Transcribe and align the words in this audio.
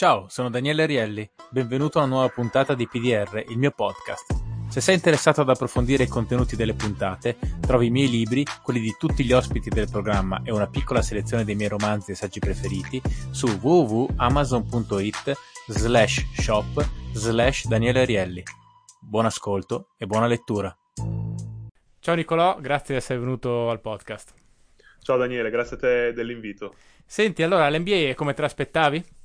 Ciao, 0.00 0.28
sono 0.30 0.48
Daniele 0.48 0.86
Rielli, 0.86 1.30
benvenuto 1.50 1.98
a 1.98 2.04
una 2.04 2.14
nuova 2.14 2.28
puntata 2.30 2.72
di 2.72 2.88
PDR, 2.88 3.44
il 3.48 3.58
mio 3.58 3.70
podcast. 3.70 4.32
Se 4.70 4.80
sei 4.80 4.94
interessato 4.94 5.42
ad 5.42 5.50
approfondire 5.50 6.04
i 6.04 6.08
contenuti 6.08 6.56
delle 6.56 6.72
puntate, 6.72 7.36
trovi 7.60 7.88
i 7.88 7.90
miei 7.90 8.08
libri, 8.08 8.42
quelli 8.62 8.80
di 8.80 8.96
tutti 8.98 9.26
gli 9.26 9.34
ospiti 9.34 9.68
del 9.68 9.90
programma 9.90 10.40
e 10.42 10.52
una 10.52 10.68
piccola 10.68 11.02
selezione 11.02 11.44
dei 11.44 11.54
miei 11.54 11.68
romanzi 11.68 12.12
e 12.12 12.14
saggi 12.14 12.38
preferiti 12.38 12.98
su 13.30 13.46
www.amazon.it 13.46 15.32
slash 15.66 16.24
shop 16.32 16.82
slash 17.12 17.66
Daniele 17.66 18.06
Rielli. 18.06 18.42
Buon 19.02 19.26
ascolto 19.26 19.88
e 19.98 20.06
buona 20.06 20.26
lettura. 20.26 20.74
Ciao 21.98 22.14
Nicolò, 22.14 22.58
grazie 22.58 22.94
di 22.94 23.00
essere 23.00 23.18
venuto 23.18 23.68
al 23.68 23.82
podcast. 23.82 24.32
Ciao 25.02 25.18
Daniele, 25.18 25.50
grazie 25.50 25.76
a 25.76 25.78
te 25.78 26.12
dell'invito. 26.14 26.72
Senti, 27.04 27.42
allora 27.42 27.68
l'NBA 27.68 28.08
è 28.08 28.14
come 28.14 28.32
te 28.32 28.40
l'aspettavi? 28.40 29.18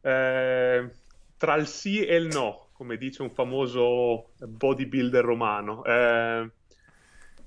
Eh, 0.00 0.90
tra 1.36 1.54
il 1.54 1.66
sì 1.66 2.04
e 2.04 2.16
il 2.16 2.26
no, 2.26 2.68
come 2.72 2.96
dice 2.96 3.22
un 3.22 3.30
famoso 3.30 4.30
bodybuilder 4.38 5.24
romano. 5.24 5.84
Eh, 5.84 6.50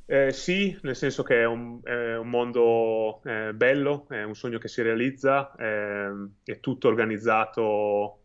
eh, 0.05 0.31
sì, 0.31 0.77
nel 0.81 0.95
senso 0.95 1.23
che 1.23 1.41
è 1.41 1.45
un, 1.45 1.79
è 1.84 2.17
un 2.17 2.29
mondo 2.29 3.21
eh, 3.23 3.53
bello, 3.53 4.05
è 4.09 4.23
un 4.23 4.35
sogno 4.35 4.57
che 4.57 4.67
si 4.67 4.81
realizza, 4.81 5.55
ehm, 5.57 6.35
è 6.43 6.59
tutto 6.59 6.88
organizzato 6.88 8.20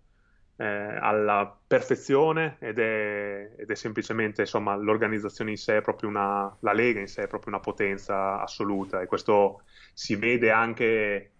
eh, 0.57 0.65
alla 0.67 1.57
perfezione 1.67 2.57
ed 2.59 2.79
è, 2.79 3.53
ed 3.57 3.71
è, 3.71 3.75
semplicemente, 3.75 4.43
insomma, 4.43 4.75
l'organizzazione 4.75 5.51
in 5.51 5.57
sé 5.57 5.81
proprio 5.81 6.09
una, 6.09 6.55
la 6.61 6.73
Lega 6.73 7.01
in 7.01 7.07
sé 7.07 7.23
è 7.23 7.29
proprio 7.29 7.55
una 7.55 7.61
potenza 7.61 8.41
assoluta 8.41 9.01
e 9.01 9.07
questo 9.07 9.63
si 9.95 10.17
vede 10.17 10.51
anche 10.51 11.31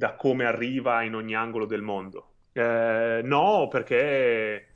da 0.00 0.14
come 0.14 0.46
arriva 0.46 1.02
in 1.02 1.14
ogni 1.14 1.34
angolo 1.34 1.66
del 1.66 1.82
mondo. 1.82 2.28
Eh, 2.52 3.20
no, 3.22 3.68
perché 3.68 4.68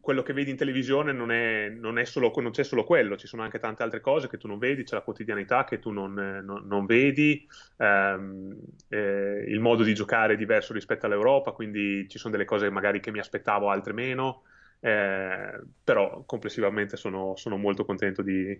quello 0.00 0.22
che 0.22 0.32
vedi 0.32 0.50
in 0.50 0.56
televisione 0.56 1.10
non, 1.10 1.32
è, 1.32 1.68
non, 1.68 1.98
è 1.98 2.04
solo, 2.04 2.32
non, 2.36 2.52
c'è 2.52 2.62
solo 2.62 2.84
quello, 2.84 3.16
ci 3.16 3.26
sono 3.26 3.42
anche 3.42 3.58
tante 3.58 3.82
altre 3.82 4.00
cose 4.00 4.28
che 4.28 4.38
tu 4.38 4.46
non 4.46 4.60
vedi, 4.60 4.84
c'è 4.84 4.94
la 4.94 5.02
quotidianità 5.02 5.64
che 5.64 5.80
tu 5.80 5.90
non, 5.90 6.12
non, 6.14 6.64
non 6.64 6.86
vedi, 6.86 7.44
ehm, 7.78 8.56
eh, 8.88 9.44
il 9.48 9.58
modo 9.58 9.82
di 9.82 9.94
giocare 9.94 10.34
è 10.34 10.36
diverso 10.36 10.72
rispetto 10.72 11.06
all'Europa, 11.06 11.50
quindi 11.50 12.08
ci 12.08 12.18
sono 12.18 12.30
delle 12.30 12.44
cose 12.44 12.70
magari 12.70 13.00
che 13.00 13.10
mi 13.10 13.18
aspettavo, 13.18 13.68
altre 13.68 13.92
meno, 13.94 14.44
eh, 14.78 15.60
però 15.82 16.22
complessivamente 16.24 16.96
sono, 16.96 17.34
sono 17.34 17.56
molto 17.56 17.84
contento 17.84 18.22
di, 18.22 18.56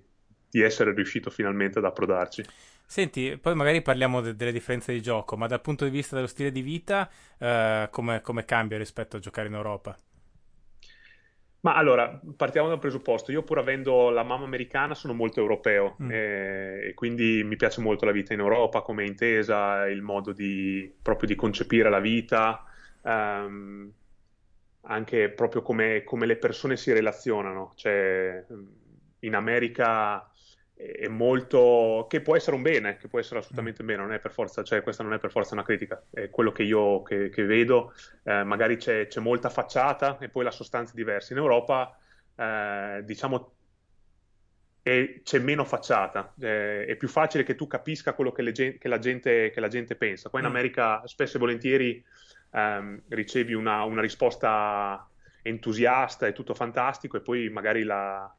di 0.51 0.61
essere 0.63 0.93
riuscito 0.93 1.31
finalmente 1.31 1.79
ad 1.79 1.85
approdarci. 1.85 2.45
Senti, 2.85 3.39
poi 3.41 3.55
magari 3.55 3.83
parliamo 3.83 4.21
de- 4.21 4.35
delle 4.35 4.51
differenze 4.51 4.93
di 4.93 5.01
gioco, 5.01 5.37
ma 5.37 5.47
dal 5.47 5.61
punto 5.61 5.85
di 5.85 5.91
vista 5.91 6.17
dello 6.17 6.27
stile 6.27 6.51
di 6.51 6.61
vita, 6.61 7.09
eh, 7.39 7.89
come, 7.91 8.21
come 8.21 8.45
cambia 8.45 8.79
rispetto 8.79 9.17
a 9.17 9.21
giocare 9.21 9.47
in 9.47 9.55
Europa? 9.55 9.97
Ma 11.63 11.75
allora, 11.75 12.19
partiamo 12.37 12.69
dal 12.69 12.79
presupposto, 12.79 13.33
io 13.33 13.43
pur 13.43 13.59
avendo 13.59 14.09
la 14.09 14.23
mamma 14.23 14.45
americana 14.45 14.95
sono 14.95 15.13
molto 15.13 15.41
europeo 15.41 15.97
mm. 16.03 16.11
eh, 16.11 16.89
e 16.89 16.95
quindi 16.95 17.43
mi 17.45 17.57
piace 17.57 17.83
molto 17.83 18.07
la 18.07 18.13
vita 18.13 18.33
in 18.33 18.41
Europa 18.41 18.81
come 18.81 19.05
intesa, 19.05 19.87
il 19.87 20.01
modo 20.01 20.33
di, 20.33 20.91
proprio 21.03 21.29
di 21.29 21.35
concepire 21.35 21.91
la 21.91 22.01
vita, 22.01 22.65
ehm, 23.05 23.93
anche 24.83 25.29
proprio 25.29 25.61
come, 25.61 26.03
come, 26.03 26.25
le 26.25 26.37
persone 26.37 26.79
si 26.79 26.93
relazionano. 26.93 27.73
Cioè, 27.75 28.43
in 29.21 29.35
America 29.35 30.30
è 30.81 31.09
molto 31.09 32.07
che 32.09 32.21
può 32.21 32.37
essere 32.37 32.57
un 32.57 32.63
bene, 32.63 32.97
che 32.97 33.09
può 33.09 33.19
essere 33.19 33.41
assolutamente 33.41 33.83
un 33.83 33.87
bene, 33.89 34.03
non 34.03 34.13
è 34.13 34.19
per 34.19 34.33
forza, 34.33 34.63
cioè 34.63 34.83
questa 34.83 35.03
non 35.03 35.13
è 35.13 35.19
per 35.19 35.31
forza 35.31 35.55
una 35.55 35.63
critica, 35.63 36.03
è 36.11 36.31
quello 36.31 36.53
che 36.53 36.63
io 36.63 37.03
che, 37.03 37.29
che 37.29 37.45
vedo, 37.45 37.93
eh, 38.23 38.43
magari 38.45 38.77
c'è, 38.77 39.07
c'è, 39.07 39.21
molta 39.21 39.51
facciata 39.51 40.19
e 40.19 40.29
poi 40.29 40.45
la 40.45 40.51
sostanza 40.51 40.93
è 40.93 40.97
diversa. 40.97 41.33
In 41.33 41.39
Europa, 41.39 41.99
eh, 42.35 43.03
diciamo, 43.05 43.55
è, 44.83 45.21
c'è 45.23 45.39
meno 45.39 45.65
facciata, 45.65 46.35
eh, 46.41 46.87
è 46.87 46.97
più 46.97 47.09
facile 47.09 47.45
che 47.45 47.55
tu 47.55 47.67
capisca 47.67 48.15
quello 48.15 48.33
che, 48.33 48.43
le, 48.43 48.53
che, 48.53 48.89
la, 48.89 48.99
gente, 48.99 49.51
che 49.51 49.61
la, 49.61 49.69
gente, 49.69 49.97
pensa. 49.97 50.31
Qua 50.31 50.39
in 50.39 50.47
mm. 50.47 50.49
America 50.49 51.07
spesso 51.07 51.37
e 51.37 51.41
volentieri 51.41 52.05
ehm, 52.53 53.03
ricevi 53.09 53.53
una, 53.53 53.85
una 53.85 54.01
risposta 54.01 55.07
entusiasta, 55.43 56.27
è 56.27 56.33
tutto 56.33 56.55
fantastico 56.55 57.17
e 57.17 57.21
poi 57.21 57.49
magari 57.49 57.83
la, 57.83 58.33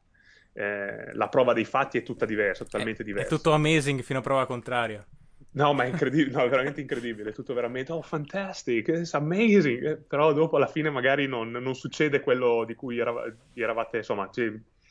eh, 0.52 1.12
la 1.14 1.28
prova 1.28 1.52
dei 1.52 1.64
fatti 1.64 1.98
è 1.98 2.02
tutta 2.02 2.26
diversa, 2.26 2.64
totalmente 2.64 3.02
è, 3.02 3.04
diversa. 3.04 3.28
È 3.28 3.36
tutto 3.36 3.52
amazing 3.52 4.00
fino 4.02 4.18
a 4.18 4.22
prova 4.22 4.46
contraria. 4.46 5.06
No, 5.54 5.74
ma 5.74 5.84
è 5.84 5.88
incredibile, 5.88 6.34
no, 6.34 6.44
è 6.44 6.48
veramente 6.48 6.80
incredibile, 6.80 7.30
è 7.30 7.32
tutto 7.32 7.52
veramente, 7.52 7.92
oh, 7.92 8.00
fantastic, 8.00 8.88
it's 8.88 9.12
amazing, 9.12 9.84
eh, 9.84 9.96
però 9.96 10.32
dopo 10.32 10.56
alla 10.56 10.66
fine 10.66 10.88
magari 10.88 11.26
non, 11.26 11.50
non 11.50 11.74
succede 11.74 12.20
quello 12.20 12.64
di 12.64 12.74
cui 12.74 12.98
erav- 12.98 13.34
eravate, 13.52 13.98
insomma, 13.98 14.30
cioè, 14.32 14.50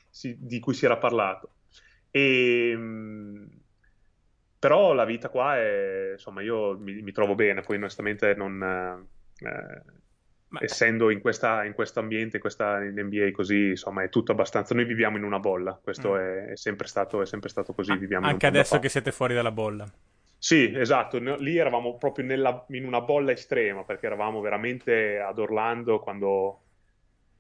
si, 0.10 0.38
di 0.40 0.60
cui 0.60 0.76
si 0.76 0.86
era 0.86 0.98
parlato. 0.98 1.54
E, 2.12 2.70
ehm, 2.72 3.50
però 4.60 4.94
la 4.94 5.06
vita 5.06 5.30
qua 5.30 5.58
è, 5.58 6.12
insomma, 6.12 6.42
io 6.44 6.78
mi, 6.78 7.02
mi 7.02 7.12
trovo 7.12 7.34
bene, 7.34 7.62
poi 7.62 7.78
onestamente 7.78 8.36
non... 8.36 9.08
Eh, 9.40 10.00
ma... 10.52 10.60
essendo 10.62 11.10
in, 11.10 11.22
questa, 11.22 11.64
in 11.64 11.74
questo 11.74 12.00
ambiente, 12.00 12.36
in 12.36 12.42
questa 12.42 12.80
NBA 12.80 13.32
così, 13.32 13.70
insomma, 13.70 14.04
è 14.04 14.10
tutto 14.10 14.32
abbastanza. 14.34 14.74
Noi 14.76 14.86
viviamo 14.86 15.18
in 15.18 15.24
una 15.24 15.40
bolla, 15.40 15.80
questo 15.82 16.14
mm. 16.14 16.18
è, 16.18 16.46
è, 16.48 16.58
sempre 16.58 16.88
stato, 16.88 17.22
è, 17.22 17.26
sempre 17.26 17.50
stato, 17.50 17.74
così. 17.74 17.96
Viviamo 17.96 18.28
Anche 18.28 18.48
adesso 18.48 18.80
che 18.80 18.90
siete 18.90 19.12
fuori 19.12 19.34
dalla 19.34 19.52
bolla. 19.52 19.90
Sì, 20.38 20.74
esatto. 20.76 21.20
Lì 21.20 21.58
eravamo 21.58 21.98
proprio 21.98 22.26
nella, 22.26 22.66
in 22.70 22.86
una 22.86 23.02
bolla 23.02 23.32
estrema 23.32 23.84
perché 23.84 24.08
eravamo 24.08 24.42
veramente 24.42 25.20
ad 25.20 25.38
Orlando 25.38 26.00
quando 26.00 26.62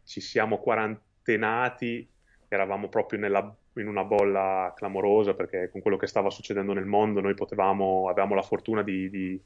ci 0.04 0.22
siamo 0.22 0.60
quarantenati, 0.60 2.08
eravamo 2.48 2.90
proprio 2.90 3.20
nella, 3.20 3.56
in 3.76 3.88
una 3.88 4.04
bolla 4.04 4.72
clamorosa 4.76 5.34
perché 5.34 5.70
con 5.70 5.82
quello 5.82 5.98
che 5.98 6.08
stava 6.08 6.30
succedendo 6.30 6.74
nel 6.74 6.86
mondo 6.86 7.22
noi 7.22 7.34
potevamo, 7.34 8.08
avevamo 8.08 8.36
la 8.36 8.42
fortuna 8.42 8.84
di, 8.84 9.10
di 9.10 9.42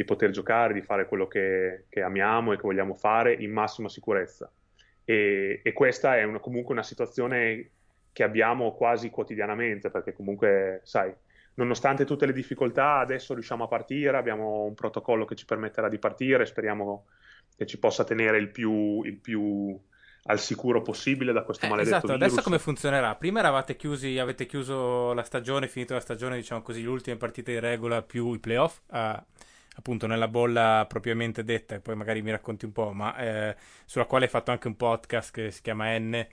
di 0.00 0.06
poter 0.06 0.30
giocare, 0.30 0.72
di 0.72 0.80
fare 0.80 1.06
quello 1.06 1.26
che, 1.26 1.84
che 1.90 2.00
amiamo 2.00 2.52
e 2.52 2.56
che 2.56 2.62
vogliamo 2.62 2.94
fare 2.94 3.34
in 3.34 3.52
massima 3.52 3.90
sicurezza. 3.90 4.50
E, 5.04 5.60
e 5.62 5.72
questa 5.74 6.16
è 6.16 6.22
una, 6.22 6.38
comunque 6.38 6.72
una 6.72 6.82
situazione 6.82 7.70
che 8.10 8.22
abbiamo 8.22 8.72
quasi 8.72 9.10
quotidianamente, 9.10 9.90
perché 9.90 10.14
comunque, 10.14 10.80
sai, 10.84 11.12
nonostante 11.54 12.06
tutte 12.06 12.24
le 12.24 12.32
difficoltà, 12.32 12.96
adesso 12.96 13.34
riusciamo 13.34 13.64
a 13.64 13.68
partire, 13.68 14.16
abbiamo 14.16 14.62
un 14.62 14.72
protocollo 14.72 15.26
che 15.26 15.34
ci 15.34 15.44
permetterà 15.44 15.90
di 15.90 15.98
partire, 15.98 16.46
speriamo 16.46 17.04
che 17.54 17.66
ci 17.66 17.78
possa 17.78 18.02
tenere 18.02 18.38
il 18.38 18.48
più, 18.48 19.02
il 19.02 19.18
più 19.18 19.78
al 20.24 20.38
sicuro 20.38 20.80
possibile 20.80 21.32
da 21.32 21.42
questo 21.42 21.66
eh, 21.66 21.68
maledetto 21.68 21.96
esatto, 21.96 22.12
virus. 22.14 22.22
adesso 22.22 22.42
come 22.42 22.58
funzionerà? 22.58 23.14
Prima 23.16 23.40
eravate 23.40 23.76
chiusi, 23.76 24.18
avete 24.18 24.46
chiuso 24.46 25.12
la 25.12 25.24
stagione, 25.24 25.68
finito 25.68 25.92
la 25.92 26.00
stagione, 26.00 26.36
diciamo 26.36 26.62
così, 26.62 26.80
le 26.80 26.88
ultime 26.88 27.16
partite 27.18 27.52
di 27.52 27.58
regola 27.58 28.00
più 28.00 28.32
i 28.32 28.38
playoff. 28.38 28.80
Uh, 28.88 29.22
appunto 29.76 30.06
nella 30.06 30.28
bolla 30.28 30.84
propriamente 30.88 31.44
detta, 31.44 31.76
e 31.76 31.80
poi 31.80 31.94
magari 31.94 32.22
mi 32.22 32.30
racconti 32.30 32.64
un 32.64 32.72
po', 32.72 32.92
ma 32.92 33.16
eh, 33.16 33.56
sulla 33.84 34.04
quale 34.04 34.24
hai 34.24 34.30
fatto 34.30 34.50
anche 34.50 34.68
un 34.68 34.76
podcast 34.76 35.32
che 35.32 35.50
si 35.50 35.62
chiama 35.62 35.96
N, 35.98 36.26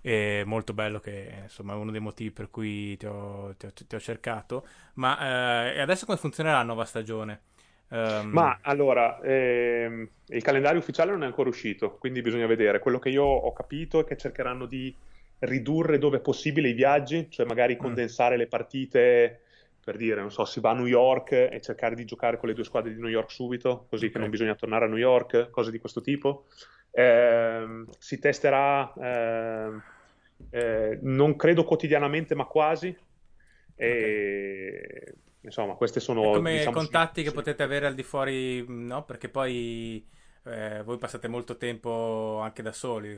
è 0.00 0.42
molto 0.44 0.72
bello, 0.72 0.98
che 0.98 1.32
insomma 1.42 1.74
è 1.74 1.76
uno 1.76 1.90
dei 1.90 2.00
motivi 2.00 2.32
per 2.32 2.50
cui 2.50 2.96
ti 2.96 3.06
ho, 3.06 3.54
ti 3.56 3.66
ho, 3.66 3.72
ti 3.72 3.94
ho 3.94 4.00
cercato. 4.00 4.66
Ma 4.94 5.72
eh, 5.72 5.80
adesso 5.80 6.06
come 6.06 6.18
funzionerà 6.18 6.58
la 6.58 6.64
nuova 6.64 6.84
stagione? 6.84 7.42
Um... 7.88 8.30
Ma 8.30 8.58
allora, 8.62 9.20
ehm, 9.20 10.08
il 10.28 10.42
calendario 10.42 10.80
ufficiale 10.80 11.10
non 11.12 11.22
è 11.22 11.26
ancora 11.26 11.48
uscito, 11.48 11.98
quindi 11.98 12.20
bisogna 12.20 12.46
vedere. 12.46 12.78
Quello 12.78 12.98
che 12.98 13.10
io 13.10 13.24
ho 13.24 13.52
capito 13.52 14.00
è 14.00 14.04
che 14.04 14.16
cercheranno 14.16 14.66
di 14.66 14.94
ridurre 15.40 15.98
dove 15.98 16.16
è 16.18 16.20
possibile 16.20 16.68
i 16.68 16.72
viaggi, 16.72 17.28
cioè 17.30 17.46
magari 17.46 17.74
mm. 17.74 17.78
condensare 17.78 18.36
mm. 18.36 18.38
le 18.38 18.46
partite 18.46 19.40
per 19.84 19.96
dire, 19.96 20.20
non 20.20 20.30
so, 20.30 20.44
si 20.44 20.60
va 20.60 20.70
a 20.70 20.74
New 20.74 20.86
York 20.86 21.32
e 21.32 21.60
cercare 21.60 21.96
di 21.96 22.04
giocare 22.04 22.36
con 22.38 22.48
le 22.48 22.54
due 22.54 22.64
squadre 22.64 22.94
di 22.94 23.00
New 23.00 23.10
York 23.10 23.30
subito, 23.32 23.86
così 23.90 24.04
okay. 24.04 24.10
che 24.10 24.18
non 24.18 24.30
bisogna 24.30 24.54
tornare 24.54 24.84
a 24.84 24.88
New 24.88 24.96
York, 24.96 25.50
cose 25.50 25.72
di 25.72 25.78
questo 25.80 26.00
tipo. 26.00 26.44
Eh, 26.92 27.84
si 27.98 28.18
testerà, 28.20 28.92
eh, 28.94 29.70
eh, 30.50 30.98
non 31.02 31.34
credo 31.34 31.64
quotidianamente, 31.64 32.36
ma 32.36 32.44
quasi. 32.44 32.96
E, 33.74 35.00
okay. 35.00 35.14
Insomma, 35.40 35.74
queste 35.74 35.98
sono... 35.98 36.30
E 36.30 36.34
come 36.34 36.52
diciamo, 36.58 36.76
contatti 36.76 37.20
sì, 37.22 37.26
che 37.26 37.34
potete 37.34 37.64
avere 37.64 37.86
al 37.86 37.94
di 37.94 38.04
fuori, 38.04 38.64
no? 38.68 39.04
Perché 39.04 39.28
poi... 39.28 40.06
Eh, 40.44 40.82
voi 40.82 40.98
passate 40.98 41.28
molto 41.28 41.56
tempo 41.56 42.40
anche 42.40 42.62
da 42.62 42.72
soli, 42.72 43.16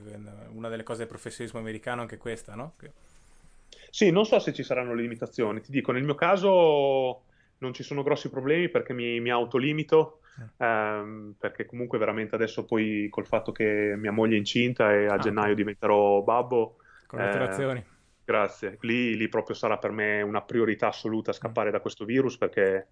una 0.53 0.69
delle 0.69 0.83
cose 0.83 0.99
del 1.01 1.09
professionismo 1.09 1.59
americano 1.59 2.01
è 2.01 2.03
anche 2.03 2.19
questa, 2.19 2.55
no? 2.55 2.75
Che... 2.79 2.93
Sì, 3.95 4.11
non 4.11 4.27
so 4.27 4.41
se 4.41 4.53
ci 4.53 4.65
saranno 4.65 4.93
limitazioni. 4.93 5.61
Ti 5.61 5.71
dico, 5.71 5.93
nel 5.93 6.03
mio 6.03 6.17
caso 6.17 7.27
non 7.59 7.73
ci 7.73 7.85
sono 7.85 8.03
grossi 8.03 8.29
problemi 8.29 8.69
perché 8.69 8.93
mi, 8.93 9.21
mi 9.21 9.31
autolimito, 9.31 10.19
eh. 10.59 10.65
ehm, 10.65 11.37
perché 11.39 11.65
comunque 11.65 11.97
veramente 11.97 12.35
adesso 12.35 12.65
poi 12.65 13.07
col 13.09 13.25
fatto 13.25 13.53
che 13.53 13.95
mia 13.97 14.11
moglie 14.11 14.35
è 14.35 14.39
incinta 14.39 14.93
e 14.93 15.07
a 15.07 15.13
ah, 15.13 15.19
gennaio 15.19 15.55
diventerò 15.55 16.23
babbo. 16.23 16.79
Congratulazioni. 17.07 17.79
Eh, 17.79 17.85
grazie. 18.25 18.79
Lì, 18.81 19.17
lì, 19.17 19.29
proprio 19.29 19.55
sarà 19.55 19.79
per 19.79 19.93
me 19.93 20.23
una 20.23 20.43
priorità 20.43 20.89
assoluta 20.89 21.33
scappare 21.33 21.69
mm. 21.69 21.73
da 21.73 21.79
questo 21.79 22.05
virus 22.05 22.37
perché 22.37 22.89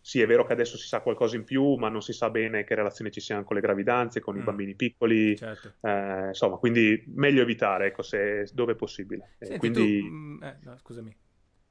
sì, 0.00 0.20
è 0.20 0.26
vero 0.26 0.44
che 0.44 0.52
adesso 0.52 0.76
si 0.76 0.86
sa 0.86 1.00
qualcosa 1.00 1.36
in 1.36 1.44
più, 1.44 1.74
ma 1.74 1.88
non 1.88 2.00
si 2.00 2.12
sa 2.12 2.30
bene 2.30 2.64
che 2.64 2.74
relazione 2.74 3.10
ci 3.10 3.20
siano 3.20 3.44
con 3.44 3.56
le 3.56 3.62
gravidanze, 3.62 4.20
con 4.20 4.36
mm. 4.36 4.40
i 4.40 4.42
bambini 4.42 4.74
piccoli, 4.74 5.36
certo. 5.36 5.74
eh, 5.82 6.28
insomma, 6.28 6.56
quindi 6.56 7.04
meglio 7.14 7.42
evitare, 7.42 7.86
ecco, 7.86 8.02
se, 8.02 8.48
dove 8.52 8.72
è 8.72 8.76
possibile. 8.76 9.34
Senti, 9.38 9.58
quindi... 9.58 10.00
tu, 10.00 10.06
mm, 10.06 10.42
eh, 10.42 10.58
no, 10.62 10.78
scusami. 10.78 11.16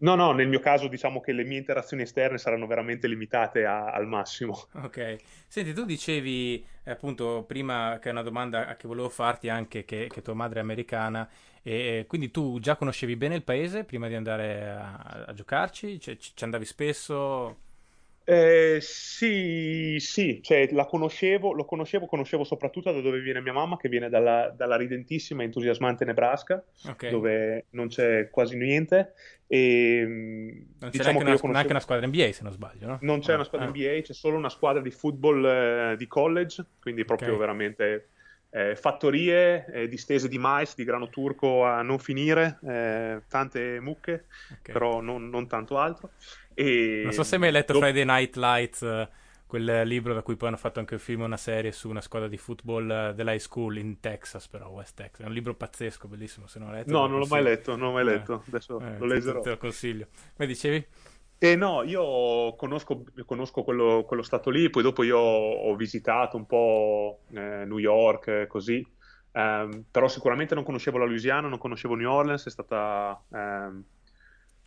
No, 0.01 0.15
no, 0.15 0.31
nel 0.31 0.47
mio 0.47 0.59
caso 0.59 0.87
diciamo 0.87 1.19
che 1.19 1.33
le 1.33 1.43
mie 1.43 1.57
interazioni 1.57 2.03
esterne 2.03 2.37
saranno 2.37 2.67
veramente 2.67 3.07
limitate 3.07 3.65
a, 3.65 3.91
al 3.91 4.07
massimo. 4.07 4.67
Ok. 4.81 5.17
Senti, 5.47 5.73
tu 5.73 5.83
dicevi 5.83 6.65
appunto 6.85 7.43
prima 7.45 7.99
che 8.01 8.07
è 8.07 8.11
una 8.11 8.21
domanda 8.21 8.75
che 8.77 8.87
volevo 8.87 9.09
farti 9.09 9.49
anche 9.49 9.83
che, 9.83 10.07
che 10.09 10.21
tua 10.21 10.33
madre 10.33 10.59
è 10.59 10.61
americana 10.61 11.29
e 11.61 12.05
quindi 12.07 12.31
tu 12.31 12.59
già 12.59 12.77
conoscevi 12.77 13.17
bene 13.17 13.35
il 13.35 13.43
paese 13.43 13.83
prima 13.83 14.07
di 14.07 14.15
andare 14.15 14.69
a, 14.69 15.25
a 15.27 15.33
giocarci? 15.33 15.99
Cioè, 15.99 16.15
ci 16.15 16.43
andavi 16.45 16.65
spesso? 16.65 17.67
Eh, 18.31 18.77
sì, 18.79 19.97
sì, 19.99 20.39
cioè, 20.43 20.69
la 20.71 20.85
conoscevo, 20.85 21.51
lo 21.51 21.65
conoscevo, 21.65 22.05
conoscevo 22.05 22.43
soprattutto 22.43 22.91
da 22.91 23.01
dove 23.01 23.21
viene 23.21 23.41
mia 23.41 23.53
mamma, 23.53 23.75
che 23.75 23.89
viene 23.89 24.07
dalla, 24.07 24.53
dalla 24.55 24.77
ridentissima 24.77 25.41
e 25.41 25.45
entusiasmante 25.45 26.05
Nebraska, 26.05 26.63
okay. 26.89 27.09
dove 27.09 27.65
non 27.71 27.87
c'è 27.87 28.29
quasi 28.29 28.55
niente. 28.55 29.13
E, 29.47 30.03
mm, 30.05 30.47
non 30.77 30.89
c'è 30.91 30.97
diciamo 30.97 31.21
neanche, 31.21 31.23
una, 31.23 31.23
conoscevo... 31.23 31.51
neanche, 31.53 31.71
una, 31.71 31.79
squadra 31.79 32.05
NBA, 32.05 32.31
se 32.31 32.43
non 32.43 32.51
sbaglio, 32.51 32.87
no? 32.87 32.97
Non 33.01 33.19
c'è 33.19 33.31
ah, 33.31 33.35
una 33.35 33.43
squadra 33.45 33.67
ah. 33.67 33.71
NBA, 33.71 34.01
c'è 34.01 34.13
solo 34.13 34.37
una 34.37 34.49
squadra 34.49 34.81
di 34.83 34.91
football 34.91 35.45
eh, 35.45 35.95
di 35.97 36.05
college, 36.05 36.63
quindi 36.79 37.05
proprio 37.05 37.29
okay. 37.29 37.39
veramente 37.39 38.09
eh, 38.51 38.75
fattorie 38.75 39.65
eh, 39.65 39.87
distese 39.87 40.27
di 40.27 40.37
mais, 40.37 40.75
di 40.75 40.83
grano 40.83 41.09
turco 41.09 41.65
a 41.65 41.81
non 41.81 41.99
finire, 41.99 42.59
eh, 42.63 43.21
tante 43.27 43.79
mucche, 43.79 44.25
okay. 44.59 44.73
però 44.73 45.01
non, 45.01 45.29
non 45.29 45.47
tanto 45.47 45.77
altro. 45.77 46.11
E... 46.53 47.01
Non 47.03 47.13
so 47.13 47.23
se 47.23 47.35
hai 47.35 47.41
mai 47.41 47.51
letto 47.51 47.73
lo... 47.73 47.79
Friday 47.79 48.05
Night 48.05 48.35
Lights, 48.35 48.81
eh, 48.81 49.09
quel 49.45 49.87
libro 49.87 50.13
da 50.13 50.21
cui 50.21 50.35
poi 50.35 50.49
hanno 50.49 50.57
fatto 50.57 50.79
anche 50.79 50.93
un 50.93 50.99
film, 50.99 51.21
una 51.21 51.37
serie 51.37 51.71
su 51.71 51.89
una 51.89 52.01
squadra 52.01 52.27
di 52.27 52.37
football 52.37 53.09
uh, 53.11 53.13
dell'high 53.15 53.39
school 53.39 53.77
in 53.77 53.99
Texas, 53.99 54.47
però 54.47 54.67
West 54.67 54.95
Texas. 54.95 55.25
È 55.25 55.27
un 55.27 55.33
libro 55.33 55.55
pazzesco, 55.55 56.07
bellissimo. 56.07 56.45
Se 56.45 56.59
non 56.59 56.69
l'hai 56.69 56.79
letto, 56.79 56.91
no, 56.91 57.07
non 57.07 57.17
l'ho 57.17 57.25
mai 57.25 57.41
letto, 57.41 57.75
non 57.75 57.87
l'ho 57.87 57.93
mai 57.93 58.03
letto. 58.05 58.43
Eh, 58.45 58.49
Adesso 58.49 58.79
eh, 58.79 58.97
lo 58.99 59.05
leggerò. 59.05 59.41
Te 59.41 59.49
lo 59.49 59.57
consiglio. 59.57 60.07
Ma 60.35 60.45
dicevi? 60.45 60.85
Eh 61.41 61.55
no, 61.55 61.83
io 61.83 62.53
conosco, 62.57 63.05
conosco 63.25 63.63
quello, 63.63 64.03
quello, 64.05 64.23
stato 64.23 64.49
lì, 64.49 64.69
poi 64.69 64.83
dopo 64.83 65.03
io 65.03 65.17
ho 65.17 65.73
visitato 65.77 66.35
un 66.35 66.45
po' 66.45 67.21
eh, 67.31 67.63
New 67.65 67.77
York, 67.77 68.45
così, 68.47 68.85
um, 69.31 69.85
però 69.89 70.09
sicuramente 70.09 70.53
non 70.53 70.65
conoscevo 70.65 70.97
la 70.97 71.05
Louisiana, 71.05 71.47
non 71.47 71.57
conoscevo 71.57 71.95
New 71.95 72.11
Orleans, 72.11 72.45
è 72.45 72.49
stata 72.49 73.23
um, 73.29 73.81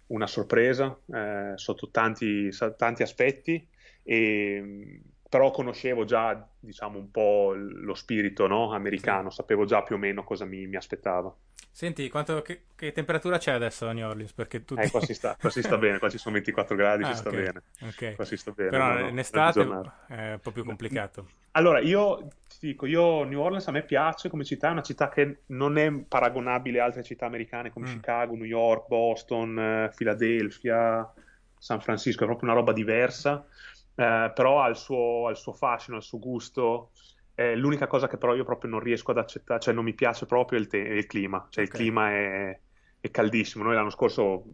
una 0.07 0.27
sorpresa 0.27 0.99
eh, 1.13 1.53
sotto 1.57 1.91
tanti, 1.91 2.49
tanti 2.79 3.03
aspetti, 3.03 3.69
e, 4.03 5.03
però 5.33 5.51
conoscevo 5.51 6.05
già 6.05 6.47
diciamo 6.61 6.99
un 6.99 7.11
po' 7.11 7.55
lo 7.57 7.95
spirito 7.95 8.47
no? 8.47 8.75
americano, 8.75 9.31
sapevo 9.31 9.65
già 9.65 9.83
più 9.83 9.95
o 9.95 9.99
meno 9.99 10.25
cosa 10.25 10.45
mi, 10.45 10.67
mi 10.67 10.77
aspettava. 10.77 11.35
Senti, 11.71 12.11
quanto, 12.11 12.43
che, 12.43 12.65
che, 12.77 12.93
temperatura 12.93 13.39
c'è 13.39 13.53
adesso 13.53 13.89
a 13.89 13.93
New 13.93 14.07
Orleans? 14.07 14.35
Perché 14.35 14.63
tutti... 14.67 14.83
eh, 14.83 14.91
qua, 14.91 15.01
si 15.01 15.15
sta, 15.15 15.35
qua 15.41 15.49
si 15.49 15.63
sta 15.63 15.79
bene, 15.79 15.99
qua 15.99 16.11
ci 16.11 16.19
sono 16.19 16.35
24 16.35 16.77
gradi, 16.77 17.05
ah, 17.05 17.07
ci 17.07 17.15
sta 17.15 17.31
okay. 17.31 17.45
bene. 17.45 17.63
Okay. 17.81 18.15
Qua 18.15 18.27
si 18.27 18.37
sta 18.37 18.51
bene. 18.51 18.69
Però 18.69 18.93
no, 18.93 19.09
in 19.09 19.19
estate 19.19 19.61
è 20.09 20.33
un 20.33 20.41
po' 20.43 20.51
più 20.51 20.67
complicato. 20.67 21.27
Allora, 21.53 21.81
io 21.81 22.29
ti 22.47 22.67
dico, 22.67 22.85
io 22.85 23.25
New 23.25 23.41
Orleans 23.41 23.67
a 23.69 23.73
me 23.73 23.85
piace 23.85 24.29
come 24.29 24.45
città, 24.45 24.69
è 24.69 24.73
una 24.73 24.83
città 24.83 25.09
che 25.09 25.45
non 25.47 25.79
è 25.79 25.91
paragonabile 25.91 26.79
a 26.79 26.85
altre 26.85 27.03
città 27.03 27.25
americane 27.25 27.73
come 27.73 27.89
mm. 27.89 27.93
Chicago, 27.93 28.35
New 28.35 28.45
York, 28.45 28.87
Boston, 28.87 29.91
Philadelphia, 29.97 31.11
San 31.57 31.81
Francisco, 31.81 32.25
è 32.25 32.27
proprio 32.27 32.51
una 32.51 32.59
roba 32.59 32.75
diversa, 32.75 33.47
eh, 33.95 34.33
però 34.35 34.63
ha 34.63 34.69
il, 34.69 34.77
suo, 34.77 35.27
ha 35.27 35.31
il 35.31 35.37
suo 35.37 35.53
fascino, 35.53 35.97
il 35.97 36.03
suo 36.03 36.19
gusto. 36.19 36.91
Eh, 37.35 37.57
l'unica 37.57 37.87
cosa 37.87 38.09
che 38.09 38.19
però 38.19 38.35
io 38.35 38.45
proprio 38.45 38.71
non 38.71 38.81
riesco 38.81 39.11
ad 39.11 39.19
accettare, 39.19 39.61
cioè 39.61 39.75
non 39.75 39.85
mi 39.85 39.95
piace 39.95 40.27
proprio 40.27 40.59
il, 40.59 40.67
te- 40.67 40.79
il 40.79 41.07
clima, 41.07 41.47
cioè 41.49 41.65
okay. 41.65 41.65
il 41.65 41.71
clima 41.71 42.11
è, 42.11 42.61
è, 43.01 43.11
caldissimo. 43.11 43.65
Noi 43.65 43.75
l'anno 43.75 43.91
scorso, 43.91 44.45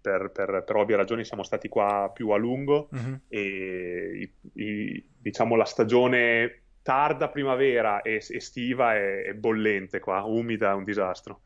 per, 0.00 0.30
per, 0.30 0.62
per, 0.64 0.76
ovvie 0.76 0.96
ragioni, 0.96 1.24
siamo 1.24 1.42
stati 1.42 1.68
qua 1.68 2.10
più 2.12 2.30
a 2.30 2.36
lungo 2.36 2.88
mm-hmm. 2.94 3.14
e 3.28 4.30
i, 4.54 4.62
i, 4.62 5.04
diciamo 5.18 5.56
la 5.56 5.64
stagione 5.64 6.62
tarda 6.82 7.28
primavera 7.28 8.02
e 8.02 8.22
estiva 8.28 8.94
è, 8.94 9.24
è 9.24 9.34
bollente 9.34 9.98
qua, 9.98 10.22
umida, 10.22 10.70
è 10.70 10.74
un 10.74 10.84
disastro. 10.84 11.40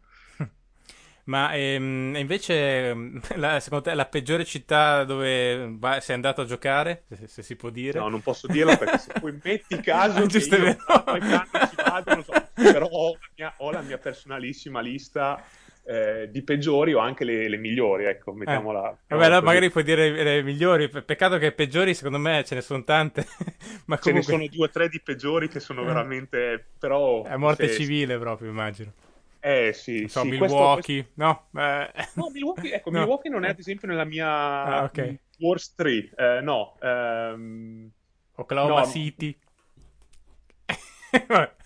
Ma 1.25 1.53
ehm, 1.55 2.15
invece, 2.17 2.89
ehm, 2.89 3.21
la, 3.37 3.61
secondo 3.61 3.85
te, 3.85 3.95
la 3.95 4.07
peggiore 4.07 4.45
città 4.45 5.05
dove 5.05 5.75
vai, 5.79 6.01
sei 6.01 6.15
andato 6.15 6.41
a 6.41 6.45
giocare, 6.45 7.05
se, 7.09 7.27
se, 7.27 7.43
si 7.43 7.57
può 7.57 7.71
dire? 7.71 7.99
No, 7.99 8.09
non 8.09 8.23
posso 8.23 8.47
dirlo 8.47 8.77
perché 8.77 8.99
se 8.99 9.13
poi 9.21 9.39
metti 9.43 9.79
caso 9.83 10.27
che 10.27 10.39
io 10.39 10.39
ci 10.39 11.77
vado, 11.77 12.15
non 12.15 12.25
so, 12.25 12.33
però 12.55 12.87
ho 12.87 13.13
la 13.13 13.29
mia, 13.37 13.55
ho 13.59 13.71
la 13.71 13.81
mia 13.83 13.99
personalissima 13.99 14.81
lista 14.81 15.43
eh, 15.85 16.29
di 16.31 16.43
peggiori 16.43 16.95
o 16.95 16.99
anche 16.99 17.25
le, 17.25 17.49
le 17.49 17.57
migliori, 17.57 18.05
ecco, 18.05 18.33
mettiamola. 18.33 18.91
Eh. 19.07 19.17
Vabbè, 19.17 19.41
magari 19.41 19.71
puoi 19.71 19.85
dire 19.85 20.11
le 20.11 20.43
migliori, 20.43 20.89
peccato 20.89 21.39
che 21.39 21.53
peggiori 21.53 21.95
secondo 21.95 22.19
me 22.19 22.45
ce 22.45 22.55
ne 22.55 22.61
sono 22.61 22.85
tante, 22.85 23.27
ma 23.87 23.99
comunque... 23.99 24.03
Ce 24.03 24.13
ne 24.13 24.23
sono 24.23 24.47
due 24.47 24.67
o 24.67 24.71
tre 24.71 24.89
di 24.89 25.01
peggiori 25.01 25.49
che 25.49 25.61
sono 25.61 25.83
eh. 25.83 25.87
veramente, 25.87 26.65
però... 26.79 27.25
È 27.25 27.37
morte 27.37 27.69
se... 27.69 27.75
civile 27.75 28.19
proprio, 28.19 28.51
immagino. 28.51 28.93
Eh 29.41 29.73
sì, 29.73 30.07
so, 30.07 30.21
sì 30.21 30.29
Milwaukee, 30.29 31.03
questo, 31.03 31.13
no? 31.15 31.49
Eh. 31.57 31.91
No, 32.15 32.31
Milwaukee, 32.31 32.75
ecco, 32.75 32.91
no. 32.93 33.01
Milwaukee 33.01 33.31
non 33.31 33.45
è 33.45 33.49
ad 33.49 33.59
esempio 33.59 33.89
nella 33.89 34.05
mia 34.05 34.29
ah, 34.29 34.85
okay. 34.85 35.19
worst 35.39 35.75
3, 35.77 36.11
eh, 36.17 36.41
no. 36.43 36.77
Um... 36.81 37.91
Oklahoma 38.35 38.81
no. 38.81 38.87
City. 38.87 39.39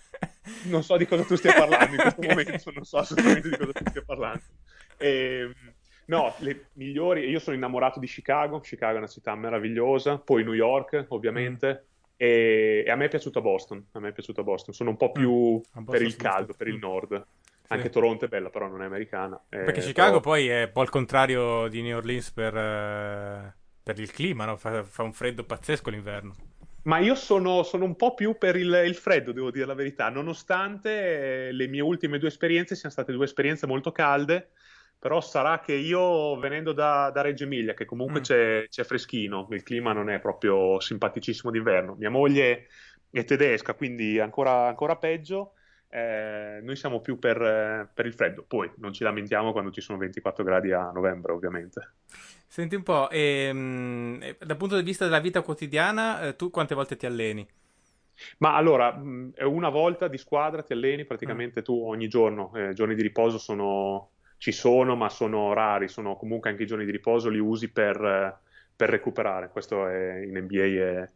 non 0.65 0.83
so 0.83 0.97
di 0.97 1.05
cosa 1.05 1.23
tu 1.23 1.35
stia 1.35 1.53
parlando 1.53 1.95
in 1.95 2.01
questo 2.01 2.21
momento, 2.27 2.71
non 2.71 2.83
so 2.83 2.97
assolutamente 2.97 3.49
di 3.49 3.57
cosa 3.57 3.71
tu 3.71 3.83
stia 3.87 4.03
parlando. 4.03 4.43
Ehm, 4.97 5.53
no, 6.05 6.33
le 6.39 6.67
migliori, 6.73 7.27
io 7.29 7.39
sono 7.39 7.55
innamorato 7.55 7.99
di 7.99 8.07
Chicago, 8.07 8.59
Chicago 8.59 8.95
è 8.95 8.97
una 8.97 9.07
città 9.07 9.35
meravigliosa, 9.35 10.17
poi 10.17 10.43
New 10.43 10.53
York 10.53 11.05
ovviamente, 11.09 11.85
mm. 11.87 12.13
e, 12.17 12.83
e, 12.85 12.91
a 12.91 12.95
me 12.95 13.05
è 13.05 13.09
piaciuta 13.09 13.41
Boston, 13.41 13.85
a 13.91 13.99
me 13.99 14.09
è 14.09 14.13
piaciuta 14.13 14.43
Boston, 14.43 14.73
sono 14.73 14.89
un 14.91 14.97
po' 14.97 15.11
più 15.11 15.61
mm, 15.79 15.83
per 15.83 16.01
il 16.01 16.15
caldo, 16.15 16.53
per 16.53 16.67
il 16.67 16.77
nord. 16.77 17.25
Anche 17.67 17.89
Toronto 17.89 18.25
è 18.25 18.27
bella, 18.27 18.49
però 18.49 18.67
non 18.67 18.81
è 18.81 18.85
americana. 18.85 19.41
Perché 19.47 19.79
eh, 19.79 19.83
Chicago 19.83 20.19
però... 20.19 20.31
poi 20.31 20.47
è 20.47 20.63
un 20.63 20.71
po' 20.71 20.83
il 20.83 20.89
contrario 20.89 21.67
di 21.67 21.81
New 21.81 21.97
Orleans 21.97 22.31
per, 22.31 22.55
eh, 22.55 23.55
per 23.81 23.99
il 23.99 24.11
clima, 24.11 24.45
no? 24.45 24.57
fa, 24.57 24.83
fa, 24.83 25.03
un 25.03 25.13
freddo 25.13 25.43
pazzesco 25.43 25.89
l'inverno. 25.89 26.35
Ma 26.83 26.99
io 26.99 27.15
sono, 27.15 27.63
sono 27.63 27.85
un 27.85 27.95
po' 27.95 28.13
più 28.13 28.37
per 28.37 28.55
il, 28.55 28.83
il, 28.85 28.93
freddo, 28.93 29.31
devo 29.31 29.49
dire 29.49 29.65
la 29.65 29.73
verità, 29.73 30.09
nonostante 30.09 31.51
le 31.51 31.67
mie 31.67 31.81
ultime 31.81 32.19
due 32.19 32.27
esperienze 32.27 32.75
siano 32.75 32.91
state 32.91 33.11
due 33.11 33.25
esperienze 33.25 33.65
molto 33.65 33.91
calde, 33.91 34.49
però 34.99 35.19
sarà 35.19 35.59
che 35.59 35.73
io 35.73 36.37
venendo 36.37 36.73
da, 36.73 37.09
da 37.11 37.21
Reggio 37.21 37.45
Emilia, 37.45 37.73
che 37.73 37.85
comunque 37.85 38.19
mm. 38.19 38.23
c'è, 38.23 38.65
c'è 38.69 38.83
freschino, 38.83 39.47
il 39.49 39.63
clima 39.63 39.93
non 39.93 40.11
è 40.11 40.19
proprio 40.19 40.79
simpaticissimo 40.79 41.51
d'inverno, 41.51 41.95
mia 41.95 42.11
moglie 42.11 42.67
è 43.09 43.23
tedesca, 43.23 43.73
quindi 43.73 44.19
ancora, 44.19 44.67
ancora 44.67 44.95
peggio, 44.95 45.53
eh, 45.89 46.59
noi 46.61 46.75
siamo 46.75 46.99
più 46.99 47.17
per, 47.19 47.41
eh, 47.41 47.87
per, 47.93 48.05
il 48.05 48.13
freddo, 48.13 48.43
poi 48.47 48.69
non 48.77 48.93
ci 48.93 49.03
lamentiamo 49.03 49.51
quando 49.51 49.71
ci 49.71 49.81
sono 49.81 49.97
24 49.97 50.43
gradi 50.43 50.71
a 50.71 50.91
novembre 50.91 51.31
ovviamente. 51.31 51.93
Senti 52.47 52.75
un 52.75 52.83
po', 52.83 53.09
ehm, 53.09 54.37
dal 54.39 54.57
punto 54.57 54.75
di 54.75 54.83
vista 54.83 55.05
della 55.05 55.19
vita 55.19 55.41
quotidiana, 55.41 56.21
eh, 56.21 56.35
tu 56.35 56.49
quante 56.49 56.75
volte 56.75 56.95
ti 56.95 57.05
alleni? 57.05 57.47
Ma 58.37 58.55
allora, 58.55 58.93
mh, 58.93 59.33
una 59.41 59.69
volta 59.69 60.07
di 60.07 60.17
squadra 60.17 60.63
ti 60.63 60.73
alleni 60.73 61.05
praticamente 61.05 61.61
mm. 61.61 61.63
tu 61.63 61.83
ogni 61.85 62.07
giorno, 62.07 62.51
eh, 62.55 62.73
giorni 62.73 62.95
di 62.95 63.01
riposo 63.01 63.37
sono, 63.37 64.11
ci 64.37 64.51
sono, 64.51 64.95
ma 64.95 65.09
sono 65.09 65.53
rari, 65.53 65.87
sono 65.87 66.15
comunque 66.15 66.49
anche 66.49 66.63
i 66.63 66.67
giorni 66.67 66.85
di 66.85 66.91
riposo 66.91 67.29
li 67.29 67.39
usi 67.39 67.71
per, 67.71 68.03
eh, 68.03 68.35
per 68.75 68.89
recuperare, 68.89 69.49
questo 69.49 69.87
è, 69.87 70.21
in 70.23 70.37
NBA 70.37 70.63
è, 70.63 71.09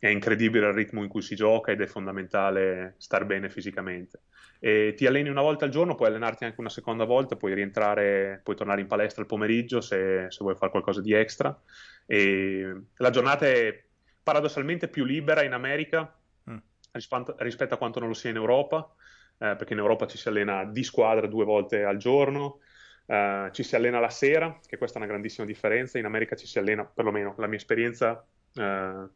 è 0.00 0.08
incredibile 0.08 0.66
il 0.66 0.72
ritmo 0.72 1.02
in 1.02 1.10
cui 1.10 1.20
si 1.20 1.36
gioca 1.36 1.72
ed 1.72 1.82
è 1.82 1.86
fondamentale 1.86 2.94
star 2.96 3.26
bene 3.26 3.50
fisicamente. 3.50 4.22
E 4.58 4.94
ti 4.96 5.06
alleni 5.06 5.28
una 5.28 5.42
volta 5.42 5.66
al 5.66 5.70
giorno, 5.70 5.94
puoi 5.94 6.08
allenarti 6.08 6.44
anche 6.44 6.58
una 6.58 6.70
seconda 6.70 7.04
volta, 7.04 7.36
puoi 7.36 7.52
rientrare, 7.52 8.40
puoi 8.42 8.56
tornare 8.56 8.80
in 8.80 8.86
palestra 8.86 9.20
il 9.20 9.28
pomeriggio 9.28 9.82
se, 9.82 10.26
se 10.30 10.38
vuoi 10.40 10.56
fare 10.56 10.70
qualcosa 10.70 11.02
di 11.02 11.12
extra. 11.12 11.54
E 12.06 12.76
la 12.96 13.10
giornata 13.10 13.46
è 13.46 13.78
paradossalmente 14.22 14.88
più 14.88 15.04
libera 15.04 15.42
in 15.42 15.52
America 15.52 16.18
mm. 16.50 16.56
rispetto, 16.92 17.36
rispetto 17.38 17.74
a 17.74 17.78
quanto 17.78 18.00
non 18.00 18.08
lo 18.08 18.14
sia 18.14 18.30
in 18.30 18.36
Europa, 18.36 18.94
eh, 19.36 19.54
perché 19.54 19.74
in 19.74 19.80
Europa 19.80 20.06
ci 20.06 20.16
si 20.16 20.28
allena 20.28 20.64
di 20.64 20.82
squadra 20.82 21.26
due 21.26 21.44
volte 21.44 21.84
al 21.84 21.98
giorno. 21.98 22.60
Uh, 23.10 23.50
ci 23.50 23.64
si 23.64 23.74
allena 23.74 23.98
la 23.98 24.08
sera, 24.08 24.60
che 24.64 24.78
questa 24.78 24.98
è 24.98 25.02
una 25.02 25.10
grandissima 25.10 25.44
differenza. 25.44 25.98
In 25.98 26.04
America 26.04 26.36
ci 26.36 26.46
si 26.46 26.60
allena, 26.60 26.84
perlomeno 26.84 27.34
la 27.38 27.48
mia 27.48 27.56
esperienza, 27.56 28.24
uh, 28.54 29.10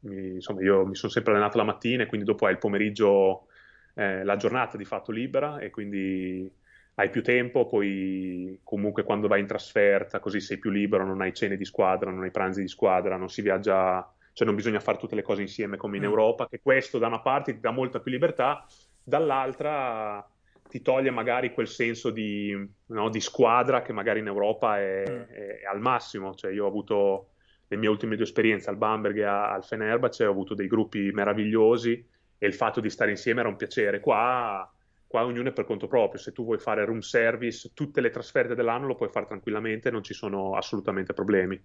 mi, 0.00 0.34
insomma, 0.34 0.62
io 0.62 0.86
mi 0.86 0.94
sono 0.94 1.12
sempre 1.12 1.32
allenato 1.32 1.56
la 1.56 1.64
mattina 1.64 2.02
e 2.02 2.06
quindi 2.06 2.26
dopo 2.26 2.46
hai 2.46 2.52
il 2.52 2.58
pomeriggio, 2.58 3.46
eh, 3.94 4.24
la 4.24 4.36
giornata 4.36 4.76
di 4.76 4.84
fatto 4.84 5.12
libera 5.12 5.58
e 5.58 5.70
quindi 5.70 6.50
hai 6.94 7.10
più 7.10 7.22
tempo, 7.22 7.66
poi 7.66 8.58
comunque 8.64 9.04
quando 9.04 9.28
vai 9.28 9.40
in 9.40 9.46
trasferta 9.46 10.18
così 10.18 10.40
sei 10.40 10.58
più 10.58 10.70
libero, 10.70 11.06
non 11.06 11.20
hai 11.20 11.32
cene 11.32 11.56
di 11.56 11.64
squadra, 11.64 12.10
non 12.10 12.24
hai 12.24 12.30
pranzi 12.30 12.60
di 12.60 12.68
squadra, 12.68 13.16
non 13.16 13.28
si 13.28 13.40
viaggia, 13.40 14.12
cioè 14.32 14.46
non 14.46 14.56
bisogna 14.56 14.80
fare 14.80 14.98
tutte 14.98 15.14
le 15.14 15.22
cose 15.22 15.42
insieme 15.42 15.76
come 15.76 15.96
in 15.96 16.02
mm. 16.02 16.06
Europa, 16.06 16.48
che 16.48 16.60
questo 16.60 16.98
da 16.98 17.06
una 17.06 17.20
parte 17.20 17.54
ti 17.54 17.60
dà 17.60 17.70
molta 17.70 18.00
più 18.00 18.10
libertà, 18.10 18.66
dall'altra 19.02 20.28
ti 20.68 20.82
toglie 20.82 21.10
magari 21.10 21.52
quel 21.52 21.68
senso 21.68 22.10
di, 22.10 22.68
no, 22.86 23.08
di 23.08 23.20
squadra 23.20 23.80
che 23.80 23.92
magari 23.92 24.18
in 24.18 24.26
Europa 24.26 24.78
è, 24.78 25.04
mm. 25.08 25.20
è, 25.22 25.60
è, 25.60 25.64
al 25.70 25.80
massimo, 25.80 26.34
cioè 26.34 26.52
io 26.52 26.64
ho 26.64 26.68
avuto 26.68 27.28
le 27.68 27.76
mie 27.76 27.88
ultime 27.88 28.16
due 28.16 28.24
esperienze 28.24 28.70
al 28.70 28.76
Bamberg 28.76 29.18
e 29.18 29.24
al 29.24 29.64
Fenerbahce, 29.64 30.24
ho 30.24 30.30
avuto 30.30 30.54
dei 30.54 30.66
gruppi 30.66 31.10
meravigliosi 31.12 32.04
e 32.38 32.46
il 32.46 32.54
fatto 32.54 32.80
di 32.80 32.90
stare 32.90 33.10
insieme 33.10 33.40
era 33.40 33.48
un 33.48 33.56
piacere. 33.56 34.00
Qua 34.00 34.70
qua 35.08 35.24
ognuno 35.24 35.48
è 35.48 35.52
per 35.52 35.64
conto 35.64 35.88
proprio, 35.88 36.20
se 36.20 36.32
tu 36.32 36.44
vuoi 36.44 36.58
fare 36.58 36.84
room 36.84 37.00
service, 37.00 37.70
tutte 37.72 38.00
le 38.00 38.10
trasferte 38.10 38.54
dell'anno 38.54 38.86
lo 38.86 38.94
puoi 38.94 39.08
fare 39.08 39.26
tranquillamente, 39.26 39.90
non 39.90 40.04
ci 40.04 40.12
sono 40.12 40.54
assolutamente 40.54 41.14
problemi. 41.14 41.60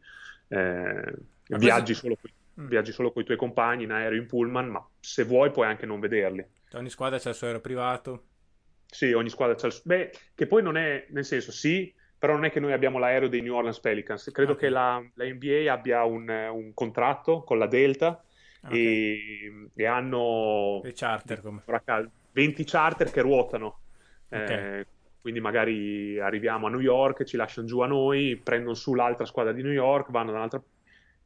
Eh, 0.47 1.13
viaggi, 1.49 1.93
solo 1.93 2.17
mm. 2.59 2.67
viaggi, 2.67 2.93
solo 2.93 3.11
con 3.11 3.21
i 3.21 3.25
tuoi 3.25 3.37
compagni 3.37 3.83
in 3.83 3.91
aereo, 3.91 4.19
in 4.19 4.27
pullman, 4.27 4.69
ma 4.69 4.87
se 4.99 5.25
vuoi 5.25 5.51
puoi 5.51 5.67
anche 5.67 5.85
non 5.85 5.99
vederli. 5.99 6.43
Ogni 6.71 6.89
squadra 6.89 7.19
c'ha 7.19 7.29
il 7.29 7.35
suo 7.35 7.47
aereo 7.47 7.61
privato? 7.61 8.23
Sì, 8.85 9.11
ogni 9.11 9.29
squadra 9.29 9.55
c'ha 9.55 9.67
il 9.67 9.73
suo... 9.73 9.83
Beh, 9.85 10.11
che 10.33 10.47
poi 10.47 10.63
non 10.63 10.77
è, 10.77 11.05
nel 11.09 11.25
senso, 11.25 11.51
sì, 11.51 11.93
però 12.23 12.35
non 12.35 12.45
è 12.45 12.51
che 12.51 12.61
noi 12.61 12.71
abbiamo 12.71 12.99
l'aereo 12.99 13.27
dei 13.27 13.41
New 13.41 13.53
Orleans 13.53 13.81
Pelicans, 13.81 14.31
credo 14.31 14.53
okay. 14.53 14.63
che 14.63 14.69
la, 14.69 15.03
la, 15.15 15.25
NBA 15.25 15.69
abbia 15.69 16.05
un, 16.05 16.29
un, 16.29 16.73
contratto 16.73 17.43
con 17.43 17.57
la 17.57 17.67
Delta 17.67 18.23
okay. 18.63 18.79
e, 18.79 19.69
e, 19.75 19.85
hanno... 19.85 20.81
Charter 20.93 21.41
come... 21.41 21.63
20 22.31 22.63
charter 22.63 23.11
che 23.11 23.19
ruotano. 23.19 23.79
Okay. 24.29 24.79
Eh, 24.79 24.87
quindi 25.19 25.41
magari 25.41 26.17
arriviamo 26.17 26.67
a 26.67 26.69
New 26.69 26.79
York, 26.79 27.25
ci 27.25 27.35
lasciano 27.35 27.67
giù 27.67 27.81
a 27.81 27.87
noi, 27.87 28.39
prendono 28.41 28.73
su 28.73 28.93
l'altra 28.93 29.25
squadra 29.25 29.51
di 29.51 29.61
New 29.61 29.73
York, 29.73 30.09
vanno 30.09 30.31
da 30.31 30.37
un'altra... 30.37 30.63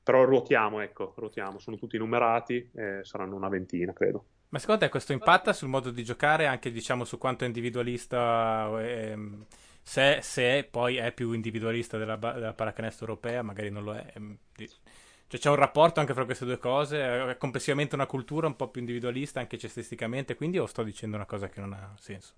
Però 0.02 0.24
ruotiamo, 0.24 0.80
ecco, 0.80 1.14
ruotiamo, 1.16 1.60
sono 1.60 1.78
tutti 1.78 2.00
numerati, 2.00 2.72
eh, 2.74 3.02
saranno 3.04 3.36
una 3.36 3.50
ventina, 3.50 3.94
credo. 3.94 4.26
Ma 4.50 4.58
secondo 4.58 4.82
te 4.82 4.90
questo 4.90 5.14
impatta 5.14 5.54
sul 5.54 5.68
modo 5.68 5.92
di 5.92 6.04
giocare, 6.04 6.48
anche 6.48 6.72
diciamo 6.72 7.04
su 7.04 7.20
quanto 7.20 7.44
è 7.44 7.48
individualista, 7.48 8.72
ehm, 8.80 9.46
se, 9.88 10.20
se, 10.22 10.68
poi 10.70 10.98
è 10.98 11.14
più 11.14 11.32
individualista 11.32 11.98
della, 11.98 12.18
della 12.18 12.54
pallacanestro 12.54 13.08
europea, 13.08 13.42
magari 13.42 13.70
non 13.70 13.86
lo 13.86 13.94
è, 13.94 14.12
ehm, 14.16 14.38
cioè 14.54 15.40
c'è 15.40 15.50
un 15.50 15.56
rapporto 15.56 16.02
anche 16.02 16.14
fra 16.14 16.26
queste 16.26 16.44
due 16.44 16.58
cose, 16.58 17.30
è 17.30 17.38
complessivamente 17.38 17.96
una 17.96 18.06
cultura 18.06 18.48
un 18.48 18.58
po' 18.58 18.68
più 18.68 18.82
individualista 18.82 19.40
anche 19.40 19.58
cestisticamente, 19.58 20.36
quindi 20.36 20.60
o 20.60 20.66
sto 20.66 20.84
dicendo 20.84 21.16
una 21.16 21.26
cosa 21.26 21.48
che 21.48 21.62
non 21.62 21.72
ha 21.72 21.94
senso? 21.98 22.34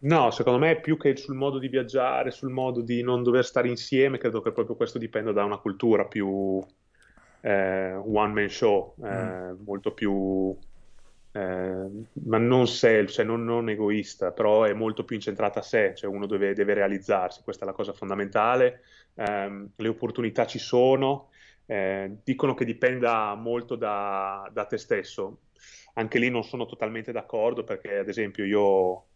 No, 0.00 0.30
secondo 0.30 0.58
me 0.58 0.72
è 0.72 0.80
più 0.80 0.98
che 0.98 1.16
sul 1.16 1.36
modo 1.36 1.58
di 1.58 1.68
viaggiare, 1.68 2.30
sul 2.30 2.50
modo 2.50 2.82
di 2.82 3.02
non 3.02 3.22
dover 3.22 3.46
stare 3.46 3.68
insieme, 3.68 4.18
credo 4.18 4.42
che 4.42 4.52
proprio 4.52 4.76
questo 4.76 4.98
dipenda 4.98 5.32
da 5.32 5.42
una 5.42 5.56
cultura 5.56 6.04
più 6.04 6.62
eh, 7.40 7.94
one 7.94 8.32
man 8.34 8.48
show, 8.50 8.94
eh, 9.02 9.08
mm. 9.08 9.62
molto 9.64 9.94
più 9.94 10.54
eh, 11.32 11.88
ma 12.24 12.38
non 12.38 12.66
self, 12.66 13.12
cioè 13.12 13.24
non, 13.24 13.44
non, 13.44 13.68
egoista, 13.68 14.32
però 14.32 14.64
è 14.64 14.72
molto 14.72 15.04
più 15.04 15.16
incentrata 15.16 15.60
a 15.60 15.62
sé, 15.62 15.94
cioè 15.94 16.10
uno 16.10 16.26
deve, 16.26 16.54
deve 16.54 16.74
realizzarsi, 16.74 17.42
questa 17.42 17.64
è 17.64 17.66
la 17.66 17.74
cosa 17.74 17.92
fondamentale, 17.92 18.82
eh, 19.14 19.66
le 19.76 19.88
opportunità 19.88 20.46
ci 20.46 20.58
sono, 20.58 21.30
eh, 21.66 22.16
dicono 22.24 22.54
che 22.54 22.64
dipenda 22.64 23.34
molto 23.34 23.76
da, 23.76 24.50
da, 24.52 24.64
te 24.64 24.76
stesso. 24.76 25.42
Anche 25.94 26.18
lì 26.18 26.30
non 26.30 26.42
sono 26.42 26.66
totalmente 26.66 27.12
d'accordo 27.12 27.62
perché, 27.62 27.98
ad 27.98 28.08
esempio, 28.08 28.44
io, 28.44 29.06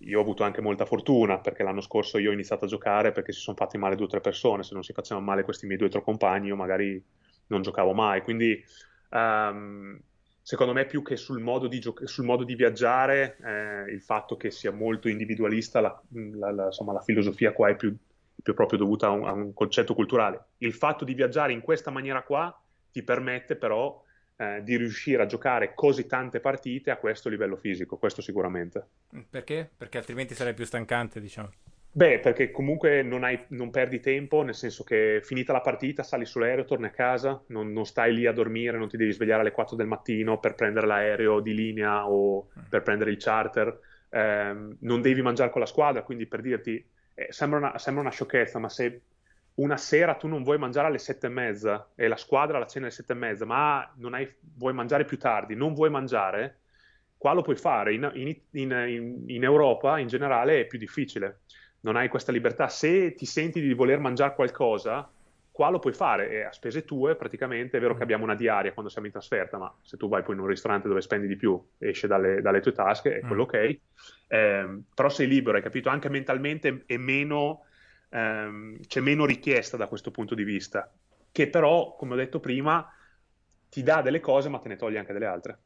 io, 0.00 0.18
ho 0.18 0.20
avuto 0.20 0.42
anche 0.42 0.60
molta 0.60 0.84
fortuna 0.84 1.38
perché 1.38 1.62
l'anno 1.62 1.80
scorso 1.80 2.18
io 2.18 2.30
ho 2.30 2.32
iniziato 2.32 2.64
a 2.66 2.68
giocare 2.68 3.12
perché 3.12 3.32
si 3.32 3.40
sono 3.40 3.56
fatti 3.56 3.78
male 3.78 3.96
due 3.96 4.04
o 4.06 4.08
tre 4.08 4.20
persone. 4.20 4.64
Se 4.64 4.74
non 4.74 4.82
si 4.82 4.92
facevano 4.92 5.24
male 5.24 5.44
questi 5.44 5.64
miei 5.66 5.78
due 5.78 5.86
o 5.88 5.90
tre 5.90 6.02
compagni, 6.02 6.48
io 6.48 6.56
magari 6.56 7.02
non 7.46 7.62
giocavo 7.62 7.94
mai. 7.94 8.22
Quindi, 8.22 8.62
um, 9.10 9.98
secondo 10.42 10.72
me, 10.72 10.86
più 10.86 11.02
che 11.02 11.16
sul 11.16 11.40
modo 11.40 11.68
di, 11.68 11.78
gio- 11.78 11.94
sul 12.04 12.24
modo 12.24 12.44
di 12.44 12.54
viaggiare, 12.54 13.36
eh, 13.42 13.92
il 13.92 14.02
fatto 14.02 14.36
che 14.36 14.50
sia 14.50 14.72
molto 14.72 15.08
individualista, 15.08 15.80
la, 15.80 16.02
la, 16.34 16.50
la, 16.50 16.64
insomma, 16.66 16.92
la 16.92 17.00
filosofia 17.00 17.52
qua 17.52 17.68
è 17.68 17.76
più 17.76 17.96
più 18.42 18.54
proprio 18.54 18.78
dovuta 18.78 19.06
a 19.06 19.10
un, 19.10 19.26
a 19.26 19.32
un, 19.32 19.54
concetto 19.54 19.94
culturale. 19.94 20.46
Il 20.58 20.74
fatto 20.74 21.04
di 21.04 21.14
viaggiare 21.14 21.52
in 21.52 21.60
questa 21.60 21.90
maniera 21.90 22.22
qua 22.22 22.60
ti 22.90 23.02
permette 23.02 23.56
però 23.56 24.02
eh, 24.36 24.62
di 24.62 24.76
riuscire 24.76 25.22
a 25.22 25.26
giocare 25.26 25.74
così 25.74 26.06
tante 26.06 26.40
partite 26.40 26.90
a 26.90 26.96
questo 26.96 27.28
livello 27.28 27.56
fisico, 27.56 27.96
questo 27.96 28.20
sicuramente. 28.20 28.86
Perché? 29.30 29.70
Perché 29.76 29.98
altrimenti 29.98 30.34
sarebbe 30.34 30.56
più 30.56 30.64
stancante, 30.64 31.20
diciamo. 31.20 31.50
Beh, 31.94 32.20
perché 32.20 32.50
comunque 32.50 33.02
non, 33.02 33.22
hai, 33.22 33.38
non, 33.48 33.70
perdi 33.70 34.00
tempo, 34.00 34.42
nel 34.42 34.54
senso 34.54 34.82
che 34.82 35.20
finita 35.22 35.52
la 35.52 35.60
partita 35.60 36.02
sali 36.02 36.24
sull'aereo, 36.24 36.64
torni 36.64 36.86
a 36.86 36.90
casa, 36.90 37.42
non, 37.48 37.70
non, 37.70 37.84
stai 37.84 38.14
lì 38.14 38.24
a 38.24 38.32
dormire, 38.32 38.78
non 38.78 38.88
ti 38.88 38.96
devi 38.96 39.12
svegliare 39.12 39.42
alle 39.42 39.50
4 39.50 39.76
del 39.76 39.86
mattino 39.86 40.40
per 40.40 40.54
prendere 40.54 40.86
l'aereo 40.86 41.40
di 41.40 41.54
linea 41.54 42.08
o 42.08 42.48
mm. 42.58 42.62
per 42.70 42.82
prendere 42.82 43.10
il 43.10 43.18
charter, 43.18 43.78
eh, 44.08 44.56
non 44.78 45.02
devi 45.02 45.20
mangiare 45.20 45.50
con 45.50 45.60
la 45.60 45.66
squadra, 45.66 46.02
quindi 46.02 46.26
per 46.26 46.40
dirti 46.40 46.82
eh, 47.14 47.26
sembra, 47.30 47.58
una, 47.58 47.78
sembra, 47.78 48.02
una, 48.02 48.10
sciocchezza, 48.10 48.58
ma 48.58 48.70
se 48.70 49.02
una 49.56 49.76
sera 49.76 50.14
tu 50.14 50.28
non 50.28 50.42
vuoi 50.42 50.56
mangiare 50.56 50.86
alle 50.86 50.98
sette 50.98 51.26
e 51.26 51.30
mezza 51.30 51.90
e 51.94 52.08
la 52.08 52.16
squadra 52.16 52.58
la 52.58 52.66
cena 52.66 52.86
alle 52.86 52.94
sette 52.94 53.12
e 53.12 53.16
mezza, 53.16 53.44
ma 53.44 53.94
hai, 54.12 54.34
vuoi 54.56 54.72
mangiare 54.72 55.04
più 55.04 55.18
tardi, 55.18 55.54
non 55.54 55.74
vuoi 55.74 55.90
mangiare, 55.90 56.60
qua 57.18 57.32
lo 57.32 57.42
puoi 57.42 57.56
fare. 57.56 57.92
In, 57.94 58.10
in, 58.14 58.36
in, 58.52 59.24
in, 59.26 59.44
Europa 59.44 59.98
in 59.98 60.08
generale 60.08 60.60
è 60.60 60.66
più 60.66 60.78
difficile, 60.78 61.40
non 61.82 61.96
hai 61.96 62.08
questa 62.08 62.32
libertà. 62.32 62.68
Se 62.68 63.14
ti 63.14 63.26
senti 63.26 63.60
di 63.60 63.72
voler 63.74 63.98
mangiare 63.98 64.34
qualcosa, 64.34 65.08
qua 65.52 65.68
lo 65.68 65.78
puoi 65.78 65.92
fare 65.92 66.30
e 66.30 66.42
a 66.44 66.52
spese 66.52 66.84
tue 66.84 67.14
praticamente 67.14 67.76
è 67.76 67.80
vero 67.80 67.92
che 67.92 68.00
mm. 68.00 68.02
abbiamo 68.02 68.24
una 68.24 68.34
diaria 68.34 68.72
quando 68.72 68.90
siamo 68.90 69.06
in 69.06 69.12
trasferta 69.12 69.58
ma 69.58 69.72
se 69.82 69.98
tu 69.98 70.08
vai 70.08 70.22
poi 70.22 70.34
in 70.34 70.40
un 70.40 70.46
ristorante 70.46 70.88
dove 70.88 71.02
spendi 71.02 71.26
di 71.26 71.36
più 71.36 71.62
esce 71.76 72.06
dalle, 72.06 72.40
dalle 72.40 72.60
tue 72.60 72.72
tasche 72.72 73.18
è 73.18 73.22
mm. 73.22 73.26
quello 73.26 73.42
ok 73.42 73.78
eh, 74.28 74.80
però 74.94 75.08
sei 75.10 75.28
libero 75.28 75.58
hai 75.58 75.62
capito 75.62 75.90
anche 75.90 76.08
mentalmente 76.08 76.84
è 76.86 76.96
meno 76.96 77.66
ehm, 78.08 78.80
c'è 78.86 79.00
meno 79.00 79.26
richiesta 79.26 79.76
da 79.76 79.88
questo 79.88 80.10
punto 80.10 80.34
di 80.34 80.42
vista 80.42 80.90
che 81.30 81.48
però 81.48 81.96
come 81.96 82.14
ho 82.14 82.16
detto 82.16 82.40
prima 82.40 82.90
ti 83.68 83.82
dà 83.82 84.00
delle 84.00 84.20
cose 84.20 84.48
ma 84.48 84.58
te 84.58 84.68
ne 84.68 84.76
toglie 84.76 84.98
anche 84.98 85.12
delle 85.12 85.26
altre 85.26 85.58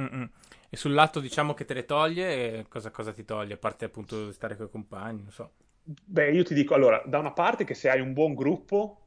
Mm-mm. 0.00 0.28
E 0.70 0.76
sul 0.76 0.94
lato 0.94 1.20
diciamo 1.20 1.52
che 1.52 1.64
te 1.64 1.74
le 1.74 1.84
toglie 1.84 2.64
cosa, 2.68 2.90
cosa 2.90 3.12
ti 3.12 3.24
toglie 3.24 3.54
a 3.54 3.58
parte 3.58 3.84
appunto 3.84 4.32
stare 4.32 4.56
con 4.56 4.66
i 4.66 4.70
compagni 4.70 5.22
non 5.22 5.32
so 5.32 5.52
Beh, 5.82 6.30
io 6.30 6.44
ti 6.44 6.54
dico 6.54 6.74
allora, 6.74 7.02
da 7.04 7.18
una 7.18 7.32
parte 7.32 7.64
che 7.64 7.74
se 7.74 7.88
hai 7.90 8.00
un 8.00 8.12
buon 8.12 8.34
gruppo 8.34 9.06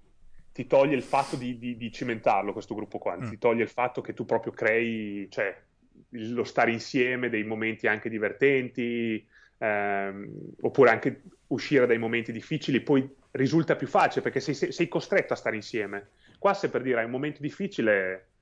ti 0.51 0.67
toglie 0.67 0.95
il 0.95 1.03
fatto 1.03 1.35
di, 1.35 1.57
di, 1.57 1.77
di 1.77 1.91
cimentarlo 1.91 2.53
questo 2.53 2.75
gruppo 2.75 2.97
qua, 2.97 3.17
mm. 3.17 3.29
ti 3.29 3.37
toglie 3.37 3.63
il 3.63 3.69
fatto 3.69 4.01
che 4.01 4.13
tu 4.13 4.25
proprio 4.25 4.51
crei, 4.51 5.27
cioè, 5.29 5.55
lo 6.09 6.43
stare 6.43 6.71
insieme, 6.71 7.29
dei 7.29 7.43
momenti 7.43 7.87
anche 7.87 8.09
divertenti, 8.09 9.25
ehm, 9.57 10.29
oppure 10.61 10.89
anche 10.91 11.23
uscire 11.47 11.87
dai 11.87 11.97
momenti 11.97 12.31
difficili, 12.31 12.81
poi 12.81 13.07
risulta 13.31 13.75
più 13.75 13.87
facile 13.87 14.21
perché 14.21 14.39
sei, 14.39 14.53
sei, 14.71 14.87
costretto 14.87 15.33
a 15.33 15.37
stare 15.37 15.55
insieme. 15.55 16.09
Qua 16.37 16.53
se 16.53 16.69
per 16.69 16.81
dire 16.81 16.99
hai 16.99 17.05
un 17.05 17.11
momento 17.11 17.41
difficile, 17.41 18.32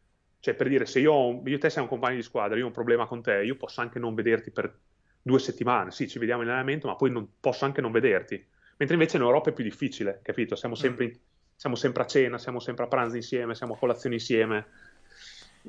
cioè 0.42 0.54
per 0.54 0.68
dire 0.68 0.86
se 0.86 1.00
io, 1.00 1.14
ho, 1.14 1.42
io 1.46 1.56
e 1.56 1.60
te 1.60 1.70
siamo 1.70 1.88
compagni 1.88 2.18
di 2.18 2.24
squadra, 2.24 2.58
io 2.58 2.66
ho 2.66 2.68
un 2.68 2.74
problema 2.74 3.06
con 3.06 3.22
te, 3.22 3.42
io 3.44 3.56
posso 3.56 3.80
anche 3.80 4.00
non 4.00 4.14
vederti 4.14 4.52
per 4.52 4.78
due 5.22 5.40
settimane, 5.40 5.92
sì 5.92 6.10
ci 6.10 6.20
vediamo 6.20 6.42
in 6.42 6.50
allenamento, 6.50 6.88
ma 6.88 6.96
poi 6.96 7.12
non, 7.12 7.26
posso 7.40 7.64
anche 7.64 7.80
non 7.80 7.92
vederti. 7.92 8.44
Mentre 8.78 8.98
invece 8.98 9.16
in 9.16 9.24
Europa 9.24 9.52
è 9.52 9.54
più 9.54 9.64
difficile, 9.64 10.20
capito? 10.22 10.56
Siamo 10.58 10.76
sempre... 10.76 11.06
Mm. 11.06 11.08
In, 11.08 11.18
siamo 11.62 11.76
sempre 11.76 12.02
a 12.02 12.06
cena, 12.08 12.40
siamo 12.40 12.60
sempre 12.60 12.86
a 12.86 12.88
pranzo 12.88 13.18
insieme, 13.18 13.54
siamo 13.54 13.76
a 13.76 13.78
colazione 13.78 14.16
insieme. 14.16 14.66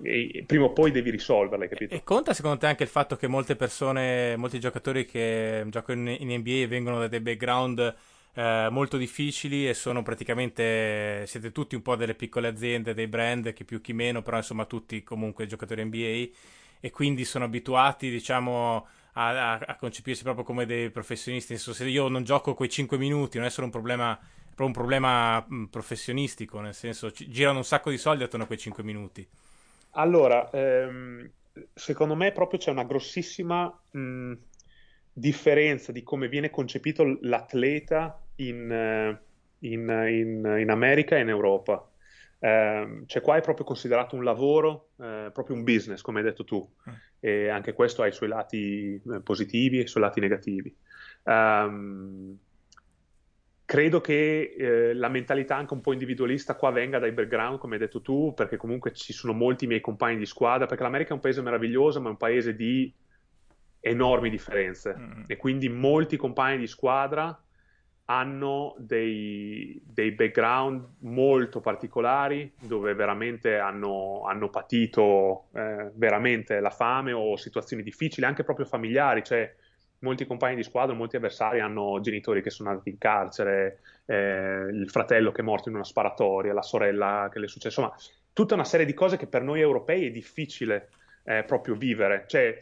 E 0.01 0.43
prima 0.47 0.65
o 0.65 0.73
poi 0.73 0.91
devi 0.91 1.11
risolverle, 1.11 1.69
capito? 1.69 1.95
E 1.95 2.03
conta 2.03 2.33
secondo 2.33 2.57
te 2.57 2.67
anche 2.67 2.85
il 2.85 2.89
fatto 2.89 3.15
che 3.17 3.27
molte 3.27 3.57
persone, 3.57 4.35
molti 4.37 4.59
giocatori 4.59 5.05
che 5.05 5.67
giocano 5.69 6.09
in, 6.09 6.31
in 6.31 6.39
NBA 6.39 6.67
vengono 6.67 6.99
da 6.99 7.09
dei 7.09 7.21
background 7.21 7.95
eh, 8.35 8.69
molto 8.71 8.97
difficili 8.97 9.69
e 9.69 9.75
sono 9.75 10.03
praticamente, 10.03 11.25
siete 11.27 11.53
tutti 11.53 11.75
un 11.75 11.83
po' 11.83 11.97
delle 11.97 12.15
piccole 12.15 12.49
aziende, 12.49 12.95
dei 12.95 13.07
brand, 13.07 13.53
chi 13.53 13.65
più 13.65 13.81
chi 13.81 13.93
meno, 13.93 14.23
però 14.23 14.39
insomma 14.39 14.65
tutti 14.65 15.03
comunque 15.03 15.47
giocatori 15.47 15.85
NBA 15.85 16.35
e 16.81 16.91
quindi 16.91 17.25
sono 17.25 17.45
abituati, 17.45 18.11
diciamo, 18.11 18.87
a, 19.15 19.59
a, 19.59 19.77
concepirsi 19.77 20.23
proprio 20.23 20.45
come 20.45 20.67
dei 20.67 20.91
professionisti. 20.91 21.55
Senso, 21.55 21.73
se 21.73 21.87
io 21.87 22.09
non 22.09 22.25
gioco 22.25 22.55
quei 22.55 22.69
5 22.69 22.97
minuti 22.99 23.39
non 23.39 23.47
è 23.47 23.51
solo 23.51 23.67
un 23.67 23.73
problema 23.73 24.19
proprio 24.55 24.67
un 24.67 24.73
problema 24.73 25.47
professionistico, 25.71 26.61
nel 26.61 26.75
senso 26.75 27.11
ci, 27.11 27.29
girano 27.29 27.59
un 27.59 27.65
sacco 27.65 27.91
di 27.91 27.99
soldi 27.99 28.23
attorno 28.23 28.45
a 28.45 28.47
quei 28.47 28.59
5 28.59 28.83
minuti. 28.83 29.27
Allora, 29.93 30.51
ehm, 30.51 31.31
secondo 31.73 32.15
me 32.15 32.33
proprio 32.33 32.59
c'è 32.59 32.71
una 32.71 32.85
grossissima 32.85 33.73
mh, 33.91 34.33
differenza 35.13 35.93
di 35.93 36.03
come 36.03 36.29
viene 36.29 36.51
concepito 36.51 37.19
l'atleta 37.23 38.22
in, 38.37 38.71
eh, 38.71 39.19
in, 39.61 39.81
in, 39.89 40.57
in 40.59 40.71
America 40.71 41.17
e 41.17 41.21
in 41.21 41.29
Europa. 41.29 41.87
Eh, 42.39 43.03
cioè 43.07 43.23
qua 43.23 43.37
è 43.37 43.41
proprio 43.41 43.65
considerato 43.65 44.17
un 44.17 44.25
lavoro, 44.25 44.89
eh, 45.01 45.31
proprio 45.33 45.55
un 45.55 45.63
business, 45.63 46.01
come 46.01 46.19
hai 46.19 46.25
detto 46.25 46.45
tu, 46.45 46.69
mm. 46.91 46.93
e 47.21 47.49
anche 47.49 47.73
questo 47.73 48.03
ha 48.03 48.09
i 48.09 48.13
suoi 48.13 48.29
lati 48.29 48.95
eh, 48.95 49.21
positivi 49.21 49.79
e 49.79 49.83
i 49.83 49.87
suoi 49.87 50.03
lati 50.03 50.19
negativi. 50.19 50.75
Um, 51.23 52.37
credo 53.65 54.01
che 54.01 54.55
eh, 54.59 54.93
la 54.93 55.09
mentalità 55.09 55.57
anche 55.57 55.73
un 55.73 55.81
po' 55.81 55.93
individualista 55.93 56.57
qua 56.57 56.71
venga 56.71 56.99
dai 56.99 57.13
background, 57.13 57.59
come 57.59 57.75
hai 57.75 57.81
detto 57.81 58.03
tu, 58.03 58.35
perché 58.35 58.57
comunque 58.57 58.93
ci 58.93 59.13
sono 59.13 59.33
molti 59.33 59.69
miei 59.69 59.81
compagni 59.81 60.19
di 60.19 60.27
squadra, 60.27 60.67
perché 60.67 60.83
l'America 60.83 61.11
è 61.11 61.15
un 61.15 61.21
paese 61.21 61.43
meraviglioso, 61.43 62.01
ma 62.01 62.09
è 62.09 62.11
un 62.11 62.17
paese 62.17 62.57
di 62.57 62.93
enormi 63.85 64.31
differenze 64.31 64.95
mm. 64.97 65.23
e 65.27 65.37
quindi 65.37 65.69
molti 65.69 66.17
compagni 66.17 66.59
di 66.59 66.67
squadra 66.67 67.41
hanno 68.07 68.75
dei, 68.79 69.81
dei, 69.85 70.11
background 70.13 70.97
molto 71.01 71.61
particolari 71.61 72.53
dove 72.61 72.95
veramente 72.95 73.59
hanno, 73.59 74.23
hanno 74.27 74.51
patito 74.51 75.49
eh, 75.55 75.91
veramente 75.95 76.61
la 76.61 76.71
fame 76.71 77.13
o 77.13 77.37
situazioni 77.37 77.83
difficili, 77.83 78.27
anche 78.27 78.45
proprio 78.45 78.67
familiari, 78.67 79.23
cioè 79.23 79.55
molti 80.01 80.27
compagni 80.27 80.57
di 80.57 80.63
squadra, 80.63 80.95
molti 80.95 81.17
avversari 81.17 81.61
hanno 81.61 82.01
genitori 82.01 82.43
che 82.43 82.51
sono 82.51 82.71
andati 82.71 82.91
in 82.91 82.99
carcere, 82.99 83.81
eh, 84.07 84.67
il 84.71 84.91
fratello 84.91 85.31
che 85.31 85.41
è 85.41 85.45
morto 85.45 85.69
in 85.69 85.77
una 85.77 85.85
sparatoria, 85.85 86.53
la 86.53 86.63
sorella 86.63 87.29
che 87.33 87.39
le 87.39 87.47
è 87.47 87.49
successo, 87.49 87.81
insomma, 87.81 87.97
tutta 88.33 88.55
una 88.55 88.65
serie 88.65 88.87
di 88.87 88.95
cose 88.95 89.17
che 89.17 89.27
per 89.27 89.43
noi 89.43 89.61
europei 89.61 90.07
è 90.07 90.11
difficile 90.11 90.91
eh, 91.25 91.45
proprio 91.45 91.75
vivere. 91.77 92.25
Cioè, 92.27 92.59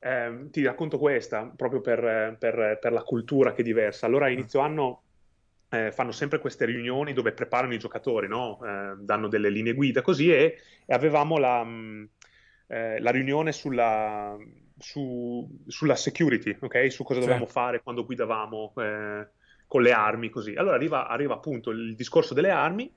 eh, 0.00 0.48
ti 0.50 0.64
racconto 0.64 0.98
questa 0.98 1.52
proprio 1.54 1.80
per, 1.80 2.36
per, 2.38 2.78
per, 2.80 2.92
la 2.92 3.02
cultura 3.02 3.52
che 3.52 3.62
è 3.62 3.64
diversa. 3.64 4.06
Allora, 4.06 4.26
a 4.26 4.30
inizio 4.30 4.60
anno 4.60 5.02
eh, 5.70 5.92
fanno 5.92 6.12
sempre 6.12 6.38
queste 6.38 6.64
riunioni 6.64 7.12
dove 7.12 7.32
preparano 7.32 7.74
i 7.74 7.78
giocatori, 7.78 8.28
no? 8.28 8.58
eh, 8.64 8.94
danno 8.98 9.28
delle 9.28 9.50
linee 9.50 9.74
guida 9.74 10.02
così 10.02 10.32
e, 10.32 10.58
e 10.86 10.94
avevamo 10.94 11.38
la, 11.38 11.64
mh, 11.64 11.70
mm, 11.70 12.04
eh, 12.68 13.00
la 13.00 13.10
riunione 13.10 13.52
sulla, 13.52 14.36
su, 14.78 15.48
sulla 15.66 15.96
security, 15.96 16.56
okay? 16.60 16.90
su 16.90 17.02
cosa 17.02 17.20
dovevamo 17.20 17.46
sì. 17.46 17.52
fare 17.52 17.82
quando 17.82 18.04
guidavamo 18.04 18.72
eh, 18.76 19.28
con 19.66 19.82
le 19.82 19.92
armi, 19.92 20.30
così. 20.30 20.54
Allora 20.54 20.76
arriva, 20.76 21.08
arriva 21.08 21.34
appunto 21.34 21.70
il 21.70 21.94
discorso 21.94 22.34
delle 22.34 22.50
armi 22.50 22.90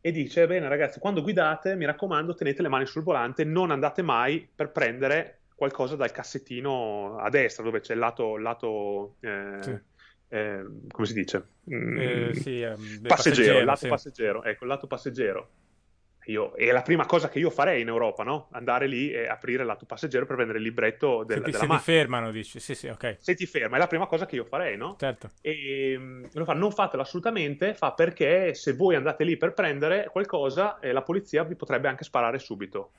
e 0.00 0.10
dice, 0.10 0.46
bene 0.46 0.68
ragazzi, 0.68 0.98
quando 1.00 1.22
guidate, 1.22 1.76
mi 1.76 1.84
raccomando, 1.84 2.34
tenete 2.34 2.62
le 2.62 2.68
mani 2.68 2.86
sul 2.86 3.02
volante, 3.02 3.44
non 3.44 3.70
andate 3.70 4.02
mai 4.02 4.48
per 4.52 4.72
prendere 4.72 5.40
qualcosa 5.56 5.96
dal 5.96 6.12
cassettino 6.12 7.16
a 7.16 7.30
destra 7.30 7.64
dove 7.64 7.80
c'è 7.80 7.94
il 7.94 7.98
lato, 7.98 8.36
lato 8.36 9.16
eh, 9.20 9.58
sì. 9.60 9.78
eh, 10.28 10.64
come 10.90 11.06
si 11.06 11.14
dice? 11.14 11.46
Mm, 11.72 11.98
eh, 11.98 12.34
sì, 12.34 12.60
ehm, 12.60 12.74
passeggero, 12.74 13.06
passeggero, 13.08 13.64
lato 13.64 13.78
sì. 13.78 13.88
passeggero, 13.88 14.44
ecco, 14.44 14.64
il 14.64 14.70
lato 14.70 14.86
passeggero. 14.86 15.50
Io, 16.26 16.52
è 16.54 16.72
la 16.72 16.82
prima 16.82 17.06
cosa 17.06 17.28
che 17.28 17.38
io 17.38 17.50
farei 17.50 17.82
in 17.82 17.88
Europa, 17.88 18.24
no? 18.24 18.48
Andare 18.50 18.88
lì 18.88 19.12
e 19.12 19.28
aprire 19.28 19.62
il 19.62 19.68
lato 19.68 19.86
passeggero 19.86 20.26
per 20.26 20.34
prendere 20.34 20.58
il 20.58 20.64
libretto 20.64 21.22
del, 21.22 21.38
se 21.38 21.44
ti, 21.44 21.50
della 21.52 21.62
se 21.62 21.68
ti 21.68 21.78
fermano, 21.78 22.32
dici, 22.32 22.58
sì, 22.58 22.74
sì, 22.74 22.88
ok. 22.88 23.16
Se 23.20 23.34
ti 23.34 23.46
ferma, 23.46 23.76
è 23.76 23.78
la 23.78 23.86
prima 23.86 24.06
cosa 24.06 24.26
che 24.26 24.34
io 24.34 24.44
farei, 24.44 24.76
no? 24.76 24.96
Certo. 24.98 25.30
E 25.40 26.28
lo 26.32 26.44
fa, 26.44 26.52
non 26.52 26.72
fatelo 26.72 27.02
assolutamente, 27.02 27.74
fa 27.74 27.92
perché 27.92 28.54
se 28.54 28.72
voi 28.72 28.96
andate 28.96 29.22
lì 29.22 29.36
per 29.36 29.52
prendere 29.52 30.08
qualcosa, 30.10 30.80
eh, 30.80 30.90
la 30.90 31.02
polizia 31.02 31.44
vi 31.44 31.54
potrebbe 31.54 31.86
anche 31.86 32.02
sparare 32.02 32.40
subito. 32.40 32.90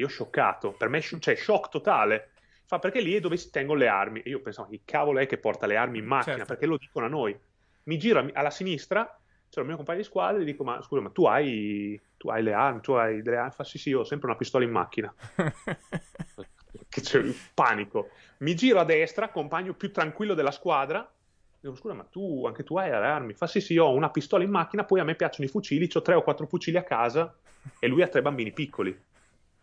Io 0.00 0.08
scioccato, 0.08 0.72
per 0.72 0.88
me 0.88 1.00
cioè 1.00 1.34
shock 1.34 1.70
totale. 1.70 2.30
Fa 2.64 2.78
perché 2.78 3.00
lì 3.00 3.14
è 3.14 3.20
dove 3.20 3.36
si 3.36 3.50
tengono 3.50 3.78
le 3.78 3.88
armi. 3.88 4.20
E 4.22 4.30
io 4.30 4.40
pensavo, 4.40 4.68
chi 4.68 4.82
cavolo 4.84 5.18
è 5.18 5.26
che 5.26 5.38
porta 5.38 5.66
le 5.66 5.76
armi 5.76 5.98
in 5.98 6.06
macchina? 6.06 6.36
Certo. 6.36 6.52
Perché 6.52 6.66
lo 6.66 6.76
dicono 6.76 7.06
a 7.06 7.08
noi. 7.08 7.38
Mi 7.84 7.98
giro 7.98 8.26
alla 8.32 8.50
sinistra, 8.50 9.04
c'è 9.48 9.60
il 9.60 9.66
mio 9.66 9.76
compagno 9.76 9.98
di 9.98 10.04
squadra 10.04 10.38
e 10.38 10.42
gli 10.42 10.46
dico, 10.46 10.62
ma 10.62 10.80
scusa, 10.80 11.02
ma 11.02 11.10
tu 11.10 11.24
hai, 11.24 12.00
tu 12.16 12.28
hai 12.28 12.42
le 12.42 12.52
armi, 12.52 12.80
tu 12.80 12.92
hai 12.92 13.22
delle 13.22 13.36
armi? 13.36 13.50
Fa 13.50 13.64
sì 13.64 13.78
sì, 13.78 13.92
ho 13.92 14.04
sempre 14.04 14.28
una 14.28 14.36
pistola 14.36 14.64
in 14.64 14.70
macchina. 14.70 15.12
che 16.88 17.00
c'è 17.00 17.18
il 17.18 17.34
panico. 17.52 18.10
Mi 18.38 18.54
giro 18.54 18.78
a 18.78 18.84
destra, 18.84 19.30
compagno 19.30 19.74
più 19.74 19.90
tranquillo 19.90 20.34
della 20.34 20.52
squadra, 20.52 21.12
dico, 21.58 21.74
scusa, 21.74 21.94
ma 21.94 22.04
tu, 22.04 22.46
anche 22.46 22.62
tu 22.62 22.76
hai 22.78 22.90
le 22.90 22.96
armi? 22.96 23.34
Fa 23.34 23.48
sì 23.48 23.60
sì, 23.60 23.76
ho 23.76 23.92
una 23.92 24.10
pistola 24.10 24.44
in 24.44 24.50
macchina, 24.50 24.84
poi 24.84 25.00
a 25.00 25.04
me 25.04 25.16
piacciono 25.16 25.46
i 25.46 25.50
fucili, 25.50 25.90
ho 25.92 26.02
tre 26.02 26.14
o 26.14 26.22
quattro 26.22 26.46
fucili 26.46 26.76
a 26.76 26.84
casa 26.84 27.36
e 27.80 27.88
lui 27.88 28.02
ha 28.02 28.08
tre 28.08 28.22
bambini 28.22 28.52
piccoli 28.52 28.96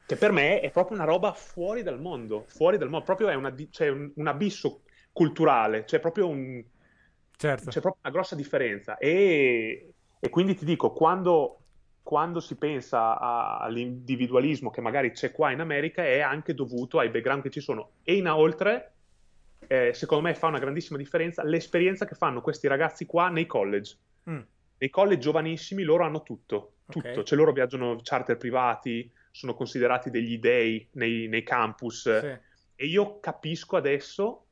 che 0.08 0.16
per 0.16 0.32
me 0.32 0.62
è 0.62 0.72
proprio 0.72 0.96
una 0.96 1.06
roba 1.06 1.34
fuori 1.34 1.84
dal 1.84 2.00
mondo, 2.00 2.46
fuori 2.48 2.78
dal 2.78 2.90
mondo, 2.90 3.06
proprio 3.06 3.28
è 3.28 3.34
una, 3.34 3.54
c'è 3.54 3.90
un, 3.90 4.10
un, 4.16 4.28
abisso 4.28 4.84
culturale, 5.12 5.84
c'è 5.84 6.00
proprio, 6.00 6.29
un, 6.29 6.64
certo. 7.36 7.70
c'è 7.70 7.81
proprio 7.81 8.01
una 8.03 8.14
grossa 8.14 8.34
differenza 8.34 8.98
e, 8.98 9.92
e 10.18 10.29
quindi 10.29 10.55
ti 10.55 10.64
dico, 10.64 10.94
quando, 10.94 11.60
quando 12.03 12.40
si 12.40 12.55
pensa 12.55 13.20
a, 13.20 13.58
all'individualismo 13.58 14.70
che 14.70 14.79
magari 14.79 15.12
c'è 15.12 15.34
qua 15.34 15.51
in 15.51 15.60
America 15.60 16.01
è 16.05 16.22
anche 16.22 16.53
dovuto 16.53 17.00
ai 17.00 17.10
background 17.10 17.44
che 17.44 17.50
ci 17.50 17.60
sono 17.60 17.90
e 18.03 18.16
inoltre 18.16 18.94
eh, 19.68 19.92
secondo 19.94 20.24
me 20.24 20.36
fa 20.36 20.48
una 20.48 20.60
grandissima 20.60 20.98
differenza 20.98 21.44
l'esperienza 21.44 22.05
che 22.05 22.16
fanno 22.16 22.40
questi 22.40 22.68
ragazzi 22.68 23.05
qua 23.05 23.27
nei 23.27 23.46
college. 23.46 23.98
Mm. 24.29 24.40
Nei 24.77 24.90
college 24.90 25.20
giovanissimi 25.20 25.84
loro 25.84 26.05
hanno 26.05 26.24
tutto, 26.24 26.75
tutto, 26.88 27.10
okay. 27.10 27.24
cioè 27.25 27.38
loro 27.38 27.51
viaggiano 27.51 27.98
charter 28.01 28.38
privati, 28.38 29.12
sono 29.38 29.54
considerati 29.54 30.10
degli 30.10 30.40
dei 30.40 30.88
nei, 30.94 31.28
nei 31.28 31.44
campus. 31.44 32.02
Sì. 32.02 32.38
E 32.76 32.86
io 32.86 33.20
capisco 33.20 33.78
adesso 33.78 34.46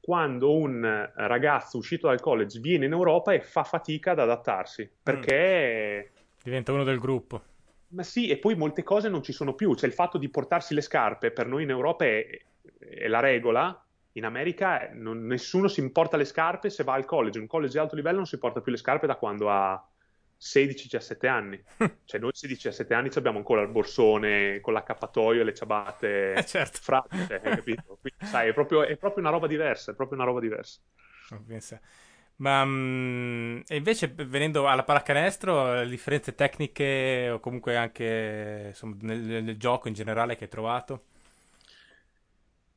quando 0.00 0.56
un 0.56 1.10
ragazzo 1.14 1.78
uscito 1.78 2.08
dal 2.08 2.20
college 2.20 2.58
viene 2.58 2.86
in 2.86 2.92
Europa 2.92 3.32
e 3.32 3.40
fa 3.40 3.62
fatica 3.62 4.10
ad 4.10 4.18
adattarsi, 4.18 4.90
perché... 5.00 6.10
Mm. 6.10 6.20
Diventa 6.42 6.72
uno 6.72 6.82
del 6.82 6.98
gruppo. 6.98 7.40
Ma 7.88 8.02
sì, 8.02 8.28
e 8.28 8.38
poi 8.38 8.56
molte 8.56 8.82
cose 8.82 9.08
non 9.08 9.22
ci 9.22 9.32
sono 9.32 9.54
più, 9.54 9.74
cioè 9.74 9.88
il 9.88 9.94
fatto 9.94 10.18
di 10.18 10.28
portarsi 10.28 10.74
le 10.74 10.80
scarpe 10.80 11.30
per 11.30 11.46
noi 11.46 11.62
in 11.62 11.70
Europa 11.70 12.04
è, 12.04 12.26
è 12.78 13.06
la 13.06 13.20
regola, 13.20 13.80
in 14.14 14.24
America 14.24 14.90
non, 14.92 15.24
nessuno 15.24 15.68
si 15.68 15.78
importa 15.78 16.16
le 16.16 16.24
scarpe 16.24 16.68
se 16.68 16.82
va 16.82 16.94
al 16.94 17.04
college, 17.04 17.38
un 17.38 17.46
college 17.46 17.74
di 17.74 17.78
alto 17.78 17.94
livello 17.94 18.16
non 18.16 18.26
si 18.26 18.38
porta 18.38 18.60
più 18.60 18.72
le 18.72 18.78
scarpe 18.78 19.06
da 19.06 19.14
quando 19.14 19.50
ha 19.50 19.86
16-17 20.42 21.26
anni. 21.28 21.62
cioè 22.04 22.20
noi 22.20 22.32
16-17 22.34 22.92
anni 22.92 23.10
abbiamo 23.14 23.38
ancora 23.38 23.62
il 23.62 23.68
borsone 23.68 24.60
con 24.60 24.72
l'accappatoio 24.72 25.40
e 25.40 25.44
le 25.44 25.54
ciabatte 25.54 26.34
eh 26.34 26.44
certo. 26.44 26.78
frate, 26.82 27.40
hai 27.42 27.56
capito? 27.56 27.98
Quindi, 28.02 28.26
sai, 28.26 28.48
è 28.48 28.52
proprio, 28.52 28.82
è 28.82 28.96
proprio, 28.96 29.22
una 29.22 29.32
roba 29.32 29.46
diversa, 29.46 29.92
è 29.92 29.94
proprio 29.94 30.18
una 30.18 30.26
roba 30.26 30.40
diversa. 30.40 30.80
Ma 32.36 32.62
um, 32.62 33.62
e 33.66 33.76
invece 33.76 34.08
venendo 34.08 34.66
alla 34.66 34.82
pallacanestro, 34.82 35.82
le 35.82 35.88
differenze 35.88 36.34
tecniche 36.34 37.30
o 37.30 37.38
comunque 37.38 37.76
anche 37.76 38.64
insomma, 38.68 38.96
nel, 39.00 39.20
nel 39.44 39.56
gioco 39.56 39.86
in 39.86 39.94
generale 39.94 40.34
che 40.34 40.44
hai 40.44 40.50
trovato? 40.50 41.04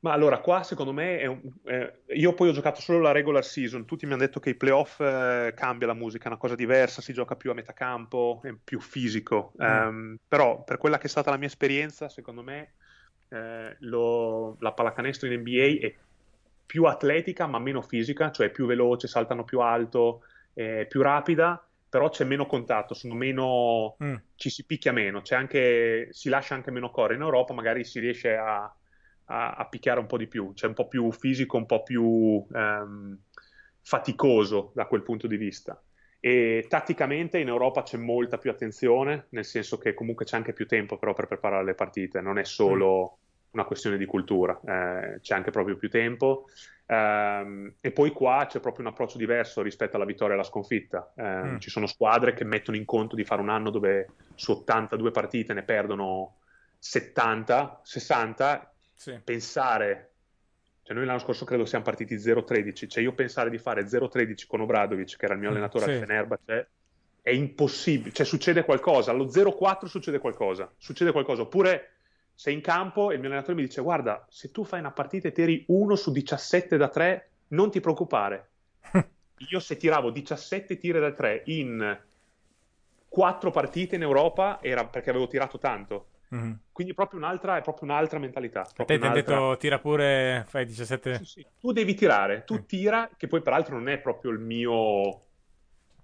Ma 0.06 0.14
allora, 0.14 0.38
qua 0.38 0.62
secondo 0.62 0.94
me 0.94 1.18
è 1.18 1.26
un, 1.26 1.42
eh, 1.64 2.02
io 2.10 2.34
poi 2.34 2.50
ho 2.50 2.52
giocato 2.52 2.80
solo 2.80 3.00
la 3.00 3.12
regular 3.12 3.44
season, 3.44 3.86
tutti 3.86 4.06
mi 4.06 4.14
hanno 4.14 4.22
detto 4.22 4.40
che 4.40 4.52
i 4.52 4.56
playoff 4.56 5.00
eh, 5.00 5.52
cambia 5.56 5.88
la 5.88 5.96
musica, 5.96 6.26
è 6.26 6.28
una 6.28 6.38
cosa 6.38 6.54
diversa, 6.54 7.02
si 7.02 7.12
gioca 7.12 7.36
più 7.36 7.50
a 7.50 7.56
metà 7.56 7.74
campo, 7.74 8.40
è 8.44 8.54
più 8.64 8.80
fisico. 8.80 9.54
Mm. 9.60 9.88
Um, 9.88 10.18
però 10.28 10.64
per 10.64 10.78
quella 10.78 11.00
che 11.00 11.08
è 11.08 11.10
stata 11.10 11.32
la 11.32 11.38
mia 11.38 11.48
esperienza, 11.48 12.08
secondo 12.08 12.44
me 12.44 12.74
eh, 13.30 13.78
lo, 13.80 14.58
la 14.60 14.74
pallacanestro 14.74 15.28
in 15.28 15.40
NBA 15.40 15.88
è 15.88 15.96
più 16.68 16.84
atletica 16.84 17.48
ma 17.48 17.58
meno 17.58 17.82
fisica, 17.82 18.30
cioè 18.30 18.52
più 18.52 18.68
veloce, 18.68 19.08
saltano 19.08 19.44
più 19.44 19.60
alto, 19.62 20.22
è 20.54 20.86
più 20.88 21.02
rapida, 21.02 21.68
però 21.90 22.10
c'è 22.10 22.26
meno 22.26 22.46
contatto, 22.46 22.94
sono 22.94 23.16
meno, 23.16 23.96
mm. 24.04 24.16
ci 24.36 24.52
si 24.52 24.66
picchia 24.66 24.92
meno, 24.92 25.24
anche, 25.30 26.10
si 26.12 26.30
lascia 26.30 26.54
anche 26.54 26.70
meno 26.70 26.92
correre. 26.92 27.16
In 27.16 27.22
Europa 27.22 27.56
magari 27.56 27.84
si 27.84 28.00
riesce 28.00 28.36
a 28.36 28.72
a, 29.26 29.54
a, 29.54 29.66
picchiare 29.68 30.00
un 30.00 30.06
po' 30.06 30.18
di 30.18 30.28
più, 30.28 30.54
cioè 30.54 30.70
un 30.70 30.76
po' 30.76 30.88
più 30.88 31.12
fisico, 31.12 31.58
un 31.58 31.66
po' 31.66 31.84
più 31.84 32.46
ehm, 32.54 33.18
faticoso 33.82 34.72
da 34.74 34.86
quel 34.86 35.04
punto 35.04 35.28
di 35.28 35.38
vista. 35.38 35.82
E 36.20 36.66
tatticamente 36.68 37.38
in 37.38 37.48
Europa 37.48 37.84
c'è 37.84 37.98
molta 37.98 38.38
più 38.38 38.50
attenzione, 38.50 39.28
nel 39.30 39.46
senso 39.46 39.78
che 39.78 39.94
comunque 39.94 40.26
c'è 40.26 40.36
anche 40.36 40.54
più 40.54 40.66
tempo 40.66 40.98
però 40.98 41.14
per 41.14 41.28
preparare 41.28 41.64
le 41.64 41.76
partite, 41.76 42.20
non 42.20 42.40
è 42.40 42.44
solo 42.44 43.02
mm. 43.02 43.50
una 43.52 43.66
questione 43.66 43.98
di 43.98 44.06
cultura, 44.06 44.60
eh, 44.66 45.20
c'è 45.22 45.36
anche 45.36 45.52
proprio 45.52 45.78
più 45.78 45.90
tempo. 45.90 46.46
Um, 46.88 47.74
e 47.82 47.92
poi 47.92 48.12
qua 48.12 48.46
c'è 48.48 48.60
proprio 48.60 48.86
un 48.86 48.92
approccio 48.92 49.18
diverso 49.18 49.64
rispetto 49.64 49.96
alla 49.96 50.06
vittoria 50.06 50.34
e 50.34 50.38
alla 50.38 50.48
sconfitta. 50.48 51.14
Um, 51.16 51.54
mm. 51.54 51.58
Ci 51.58 51.70
sono 51.70 51.88
squadre 51.88 52.34
che 52.34 52.44
mettono 52.44 52.78
in 52.78 52.86
conto 52.86 53.16
di 53.16 53.24
fare 53.24 53.42
un 53.42 53.50
anno 53.50 53.70
dove 53.70 54.08
su 54.36 54.52
82 54.52 55.12
partite 55.12 55.54
ne 55.54 55.64
perdono 55.64 56.38
70, 56.80 57.82
60 57.84 58.75
sì. 58.96 59.20
pensare, 59.24 60.14
cioè 60.82 60.96
noi 60.96 61.06
l'anno 61.06 61.20
scorso 61.20 61.46
credo 61.46 61.66
siamo 61.66 61.84
partiti 61.84 62.16
0-13, 62.16 62.88
cioè 62.88 63.04
io 63.04 63.14
pensare 63.14 63.50
di 63.50 63.58
fare 63.58 63.86
0-13 63.86 64.48
con 64.48 64.62
Obradovic, 64.62 65.18
che 65.18 65.26
era 65.26 65.34
il 65.34 65.40
mio 65.40 65.50
mm, 65.50 65.52
allenatore 65.54 65.86
sì. 65.86 65.92
al 65.92 65.98
Fenerbahce, 65.98 66.70
è 67.22 67.32
impossibile, 67.32 68.14
cioè 68.14 68.26
succede 68.26 68.64
qualcosa, 68.64 69.12
allo 69.12 69.26
0-4 69.26 69.86
succede 69.86 70.20
qualcosa, 70.20 70.72
succede 70.78 71.12
qualcosa, 71.12 71.42
oppure 71.42 71.90
sei 72.34 72.54
in 72.54 72.62
campo 72.62 73.12
e 73.12 73.16
il 73.16 73.20
mio 73.20 73.30
allenatore 73.30 73.56
mi 73.56 73.64
dice 73.64 73.82
guarda, 73.82 74.26
se 74.30 74.52
tu 74.52 74.64
fai 74.64 74.80
una 74.80 74.92
partita 74.92 75.28
e 75.28 75.32
tiri 75.32 75.66
1 75.68 75.96
su 75.96 76.12
17 76.12 76.78
da 76.78 76.90
3, 76.90 77.30
non 77.50 77.72
ti 77.72 77.80
preoccupare. 77.80 78.50
Io 79.50 79.60
se 79.60 79.78
tiravo 79.78 80.12
17 80.12 80.78
tiri 80.78 81.00
da 81.00 81.12
3 81.12 81.44
in 81.46 82.00
4 83.08 83.52
partite 83.52 83.96
in 83.96 84.02
Europa 84.02 84.60
era 84.62 84.86
perché 84.86 85.10
avevo 85.10 85.28
tirato 85.28 85.58
tanto 85.58 86.08
Mm-hmm. 86.34 86.52
Quindi 86.72 86.94
proprio 86.94 87.20
un'altra, 87.20 87.58
è 87.58 87.62
proprio 87.62 87.90
un'altra 87.90 88.20
mentalità. 88.20 88.62
A 88.62 88.84
te 88.86 88.98
ti 88.98 89.06
hanno 89.06 89.14
detto 89.14 89.58
tira 89.58 89.80
pure, 89.80 90.44
fai 90.48 90.66
17... 90.66 91.16
Sì, 91.18 91.26
sì. 91.26 91.48
Tu 91.60 91.72
devi 91.72 91.94
tirare, 91.94 92.44
tu 92.44 92.56
mm. 92.56 92.66
tira, 92.66 93.10
che 93.16 93.28
poi 93.28 93.42
peraltro 93.42 93.76
non 93.76 93.90
è 93.90 94.00
proprio 94.00 94.32
il 94.32 94.40
mio... 94.40 95.22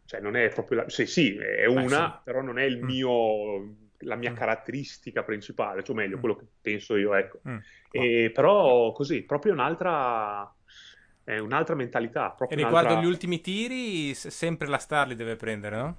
Cioè 0.05 0.19
non 0.19 0.35
è 0.35 0.49
proprio... 0.49 0.81
La... 0.81 0.89
Sì, 0.89 1.05
sì, 1.05 1.35
è 1.35 1.65
una, 1.65 2.07
Beh, 2.07 2.13
sì. 2.15 2.19
però 2.23 2.41
non 2.41 2.59
è 2.59 2.63
il 2.63 2.77
mm. 2.77 2.85
mio 2.85 3.75
la 4.03 4.15
mia 4.15 4.31
mm. 4.31 4.35
caratteristica 4.35 5.23
principale, 5.23 5.83
cioè 5.83 5.95
meglio, 5.95 6.17
mm. 6.17 6.19
quello 6.19 6.35
che 6.35 6.45
penso 6.61 6.95
io, 6.95 7.13
ecco. 7.13 7.39
Mm. 7.47 7.57
E, 7.91 8.31
però 8.33 8.91
così, 8.91 9.23
proprio 9.23 9.53
un'altra, 9.53 10.51
è 11.23 11.37
un'altra 11.37 11.75
mentalità. 11.75 12.35
E 12.35 12.55
riguardo 12.55 12.89
un'altra... 12.89 13.01
gli 13.01 13.05
ultimi 13.05 13.41
tiri, 13.41 14.13
sempre 14.13 14.67
la 14.67 14.77
Star 14.77 15.07
li 15.07 15.15
deve 15.15 15.35
prendere, 15.35 15.75
no? 15.75 15.97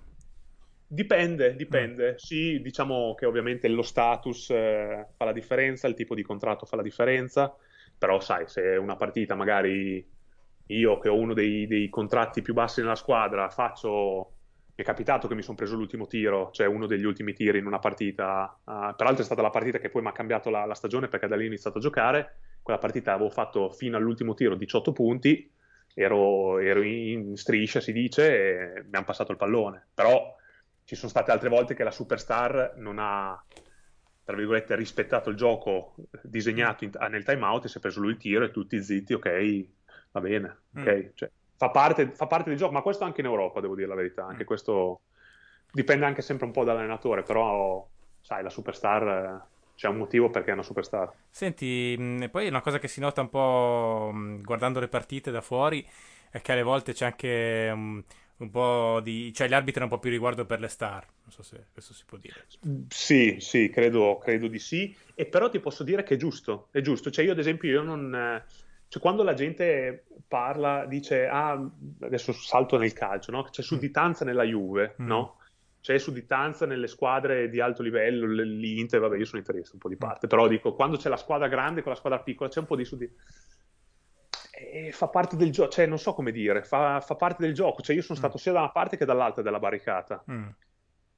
Dipende, 0.92 1.56
dipende. 1.56 2.12
Mm. 2.12 2.16
Sì, 2.16 2.60
diciamo 2.60 3.14
che 3.14 3.24
ovviamente 3.24 3.66
lo 3.68 3.80
status 3.80 4.50
eh, 4.50 5.06
fa 5.16 5.24
la 5.24 5.32
differenza, 5.32 5.88
il 5.88 5.94
tipo 5.94 6.14
di 6.14 6.22
contratto 6.22 6.66
fa 6.66 6.76
la 6.76 6.82
differenza, 6.82 7.56
però 7.96 8.20
sai, 8.20 8.46
se 8.46 8.76
una 8.76 8.94
partita 8.94 9.34
magari 9.34 10.06
io 10.66 10.98
che 10.98 11.08
ho 11.08 11.16
uno 11.16 11.32
dei, 11.32 11.66
dei 11.66 11.88
contratti 11.88 12.42
più 12.42 12.52
bassi 12.52 12.82
nella 12.82 12.94
squadra 12.94 13.48
faccio 13.48 14.34
mi 14.74 14.82
è 14.82 14.82
capitato 14.82 15.28
che 15.28 15.34
mi 15.34 15.40
sono 15.40 15.56
preso 15.56 15.76
l'ultimo 15.76 16.06
tiro, 16.06 16.50
cioè 16.52 16.66
uno 16.66 16.86
degli 16.86 17.04
ultimi 17.04 17.32
tiri 17.32 17.58
in 17.58 17.66
una 17.66 17.78
partita. 17.78 18.54
Uh, 18.64 18.94
peraltro 18.94 19.22
è 19.22 19.24
stata 19.24 19.40
la 19.40 19.50
partita 19.50 19.78
che 19.78 19.88
poi 19.88 20.02
mi 20.02 20.08
ha 20.08 20.12
cambiato 20.12 20.50
la, 20.50 20.66
la, 20.66 20.74
stagione 20.74 21.08
perché 21.08 21.26
da 21.26 21.36
lì 21.36 21.44
ho 21.44 21.46
iniziato 21.46 21.78
a 21.78 21.80
giocare. 21.80 22.36
Quella 22.60 22.78
partita 22.78 23.14
avevo 23.14 23.30
fatto 23.30 23.70
fino 23.70 23.96
all'ultimo 23.96 24.34
tiro 24.34 24.56
18 24.56 24.92
punti, 24.92 25.50
ero, 25.94 26.58
ero 26.58 26.82
in 26.82 27.34
striscia 27.36 27.80
si 27.80 27.92
dice 27.92 28.76
e 28.76 28.82
mi 28.82 28.90
hanno 28.92 29.06
passato 29.06 29.32
il 29.32 29.38
pallone. 29.38 29.88
Però 29.94 30.40
ci 30.92 30.98
sono 30.98 31.10
state 31.10 31.30
altre 31.30 31.48
volte 31.48 31.74
che 31.74 31.84
la 31.84 31.90
superstar 31.90 32.74
non 32.76 32.98
ha, 32.98 33.42
tra 34.24 34.36
virgolette, 34.36 34.76
rispettato 34.76 35.30
il 35.30 35.36
gioco 35.36 35.94
disegnato 36.22 36.84
in, 36.84 36.90
nel 37.08 37.24
timeout 37.24 37.64
e 37.64 37.68
si 37.68 37.78
è 37.78 37.80
preso 37.80 38.00
lui 38.00 38.10
il 38.10 38.18
tiro 38.18 38.44
e 38.44 38.50
tutti 38.50 38.82
zitti, 38.82 39.14
ok, 39.14 39.66
va 40.10 40.20
bene, 40.20 40.58
ok. 40.76 40.94
Mm. 40.94 41.08
Cioè, 41.14 41.30
fa 41.56 41.70
parte, 41.70 42.10
fa 42.10 42.26
parte 42.26 42.50
del 42.50 42.58
gioco, 42.58 42.72
ma 42.72 42.82
questo 42.82 43.04
anche 43.04 43.20
in 43.20 43.26
Europa, 43.26 43.62
devo 43.62 43.74
dire 43.74 43.88
la 43.88 43.94
verità. 43.94 44.26
Anche 44.26 44.42
mm. 44.42 44.46
questo 44.46 45.00
dipende 45.72 46.04
anche 46.04 46.20
sempre 46.20 46.44
un 46.44 46.52
po' 46.52 46.64
dall'allenatore, 46.64 47.22
però 47.22 47.88
sai, 48.20 48.42
la 48.42 48.50
superstar 48.50 49.46
c'è 49.74 49.88
un 49.88 49.96
motivo 49.96 50.28
perché 50.28 50.50
è 50.50 50.52
una 50.52 50.62
superstar. 50.62 51.10
Senti, 51.30 51.96
mh, 51.98 52.28
poi 52.30 52.48
una 52.48 52.60
cosa 52.60 52.78
che 52.78 52.88
si 52.88 53.00
nota 53.00 53.22
un 53.22 53.30
po' 53.30 54.10
mh, 54.12 54.42
guardando 54.42 54.78
le 54.78 54.88
partite 54.88 55.30
da 55.30 55.40
fuori 55.40 55.88
è 56.30 56.42
che 56.42 56.52
alle 56.52 56.62
volte 56.62 56.92
c'è 56.92 57.06
anche 57.06 58.04
un 58.38 58.50
po' 58.50 59.00
di... 59.02 59.32
cioè 59.32 59.48
gli 59.48 59.54
arbitri 59.54 59.80
hanno 59.80 59.90
un 59.90 59.96
po' 59.96 60.02
più 60.02 60.10
riguardo 60.10 60.44
per 60.44 60.60
le 60.60 60.68
star, 60.68 61.06
non 61.22 61.30
so 61.30 61.42
se 61.42 61.66
questo 61.72 61.92
si 61.92 62.04
può 62.04 62.18
dire. 62.18 62.46
Sì, 62.88 63.36
sì, 63.40 63.70
credo, 63.70 64.18
credo 64.18 64.48
di 64.48 64.58
sì, 64.58 64.94
e 65.14 65.26
però 65.26 65.48
ti 65.48 65.60
posso 65.60 65.84
dire 65.84 66.02
che 66.02 66.14
è 66.14 66.16
giusto, 66.16 66.68
è 66.70 66.80
giusto, 66.80 67.10
cioè 67.10 67.24
io 67.24 67.32
ad 67.32 67.38
esempio 67.38 67.70
io 67.70 67.82
non... 67.82 68.42
Cioè, 68.92 69.00
quando 69.00 69.22
la 69.22 69.32
gente 69.32 70.04
parla, 70.28 70.84
dice, 70.84 71.26
ah, 71.26 71.58
adesso 72.00 72.30
salto 72.32 72.76
nel 72.76 72.92
calcio, 72.92 73.30
no? 73.30 73.44
C'è 73.44 73.62
sudditanza 73.62 74.26
nella 74.26 74.42
Juve, 74.42 74.96
mm. 75.00 75.06
no? 75.06 75.38
C'è 75.80 75.96
sudditanza 75.96 76.66
nelle 76.66 76.88
squadre 76.88 77.48
di 77.48 77.58
alto 77.58 77.82
livello, 77.82 78.26
l'Inter, 78.26 79.00
vabbè, 79.00 79.16
io 79.16 79.24
sono 79.24 79.38
interista 79.38 79.70
un 79.72 79.78
po' 79.78 79.88
di 79.88 79.94
mm. 79.94 79.98
parte, 79.98 80.26
però 80.26 80.46
dico, 80.46 80.74
quando 80.74 80.98
c'è 80.98 81.08
la 81.08 81.16
squadra 81.16 81.48
grande 81.48 81.80
con 81.80 81.92
la 81.92 81.96
squadra 81.96 82.20
piccola, 82.20 82.50
c'è 82.50 82.58
un 82.58 82.66
po' 82.66 82.76
di 82.76 82.84
sudditanza. 82.84 83.24
E 84.70 84.92
fa 84.92 85.08
parte 85.08 85.36
del 85.36 85.50
gioco, 85.50 85.70
cioè 85.70 85.86
non 85.86 85.98
so 85.98 86.14
come 86.14 86.30
dire, 86.30 86.62
fa, 86.62 87.00
fa, 87.00 87.14
parte 87.16 87.42
del 87.42 87.54
gioco, 87.54 87.82
cioè 87.82 87.96
io 87.96 88.02
sono 88.02 88.18
mm. 88.18 88.22
stato 88.22 88.38
sia 88.38 88.52
da 88.52 88.60
una 88.60 88.70
parte 88.70 88.96
che 88.96 89.04
dall'altra 89.04 89.42
della 89.42 89.58
barricata. 89.58 90.22
Mm. 90.30 90.48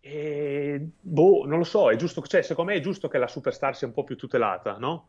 E 0.00 0.88
boh, 1.00 1.44
non 1.46 1.58
lo 1.58 1.64
so, 1.64 1.90
è 1.90 1.96
giusto, 1.96 2.22
cioè, 2.22 2.42
secondo 2.42 2.72
me 2.72 2.78
è 2.78 2.82
giusto 2.82 3.08
che 3.08 3.18
la 3.18 3.26
superstar 3.28 3.76
sia 3.76 3.86
un 3.86 3.92
po' 3.92 4.04
più 4.04 4.16
tutelata, 4.16 4.76
no? 4.76 5.08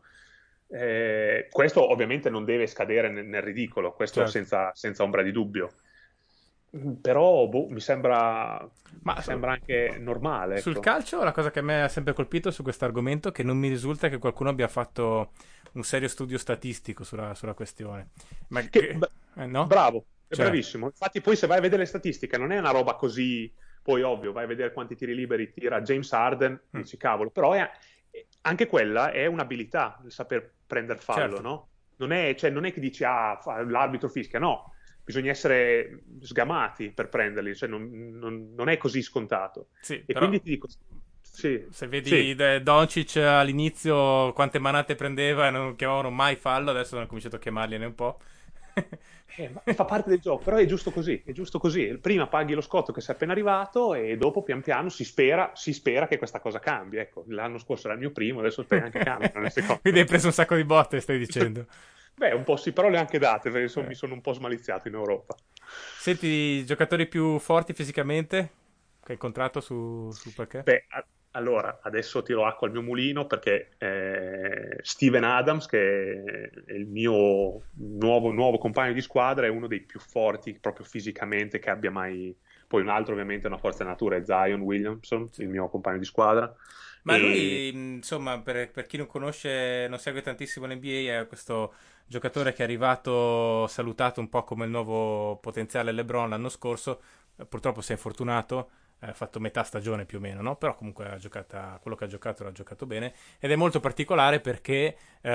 Eh, 0.68 1.48
questo 1.50 1.90
ovviamente 1.90 2.28
non 2.28 2.44
deve 2.44 2.66
scadere 2.66 3.08
nel, 3.08 3.26
nel 3.26 3.42
ridicolo, 3.42 3.92
questo 3.92 4.20
certo. 4.20 4.32
senza, 4.32 4.70
senza, 4.74 5.02
ombra 5.02 5.22
di 5.22 5.32
dubbio. 5.32 5.70
Però 7.00 7.46
boh, 7.46 7.68
mi, 7.68 7.80
sembra, 7.80 8.68
Ma 9.02 9.14
mi 9.14 9.22
sembra 9.22 9.52
anche 9.52 9.96
normale. 9.98 10.54
Ecco. 10.54 10.62
Sul 10.62 10.80
calcio 10.80 11.22
la 11.22 11.32
cosa 11.32 11.50
che 11.50 11.60
a 11.60 11.62
me 11.62 11.82
ha 11.82 11.88
sempre 11.88 12.12
colpito 12.12 12.50
su 12.50 12.62
questo 12.62 12.84
argomento 12.84 13.28
è 13.28 13.32
che 13.32 13.42
non 13.42 13.56
mi 13.56 13.68
risulta 13.68 14.08
che 14.08 14.18
qualcuno 14.18 14.50
abbia 14.50 14.68
fatto 14.68 15.30
un 15.72 15.84
serio 15.84 16.08
studio 16.08 16.38
statistico 16.38 17.04
sulla, 17.04 17.34
sulla 17.34 17.54
questione. 17.54 18.10
Ma 18.48 18.60
che, 18.62 18.98
eh, 19.36 19.46
no? 19.46 19.66
Bravo, 19.66 20.04
è 20.28 20.34
cioè. 20.34 20.46
bravissimo. 20.46 20.86
Infatti 20.86 21.20
poi 21.20 21.36
se 21.36 21.46
vai 21.46 21.58
a 21.58 21.60
vedere 21.60 21.82
le 21.82 21.88
statistiche 21.88 22.38
non 22.38 22.52
è 22.52 22.58
una 22.58 22.70
roba 22.70 22.94
così... 22.94 23.52
Poi 23.86 24.02
ovvio, 24.02 24.32
vai 24.32 24.42
a 24.42 24.48
vedere 24.48 24.72
quanti 24.72 24.96
tiri 24.96 25.14
liberi 25.14 25.52
tira 25.52 25.80
James 25.80 26.12
Harden, 26.12 26.60
mm. 26.76 26.80
dici 26.80 26.96
cavolo, 26.96 27.30
però 27.30 27.52
è, 27.52 27.70
anche 28.40 28.66
quella 28.66 29.12
è 29.12 29.26
un'abilità, 29.26 30.02
il 30.04 30.10
saper 30.10 30.54
prendere 30.66 30.98
fallo, 30.98 31.34
certo. 31.34 31.40
no? 31.40 31.68
Non 31.98 32.10
è, 32.10 32.34
cioè, 32.34 32.50
non 32.50 32.64
è, 32.64 32.72
che 32.72 32.80
dici, 32.80 33.04
ah, 33.04 33.38
l'arbitro 33.64 34.08
fischia, 34.08 34.40
no. 34.40 34.74
Bisogna 35.04 35.30
essere 35.30 36.02
sgamati 36.20 36.90
per 36.90 37.08
prenderli, 37.08 37.54
cioè 37.54 37.68
non, 37.68 37.88
non, 38.18 38.54
non 38.56 38.68
è 38.68 38.76
così 38.76 39.02
scontato. 39.02 39.68
Sì, 39.80 39.94
e 39.94 40.04
però... 40.04 40.18
quindi 40.18 40.42
ti 40.42 40.50
dico, 40.50 40.66
sì, 41.36 41.66
Se 41.70 41.86
vedi 41.86 42.34
sì. 42.34 42.62
Doncic 42.62 43.16
all'inizio 43.16 44.32
quante 44.32 44.58
manate 44.58 44.94
prendeva 44.94 45.46
e 45.46 45.50
non 45.50 45.76
chiamavano 45.76 46.08
mai 46.08 46.36
fallo, 46.36 46.70
adesso 46.70 46.96
hanno 46.96 47.06
cominciato 47.06 47.36
a 47.36 47.38
chiamargliene 47.38 47.84
un 47.84 47.94
po'. 47.94 48.18
eh, 49.36 49.74
fa 49.74 49.84
parte 49.84 50.08
del 50.08 50.18
gioco, 50.18 50.42
però 50.42 50.56
è 50.56 50.64
giusto 50.64 50.90
così, 50.90 51.22
è 51.26 51.32
giusto 51.32 51.58
così. 51.58 51.98
Prima 51.98 52.26
paghi 52.26 52.54
lo 52.54 52.62
scotto 52.62 52.90
che 52.90 53.02
sei 53.02 53.14
appena 53.14 53.32
arrivato 53.32 53.92
e 53.92 54.16
dopo 54.16 54.42
pian 54.42 54.62
piano 54.62 54.88
si 54.88 55.04
spera, 55.04 55.52
si 55.54 55.74
spera 55.74 56.06
che 56.06 56.16
questa 56.16 56.40
cosa 56.40 56.58
cambi. 56.58 56.96
Ecco, 56.96 57.24
l'anno 57.28 57.58
scorso 57.58 57.84
era 57.88 57.96
il 57.96 58.00
mio 58.00 58.12
primo, 58.12 58.40
adesso 58.40 58.62
spero 58.62 58.88
che 58.88 59.00
cambi. 59.00 59.30
Quindi 59.82 60.00
hai 60.00 60.06
preso 60.06 60.28
un 60.28 60.32
sacco 60.32 60.56
di 60.56 60.64
botte, 60.64 61.00
stai 61.00 61.18
dicendo. 61.18 61.66
Beh, 62.16 62.32
un 62.32 62.44
po' 62.44 62.56
sì, 62.56 62.72
però 62.72 62.88
le 62.88 62.96
anche 62.96 63.18
date, 63.18 63.50
perché 63.50 63.68
sono, 63.68 63.84
eh. 63.84 63.88
mi 63.88 63.94
sono 63.94 64.14
un 64.14 64.22
po' 64.22 64.32
smaliziato 64.32 64.88
in 64.88 64.94
Europa. 64.94 65.36
Senti, 65.98 66.64
giocatori 66.64 67.06
più 67.06 67.38
forti 67.38 67.74
fisicamente 67.74 68.64
che 69.06 69.12
hai 69.12 69.18
incontrato 69.18 69.60
su, 69.60 70.10
su 70.10 70.32
perché? 70.34 70.62
Beh, 70.62 70.86
allora, 71.36 71.80
adesso 71.82 72.22
tiro 72.22 72.46
acqua 72.46 72.66
al 72.66 72.72
mio 72.72 72.82
mulino 72.82 73.26
perché 73.26 73.72
eh, 73.76 74.78
Steven 74.80 75.22
Adams, 75.22 75.66
che 75.66 76.50
è 76.66 76.72
il 76.72 76.86
mio 76.86 77.60
nuovo, 77.74 78.32
nuovo, 78.32 78.56
compagno 78.56 78.94
di 78.94 79.02
squadra, 79.02 79.44
è 79.44 79.50
uno 79.50 79.66
dei 79.66 79.80
più 79.80 80.00
forti 80.00 80.58
proprio 80.58 80.86
fisicamente 80.86 81.58
che 81.58 81.68
abbia 81.68 81.90
mai. 81.90 82.34
Poi 82.66 82.80
un 82.80 82.88
altro, 82.88 83.12
ovviamente, 83.12 83.44
è 83.44 83.48
una 83.48 83.58
forza 83.58 83.84
natura, 83.84 84.16
è 84.16 84.24
Zion 84.24 84.62
Williamson, 84.62 85.28
il 85.36 85.48
mio 85.48 85.68
compagno 85.68 85.98
di 85.98 86.06
squadra. 86.06 86.52
Ma 87.02 87.16
e... 87.16 87.18
lui, 87.20 87.68
insomma, 87.68 88.40
per, 88.40 88.70
per, 88.70 88.86
chi 88.86 88.96
non 88.96 89.06
conosce, 89.06 89.86
non 89.88 89.98
segue 89.98 90.22
tantissimo 90.22 90.66
l'NBA, 90.66 91.20
è 91.20 91.26
questo 91.28 91.74
giocatore 92.06 92.54
che 92.54 92.62
è 92.62 92.64
arrivato 92.64 93.66
salutato 93.66 94.20
un 94.20 94.30
po' 94.30 94.42
come 94.42 94.64
il 94.64 94.70
nuovo 94.70 95.36
potenziale 95.36 95.92
LeBron 95.92 96.30
l'anno 96.30 96.48
scorso. 96.48 97.00
Purtroppo 97.46 97.82
si 97.82 97.92
è 97.92 97.94
infortunato 97.94 98.70
ha 99.00 99.12
fatto 99.12 99.40
metà 99.40 99.62
stagione 99.62 100.04
più 100.04 100.18
o 100.18 100.20
meno, 100.20 100.42
no? 100.42 100.56
però 100.56 100.74
comunque 100.74 101.08
ha 101.08 101.16
giocata, 101.16 101.78
quello 101.80 101.96
che 101.96 102.04
ha 102.04 102.08
giocato 102.08 102.44
l'ha 102.44 102.52
giocato 102.52 102.86
bene 102.86 103.12
ed 103.38 103.50
è 103.50 103.56
molto 103.56 103.80
particolare 103.80 104.40
perché 104.40 104.96
eh, 105.20 105.30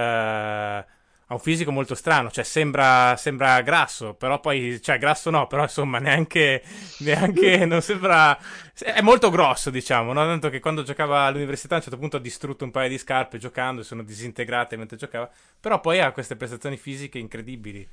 ha 1.31 1.33
un 1.33 1.39
fisico 1.39 1.71
molto 1.71 1.95
strano, 1.95 2.29
cioè 2.29 2.43
sembra, 2.43 3.15
sembra, 3.15 3.61
grasso, 3.61 4.15
però 4.15 4.41
poi, 4.41 4.81
cioè 4.81 4.97
grasso 4.97 5.29
no, 5.29 5.47
però 5.47 5.63
insomma 5.63 5.97
neanche, 5.99 6.61
neanche 6.99 7.63
non 7.65 7.81
sembra, 7.81 8.37
è 8.77 8.99
molto 9.01 9.29
grosso 9.29 9.69
diciamo, 9.69 10.11
no? 10.11 10.25
tanto 10.25 10.49
che 10.49 10.59
quando 10.59 10.83
giocava 10.83 11.21
all'università 11.21 11.75
a 11.75 11.77
un 11.77 11.83
certo 11.83 11.97
punto 11.97 12.17
ha 12.17 12.19
distrutto 12.19 12.65
un 12.65 12.71
paio 12.71 12.89
di 12.89 12.97
scarpe 12.97 13.37
giocando, 13.37 13.81
sono 13.83 14.03
disintegrate 14.03 14.75
mentre 14.75 14.97
giocava, 14.97 15.29
però 15.57 15.79
poi 15.79 16.01
ha 16.01 16.11
queste 16.11 16.35
prestazioni 16.35 16.75
fisiche 16.75 17.17
incredibili. 17.17 17.87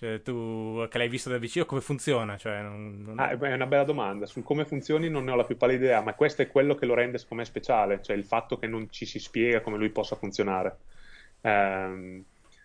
Cioè, 0.00 0.22
tu 0.22 0.86
che 0.88 0.96
l'hai 0.96 1.10
visto 1.10 1.28
da 1.28 1.36
vicino, 1.36 1.66
come 1.66 1.82
funziona? 1.82 2.38
Cioè, 2.38 2.62
non, 2.62 3.02
non... 3.02 3.18
Ah, 3.18 3.36
è 3.38 3.52
una 3.52 3.66
bella 3.66 3.84
domanda. 3.84 4.24
Sul 4.24 4.42
come 4.42 4.64
funzioni 4.64 5.10
non 5.10 5.24
ne 5.24 5.32
ho 5.32 5.36
la 5.36 5.44
più 5.44 5.58
pallida 5.58 5.84
idea, 5.84 6.00
ma 6.00 6.14
questo 6.14 6.40
è 6.40 6.48
quello 6.48 6.74
che 6.74 6.86
lo 6.86 6.94
rende 6.94 7.18
secondo 7.18 7.42
me 7.42 7.48
speciale, 7.50 8.00
cioè 8.00 8.16
il 8.16 8.24
fatto 8.24 8.56
che 8.56 8.66
non 8.66 8.90
ci 8.90 9.04
si 9.04 9.18
spiega 9.18 9.60
come 9.60 9.76
lui 9.76 9.90
possa 9.90 10.16
funzionare. 10.16 10.78
Eh, 11.42 12.22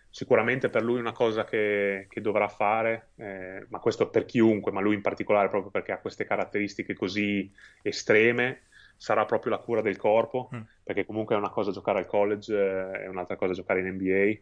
sicuramente 0.08 0.70
per 0.70 0.82
lui 0.82 0.96
è 0.96 1.00
una 1.00 1.12
cosa 1.12 1.44
che, 1.44 2.06
che 2.08 2.22
dovrà 2.22 2.48
fare, 2.48 3.08
eh, 3.16 3.66
ma 3.68 3.80
questo 3.80 4.08
per 4.08 4.24
chiunque, 4.24 4.72
ma 4.72 4.80
lui 4.80 4.94
in 4.94 5.02
particolare 5.02 5.50
proprio 5.50 5.70
perché 5.70 5.92
ha 5.92 5.98
queste 5.98 6.24
caratteristiche 6.24 6.94
così 6.94 7.52
estreme, 7.82 8.62
sarà 8.96 9.26
proprio 9.26 9.52
la 9.52 9.58
cura 9.58 9.82
del 9.82 9.98
corpo, 9.98 10.48
mm. 10.54 10.60
perché 10.84 11.04
comunque 11.04 11.34
è 11.34 11.38
una 11.38 11.50
cosa 11.50 11.70
giocare 11.70 11.98
al 11.98 12.06
college, 12.06 12.56
eh, 12.56 13.02
è 13.02 13.06
un'altra 13.08 13.36
cosa 13.36 13.52
giocare 13.52 13.80
in 13.80 13.88
NBA. 13.88 14.38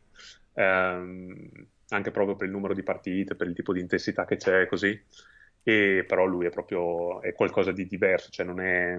Eh, 0.54 1.66
anche 1.88 2.11
proprio 2.11 2.37
per 2.37 2.47
il 2.47 2.53
numero 2.53 2.75
di 2.75 2.83
partite, 2.83 3.35
per 3.35 3.47
il 3.47 3.55
tipo 3.55 3.73
di 3.73 3.81
intensità 3.81 4.25
che 4.25 4.37
c'è 4.37 4.66
così. 4.66 5.01
E 5.62 6.05
però 6.07 6.27
lui 6.27 6.47
è 6.47 6.51
proprio 6.51 7.23
è 7.23 7.33
qualcosa 7.33 7.73
di 7.73 7.87
diverso, 7.87 8.31
cioè 8.31 8.44
non 8.44 8.61
è 8.61 8.99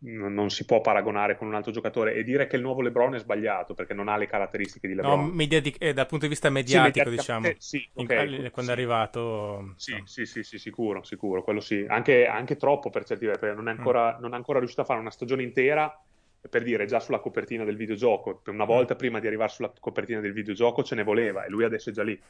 non 0.00 0.50
si 0.50 0.64
può 0.64 0.80
paragonare 0.80 1.36
con 1.36 1.46
un 1.46 1.54
altro 1.54 1.70
giocatore 1.70 2.14
e 2.14 2.24
dire 2.24 2.46
che 2.46 2.56
il 2.56 2.62
nuovo 2.62 2.80
LeBron 2.80 3.14
è 3.14 3.18
sbagliato 3.18 3.74
perché 3.74 3.94
non 3.94 4.08
ha 4.08 4.16
le 4.16 4.26
caratteristiche 4.26 4.88
di 4.88 4.94
LeBron. 4.94 5.26
No, 5.26 5.32
mediatic- 5.32 5.82
eh, 5.82 5.92
dal 5.92 6.06
punto 6.06 6.24
di 6.24 6.30
vista 6.30 6.50
mediatico, 6.50 7.10
sì, 7.10 7.16
diciamo. 7.16 7.52
Sì, 7.58 7.88
okay, 7.94 8.44
in, 8.44 8.50
quando 8.50 8.62
sì. 8.62 8.68
è 8.68 8.72
arrivato. 8.72 9.74
Sì, 9.76 9.92
no. 9.92 10.06
sì, 10.06 10.26
sì, 10.26 10.42
sì, 10.42 10.58
sicuro, 10.58 11.02
sicuro, 11.04 11.42
quello 11.42 11.60
sì. 11.60 11.84
Anche, 11.88 12.26
anche 12.26 12.56
troppo 12.56 12.90
per 12.90 13.04
certi 13.04 13.26
versi, 13.26 13.40
perché 13.40 13.56
non 13.56 13.68
è, 13.68 13.70
ancora, 13.70 14.16
mm. 14.16 14.20
non 14.20 14.32
è 14.32 14.36
ancora 14.36 14.58
riuscito 14.58 14.82
a 14.82 14.84
fare 14.86 15.00
una 15.00 15.10
stagione 15.10 15.42
intera 15.42 15.96
per 16.48 16.62
dire, 16.62 16.86
già 16.86 17.00
sulla 17.00 17.18
copertina 17.18 17.64
del 17.64 17.76
videogioco, 17.76 18.42
una 18.46 18.64
volta 18.64 18.94
prima 18.94 19.20
di 19.20 19.26
arrivare 19.26 19.50
sulla 19.50 19.72
copertina 19.78 20.20
del 20.20 20.32
videogioco 20.32 20.82
ce 20.82 20.94
ne 20.94 21.02
voleva 21.02 21.44
e 21.44 21.50
lui 21.50 21.64
adesso 21.64 21.90
è 21.90 21.92
già 21.92 22.02
lì. 22.02 22.20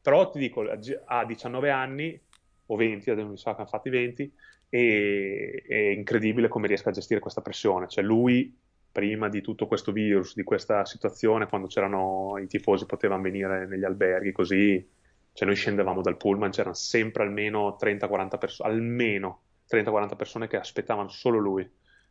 Però 0.00 0.30
ti 0.30 0.38
dico, 0.38 0.64
ha 1.04 1.24
19 1.24 1.70
anni 1.70 2.20
o 2.66 2.76
20, 2.76 3.10
adesso 3.10 3.28
mi 3.28 3.36
sa 3.36 3.54
che 3.54 3.60
hanno 3.60 3.68
fatti 3.68 3.90
20, 3.90 4.32
e 4.68 5.62
è 5.66 5.74
incredibile 5.74 6.48
come 6.48 6.66
riesca 6.66 6.90
a 6.90 6.92
gestire 6.92 7.20
questa 7.20 7.40
pressione. 7.40 7.88
Cioè 7.88 8.04
lui, 8.04 8.56
prima 8.90 9.28
di 9.28 9.40
tutto 9.40 9.66
questo 9.66 9.92
virus, 9.92 10.34
di 10.34 10.42
questa 10.42 10.84
situazione, 10.84 11.46
quando 11.46 11.66
c'erano 11.66 12.38
i 12.38 12.46
tifosi 12.46 12.86
potevano 12.86 13.22
venire 13.22 13.66
negli 13.66 13.84
alberghi 13.84 14.32
così, 14.32 14.88
cioè 15.32 15.46
noi 15.46 15.56
scendevamo 15.56 16.00
dal 16.00 16.16
pullman, 16.16 16.50
c'erano 16.50 16.74
sempre 16.74 17.22
almeno 17.22 17.76
30-40 17.78 18.38
persone, 18.38 18.72
almeno 18.72 19.42
30-40 19.70 20.16
persone 20.16 20.48
che 20.48 20.56
aspettavano 20.56 21.08
solo 21.08 21.38
lui. 21.38 21.68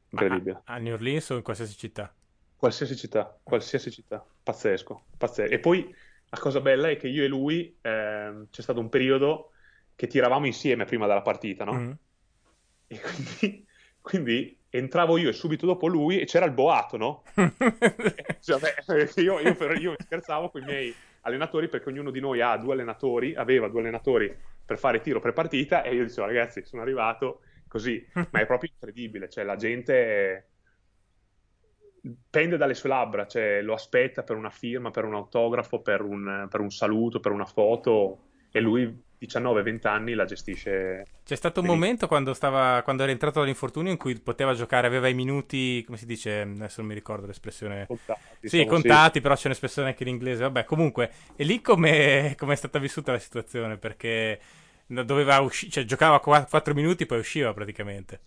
Incredibile. 0.10 0.62
A, 0.66 0.74
a 0.76 0.78
New 0.78 0.94
Orleans 0.94 1.30
o 1.30 1.36
in 1.36 1.42
qualsiasi 1.44 1.78
città? 1.78 2.14
Qualsiasi 2.56 2.96
città, 2.96 3.38
qualsiasi 3.44 3.92
città. 3.92 4.26
Pazzesco, 4.44 5.06
pazzesco. 5.18 5.54
E 5.54 5.60
poi 5.60 5.94
la 6.30 6.40
cosa 6.40 6.62
bella 6.62 6.90
è 6.90 6.98
che 6.98 7.08
io 7.08 7.24
e 7.24 7.28
lui 7.28 7.78
eh, 7.82 8.46
c'è 8.50 8.62
stato 8.62 8.80
un 8.80 8.90
periodo 8.90 9.52
che 9.96 10.08
tiravamo 10.08 10.46
insieme 10.46 10.86
prima 10.86 11.08
della 11.08 11.22
partita, 11.22 11.64
no? 11.64 11.74
Mm. 11.74 11.92
E 12.88 13.00
quindi, 13.02 13.66
quindi, 14.02 14.60
entravo 14.70 15.18
io 15.18 15.30
e 15.30 15.34
subito 15.34 15.66
dopo 15.66 15.88
lui 15.88 16.20
e 16.20 16.26
c'era 16.26 16.46
il 16.46 16.52
boato, 16.52 16.98
no? 16.98 17.24
cioè, 18.42 18.60
beh, 18.60 19.22
io, 19.22 19.40
io, 19.40 19.74
io 19.74 19.96
scherzavo 19.98 20.50
con 20.50 20.62
i 20.62 20.66
miei 20.66 20.96
allenatori 21.22 21.68
perché 21.68 21.90
ognuno 21.90 22.12
di 22.12 22.20
noi 22.20 22.42
ha 22.42 22.58
due 22.58 22.74
allenatori, 22.74 23.36
aveva 23.36 23.68
due 23.68 23.82
allenatori 23.82 24.36
per 24.66 24.78
fare 24.78 25.02
tiro 25.02 25.20
pre-partita 25.20 25.84
e 25.84 25.96
io 25.96 26.04
dicevo 26.04 26.28
ragazzi 26.28 26.64
sono 26.66 26.82
arrivato 26.82 27.42
così, 27.76 28.08
ma 28.32 28.40
è 28.40 28.46
proprio 28.46 28.70
incredibile, 28.72 29.30
cioè 29.30 29.44
la 29.44 29.58
gente 29.58 30.48
pende 32.30 32.56
dalle 32.56 32.74
sue 32.74 32.88
labbra, 32.88 33.28
cioè 33.28 33.62
lo 33.62 33.74
aspetta 33.74 34.24
per 34.24 34.38
una 34.38 34.50
firma, 34.50 34.92
per 34.92 35.04
un 35.04 35.16
autografo, 35.16 35.82
per 35.82 36.02
un, 36.02 36.48
per 36.50 36.62
un 36.62 36.70
saluto, 36.70 37.20
per 37.20 37.34
una 37.34 37.46
foto 37.46 38.28
e 38.50 38.62
lui 38.62 39.04
19-20 39.20 39.88
anni 39.88 40.14
la 40.14 40.24
gestisce. 40.24 41.04
C'è 41.26 41.36
stato 41.36 41.60
un 41.60 41.66
momento 41.66 42.08
quando, 42.08 42.34
stava, 42.34 42.82
quando 42.84 43.04
era 43.04 43.12
entrato 43.12 43.40
dall'infortunio 43.40 43.92
in 43.92 43.98
cui 43.98 44.18
poteva 44.20 44.54
giocare, 44.54 44.88
aveva 44.88 45.10
i 45.10 45.14
minuti, 45.14 45.84
come 45.84 45.98
si 45.98 46.06
dice, 46.06 46.42
adesso 46.42 46.80
non 46.80 46.90
mi 46.90 46.94
ricordo 46.94 47.26
l'espressione. 47.26 47.88
Contati. 47.88 48.20
Sì, 48.48 48.58
diciamo, 48.58 48.70
contati, 48.70 49.14
sì. 49.16 49.22
però 49.22 49.36
c'è 49.36 49.48
un'espressione 49.48 49.90
anche 49.90 50.04
in 50.04 50.10
inglese. 50.10 50.44
Vabbè, 50.44 50.64
comunque, 50.64 51.12
e 51.36 51.44
lì 51.44 51.60
come 51.60 52.36
è 52.36 52.56
stata 52.56 52.80
vissuta 52.80 53.12
la 53.12 53.20
situazione? 53.20 53.78
Perché 53.78 54.40
doveva 54.88 55.40
uscire, 55.40 55.72
cioè 55.72 55.86
giocava 55.86 56.20
4 56.20 56.74
minuti 56.74 57.06
poi 57.06 57.20
usciva 57.20 57.54
praticamente. 57.54 58.20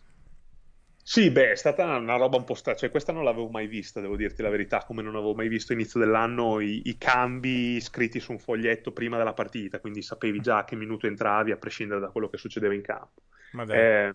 Sì, 1.08 1.30
beh, 1.30 1.52
è 1.52 1.56
stata 1.56 1.96
una 1.96 2.16
roba 2.16 2.36
un 2.36 2.44
po' 2.44 2.52
strana, 2.52 2.76
cioè 2.76 2.90
questa 2.90 3.12
non 3.12 3.24
l'avevo 3.24 3.48
mai 3.48 3.66
vista, 3.66 3.98
devo 3.98 4.14
dirti 4.14 4.42
la 4.42 4.50
verità, 4.50 4.84
come 4.84 5.00
non 5.00 5.14
avevo 5.14 5.32
mai 5.32 5.48
visto 5.48 5.72
inizio 5.72 5.98
dell'anno 5.98 6.60
i, 6.60 6.82
i 6.84 6.98
cambi 6.98 7.80
scritti 7.80 8.20
su 8.20 8.32
un 8.32 8.38
foglietto 8.38 8.92
prima 8.92 9.16
della 9.16 9.32
partita, 9.32 9.80
quindi 9.80 10.02
sapevi 10.02 10.40
già 10.40 10.58
a 10.58 10.64
che 10.64 10.76
minuto 10.76 11.06
entravi 11.06 11.50
a 11.50 11.56
prescindere 11.56 12.00
da 12.00 12.10
quello 12.10 12.28
che 12.28 12.36
succedeva 12.36 12.74
in 12.74 12.82
campo. 12.82 13.22
Eh, 13.68 14.14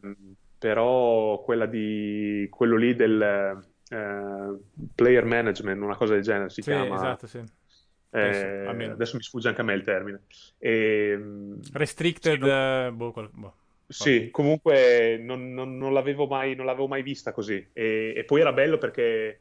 però 0.60 1.42
quella 1.42 1.66
di, 1.66 2.48
quello 2.52 2.76
lì 2.76 2.94
del 2.94 3.64
eh, 3.90 4.60
player 4.94 5.26
management, 5.26 5.82
una 5.82 5.98
cosa 5.98 6.14
del 6.14 6.22
genere 6.22 6.50
si 6.50 6.62
sì, 6.62 6.70
chiama. 6.70 6.94
Esatto, 6.94 7.26
sì. 7.26 7.44
Eh, 8.14 8.86
adesso 8.92 9.16
mi 9.16 9.24
sfugge 9.24 9.48
anche 9.48 9.62
a 9.62 9.64
me 9.64 9.74
il 9.74 9.84
termine. 9.84 10.22
E, 10.60 11.10
ehm, 11.14 11.60
Restricted, 11.74 12.34
sì, 12.34 12.40
non... 12.40 12.50
Eh, 12.50 12.92
boh, 12.92 13.12
qual... 13.12 13.30
boh. 13.32 13.54
Sì, 13.88 14.30
comunque 14.32 15.18
non, 15.20 15.54
non, 15.54 15.78
non, 15.78 15.94
l'avevo 15.94 16.26
mai, 16.26 16.56
non, 16.56 16.66
l'avevo 16.66 16.88
mai, 16.88 17.02
vista 17.04 17.32
così. 17.32 17.70
E, 17.74 18.14
e, 18.16 18.24
poi 18.24 18.42
era 18.42 18.54
bello 18.54 18.78
perché 18.78 19.40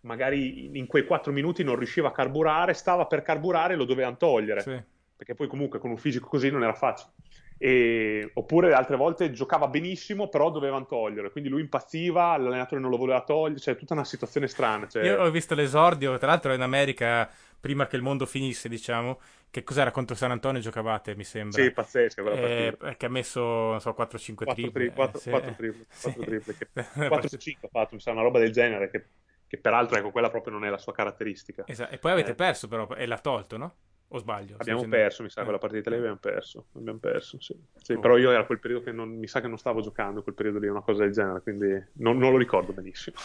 magari 0.00 0.76
in 0.76 0.86
quei 0.86 1.04
quattro 1.04 1.32
minuti 1.32 1.62
non 1.62 1.76
riusciva 1.76 2.08
a 2.08 2.12
carburare, 2.12 2.74
stava 2.74 3.06
per 3.06 3.22
carburare 3.22 3.74
e 3.74 3.76
lo 3.76 3.84
dovevano 3.84 4.16
togliere. 4.16 4.60
Sì. 4.60 4.80
Perché 5.16 5.34
poi 5.34 5.46
comunque 5.46 5.78
con 5.78 5.90
un 5.90 5.96
fisico 5.96 6.28
così 6.28 6.50
non 6.50 6.62
era 6.62 6.74
facile. 6.74 7.10
E, 7.58 8.30
oppure 8.34 8.74
altre 8.74 8.96
volte 8.96 9.30
giocava 9.30 9.68
benissimo, 9.68 10.28
però 10.28 10.50
dovevano 10.50 10.86
togliere. 10.86 11.30
Quindi 11.30 11.48
lui 11.48 11.60
impazziva, 11.62 12.36
l'allenatore 12.36 12.80
non 12.80 12.90
lo 12.90 12.96
voleva 12.96 13.22
togliere. 13.22 13.60
Cioè, 13.60 13.76
tutta 13.76 13.94
una 13.94 14.04
situazione 14.04 14.46
strana. 14.46 14.86
Cioè... 14.88 15.04
Io 15.04 15.22
ho 15.22 15.30
visto 15.30 15.54
l'esordio, 15.54 16.18
tra 16.18 16.28
l'altro 16.28 16.52
in 16.52 16.60
America, 16.60 17.30
prima 17.58 17.86
che 17.86 17.96
il 17.96 18.02
mondo 18.02 18.26
finisse, 18.26 18.68
diciamo 18.68 19.18
che 19.56 19.64
cos'era 19.64 19.90
contro 19.90 20.14
San 20.14 20.32
Antonio 20.32 20.60
giocavate, 20.60 21.16
mi 21.16 21.24
sembra. 21.24 21.62
Sì, 21.62 21.70
pazzesca 21.70 22.20
quella 22.20 22.36
eh, 22.36 22.96
Che 22.98 23.06
ha 23.06 23.08
messo, 23.08 23.40
non 23.40 23.80
so, 23.80 23.94
4-5 23.96 24.52
triple. 24.52 24.92
4 24.92 25.18
triple, 25.18 25.86
4 26.02 26.24
triple. 26.24 26.54
4-5 26.74 27.54
ha 27.64 27.68
fatto, 27.70 27.94
mi 27.94 28.00
sa, 28.00 28.10
una 28.10 28.20
roba 28.20 28.38
del 28.38 28.52
genere, 28.52 28.90
che, 28.90 29.04
che, 29.46 29.56
peraltro, 29.56 29.96
ecco, 29.96 30.10
quella 30.10 30.28
proprio 30.28 30.52
non 30.52 30.66
è 30.66 30.68
la 30.68 30.76
sua 30.76 30.92
caratteristica. 30.92 31.64
Esatto. 31.66 31.94
E 31.94 31.96
poi 31.96 32.12
avete 32.12 32.32
eh. 32.32 32.34
perso 32.34 32.68
però, 32.68 32.86
e 32.94 33.06
l'ha 33.06 33.18
tolto, 33.18 33.56
no? 33.56 33.74
O 34.08 34.18
sbaglio? 34.18 34.54
Abbiamo 34.58 34.86
perso, 34.86 35.24
mi 35.24 35.30
sa, 35.30 35.42
quella 35.42 35.58
partita 35.58 35.90
lì 35.90 35.96
abbiamo 35.96 36.16
perso. 36.16 36.66
Abbiamo 36.74 36.98
perso, 36.98 37.40
sì. 37.40 37.56
sì 37.74 37.94
oh. 37.94 37.98
Però 38.00 38.16
io 38.16 38.30
era 38.30 38.44
quel 38.46 38.60
periodo 38.60 38.84
che 38.84 38.92
non, 38.92 39.10
mi 39.10 39.26
sa 39.26 39.40
che 39.40 39.48
non 39.48 39.58
stavo 39.58 39.80
giocando, 39.80 40.22
quel 40.22 40.34
periodo 40.36 40.60
lì, 40.60 40.68
una 40.68 40.82
cosa 40.82 41.02
del 41.02 41.12
genere, 41.12 41.42
quindi 41.42 41.66
non, 41.94 42.16
non 42.16 42.30
lo 42.30 42.38
ricordo 42.38 42.72
benissimo. 42.72 43.16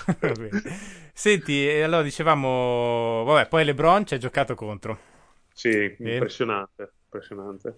Senti, 1.14 1.68
allora 1.70 2.02
dicevamo, 2.02 3.24
vabbè, 3.26 3.48
poi 3.48 3.64
LeBron 3.66 4.08
ci 4.08 4.16
ha 4.16 4.18
giocato 4.18 4.56
contro. 4.56 5.00
Sì, 5.54 5.96
impressionante, 6.00 6.94
impressionante. 7.04 7.76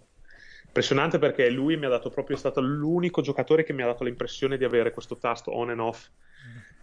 Impressionante 0.66 1.20
perché 1.20 1.50
lui 1.50 1.76
mi 1.76 1.86
ha 1.86 1.90
dato 1.90 2.10
proprio, 2.10 2.38
è 2.38 2.40
stato 2.40 2.62
l'unico 2.62 3.22
giocatore 3.22 3.64
che 3.64 3.74
mi 3.74 3.84
ha 3.84 3.88
dato 3.88 4.06
l'impressione 4.06 4.58
di 4.58 4.64
avere 4.64 4.92
questo 4.92 5.18
tasto 5.18 5.52
on 5.56 5.70
and 5.70 5.80
off. 5.80 6.10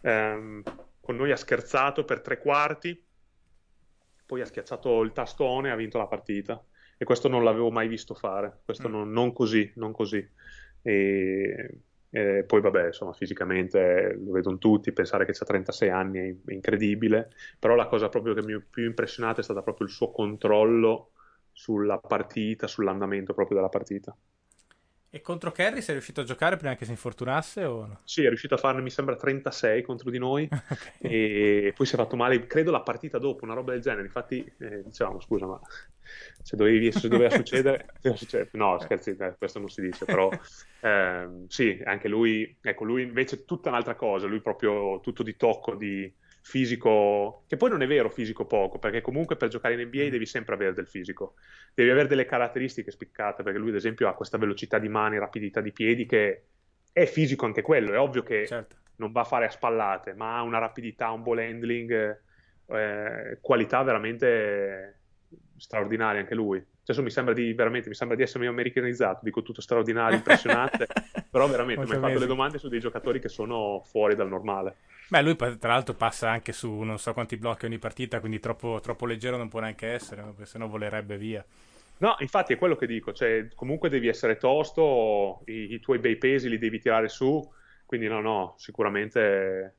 Um, 0.02 0.62
con 1.00 1.16
noi 1.16 1.32
ha 1.32 1.36
scherzato 1.36 2.04
per 2.04 2.20
tre 2.20 2.38
quarti, 2.38 3.04
poi 4.30 4.42
ha 4.42 4.46
schiacciato 4.46 5.02
il 5.02 5.10
tasto 5.10 5.44
on 5.44 5.66
e 5.66 5.70
ha 5.70 5.74
vinto 5.74 5.98
la 5.98 6.06
partita. 6.06 6.64
E 6.96 7.04
questo 7.04 7.26
non 7.26 7.42
l'avevo 7.42 7.72
mai 7.72 7.88
visto 7.88 8.14
fare, 8.14 8.60
questo 8.64 8.88
mm. 8.88 8.92
non, 8.92 9.10
non, 9.10 9.32
così, 9.32 9.72
non 9.74 9.90
così. 9.90 10.24
E 10.82 11.80
e 12.12 12.42
poi, 12.44 12.60
vabbè, 12.60 12.86
insomma, 12.86 13.12
fisicamente 13.12 14.18
lo 14.20 14.32
vedono 14.32 14.58
tutti, 14.58 14.92
pensare 14.92 15.24
che 15.24 15.32
ha 15.38 15.44
36 15.44 15.88
anni 15.90 16.18
è 16.44 16.52
incredibile, 16.52 17.30
però 17.56 17.76
la 17.76 17.86
cosa 17.86 18.08
proprio 18.08 18.34
che 18.34 18.42
mi 18.42 18.52
ha 18.52 18.62
più 18.68 18.84
impressionato 18.84 19.40
è 19.40 19.44
stata 19.44 19.62
proprio 19.62 19.86
il 19.86 19.92
suo 19.92 20.10
controllo 20.10 21.12
sulla 21.52 21.98
partita, 21.98 22.66
sull'andamento 22.66 23.32
proprio 23.32 23.58
della 23.58 23.68
partita. 23.68 24.16
E 25.12 25.20
contro 25.22 25.50
Kerry 25.50 25.82
sei 25.82 25.94
riuscito 25.94 26.20
a 26.20 26.24
giocare 26.24 26.56
prima 26.56 26.76
che 26.76 26.84
si 26.84 26.92
infortunasse? 26.92 27.64
O 27.64 27.84
no? 27.84 28.00
Sì, 28.04 28.22
è 28.22 28.28
riuscito 28.28 28.54
a 28.54 28.58
farne, 28.58 28.80
mi 28.80 28.90
sembra, 28.90 29.16
36 29.16 29.82
contro 29.82 30.08
di 30.08 30.18
noi. 30.18 30.48
okay. 30.70 30.92
E 31.00 31.72
poi 31.74 31.84
si 31.84 31.94
è 31.94 31.96
fatto 31.96 32.14
male, 32.14 32.46
credo, 32.46 32.70
la 32.70 32.82
partita 32.82 33.18
dopo, 33.18 33.44
una 33.44 33.54
roba 33.54 33.72
del 33.72 33.80
genere. 33.80 34.04
Infatti, 34.04 34.38
eh, 34.58 34.84
dicevamo, 34.84 35.20
scusa, 35.20 35.46
ma 35.46 35.60
se, 36.40 36.54
dovevi, 36.54 36.92
se 36.92 37.08
doveva 37.08 37.30
succedere, 37.34 37.86
no, 38.52 38.78
scherzi, 38.78 39.16
eh, 39.18 39.34
questo 39.36 39.58
non 39.58 39.68
si 39.68 39.80
dice, 39.80 40.04
però 40.04 40.30
eh, 40.80 41.44
sì, 41.48 41.80
anche 41.84 42.06
lui, 42.06 42.56
ecco, 42.60 42.84
lui 42.84 43.02
invece 43.02 43.44
tutta 43.44 43.68
un'altra 43.68 43.96
cosa, 43.96 44.28
lui 44.28 44.40
proprio 44.40 45.00
tutto 45.00 45.24
di 45.24 45.34
tocco, 45.34 45.74
di 45.74 46.08
fisico, 46.42 47.44
che 47.46 47.56
poi 47.56 47.70
non 47.70 47.82
è 47.82 47.86
vero 47.86 48.08
fisico 48.08 48.46
poco, 48.46 48.78
perché 48.78 49.00
comunque 49.00 49.36
per 49.36 49.48
giocare 49.48 49.74
in 49.74 49.80
NBA 49.86 50.04
mm. 50.04 50.08
devi 50.08 50.26
sempre 50.26 50.54
avere 50.54 50.72
del 50.72 50.88
fisico, 50.88 51.34
devi 51.74 51.90
avere 51.90 52.08
delle 52.08 52.24
caratteristiche 52.24 52.90
spiccate, 52.90 53.42
perché 53.42 53.58
lui 53.58 53.70
ad 53.70 53.76
esempio 53.76 54.08
ha 54.08 54.14
questa 54.14 54.38
velocità 54.38 54.78
di 54.78 54.88
mani, 54.88 55.18
rapidità 55.18 55.60
di 55.60 55.72
piedi 55.72 56.06
che 56.06 56.44
è 56.92 57.04
fisico 57.06 57.46
anche 57.46 57.62
quello, 57.62 57.92
è 57.92 57.98
ovvio 57.98 58.22
che 58.22 58.46
certo. 58.46 58.76
non 58.96 59.12
va 59.12 59.20
a 59.20 59.24
fare 59.24 59.46
a 59.46 59.50
spallate, 59.50 60.14
ma 60.14 60.36
ha 60.36 60.42
una 60.42 60.58
rapidità, 60.58 61.10
un 61.10 61.22
ball 61.22 61.38
handling, 61.38 62.20
eh, 62.66 63.38
qualità 63.40 63.82
veramente 63.82 65.00
straordinarie 65.56 66.20
anche 66.20 66.34
lui. 66.34 66.64
Adesso 66.90 67.04
mi 67.04 67.10
sembra 67.10 67.32
di 67.32 67.52
veramente 67.52 67.88
mi 67.88 67.94
sembra 67.94 68.16
di 68.16 68.24
essermi 68.24 68.48
americanizzato, 68.48 69.20
dico 69.22 69.42
tutto 69.42 69.60
straordinario, 69.60 70.16
impressionante, 70.16 70.88
però 71.30 71.46
veramente 71.46 71.84
mi 71.84 71.92
hai 71.92 72.00
fatto 72.00 72.18
le 72.18 72.26
domande 72.26 72.58
su 72.58 72.66
dei 72.66 72.80
giocatori 72.80 73.20
che 73.20 73.28
sono 73.28 73.80
fuori 73.84 74.16
dal 74.16 74.28
normale. 74.28 74.78
Beh, 75.08 75.22
lui 75.22 75.36
tra 75.36 75.56
l'altro 75.62 75.94
passa 75.94 76.28
anche 76.30 76.50
su 76.50 76.80
non 76.80 76.98
so 76.98 77.12
quanti 77.12 77.36
blocchi 77.36 77.66
ogni 77.66 77.78
partita, 77.78 78.18
quindi 78.18 78.40
troppo, 78.40 78.80
troppo 78.82 79.06
leggero 79.06 79.36
non 79.36 79.48
può 79.48 79.60
neanche 79.60 79.86
essere, 79.86 80.22
perché 80.22 80.46
sennò 80.46 80.66
volerebbe 80.66 81.16
via. 81.16 81.44
No, 81.98 82.16
infatti 82.18 82.54
è 82.54 82.58
quello 82.58 82.74
che 82.74 82.88
dico, 82.88 83.12
cioè 83.12 83.46
comunque 83.54 83.88
devi 83.88 84.08
essere 84.08 84.36
tosto, 84.36 85.42
i, 85.44 85.74
i 85.74 85.78
tuoi 85.78 86.00
bei 86.00 86.16
pesi 86.16 86.48
li 86.48 86.58
devi 86.58 86.80
tirare 86.80 87.08
su, 87.08 87.40
quindi 87.86 88.08
no, 88.08 88.20
no, 88.20 88.54
sicuramente 88.56 89.76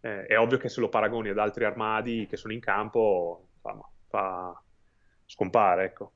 eh, 0.00 0.26
è 0.26 0.36
ovvio 0.36 0.58
che 0.58 0.68
se 0.68 0.80
lo 0.80 0.88
paragoni 0.88 1.28
ad 1.28 1.38
altri 1.38 1.64
armadi 1.64 2.26
che 2.28 2.36
sono 2.36 2.52
in 2.52 2.58
campo, 2.58 3.46
insomma, 3.54 3.88
fa, 4.08 4.60
scompare, 5.24 5.84
ecco. 5.84 6.14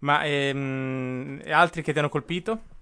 Ma 0.00 0.24
ehm, 0.24 1.42
altri 1.46 1.82
che 1.82 1.92
ti 1.92 1.98
hanno 1.98 2.08
colpito? 2.08 2.78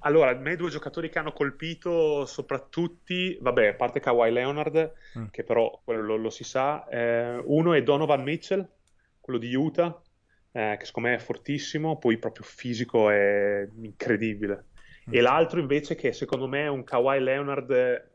Allora, 0.00 0.30
a 0.30 0.34
me 0.34 0.54
due 0.54 0.70
giocatori 0.70 1.08
che 1.08 1.18
hanno 1.18 1.32
colpito 1.32 2.26
soprattutto, 2.26 3.14
vabbè, 3.40 3.68
a 3.68 3.74
parte 3.74 3.98
Kawhi 3.98 4.30
Leonard, 4.30 4.92
mm. 5.18 5.26
che 5.30 5.42
però 5.42 5.80
quello 5.82 6.16
lo, 6.16 6.30
si 6.30 6.44
sa, 6.44 6.86
eh, 6.88 7.42
uno 7.44 7.72
è 7.72 7.82
Donovan 7.82 8.22
Mitchell, 8.22 8.68
quello 9.20 9.38
di 9.38 9.52
Utah, 9.52 10.00
eh, 10.52 10.76
che 10.78 10.84
secondo 10.84 11.08
me 11.08 11.16
è 11.16 11.18
fortissimo, 11.18 11.98
poi 11.98 12.18
proprio 12.18 12.44
fisico 12.44 13.10
è 13.10 13.68
incredibile. 13.80 14.66
Mm. 15.10 15.14
E 15.14 15.20
l'altro 15.20 15.58
invece 15.58 15.96
che 15.96 16.12
secondo 16.12 16.46
me 16.46 16.62
è 16.62 16.68
un 16.68 16.84
Kawhi 16.84 17.20
Leonard 17.20 18.10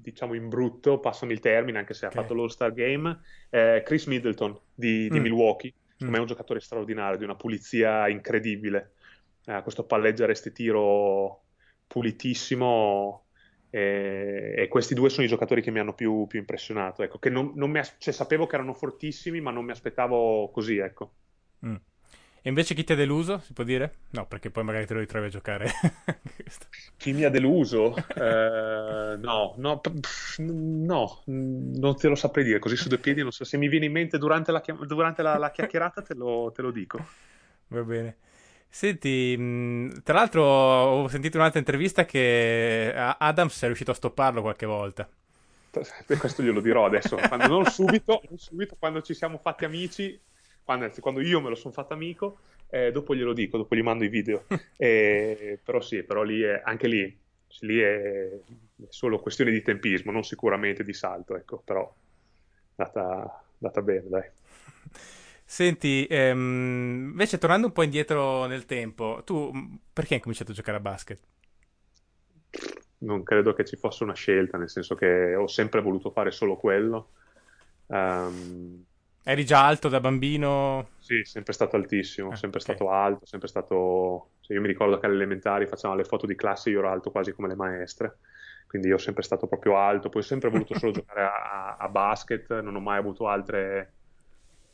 diciamo 0.00 0.34
in 0.34 0.48
brutto, 0.48 1.00
passami 1.00 1.32
il 1.32 1.40
termine, 1.40 1.78
anche 1.78 1.94
se 1.94 2.06
okay. 2.06 2.18
ha 2.18 2.22
fatto 2.22 2.34
l'All-Star 2.34 2.72
Game, 2.72 3.20
eh, 3.50 3.82
Chris 3.84 4.06
Middleton 4.06 4.56
di, 4.72 5.08
di 5.08 5.18
mm. 5.18 5.22
Milwaukee, 5.22 5.72
secondo 6.00 6.12
me 6.12 6.16
è 6.16 6.20
un 6.20 6.26
giocatore 6.26 6.60
straordinario, 6.60 7.18
di 7.18 7.24
una 7.24 7.36
pulizia 7.36 8.08
incredibile, 8.08 8.94
eh, 9.44 9.60
questo 9.62 9.84
palleggere 9.84 10.32
e 10.32 10.52
tiro 10.52 11.42
pulitissimo, 11.86 13.26
e, 13.68 14.54
e, 14.56 14.68
questi 14.68 14.94
due 14.94 15.10
sono 15.10 15.26
i 15.26 15.28
giocatori 15.28 15.60
che 15.60 15.70
mi 15.70 15.78
hanno 15.78 15.92
più, 15.92 16.26
più 16.26 16.38
impressionato, 16.38 17.02
ecco, 17.02 17.18
non, 17.28 17.52
non 17.54 17.70
mi, 17.70 17.80
cioè, 17.98 18.14
sapevo 18.14 18.46
che 18.46 18.54
erano 18.54 18.72
fortissimi, 18.72 19.42
ma 19.42 19.50
non 19.50 19.66
mi 19.66 19.72
aspettavo 19.72 20.50
così, 20.50 20.78
ecco. 20.78 21.12
Mm. 21.66 21.76
E 22.42 22.48
invece 22.48 22.74
chi 22.74 22.84
ti 22.84 22.92
ha 22.92 22.96
deluso, 22.96 23.38
si 23.44 23.52
può 23.52 23.64
dire? 23.64 23.96
No, 24.10 24.26
perché 24.26 24.50
poi 24.50 24.64
magari 24.64 24.86
te 24.86 24.94
lo 24.94 25.00
ritrovi 25.00 25.26
a 25.26 25.30
giocare. 25.30 25.70
chi 26.96 27.12
mi 27.12 27.24
ha 27.24 27.30
deluso? 27.30 27.94
eh, 28.14 29.16
no, 29.18 29.54
no, 29.56 29.80
no, 30.38 31.22
non 31.26 31.96
te 31.96 32.08
lo 32.08 32.14
saprei 32.14 32.44
dire, 32.44 32.58
così 32.58 32.76
su 32.76 32.88
due 32.88 32.98
piedi 32.98 33.22
non 33.22 33.30
so. 33.30 33.44
Se 33.44 33.58
mi 33.58 33.68
viene 33.68 33.86
in 33.86 33.92
mente 33.92 34.16
durante 34.16 34.52
la, 34.52 34.62
durante 34.86 35.22
la, 35.22 35.36
la 35.36 35.50
chiacchierata 35.50 36.02
te 36.02 36.14
lo, 36.14 36.50
te 36.54 36.62
lo 36.62 36.70
dico. 36.70 37.04
Va 37.68 37.82
bene. 37.82 38.16
Senti, 38.68 39.36
tra 40.02 40.14
l'altro 40.14 40.42
ho 40.44 41.08
sentito 41.08 41.36
un'altra 41.38 41.58
intervista 41.58 42.04
che 42.04 42.92
Adams 42.94 43.62
è 43.62 43.66
riuscito 43.66 43.90
a 43.90 43.94
stopparlo 43.94 44.42
qualche 44.42 44.66
volta. 44.66 45.08
Questo 46.18 46.42
glielo 46.42 46.60
dirò 46.60 46.84
adesso, 46.84 47.16
quando, 47.16 47.46
non, 47.46 47.64
subito, 47.66 48.22
non 48.28 48.38
subito, 48.38 48.76
quando 48.78 49.02
ci 49.02 49.14
siamo 49.14 49.38
fatti 49.38 49.64
amici, 49.64 50.20
anzi, 50.72 51.00
quando 51.00 51.20
io 51.20 51.40
me 51.40 51.48
lo 51.48 51.54
sono 51.54 51.72
fatto 51.72 51.92
amico, 51.92 52.38
eh, 52.70 52.92
dopo 52.92 53.14
glielo 53.14 53.32
dico, 53.32 53.56
dopo 53.56 53.74
gli 53.74 53.82
mando 53.82 54.04
i 54.04 54.08
video. 54.08 54.44
eh, 54.76 55.58
però 55.62 55.80
sì, 55.80 56.02
però 56.02 56.22
lì 56.22 56.40
è, 56.42 56.60
anche 56.64 56.88
lì, 56.88 57.18
lì 57.60 57.78
è 57.80 58.40
solo 58.88 59.20
questione 59.20 59.50
di 59.50 59.62
tempismo, 59.62 60.12
non 60.12 60.22
sicuramente 60.22 60.84
di 60.84 60.92
salto, 60.92 61.36
ecco, 61.36 61.60
però 61.64 61.92
data, 62.74 63.42
data 63.58 63.82
bene, 63.82 64.08
dai. 64.08 64.30
Senti, 65.44 66.06
ehm, 66.08 67.08
invece 67.10 67.38
tornando 67.38 67.66
un 67.66 67.72
po' 67.72 67.82
indietro 67.82 68.46
nel 68.46 68.66
tempo, 68.66 69.22
tu 69.24 69.50
perché 69.92 70.14
hai 70.14 70.20
cominciato 70.20 70.52
a 70.52 70.54
giocare 70.54 70.76
a 70.76 70.80
basket? 70.80 71.20
Non 72.98 73.24
credo 73.24 73.52
che 73.52 73.64
ci 73.64 73.76
fosse 73.76 74.04
una 74.04 74.14
scelta, 74.14 74.58
nel 74.58 74.70
senso 74.70 74.94
che 74.94 75.34
ho 75.34 75.48
sempre 75.48 75.80
voluto 75.80 76.10
fare 76.10 76.30
solo 76.30 76.56
quello. 76.56 77.10
Um, 77.86 78.84
Eri 79.22 79.44
già 79.44 79.66
alto 79.66 79.88
da 79.88 80.00
bambino? 80.00 80.88
Sì, 80.98 81.22
sempre 81.24 81.52
stato 81.52 81.76
altissimo, 81.76 82.30
ah, 82.30 82.36
sempre 82.36 82.60
okay. 82.60 82.74
stato 82.74 82.90
alto, 82.90 83.26
sempre 83.26 83.48
stato... 83.48 84.30
Cioè, 84.40 84.56
io 84.56 84.62
mi 84.62 84.68
ricordo 84.68 84.98
che 84.98 85.06
alle 85.06 85.16
elementari 85.16 85.66
facevamo 85.66 85.98
le 85.98 86.06
foto 86.06 86.26
di 86.26 86.34
classe 86.34 86.70
io 86.70 86.78
ero 86.78 86.90
alto 86.90 87.10
quasi 87.10 87.32
come 87.32 87.48
le 87.48 87.54
maestre, 87.54 88.18
quindi 88.66 88.88
io 88.88 88.94
ho 88.94 88.98
sempre 88.98 89.22
stato 89.22 89.46
proprio 89.46 89.76
alto, 89.76 90.08
poi 90.08 90.22
ho 90.22 90.24
sempre 90.24 90.48
voluto 90.48 90.78
solo 90.78 90.92
giocare 91.02 91.22
a, 91.22 91.76
a 91.76 91.88
basket, 91.88 92.60
non 92.60 92.76
ho 92.76 92.80
mai 92.80 92.98
avuto 92.98 93.28
altre 93.28 93.92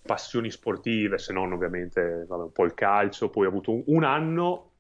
passioni 0.06 0.50
sportive, 0.50 1.18
se 1.18 1.32
non 1.32 1.52
ovviamente 1.52 2.24
vabbè, 2.26 2.44
un 2.44 2.52
po' 2.52 2.64
il 2.64 2.74
calcio, 2.74 3.28
poi 3.28 3.46
ho 3.46 3.48
avuto 3.48 3.72
un, 3.72 3.82
un 3.86 4.04
anno, 4.04 4.70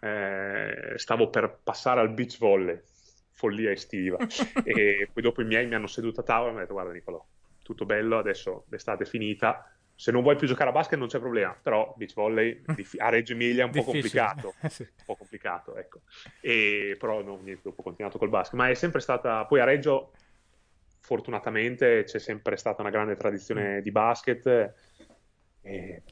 eh, 0.00 0.94
stavo 0.96 1.28
per 1.28 1.58
passare 1.62 2.00
al 2.00 2.10
beach 2.10 2.38
volley, 2.38 2.80
follia 3.30 3.70
estiva, 3.70 4.18
e 4.64 5.08
poi 5.12 5.22
dopo 5.22 5.42
i 5.42 5.44
miei 5.44 5.66
mi 5.66 5.74
hanno 5.74 5.86
seduto 5.86 6.20
a 6.20 6.24
tavola 6.24 6.48
e 6.48 6.52
mi 6.52 6.56
hanno 6.56 6.66
detto 6.66 6.74
guarda 6.74 6.92
Nicolò, 6.92 7.24
tutto 7.64 7.84
bello, 7.84 8.18
adesso 8.18 8.66
l'estate 8.68 9.02
è 9.02 9.06
finita, 9.06 9.68
se 9.96 10.10
non 10.10 10.22
vuoi 10.22 10.36
più 10.36 10.46
giocare 10.46 10.70
a 10.70 10.72
basket 10.72 10.98
non 10.98 11.08
c'è 11.08 11.18
problema, 11.18 11.56
però 11.60 11.94
beach 11.96 12.14
volley 12.14 12.62
a 12.98 13.08
Reggio 13.08 13.32
Emilia 13.32 13.62
è 13.62 13.66
un 13.66 13.72
po' 13.72 13.82
complicato, 13.82 14.54
sì. 14.68 14.82
un 14.82 15.04
po' 15.04 15.16
complicato, 15.16 15.76
ecco. 15.76 16.02
E, 16.40 16.96
però 16.98 17.22
no, 17.22 17.38
niente, 17.42 17.62
dopo 17.64 17.80
ho 17.80 17.84
continuato 17.84 18.18
col 18.18 18.28
basket, 18.28 18.54
ma 18.54 18.68
è 18.68 18.74
sempre 18.74 19.00
stata, 19.00 19.44
poi 19.46 19.60
a 19.60 19.64
Reggio 19.64 20.12
fortunatamente 21.00 22.04
c'è 22.04 22.18
sempre 22.18 22.56
stata 22.56 22.80
una 22.80 22.90
grande 22.90 23.16
tradizione 23.16 23.78
mm. 23.78 23.80
di 23.80 23.90
basket. 23.90 24.74
E 25.66 26.02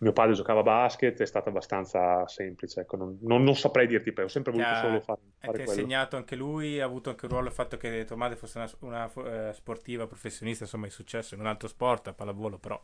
mio 0.00 0.12
padre 0.12 0.32
giocava 0.32 0.60
a 0.60 0.62
basket, 0.62 1.20
è 1.20 1.26
stato 1.26 1.50
abbastanza 1.50 2.26
semplice. 2.26 2.80
Ecco, 2.80 2.96
non, 2.96 3.18
non, 3.20 3.42
non, 3.42 3.54
saprei 3.54 3.86
dirti 3.86 4.10
perché, 4.10 4.22
ho 4.22 4.28
sempre 4.28 4.52
voluto 4.52 4.74
solo 4.74 5.00
fare, 5.00 5.20
fare 5.38 5.52
quello. 5.52 5.70
Ha 5.70 5.74
insegnato 5.74 6.16
anche 6.16 6.34
lui, 6.34 6.80
ha 6.80 6.86
avuto 6.86 7.10
anche 7.10 7.26
un 7.26 7.32
ruolo 7.32 7.48
il 7.48 7.52
fatto 7.52 7.76
che 7.76 8.06
tua 8.06 8.16
madre 8.16 8.36
fosse 8.36 8.56
una, 8.56 8.70
una 8.80 9.48
uh, 9.48 9.52
sportiva 9.52 10.06
professionista, 10.06 10.64
insomma, 10.64 10.86
è 10.86 10.90
successo 10.90 11.34
in 11.34 11.40
un 11.40 11.46
altro 11.46 11.68
sport, 11.68 12.08
a 12.08 12.14
pallavolo, 12.14 12.58
però 12.58 12.82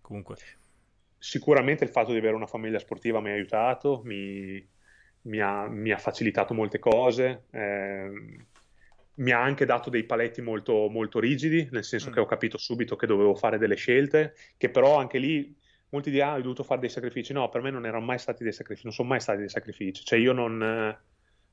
comunque. 0.00 0.36
Sicuramente 1.18 1.82
il 1.82 1.90
fatto 1.90 2.12
di 2.12 2.18
avere 2.18 2.36
una 2.36 2.46
famiglia 2.46 2.78
sportiva 2.78 3.20
mi 3.20 3.30
ha 3.30 3.32
aiutato, 3.32 4.00
mi, 4.04 4.64
mi, 5.22 5.40
ha, 5.40 5.66
mi 5.68 5.90
ha, 5.90 5.98
facilitato 5.98 6.54
molte 6.54 6.78
cose. 6.78 7.46
Eh, 7.50 8.10
mi 9.16 9.30
ha 9.30 9.40
anche 9.40 9.64
dato 9.64 9.90
dei 9.90 10.04
paletti 10.04 10.40
molto, 10.40 10.88
molto 10.88 11.18
rigidi, 11.18 11.68
nel 11.72 11.84
senso 11.84 12.10
mm. 12.10 12.12
che 12.12 12.20
ho 12.20 12.26
capito 12.26 12.58
subito 12.58 12.94
che 12.94 13.06
dovevo 13.06 13.34
fare 13.34 13.58
delle 13.58 13.76
scelte, 13.76 14.34
che 14.56 14.70
però 14.70 14.98
anche 14.98 15.18
lì 15.18 15.62
molti 15.90 16.10
dicono 16.10 16.30
ah, 16.30 16.34
hai 16.34 16.42
dovuto 16.42 16.62
fare 16.62 16.80
dei 16.80 16.88
sacrifici. 16.88 17.32
No, 17.32 17.48
per 17.48 17.62
me 17.62 17.70
non 17.70 17.86
erano 17.86 18.04
mai 18.04 18.18
stati 18.18 18.42
dei 18.42 18.52
sacrifici, 18.52 18.86
non 18.86 18.94
sono 18.94 19.08
mai 19.08 19.20
stati 19.20 19.38
dei 19.38 19.48
sacrifici. 19.48 20.04
Cioè 20.04 20.18
io 20.18 20.32
non, 20.32 20.62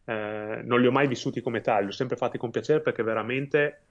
eh, 0.06 0.62
non 0.64 0.80
li 0.80 0.88
ho 0.88 0.92
mai 0.92 1.08
vissuti 1.08 1.42
come 1.42 1.62
tali, 1.62 1.86
li 1.86 1.92
ho 1.92 1.96
sempre 1.96 2.18
fatti 2.18 2.38
con 2.38 2.52
piacere 2.52 2.82
perché 2.82 3.04
veramente... 3.04 3.86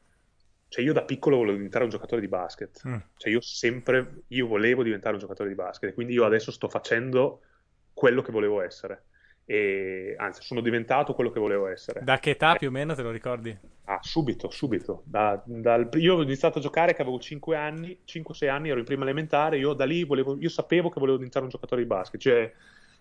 Cioè 0.71 0.85
io 0.85 0.93
da 0.93 1.03
piccolo 1.03 1.37
volevo 1.37 1.57
diventare 1.57 1.83
un 1.83 1.91
giocatore 1.91 2.21
di 2.21 2.29
basket. 2.29 2.87
Mm. 2.87 2.97
Cioè 3.17 3.33
io 3.33 3.41
sempre, 3.41 4.23
io 4.29 4.47
volevo 4.47 4.85
diventare 4.85 5.15
un 5.15 5.21
giocatore 5.21 5.49
di 5.49 5.57
basket. 5.57 5.95
Quindi 5.95 6.13
io 6.13 6.25
adesso 6.25 6.53
sto 6.53 6.69
facendo 6.69 7.41
quello 7.93 8.23
che 8.23 8.31
volevo 8.31 8.63
essere 8.63 9.07
e 9.51 10.15
anzi 10.17 10.43
sono 10.45 10.61
diventato 10.61 11.13
quello 11.13 11.31
che 11.31 11.41
volevo 11.41 11.67
essere. 11.67 12.03
Da 12.05 12.21
che 12.21 12.31
età 12.31 12.55
più 12.55 12.69
o 12.69 12.71
meno 12.71 12.95
te 12.95 13.03
lo 13.03 13.11
ricordi? 13.11 13.57
Ah, 13.87 13.99
subito, 14.01 14.49
subito. 14.49 15.03
Da, 15.05 15.43
dal, 15.45 15.89
io 15.95 16.15
ho 16.15 16.23
iniziato 16.23 16.59
a 16.59 16.63
giocare 16.63 16.95
che 16.95 17.03
avevo 17.03 17.19
5 17.19 17.57
anni, 17.57 17.99
5-6 18.07 18.49
anni, 18.49 18.69
ero 18.69 18.79
in 18.79 18.85
prima 18.85 19.03
elementare, 19.03 19.59
io 19.59 19.73
da 19.73 19.85
lì 19.85 20.05
volevo, 20.05 20.37
io 20.39 20.49
sapevo 20.49 20.89
che 20.89 21.01
volevo 21.01 21.17
diventare 21.17 21.47
un 21.47 21.51
giocatore 21.51 21.81
di 21.81 21.89
basket, 21.89 22.21
cioè 22.21 22.53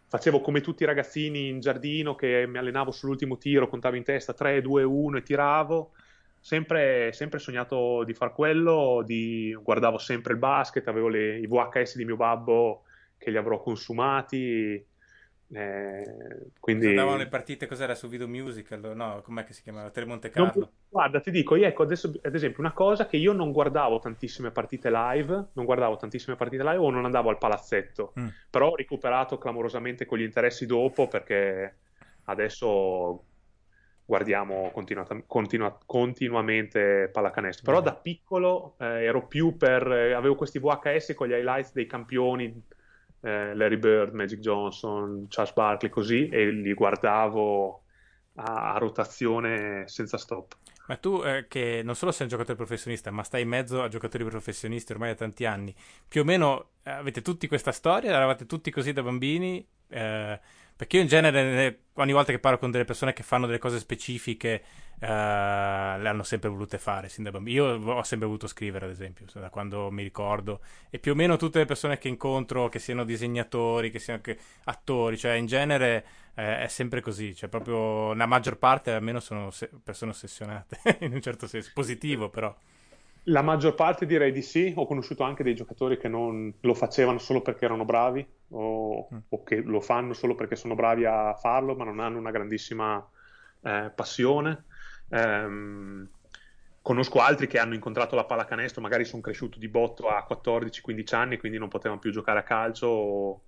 facevo 0.08 0.42
come 0.42 0.62
tutti 0.62 0.82
i 0.82 0.88
ragazzini 0.88 1.50
in 1.50 1.60
giardino 1.60 2.16
che 2.16 2.48
mi 2.48 2.58
allenavo 2.58 2.90
sull'ultimo 2.90 3.38
tiro, 3.38 3.68
contavo 3.68 3.96
in 3.96 4.04
testa 4.04 4.34
3, 4.34 4.64
2, 4.64 4.82
1 4.82 5.18
e 5.18 5.22
tiravo. 5.22 5.92
Sempre, 6.40 7.12
sempre 7.14 7.38
sognato 7.38 8.04
di 8.06 8.16
far 8.16 8.34
quello, 8.34 9.04
di, 9.06 9.56
guardavo 9.62 10.00
sempre 10.00 10.34
il 10.34 10.40
basket, 10.40 10.88
avevo 10.88 11.10
le, 11.10 11.38
i 11.38 11.46
VHS 11.46 11.96
di 11.96 12.06
mio 12.06 12.16
babbo 12.16 12.86
che 13.20 13.30
li 13.30 13.38
avrò 13.38 13.60
consumati 13.60 14.84
eh, 15.52 16.52
quindi... 16.60 16.88
Andavano 16.88 17.18
le 17.18 17.28
partite, 17.28 17.66
cos'era 17.66 17.96
su 17.96 18.08
Video 18.08 18.28
Musical? 18.28 18.96
No, 18.96 19.22
com'è 19.24 19.44
che 19.44 19.54
si 19.54 19.64
chiamava? 19.64 19.90
Telemonte 19.90 20.30
Carlo? 20.30 20.52
Non, 20.56 20.70
guarda, 20.90 21.20
ti 21.20 21.32
dico, 21.32 21.56
io 21.56 21.66
ecco 21.66 21.84
adesso, 21.84 22.12
ad 22.22 22.36
esempio, 22.36 22.62
una 22.62 22.74
cosa 22.74 23.08
che 23.08 23.18
io 23.18 23.34
non 23.34 23.52
guardavo 23.52 24.00
tantissime 24.00 24.52
partite 24.52 24.92
live, 24.92 25.48
non 25.54 25.66
guardavo 25.66 25.98
tantissime 25.98 26.36
partite 26.36 26.64
live 26.64 26.78
o 26.78 26.92
non 26.92 27.06
andavo 27.06 27.30
al 27.30 27.40
palazzetto, 27.40 28.14
mm. 28.20 28.28
però 28.50 28.70
ho 28.70 28.76
recuperato 28.76 29.38
clamorosamente 29.38 30.06
con 30.06 30.20
gli 30.20 30.24
interessi 30.24 30.66
dopo 30.68 31.08
perché 31.08 31.78
adesso 32.26 33.24
guardiamo 34.06 34.70
continua, 34.72 35.06
continua, 35.26 35.78
continuamente 35.84 37.10
pallacanestro. 37.12 37.66
Però 37.66 37.82
mm. 37.82 37.84
da 37.84 37.96
piccolo 37.96 38.76
eh, 38.80 39.04
ero 39.04 39.26
più 39.26 39.58
per... 39.58 39.92
Eh, 39.92 40.14
avevo 40.14 40.36
questi 40.36 40.60
VHS 40.60 41.14
con 41.16 41.28
gli 41.28 41.34
highlights 41.34 41.74
dei 41.74 41.88
campioni 41.88 42.64
eh, 43.22 43.56
Larry 43.56 43.78
Bird, 43.78 44.14
Magic 44.14 44.40
Johnson, 44.40 45.26
Charles 45.30 45.54
Barkley, 45.54 45.90
così, 45.90 46.30
e 46.30 46.52
li 46.52 46.74
guardavo 46.74 47.84
a, 48.36 48.74
a 48.74 48.78
rotazione 48.78 49.88
senza 49.88 50.18
stop. 50.18 50.56
Ma 50.88 50.96
tu 50.96 51.22
eh, 51.24 51.46
che 51.48 51.82
non 51.84 51.96
solo 51.96 52.12
sei 52.12 52.24
un 52.24 52.30
giocatore 52.30 52.58
professionista, 52.58 53.12
ma 53.12 53.22
stai 53.22 53.44
in 53.44 53.48
mezzo 53.48 53.84
a 53.84 53.88
giocatori 53.88 54.24
professionisti 54.24 54.92
ormai 54.92 55.10
da 55.10 55.16
tanti 55.16 55.46
anni, 55.46 55.74
più 56.08 56.22
o 56.22 56.24
meno 56.24 56.70
eh, 56.84 56.90
avete 56.90 57.22
tutti 57.22 57.48
questa 57.48 57.72
storia? 57.72 58.12
Eravate 58.12 58.48
tutti 58.48 58.72
così 58.72 58.92
da 58.92 59.04
bambini? 59.04 59.64
Eh, 59.88 60.40
perché 60.80 60.96
io 60.96 61.02
in 61.02 61.10
genere, 61.10 61.88
ogni 61.96 62.14
volta 62.14 62.32
che 62.32 62.40
parlo 62.40 62.58
con 62.58 62.72
delle 62.72 62.86
persone 62.86 63.12
che 63.12 63.22
fanno 63.22 63.46
delle 63.46 63.58
cose 63.58 63.80
specifiche, 63.80 64.64
uh, 65.02 65.06
le 65.08 66.08
hanno 66.08 66.24
sempre 66.24 66.48
volute 66.48 66.78
fare 66.78 67.10
sin 67.10 67.26
da 67.26 67.32
bambino. 67.32 67.66
Io 67.66 67.92
ho 67.96 68.04
sempre 68.04 68.28
voluto 68.28 68.48
scrivere, 68.48 68.86
ad 68.86 68.92
esempio, 68.92 69.26
da 69.34 69.50
quando 69.50 69.92
mi 69.92 70.04
ricordo. 70.04 70.62
E 70.90 70.98
più 70.98 71.12
o 71.12 71.16
meno 71.16 71.36
tutte 71.36 71.60
le 71.60 71.66
persone 71.66 71.98
che 71.98 72.08
incontro, 72.08 72.70
che 72.70 72.80
siano 72.80 73.04
disegnatori, 73.04 73.92
che 73.92 74.00
siano 74.00 74.22
attori, 74.64 75.18
cioè 75.18 75.34
in 75.34 75.48
genere 75.48 76.06
eh, 76.36 76.62
è 76.62 76.68
sempre 76.70 77.02
così. 77.02 77.36
Cioè, 77.36 77.50
proprio 77.50 78.14
la 78.14 78.26
maggior 78.26 78.58
parte 78.58 78.94
almeno 78.94 79.20
sono 79.20 79.52
se- 79.52 79.70
persone 79.84 80.12
ossessionate, 80.12 80.80
in 81.04 81.12
un 81.12 81.22
certo 81.22 81.46
senso, 81.46 81.72
positivo 81.74 82.30
però. 82.30 82.56
La 83.30 83.42
maggior 83.42 83.76
parte 83.76 84.06
direi 84.06 84.32
di 84.32 84.42
sì, 84.42 84.74
ho 84.76 84.86
conosciuto 84.86 85.24
anche 85.24 85.44
dei 85.44 85.54
giocatori 85.54 85.98
che 85.98 86.08
non 86.08 86.54
lo 86.60 86.74
facevano 86.74 87.20
solo 87.20 87.42
perché 87.42 87.66
erano 87.66 87.86
bravi 87.86 88.26
o, 88.50 89.08
mm. 89.14 89.18
o 89.30 89.44
che 89.44 89.62
lo 89.62 89.82
fanno 89.82 90.14
solo 90.14 90.36
perché 90.36 90.56
sono 90.56 90.76
bravi 90.76 91.06
a 91.06 91.34
farlo 91.36 91.76
ma 91.76 91.84
non 91.84 92.00
hanno 92.00 92.18
una 92.18 92.32
grandissima 92.32 93.08
eh, 93.62 93.92
passione. 93.94 94.66
Um, 95.10 96.08
conosco 96.82 97.20
altri 97.20 97.48
che 97.48 97.60
hanno 97.60 97.74
incontrato 97.74 98.16
la 98.16 98.26
pallacanestro, 98.26 98.82
magari 98.82 99.06
sono 99.06 99.22
cresciuto 99.22 99.60
di 99.60 99.68
botto 99.68 100.08
a 100.08 100.26
14-15 100.28 101.16
anni 101.16 101.38
quindi 101.38 101.58
non 101.58 101.68
potevano 101.68 102.00
più 102.00 102.12
giocare 102.12 102.40
a 102.40 102.44
calcio 102.44 102.88
o, 102.88 103.42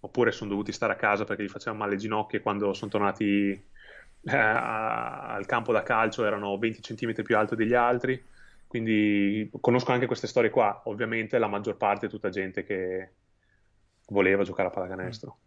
oppure 0.00 0.32
sono 0.32 0.50
dovuti 0.50 0.72
stare 0.72 0.92
a 0.92 0.96
casa 0.96 1.24
perché 1.24 1.42
gli 1.42 1.48
facevano 1.48 1.78
male 1.78 1.92
le 1.92 1.98
ginocchia 1.98 2.40
quando 2.40 2.72
sono 2.72 2.90
tornati 2.90 3.50
eh, 3.50 4.36
al 4.36 5.46
campo 5.46 5.72
da 5.72 5.82
calcio 5.82 6.24
erano 6.24 6.56
20 6.58 6.80
cm 6.80 7.22
più 7.22 7.36
alto 7.36 7.54
degli 7.54 7.74
altri, 7.74 8.20
quindi 8.68 9.50
conosco 9.60 9.92
anche 9.92 10.06
queste 10.06 10.26
storie 10.26 10.50
qua. 10.50 10.82
Ovviamente 10.84 11.38
la 11.38 11.48
maggior 11.48 11.76
parte 11.76 12.06
è 12.06 12.08
tutta 12.08 12.28
gente 12.28 12.62
che 12.62 13.14
voleva 14.08 14.44
giocare 14.44 14.68
a 14.68 14.70
pallacanestro. 14.70 15.38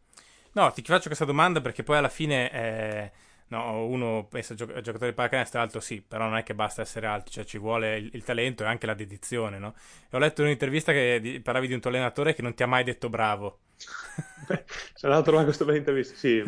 No, 0.53 0.71
ti 0.71 0.81
faccio 0.81 1.07
questa 1.07 1.23
domanda 1.23 1.61
perché 1.61 1.83
poi 1.83 1.97
alla 1.97 2.09
fine 2.09 2.51
eh, 2.51 3.11
no, 3.47 3.85
uno 3.85 4.25
pensa 4.25 4.53
a 4.53 4.55
gioc- 4.55 4.81
giocatore 4.81 5.11
di 5.11 5.15
pallacanestro 5.15 5.61
alto, 5.61 5.79
sì, 5.79 6.01
però 6.01 6.25
non 6.25 6.37
è 6.37 6.43
che 6.43 6.55
basta 6.55 6.81
essere 6.81 7.07
alti, 7.07 7.31
cioè 7.31 7.45
ci 7.45 7.57
vuole 7.57 7.97
il, 7.97 8.09
il 8.13 8.23
talento 8.23 8.63
e 8.63 8.67
anche 8.67 8.85
la 8.85 8.93
dedizione, 8.93 9.59
no? 9.59 9.75
E 10.09 10.17
ho 10.17 10.19
letto 10.19 10.41
in 10.41 10.47
un'intervista 10.47 10.91
che 10.91 11.19
di, 11.21 11.39
parlavi 11.39 11.67
di 11.67 11.73
un 11.73 11.79
tuo 11.79 11.89
allenatore 11.89 12.33
che 12.33 12.41
non 12.41 12.53
ti 12.53 12.63
ha 12.63 12.67
mai 12.67 12.83
detto 12.83 13.07
bravo. 13.07 13.59
Sono 14.93 15.13
andato 15.13 15.19
a 15.19 15.23
trovare 15.23 15.45
questa 15.45 15.65
bella 15.65 15.77
intervista. 15.77 16.15
Sì, 16.15 16.43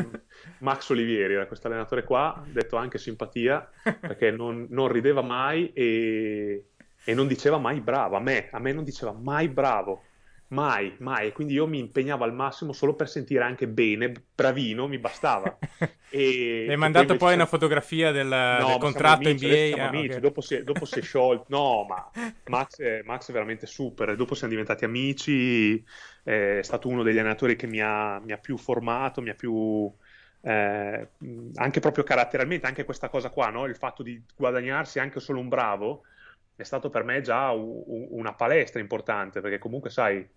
Max 0.60 0.90
Olivieri 0.90 1.34
era 1.34 1.48
questo 1.48 1.68
allenatore 1.68 2.04
qua, 2.04 2.44
detto 2.48 2.76
anche 2.76 2.98
simpatia, 2.98 3.68
perché 4.00 4.32
non, 4.32 4.68
non 4.70 4.88
rideva 4.88 5.22
mai 5.22 5.72
e, 5.74 6.70
e, 7.04 7.14
non 7.14 7.28
diceva 7.28 7.58
mai 7.58 7.80
bravo. 7.80 8.16
A 8.16 8.20
me, 8.20 8.50
a 8.52 8.60
me 8.60 8.74
non 8.74 8.84
diceva 8.84 9.12
mai 9.12 9.48
bravo. 9.48 10.04
Mai, 10.54 10.94
mai. 11.00 11.32
Quindi 11.32 11.54
io 11.54 11.66
mi 11.66 11.80
impegnavo 11.80 12.24
al 12.24 12.34
massimo 12.34 12.74
solo 12.74 12.94
per 12.94 13.10
sentire 13.10 13.44
anche 13.44 13.68
bene, 13.68 14.12
bravino, 14.36 14.88
mi 14.88 15.00
bastava. 15.00 15.58
E, 16.10 16.68
hai 16.70 16.78
mandato 16.78 17.16
poi, 17.16 17.34
una 17.34 17.48
fotografia 17.48 18.12
del, 18.12 18.28
no, 18.28 18.68
del 18.68 18.78
contratto 18.78 19.30
amici, 19.30 19.48
NBA? 19.48 19.82
Ah, 19.84 19.88
amici. 19.88 20.10
Okay. 20.10 20.20
Dopo, 20.20 20.42
si 20.42 20.56
è, 20.56 20.64
dopo 20.64 20.86
si 20.86 21.00
è 21.00 21.02
sciolto. 21.02 21.46
No, 21.48 21.86
ma 21.86 22.08
Max 22.50 22.80
è, 22.82 23.02
Max 23.04 23.30
è 23.30 23.34
veramente 23.34 23.66
super. 23.66 24.16
Dopo 24.16 24.36
siamo 24.36 24.52
diventati 24.52 24.86
amici. 24.86 25.84
È 26.24 26.60
stato 26.62 26.88
uno 26.88 27.04
degli 27.04 27.18
allenatori 27.18 27.56
che 27.56 27.68
mi 27.68 27.82
ha, 27.82 28.20
mi 28.20 28.32
ha 28.32 28.38
più 28.38 28.58
formato, 28.58 29.22
mi 29.22 29.30
ha 29.30 29.36
più... 29.36 29.92
Eh, 30.42 31.08
anche 31.56 31.80
proprio 31.80 32.04
caratterialmente, 32.04 32.66
anche 32.68 32.84
questa 32.84 33.10
cosa 33.10 33.30
qua, 33.30 33.50
no? 33.50 33.66
il 33.66 33.78
fatto 33.78 34.04
di 34.04 34.22
guadagnarsi 34.36 35.00
anche 35.00 35.20
solo 35.22 35.40
un 35.40 35.48
bravo, 35.48 36.04
è 36.56 36.64
stato 36.64 36.90
per 36.90 37.04
me 37.04 37.22
già 37.22 37.52
u- 37.52 38.08
una 38.12 38.34
palestra 38.34 38.80
importante, 38.80 39.42
perché 39.42 39.58
comunque 39.58 39.90
sai, 39.90 40.28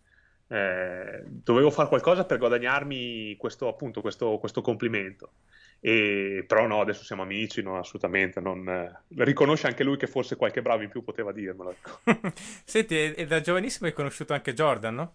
eh, 0.49 1.23
dovevo 1.25 1.71
fare 1.71 1.89
qualcosa 1.89 2.25
per 2.25 2.39
guadagnarmi 2.39 3.37
questo, 3.37 3.69
appunto, 3.69 4.01
questo, 4.01 4.39
questo 4.39 4.61
complimento. 4.61 5.33
E, 5.81 6.45
però 6.47 6.67
no, 6.67 6.81
adesso 6.81 7.05
siamo 7.05 7.23
amici, 7.23 7.63
no, 7.63 7.79
assolutamente. 7.79 8.41
Non, 8.41 8.69
eh, 8.69 9.25
riconosce 9.25 9.67
anche 9.67 9.85
lui 9.85 9.97
che 9.97 10.07
forse 10.07 10.37
qualche 10.37 10.63
bravo 10.63 10.83
in 10.83 10.89
più 10.89 11.03
poteva 11.03 11.33
dirmelo. 11.33 11.71
Ecco. 11.71 12.01
Senti, 12.65 13.15
e 13.15 13.27
da 13.27 13.41
giovanissimo 13.41 13.89
hai 13.89 13.95
conosciuto 13.95 14.33
anche 14.33 14.55
Jordan, 14.55 14.95
no? 14.95 15.15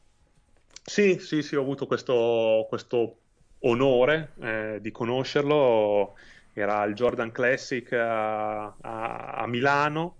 Sì, 0.91 1.19
sì, 1.19 1.41
sì, 1.41 1.55
ho 1.55 1.61
avuto 1.61 1.87
questo, 1.87 2.65
questo 2.67 3.19
onore 3.59 4.33
eh, 4.41 4.79
di 4.81 4.91
conoscerlo. 4.91 6.17
Era 6.51 6.83
il 6.83 6.93
Jordan 6.95 7.31
Classic 7.31 7.89
a, 7.93 8.65
a, 8.65 9.31
a 9.37 9.47
Milano 9.47 10.17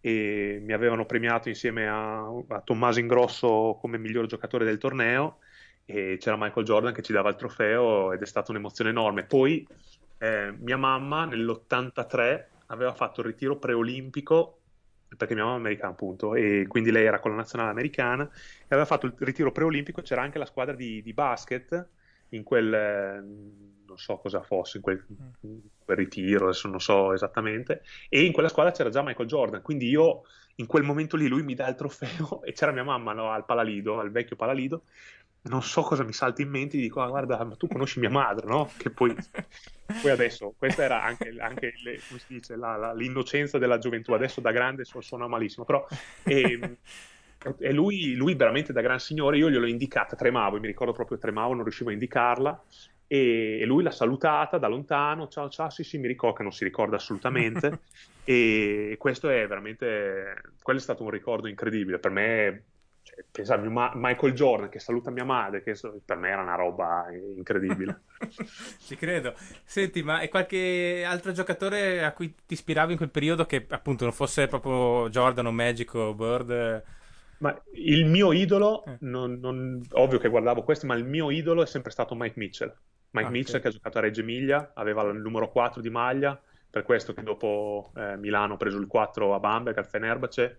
e 0.00 0.60
mi 0.62 0.72
avevano 0.72 1.06
premiato 1.06 1.48
insieme 1.48 1.88
a, 1.88 2.24
a 2.46 2.60
Tommaso 2.60 3.00
Ingrosso 3.00 3.76
come 3.80 3.98
miglior 3.98 4.26
giocatore 4.26 4.64
del 4.64 4.78
torneo 4.78 5.38
e 5.84 6.18
c'era 6.20 6.36
Michael 6.38 6.66
Jordan 6.66 6.92
che 6.92 7.02
ci 7.02 7.12
dava 7.12 7.28
il 7.30 7.34
trofeo 7.34 8.12
ed 8.12 8.22
è 8.22 8.26
stata 8.26 8.52
un'emozione 8.52 8.90
enorme. 8.90 9.24
Poi 9.24 9.66
eh, 10.18 10.52
mia 10.56 10.76
mamma 10.76 11.24
nell'83 11.24 12.44
aveva 12.66 12.94
fatto 12.94 13.22
il 13.22 13.26
ritiro 13.26 13.58
preolimpico 13.58 14.61
perché 15.16 15.34
mia 15.34 15.44
mamma 15.44 15.56
è 15.56 15.60
americana 15.60 15.90
appunto 15.90 16.34
e 16.34 16.66
quindi 16.68 16.90
lei 16.90 17.04
era 17.04 17.20
con 17.20 17.30
la 17.30 17.38
nazionale 17.38 17.70
americana 17.70 18.24
e 18.24 18.66
aveva 18.68 18.86
fatto 18.86 19.06
il 19.06 19.14
ritiro 19.18 19.52
preolimpico 19.52 20.02
c'era 20.02 20.22
anche 20.22 20.38
la 20.38 20.46
squadra 20.46 20.74
di, 20.74 21.02
di 21.02 21.12
basket 21.12 21.88
in 22.30 22.42
quel 22.42 22.72
eh, 22.72 23.22
non 23.92 23.98
so 23.98 24.16
cosa 24.16 24.42
fosse, 24.42 24.78
in 24.78 24.82
quel, 24.82 25.04
mm. 25.06 25.50
in 25.50 25.60
quel, 25.84 25.96
ritiro, 25.96 26.44
adesso 26.46 26.68
non 26.68 26.80
so 26.80 27.12
esattamente, 27.12 27.82
e 28.08 28.24
in 28.24 28.32
quella 28.32 28.48
squadra 28.48 28.72
c'era 28.72 28.88
già 28.88 29.02
Michael 29.02 29.28
Jordan, 29.28 29.62
quindi 29.62 29.88
io 29.88 30.22
in 30.56 30.66
quel 30.66 30.82
momento 30.82 31.16
lì 31.16 31.28
lui 31.28 31.42
mi 31.42 31.54
dà 31.54 31.68
il 31.68 31.74
trofeo 31.74 32.42
e 32.44 32.52
c'era 32.52 32.72
mia 32.72 32.84
mamma 32.84 33.12
no, 33.12 33.30
al 33.30 33.44
Palalido, 33.44 34.00
al 34.00 34.10
vecchio 34.10 34.36
Palalido, 34.36 34.84
non 35.42 35.62
so 35.62 35.82
cosa 35.82 36.04
mi 36.04 36.12
salta 36.12 36.42
in 36.42 36.48
mente, 36.48 36.76
dico, 36.76 37.00
ah, 37.00 37.08
guarda, 37.08 37.42
ma 37.44 37.56
tu 37.56 37.66
conosci 37.66 37.98
mia 37.98 38.10
madre, 38.10 38.46
no? 38.46 38.70
Che 38.76 38.90
poi, 38.90 39.14
poi 40.00 40.10
adesso, 40.10 40.54
questa 40.56 40.84
era 40.84 41.02
anche, 41.02 41.34
anche 41.38 41.72
le, 41.82 42.00
come 42.06 42.20
si 42.20 42.34
dice, 42.34 42.56
la, 42.56 42.76
la, 42.76 42.92
l'innocenza 42.92 43.58
della 43.58 43.78
gioventù, 43.78 44.12
adesso 44.12 44.40
da 44.40 44.52
grande 44.52 44.84
suona 44.84 45.26
malissimo, 45.26 45.64
però... 45.64 45.86
E, 46.24 46.40
ehm, 46.40 46.76
e 47.58 47.72
lui, 47.72 48.14
lui, 48.14 48.36
veramente 48.36 48.72
da 48.72 48.80
gran 48.82 49.00
signore, 49.00 49.36
io 49.36 49.50
gliel'ho 49.50 49.66
indicata, 49.66 50.14
tremavo, 50.14 50.60
mi 50.60 50.68
ricordo 50.68 50.92
proprio 50.92 51.18
tremavo, 51.18 51.54
non 51.54 51.64
riuscivo 51.64 51.90
a 51.90 51.92
indicarla, 51.92 52.62
e, 53.12 53.62
lui 53.66 53.82
l'ha 53.82 53.90
salutata 53.90 54.58
da 54.58 54.68
lontano, 54.68 55.28
ciao 55.28 55.48
ciao, 55.48 55.68
sì 55.68 55.84
sì 55.84 55.98
mi 55.98 56.06
ricordo 56.06 56.36
che 56.36 56.42
non 56.44 56.52
si 56.52 56.64
ricorda 56.64 56.96
assolutamente 56.96 57.80
e 58.24 58.94
questo 58.98 59.28
è 59.28 59.46
veramente, 59.46 60.40
quello 60.62 60.78
è 60.78 60.82
stato 60.82 61.02
un 61.02 61.10
ricordo 61.10 61.48
incredibile, 61.48 61.98
per 61.98 62.10
me 62.10 62.62
cioè, 63.02 63.24
pensare 63.30 63.66
a 63.66 63.92
Michael 63.94 64.32
Jordan 64.32 64.68
che 64.68 64.78
saluta 64.78 65.10
mia 65.10 65.24
madre, 65.24 65.62
che 65.62 65.74
per 66.04 66.16
me 66.16 66.30
era 66.30 66.42
una 66.42 66.54
roba 66.54 67.06
incredibile. 67.36 68.02
Ci 68.80 68.96
credo. 68.96 69.34
Senti, 69.64 70.02
ma 70.02 70.20
è 70.20 70.28
qualche 70.28 71.04
altro 71.04 71.32
giocatore 71.32 72.04
a 72.04 72.12
cui 72.12 72.34
ti 72.46 72.54
ispiravi 72.54 72.92
in 72.92 72.98
quel 72.98 73.10
periodo 73.10 73.44
che 73.44 73.66
appunto 73.68 74.04
non 74.04 74.12
fosse 74.12 74.46
proprio 74.46 75.08
Jordan 75.10 75.46
o 75.46 75.52
Magic 75.52 75.94
o 75.94 76.14
Bird? 76.14 76.84
Ma 77.38 77.60
il 77.74 78.06
mio 78.06 78.32
idolo, 78.32 78.84
eh. 78.84 78.96
non, 79.00 79.40
non, 79.40 79.84
ovvio 79.92 80.18
che 80.18 80.28
guardavo 80.28 80.62
questi, 80.62 80.86
ma 80.86 80.94
il 80.94 81.04
mio 81.04 81.30
idolo 81.30 81.62
è 81.62 81.66
sempre 81.66 81.90
stato 81.90 82.14
Mike 82.14 82.34
Mitchell. 82.36 82.72
Mike 83.10 83.26
okay. 83.26 83.38
Mitchell 83.38 83.60
che 83.60 83.68
ha 83.68 83.72
giocato 83.72 83.98
a 83.98 84.00
Reggio 84.02 84.20
Emilia, 84.20 84.70
aveva 84.74 85.02
il 85.02 85.18
numero 85.18 85.50
4 85.50 85.80
di 85.80 85.90
maglia, 85.90 86.40
per 86.70 86.84
questo 86.84 87.12
che 87.12 87.22
dopo 87.22 87.90
eh, 87.96 88.16
Milano 88.16 88.54
ho 88.54 88.56
preso 88.56 88.78
il 88.78 88.86
4 88.86 89.34
a 89.34 89.40
Bamberg, 89.40 89.76
al 89.76 89.86
Fenerbahce. 89.86 90.58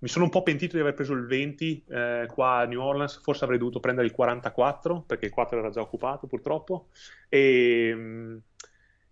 Mi 0.00 0.08
sono 0.08 0.24
un 0.24 0.30
po' 0.30 0.42
pentito 0.42 0.76
di 0.76 0.80
aver 0.82 0.94
preso 0.94 1.12
il 1.12 1.26
20 1.26 1.84
eh, 1.88 2.26
qua 2.32 2.60
a 2.60 2.64
New 2.64 2.80
Orleans, 2.80 3.20
forse 3.22 3.44
avrei 3.44 3.58
dovuto 3.58 3.80
prendere 3.80 4.06
il 4.06 4.12
44 4.12 5.02
perché 5.02 5.26
il 5.26 5.30
4 5.30 5.58
era 5.58 5.68
già 5.68 5.82
occupato 5.82 6.26
purtroppo. 6.26 6.88
E, 7.28 7.92
mm, 7.94 8.36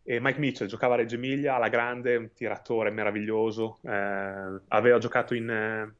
e 0.02 0.20
Mike 0.20 0.38
Mitchell 0.38 0.66
giocava 0.66 0.94
a 0.94 0.96
Reggio 0.96 1.16
Emilia 1.16 1.56
alla 1.56 1.68
grande, 1.68 2.16
un 2.16 2.32
tiratore 2.32 2.90
meraviglioso, 2.90 3.80
eh, 3.82 4.60
aveva 4.68 4.96
giocato 4.96 5.34
in, 5.34 5.50
eh, 5.50 5.94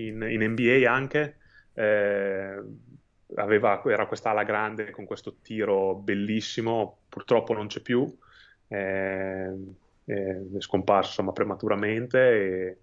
in, 0.00 0.20
in 0.28 0.42
NBA 0.50 0.90
anche, 0.90 1.36
eh, 1.74 2.60
aveva, 3.36 3.80
era 3.86 4.06
quest'ala 4.06 4.42
grande 4.42 4.90
con 4.90 5.04
questo 5.04 5.36
tiro 5.40 5.94
bellissimo, 5.94 7.02
purtroppo 7.08 7.52
non 7.52 7.68
c'è 7.68 7.80
più, 7.80 8.12
eh, 8.66 9.54
è 10.04 10.40
scomparso 10.58 11.10
insomma, 11.10 11.30
prematuramente, 11.30 12.18
e, 12.18 12.78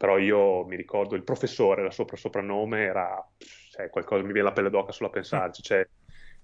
però 0.00 0.16
io 0.16 0.64
mi 0.64 0.76
ricordo 0.76 1.14
il 1.14 1.22
professore, 1.22 1.84
il 1.84 1.92
suo 1.92 2.06
soprannome 2.14 2.84
era 2.84 3.22
cioè, 3.70 3.90
qualcosa, 3.90 4.22
mi 4.22 4.32
viene 4.32 4.48
la 4.48 4.54
pelle 4.54 4.70
d'oca 4.70 4.92
solo 4.92 5.10
a 5.10 5.12
pensarci, 5.12 5.60
cioè, 5.60 5.86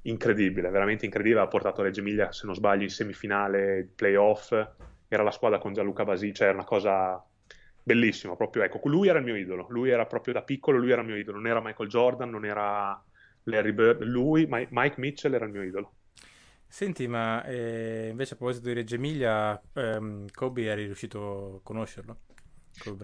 incredibile, 0.03 0.69
veramente 0.69 1.07
incredibile, 1.07 1.41
ha 1.41 1.47
portato 1.47 1.81
Reggio 1.81 2.01
Emilia, 2.01 2.33
se 2.33 2.45
non 2.45 2.55
sbaglio, 2.55 2.83
in 2.83 2.91
semifinale, 2.91 3.89
playoff, 3.95 4.53
era 5.09 5.23
la 5.23 5.31
squadra 5.31 5.57
con 5.57 5.73
Gianluca 5.73 6.05
Basì, 6.05 6.35
cioè 6.35 6.49
era 6.49 6.57
una 6.59 6.67
cosa 6.67 7.25
bellissima, 7.83 8.37
proprio, 8.37 8.63
ecco, 8.63 8.79
lui 8.91 9.09
era 9.09 9.21
il 9.21 9.25
mio 9.25 9.37
idolo, 9.37 9.65
lui 9.71 9.89
era 9.89 10.05
proprio 10.05 10.35
da 10.35 10.43
piccolo, 10.43 10.77
lui 10.77 10.91
era 10.91 11.01
il 11.01 11.07
mio 11.07 11.17
idolo, 11.17 11.39
non 11.39 11.47
era 11.47 11.63
Michael 11.63 11.89
Jordan, 11.89 12.29
non 12.29 12.45
era 12.45 13.03
Larry 13.45 13.73
Bird, 13.73 14.03
lui, 14.03 14.47
Mike 14.51 14.97
Mitchell 14.99 15.33
era 15.33 15.47
il 15.47 15.53
mio 15.53 15.63
idolo. 15.63 15.93
Senti, 16.69 17.09
ma 17.09 17.43
eh, 17.47 18.09
invece 18.11 18.35
a 18.35 18.37
proposito 18.37 18.67
di 18.67 18.75
Reggio 18.75 18.97
Emilia, 18.97 19.59
ehm, 19.73 20.27
Kobe 20.31 20.67
eri 20.67 20.85
riuscito 20.85 21.55
a 21.57 21.61
conoscerlo? 21.63 22.19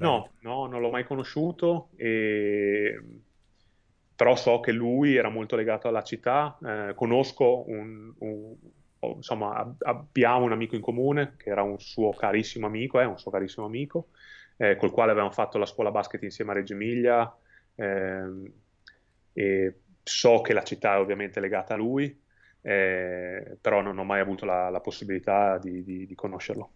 No, 0.01 0.31
no, 0.41 0.67
non 0.67 0.81
l'ho 0.81 0.91
mai 0.91 1.05
conosciuto, 1.05 1.91
e... 1.97 3.01
però 4.15 4.37
so 4.37 4.61
che 4.61 4.73
lui 4.73 5.17
era 5.17 5.29
molto 5.29 5.57
legato 5.57 5.89
alla 5.89 6.03
città, 6.03 6.59
eh, 6.65 6.95
conosco 6.95 7.65
un, 7.69 8.13
un, 8.19 8.55
insomma, 9.15 9.75
abbiamo 9.81 10.45
un 10.45 10.53
amico 10.53 10.75
in 10.75 10.81
comune 10.81 11.35
che 11.37 11.51
era 11.51 11.63
un 11.63 11.79
suo 11.79 12.11
carissimo 12.11 12.67
amico, 12.67 13.01
eh, 13.01 13.05
un 13.05 13.19
suo 13.19 13.31
carissimo 13.31 13.67
amico, 13.67 14.09
eh, 14.57 14.77
col 14.77 14.91
quale 14.91 15.11
avevamo 15.11 15.33
fatto 15.33 15.59
la 15.59 15.67
scuola 15.67 15.91
basket 15.91 16.23
insieme 16.23 16.53
a 16.53 16.55
Reggio 16.55 16.75
Emilia, 16.75 17.35
ehm, 17.75 18.53
e 19.33 19.75
so 20.03 20.41
che 20.41 20.53
la 20.53 20.63
città 20.63 20.95
è 20.95 20.99
ovviamente 20.99 21.41
legata 21.41 21.75
a 21.75 21.77
lui, 21.77 22.21
eh, 22.61 23.57
però 23.61 23.81
non 23.81 23.99
ho 23.99 24.05
mai 24.05 24.21
avuto 24.21 24.45
la, 24.45 24.69
la 24.69 24.81
possibilità 24.81 25.59
di, 25.59 25.83
di, 25.83 26.07
di, 26.07 26.15
conoscerlo. 26.15 26.71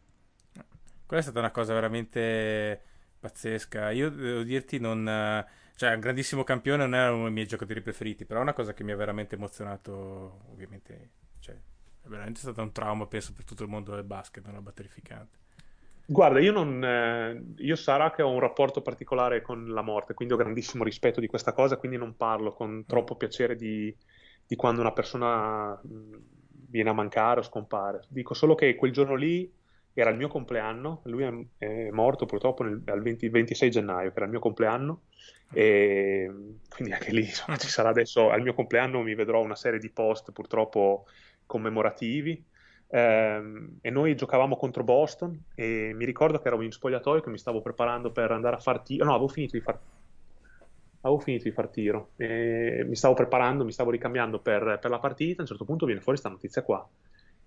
Quella 1.07 1.23
è 1.23 1.25
stata 1.25 1.39
una 1.39 1.53
cosa 1.53 1.73
veramente 1.73 2.83
pazzesca. 3.21 3.91
Io 3.91 4.11
devo 4.11 4.43
dirti, 4.43 4.79
non, 4.81 5.45
cioè, 5.77 5.95
un 5.95 6.01
grandissimo 6.01 6.43
campione 6.43 6.85
non 6.85 6.95
era 6.95 7.13
uno 7.13 7.25
dei 7.25 7.33
miei 7.33 7.47
giocatori 7.47 7.81
preferiti, 7.81 8.25
però 8.25 8.41
è 8.41 8.43
una 8.43 8.53
cosa 8.53 8.75
che 8.75 8.83
mi 8.83 8.93
ha 8.93 8.97
veramente 8.97 9.37
emozionato, 9.37 10.41
ovviamente, 10.51 11.11
cioè, 11.39 11.55
è 11.55 12.09
veramente 12.09 12.41
stato 12.41 12.61
un 12.63 12.73
trauma, 12.73 13.07
penso, 13.07 13.33
per 13.33 13.45
tutto 13.45 13.63
il 13.63 13.69
mondo 13.69 13.95
del 13.95 14.05
basket, 14.05 14.45
una 14.45 14.57
roba 14.57 14.73
terrificante. 14.73 15.39
Guarda, 16.09 16.41
io, 16.41 16.53
non, 16.53 16.85
eh, 16.85 17.45
io 17.57 17.77
sarà 17.77 18.13
che 18.13 18.23
ho 18.23 18.31
un 18.31 18.39
rapporto 18.41 18.81
particolare 18.81 19.43
con 19.43 19.67
la 19.69 19.83
morte, 19.83 20.15
quindi 20.15 20.35
ho 20.35 20.37
grandissimo 20.37 20.85
rispetto 20.85 21.21
di 21.21 21.27
questa 21.27 21.53
cosa, 21.53 21.77
quindi 21.77 21.97
non 21.97 22.17
parlo 22.17 22.53
con 22.53 22.85
troppo 22.87 23.17
piacere 23.17 23.57
di, 23.57 23.95
di 24.47 24.57
quando 24.57 24.81
una 24.81 24.93
persona 24.93 25.81
viene 25.83 26.91
a 26.91 26.93
mancare 26.93 27.41
o 27.41 27.43
scompare. 27.43 28.03
Dico 28.09 28.35
solo 28.35 28.55
che 28.55 28.77
quel 28.77 28.93
giorno 28.93 29.15
lì 29.15 29.53
era 30.01 30.11
il 30.11 30.17
mio 30.17 30.29
compleanno, 30.29 31.01
lui 31.05 31.49
è, 31.59 31.91
morto 31.91 32.27
purtroppo 32.27 32.63
nel, 32.63 32.83
al 32.85 33.01
20, 33.01 33.31
26 33.31 33.71
gennaio, 33.71 34.11
che 34.11 34.17
era 34.17 34.27
il 34.27 34.31
mio 34.31 34.41
compleanno, 34.41 35.05
e 35.53 36.31
quindi 36.69 36.93
anche 36.93 37.13
lì 37.13 37.23
insomma, 37.25 37.57
ci 37.57 37.69
sarà 37.69 37.89
adesso, 37.89 38.29
al 38.29 38.43
mio 38.43 38.53
compleanno 38.53 39.01
mi 39.01 39.15
vedrò 39.15 39.41
una 39.41 39.55
serie 39.55 39.79
di 39.79 39.91
post 39.91 40.33
purtroppo 40.33 41.07
commemorativi, 41.47 42.45
ehm, 42.89 43.79
e 43.81 43.91
noi 43.91 44.15
giocavamo 44.15 44.57
contro 44.57 44.85
Boston 44.85 45.45
e 45.55 45.93
mi 45.95 46.05
ricordo 46.05 46.41
che 46.41 46.49
ero 46.49 46.61
in 46.61 46.73
spogliatoio 46.73 47.23
che 47.23 47.31
mi 47.31 47.39
stavo 47.39 47.63
preparando 47.63 48.13
per 48.13 48.33
andare 48.33 48.57
a 48.57 48.61
far 48.61 48.81
tiro, 48.83 49.07
no, 49.07 49.13
avevo 49.13 49.29
finito 49.29 49.57
di 49.57 49.63
far 49.63 49.79
avevo 51.01 51.21
finito 51.21 51.45
di 51.45 51.53
far 51.53 51.69
tiro, 51.69 52.11
e 52.17 52.85
mi 52.85 52.97
stavo 52.97 53.15
preparando, 53.15 53.65
mi 53.65 53.73
stavo 53.73 53.91
ricambiando 53.91 54.41
per, 54.41 54.79
per 54.81 54.91
la 54.91 54.99
partita, 54.99 55.39
a 55.39 55.43
un 55.43 55.47
certo 55.47 55.65
punto 55.65 55.87
viene 55.87 56.01
fuori 56.01 56.19
questa 56.19 56.35
notizia 56.35 56.63
qua 56.63 56.87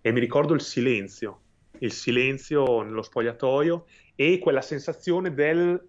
e 0.01 0.11
mi 0.11 0.19
ricordo 0.19 0.53
il 0.53 0.61
silenzio, 0.61 1.41
il 1.79 1.91
silenzio 1.91 2.81
nello 2.81 3.01
spogliatoio 3.01 3.85
e 4.15 4.39
quella 4.39 4.61
sensazione 4.61 5.33
del 5.33 5.87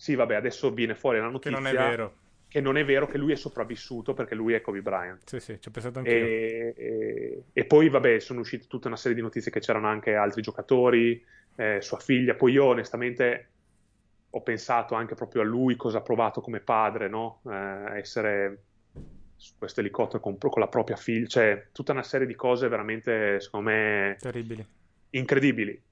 sì, 0.00 0.14
vabbè, 0.14 0.34
adesso 0.34 0.72
viene 0.72 0.94
fuori 0.94 1.18
la 1.18 1.28
notizia 1.28 1.58
che 1.58 1.62
non 1.62 1.66
è 1.66 1.74
vero. 1.74 2.14
Che 2.48 2.60
non 2.62 2.78
è 2.78 2.84
vero 2.86 3.06
che 3.06 3.18
lui 3.18 3.32
è 3.32 3.36
sopravvissuto 3.36 4.14
perché 4.14 4.34
lui 4.34 4.54
è 4.54 4.62
Kobe 4.62 4.80
Bryant. 4.80 5.28
Sì, 5.28 5.40
sì, 5.40 5.60
ci 5.60 5.68
ho 5.68 5.70
pensato 5.70 5.98
anche 5.98 6.10
e, 6.10 6.74
e, 6.74 7.42
e, 7.52 7.64
poi, 7.66 7.90
vabbè, 7.90 8.18
sono 8.18 8.40
uscite 8.40 8.66
tutta 8.66 8.88
una 8.88 8.96
serie 8.96 9.14
di 9.14 9.22
notizie 9.22 9.52
che 9.52 9.60
c'erano 9.60 9.88
anche 9.88 10.14
altri 10.14 10.40
giocatori, 10.40 11.22
eh, 11.54 11.82
sua 11.82 11.98
figlia. 11.98 12.34
Poi 12.34 12.52
io, 12.52 12.64
onestamente, 12.64 13.48
ho 14.30 14.40
pensato 14.40 14.94
anche 14.94 15.14
proprio 15.14 15.42
a 15.42 15.44
lui, 15.44 15.76
cosa 15.76 15.98
ha 15.98 16.02
provato 16.02 16.40
come 16.40 16.60
padre, 16.60 17.06
no? 17.10 17.42
Eh, 17.46 17.98
essere 17.98 18.62
su 19.36 19.52
questo 19.58 19.80
elicottero 19.80 20.18
con, 20.20 20.38
con, 20.38 20.50
la 20.56 20.68
propria 20.68 20.96
figlia, 20.96 21.26
cioè 21.26 21.66
tutta 21.72 21.92
una 21.92 22.02
serie 22.02 22.26
di 22.26 22.34
cose 22.34 22.68
veramente, 22.68 23.38
secondo 23.38 23.68
me, 23.68 24.16
terribili, 24.18 24.66
incredibili. 25.10 25.82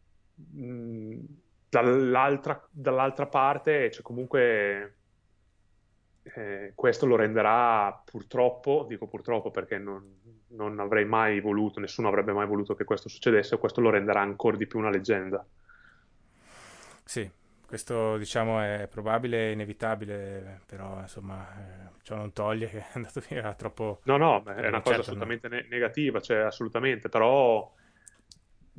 Mm, 0.57 1.21
dall'altra, 1.69 2.67
dall'altra, 2.71 3.27
parte, 3.27 3.91
cioè 3.91 4.03
comunque 4.03 4.97
eh, 6.23 6.73
questo 6.75 7.07
lo 7.07 7.17
renderà 7.17 8.03
purtroppo, 8.05 8.87
dico 8.89 9.07
purtroppo 9.07 9.51
perché 9.51 9.79
non, 9.79 10.21
non, 10.49 10.79
avrei 10.81 11.05
mai 11.05 11.41
voluto, 11.41 11.81
nessuno 11.81 12.09
avrebbe 12.09 12.33
mai 12.33 12.47
voluto 12.47 12.75
che 12.75 12.85
questo 12.85 13.09
succedesse, 13.09 13.59
questo 13.59 13.81
lo 13.81 13.91
renderà 13.91 14.21
ancora 14.21 14.57
di 14.57 14.67
più 14.67 14.79
una 14.79 14.91
leggenda. 14.91 15.45
Sì, 17.05 17.29
questo 17.67 18.17
diciamo 18.17 18.61
è 18.61 18.89
probabile 18.91 19.49
e 19.49 19.53
inevitabile, 19.53 20.61
però 20.67 21.01
insomma 21.01 21.47
eh, 21.59 21.91
ciò 22.03 22.17
non 22.17 22.33
toglie 22.33 22.69
che 22.69 22.79
è 22.79 22.87
andato 22.95 23.23
via 23.29 23.53
troppo... 23.55 24.01
No, 24.05 24.17
no, 24.17 24.43
è 24.45 24.69
una 24.69 24.81
cosa 24.81 24.97
certo, 24.97 25.01
assolutamente 25.01 25.49
no. 25.49 25.61
negativa, 25.69 26.21
cioè 26.21 26.39
assolutamente, 26.39 27.09
però 27.09 27.71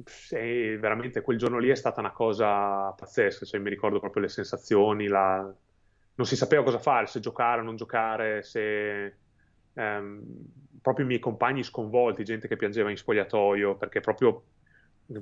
sì, 0.06 0.76
veramente 0.78 1.22
quel 1.22 1.38
giorno 1.38 1.58
lì 1.58 1.70
è 1.70 1.76
stata 1.76 2.00
una 2.00 2.12
cosa 2.12 2.92
pazzesca, 2.92 3.46
cioè, 3.46 3.60
mi 3.60 3.70
ricordo 3.70 4.00
proprio 4.00 4.22
le 4.24 4.30
sensazioni, 4.30 5.08
la... 5.08 5.38
non 6.16 6.26
si 6.26 6.36
sapeva 6.36 6.64
cosa 6.64 6.80
fare, 6.80 7.08
se 7.08 7.20
giocare 7.20 7.62
o 7.62 7.64
non 7.64 7.76
giocare, 7.76 8.44
se... 8.44 9.16
Ehm, 9.74 10.24
proprio 10.82 11.06
i 11.06 11.08
miei 11.08 11.20
compagni 11.20 11.64
sconvolti, 11.64 12.24
gente 12.24 12.48
che 12.48 12.56
piangeva 12.56 12.90
in 12.90 12.98
spogliatoio, 12.98 13.76
perché 13.76 14.00
proprio 14.00 14.44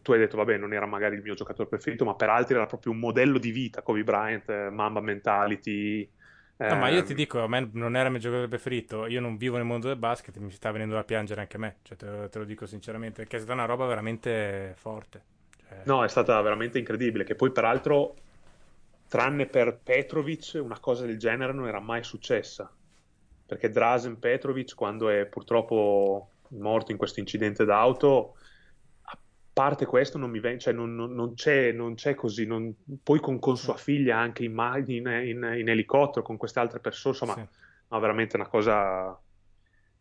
tu 0.01 0.11
hai 0.11 0.19
detto, 0.19 0.37
vabbè, 0.37 0.57
non 0.57 0.73
era 0.73 0.85
magari 0.85 1.15
il 1.15 1.21
mio 1.21 1.33
giocatore 1.33 1.69
preferito, 1.69 2.03
ma 2.05 2.15
per 2.15 2.29
altri 2.29 2.55
era 2.55 2.65
proprio 2.65 2.91
un 2.91 2.99
modello 2.99 3.37
di 3.37 3.51
vita, 3.51 3.81
Kobe 3.81 4.03
Bryant, 4.03 4.49
eh, 4.49 4.69
Mamba 4.69 4.99
Mentality, 4.99 6.09
No, 6.57 6.75
ma 6.75 6.89
io 6.89 7.03
ti 7.03 7.11
ehm, 7.11 7.17
dico, 7.17 7.43
a 7.43 7.47
me 7.47 7.69
non 7.73 7.95
era 7.95 8.05
il 8.05 8.11
mio 8.11 8.19
giocatore 8.19 8.47
preferito. 8.47 9.05
Io 9.05 9.21
non 9.21 9.37
vivo 9.37 9.57
nel 9.57 9.65
mondo 9.65 9.87
del 9.87 9.97
basket, 9.97 10.35
mi 10.37 10.51
sta 10.51 10.71
venendo 10.71 10.95
da 10.95 11.03
piangere 11.03 11.41
anche 11.41 11.57
a 11.57 11.59
me. 11.59 11.75
Cioè, 11.83 11.97
te, 11.97 12.29
te, 12.29 12.39
lo 12.39 12.45
dico 12.45 12.65
sinceramente, 12.65 13.21
perché 13.21 13.37
è 13.37 13.39
stata 13.39 13.53
una 13.53 13.65
roba 13.65 13.85
veramente 13.85 14.73
forte. 14.75 15.21
Cioè... 15.67 15.81
No, 15.85 16.03
è 16.03 16.07
stata 16.07 16.41
veramente 16.41 16.79
incredibile. 16.79 17.23
Che 17.23 17.35
poi, 17.35 17.51
peraltro, 17.51 18.15
tranne 19.07 19.45
per 19.45 19.77
Petrovic, 19.83 20.59
una 20.61 20.79
cosa 20.79 21.05
del 21.05 21.19
genere 21.19 21.53
non 21.53 21.67
era 21.67 21.79
mai 21.79 22.03
successa. 22.03 22.71
Perché 23.45 23.69
Drazen 23.69 24.17
Petrovic, 24.17 24.73
quando 24.73 25.09
è 25.09 25.25
purtroppo 25.25 26.29
morto 26.49 26.91
in 26.91 26.97
questo 26.97 27.19
incidente 27.19 27.65
d'auto, 27.65 28.35
parte 29.57 29.87
questo 29.87 30.19
non 30.19 30.29
mi 30.29 30.39
viene, 30.39 30.59
cioè 30.59 30.71
non, 30.71 30.93
non, 30.93 31.15
non, 31.15 31.33
c'è, 31.33 31.71
non 31.71 31.95
c'è 31.95 32.13
così, 32.13 32.45
non, 32.45 32.75
poi 33.01 33.19
con, 33.19 33.39
con, 33.39 33.57
sua 33.57 33.75
figlia 33.75 34.15
anche 34.15 34.43
in, 34.43 34.51
in, 34.85 35.07
in, 35.07 35.55
in 35.57 35.67
elicottero 35.67 36.23
con 36.23 36.37
queste 36.37 36.59
altre 36.59 36.79
persone, 36.79 37.17
insomma, 37.17 37.33
sì. 37.33 37.57
no, 37.87 37.99
veramente 37.99 38.35
una 38.35 38.47
cosa 38.47 39.19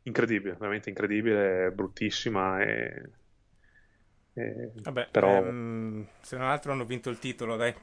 incredibile, 0.03 0.57
veramente 0.59 0.91
incredibile, 0.91 1.73
bruttissima 1.73 2.63
e, 2.63 3.11
e 4.35 4.73
Vabbè, 4.75 5.09
però... 5.11 5.39
ehm, 5.39 6.07
se 6.21 6.37
non 6.37 6.49
altro 6.49 6.73
hanno 6.73 6.85
vinto 6.85 7.09
il 7.09 7.19
titolo, 7.19 7.57
dai, 7.57 7.75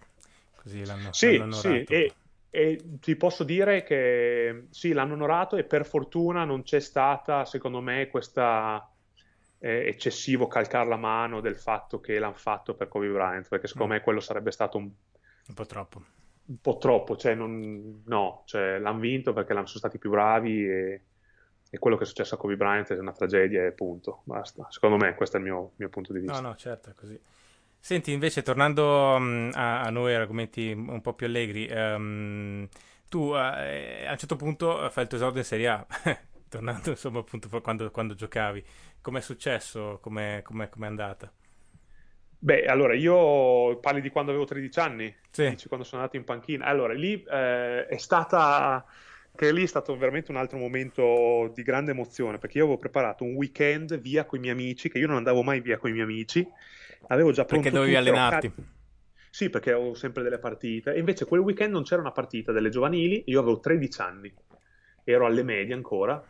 così 0.56 0.86
l'hanno, 0.86 1.12
sì, 1.12 1.38
l'hanno 1.40 1.54
sì, 1.54 1.84
e, 1.86 2.14
e 2.52 2.84
ti 3.00 3.16
posso 3.16 3.44
dire 3.44 3.82
che 3.82 4.68
sì, 4.70 4.94
l'hanno 4.94 5.14
onorato 5.14 5.56
e 5.56 5.64
per 5.64 5.88
fortuna 5.88 6.46
non 6.46 6.62
c'è 6.62 6.80
stata, 6.80 7.46
secondo 7.46 7.82
me, 7.82 8.10
questa 8.10 8.93
eh, 9.64 9.88
eccessivo 9.88 10.48
calcare 10.48 10.90
la 10.90 10.98
mano 10.98 11.40
del 11.40 11.56
fatto 11.56 12.02
che 12.02 12.20
l'hanno 12.20 12.34
fatto 12.34 12.76
per 12.76 12.90
Kobe 12.90 13.08
Bryant, 13.08 13.48
perché 13.48 13.68
secondo 13.68 13.94
mm. 13.94 13.96
me 13.96 14.04
quello 14.04 14.20
sarebbe 14.20 14.52
stato 14.52 14.78
un, 14.78 14.84
un 14.84 15.54
po' 15.54 15.66
troppo. 15.66 16.04
Un 16.46 16.58
po' 16.60 16.78
troppo, 16.78 17.16
cioè 17.16 17.34
non, 17.34 18.04
no, 18.06 18.44
cioè, 18.46 18.78
l'hanno 18.78 19.00
vinto 19.00 19.32
perché 19.32 19.54
sono 19.54 19.66
stati 19.66 19.98
più 19.98 20.10
bravi 20.10 20.68
e, 20.68 21.02
e, 21.70 21.80
quello 21.80 21.96
che 21.96 22.04
è 22.04 22.06
successo 22.06 22.36
a 22.36 22.38
Kobe 22.38 22.58
Bryant 22.58 22.92
è 22.92 23.00
una 23.00 23.14
tragedia 23.14 23.66
e 23.66 23.72
punto, 23.72 24.24
basta. 24.26 24.68
Secondo 24.70 24.98
me 24.98 25.16
questo 25.16 25.38
è 25.38 25.40
il 25.40 25.46
mio, 25.46 25.72
mio 25.78 25.88
punto 25.88 26.12
di 26.12 26.20
vista. 26.20 26.42
No, 26.42 26.50
no, 26.50 26.56
certo, 26.58 26.90
è 26.90 26.94
così. 26.94 27.18
Senti, 27.80 28.12
invece, 28.12 28.42
tornando 28.42 29.16
um, 29.16 29.50
a, 29.54 29.84
a, 29.84 29.90
noi, 29.90 30.14
argomenti 30.14 30.74
un 30.74 31.00
po' 31.00 31.14
più 31.14 31.26
allegri, 31.26 31.70
um, 31.72 32.68
tu 33.08 33.30
uh, 33.30 33.36
a 33.36 34.12
un 34.12 34.18
certo 34.18 34.36
punto 34.36 34.90
fai 34.90 35.04
il 35.04 35.10
tuo 35.10 35.18
esordio 35.18 35.40
in 35.40 35.46
Serie 35.46 35.68
A, 35.70 35.88
tornando 36.54 36.90
insomma 36.92 37.20
appunto 37.20 37.50
quando, 37.62 37.90
quando 37.90 38.14
giocavi. 38.14 38.64
Com'è 39.02 39.22
successo? 39.22 40.00
Com'è, 40.02 40.42
com'è, 40.44 40.70
com'è 40.70 40.88
andata? 40.88 41.32
Beh, 42.38 42.66
allora 42.66 42.94
io 42.94 43.80
parli 43.80 44.02
di 44.02 44.10
quando 44.10 44.32
avevo 44.32 44.46
13 44.46 44.80
anni, 44.80 45.16
sì. 45.32 45.50
Dici, 45.50 45.68
quando 45.68 45.86
sono 45.86 46.02
andato 46.02 46.18
in 46.18 46.26
panchina. 46.26 46.66
Allora, 46.66 46.94
lì 46.94 47.24
eh, 47.24 47.88
è 47.88 47.98
stata 47.98 48.86
che 49.36 49.52
lì 49.52 49.64
è 49.64 49.68
stato 49.68 49.98
veramente 49.98 50.30
un 50.30 50.38
altro 50.38 50.60
momento 50.60 51.52
di 51.56 51.64
grande 51.64 51.90
emozione 51.90 52.38
perché 52.38 52.60
io 52.60 52.66
avevo 52.66 52.78
preparato 52.78 53.24
un 53.24 53.34
weekend 53.34 54.00
via 54.00 54.26
con 54.26 54.38
i 54.38 54.42
miei 54.42 54.54
amici, 54.54 54.90
che 54.90 55.00
io 55.00 55.08
non 55.08 55.16
andavo 55.16 55.42
mai 55.42 55.60
via 55.60 55.78
con 55.78 55.90
i 55.90 55.94
miei 55.94 56.06
amici, 56.06 56.48
avevo 57.08 57.32
già 57.32 57.46
pronto 57.46 57.64
Perché 57.64 57.76
dovevi 57.76 57.96
allenarti? 57.96 58.54
Car- 58.54 58.68
sì, 59.32 59.50
perché 59.50 59.72
avevo 59.72 59.96
sempre 59.96 60.22
delle 60.22 60.38
partite, 60.38 60.94
e 60.94 61.00
invece 61.00 61.26
quel 61.26 61.42
weekend 61.42 61.72
non 61.72 61.82
c'era 61.82 62.02
una 62.02 62.12
partita 62.12 62.52
delle 62.52 62.70
giovanili, 62.70 63.24
io 63.26 63.40
avevo 63.40 63.60
13 63.60 64.02
anni, 64.02 64.32
ero 65.04 65.26
alle 65.26 65.42
medie 65.42 65.74
ancora, 65.74 66.24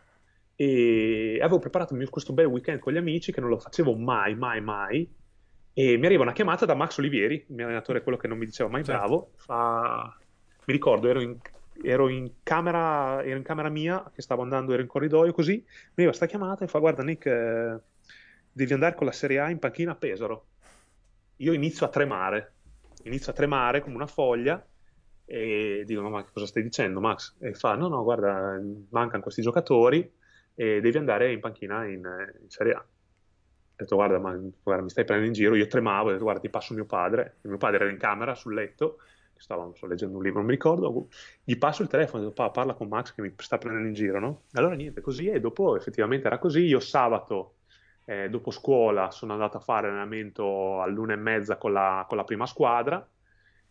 e 0.56 1.40
avevo 1.42 1.60
preparato 1.60 1.96
questo 2.10 2.34
bel 2.34 2.46
weekend 2.46 2.80
con 2.80 2.94
gli 2.94 2.98
amici 2.98 3.32
che 3.32 3.42
non 3.42 3.50
lo 3.50 3.60
facevo 3.60 3.96
mai, 3.96 4.36
mai, 4.36 4.62
mai. 4.62 5.12
E 5.74 5.98
mi 5.98 6.06
arriva 6.06 6.22
una 6.22 6.34
chiamata 6.34 6.66
da 6.66 6.76
Max 6.76 7.00
Olivieri, 7.00 7.46
il 7.48 7.56
mio 7.56 7.66
allenatore, 7.66 8.04
quello 8.04 8.18
che 8.18 8.28
non 8.28 8.38
mi 8.38 8.46
diceva 8.46 8.70
mai 8.70 8.84
certo. 8.84 9.00
bravo. 9.00 9.32
Fa... 9.36 10.16
Mi 10.66 10.74
ricordo, 10.74 11.08
ero 11.08 11.20
in, 11.20 11.36
ero, 11.82 12.08
in 12.08 12.32
camera, 12.44 13.24
ero 13.24 13.38
in 13.38 13.44
camera 13.44 13.70
mia, 13.70 14.12
che 14.14 14.22
stavo 14.22 14.44
andando, 14.44 14.74
ero 14.74 14.84
in 14.84 14.88
corridoio 14.88 15.34
così. 15.34 15.54
Mi 15.54 15.66
arriva 15.96 16.10
questa 16.10 16.28
chiamata 16.28 16.64
e 16.64 16.68
fa: 16.68 16.78
Guarda, 16.78 17.02
Nick, 17.02 17.26
eh, 17.26 17.80
devi 18.52 18.74
andare 18.74 18.94
con 18.94 19.08
la 19.08 19.12
Serie 19.12 19.40
A 19.40 19.50
in 19.50 19.58
panchina 19.58 19.94
a 19.94 19.96
Pesaro. 19.96 20.46
Io 21.38 21.54
inizio 21.54 21.88
a 21.88 21.90
tremare, 21.90 22.54
inizio 23.04 23.32
a 23.32 23.36
tremare 23.36 23.82
come 23.82 23.96
una 23.96 24.06
foglia 24.06 24.64
e 25.26 25.84
dico: 25.86 26.08
Ma 26.08 26.24
cosa 26.24 26.46
stai 26.46 26.62
dicendo, 26.62 27.00
Max? 27.02 27.36
E 27.40 27.56
fa: 27.56 27.74
No, 27.74 27.88
no, 27.88 28.04
guarda, 28.04 28.62
mancano 28.90 29.24
questi 29.24 29.42
giocatori 29.42 30.22
e 30.56 30.82
devi 30.82 30.98
andare 30.98 31.32
in 31.32 31.40
panchina 31.40 31.86
in, 31.86 32.02
in 32.42 32.50
Serie 32.50 32.74
A. 32.74 32.80
Ho 32.80 33.76
detto 33.76 33.96
guarda, 33.96 34.20
ma, 34.20 34.40
guarda, 34.62 34.84
mi 34.84 34.90
stai 34.90 35.04
prendendo 35.04 35.36
in 35.36 35.42
giro, 35.42 35.56
io 35.56 35.68
tremavo, 35.68 36.10
ho 36.10 36.12
detto 36.12 36.24
guarda 36.24 36.42
ti 36.42 36.50
passo 36.50 36.74
mio 36.74 36.86
padre, 36.86 37.38
e 37.42 37.48
mio 37.48 37.58
padre 37.58 37.82
era 37.82 37.90
in 37.90 37.98
camera 37.98 38.36
sul 38.36 38.54
letto, 38.54 39.00
stavo 39.36 39.74
so, 39.76 39.88
leggendo 39.88 40.18
un 40.18 40.24
libro, 40.24 40.40
non 40.40 40.48
mi 40.48 40.54
ricordo, 40.54 41.08
gli 41.44 41.58
passo 41.58 41.82
il 41.82 41.90
telefono, 41.90 42.24
ho 42.24 42.28
detto 42.28 42.52
parla 42.52 42.74
con 42.74 42.88
Max 42.88 43.14
che 43.14 43.22
mi 43.22 43.34
sta 43.38 43.58
prendendo 43.58 43.88
in 43.88 43.94
giro, 43.94 44.20
no? 44.20 44.44
Allora 44.54 44.76
niente, 44.76 45.02
così 45.02 45.28
e 45.28 45.40
dopo 45.40 45.76
effettivamente 45.76 46.28
era 46.28 46.38
così, 46.38 46.62
io 46.62 46.80
sabato 46.80 47.56
eh, 48.06 48.30
dopo 48.30 48.52
scuola 48.52 49.12
sono 49.12 49.34
andato 49.34 49.58
a 49.58 49.62
fare 49.62 49.88
allenamento 49.88 50.82
all'una 50.82 51.14
e 51.14 51.18
mezza 51.18 51.58
con 51.58 51.74
la, 51.74 52.06
con 52.08 52.18
la 52.18 52.24
prima 52.24 52.46
squadra 52.46 53.06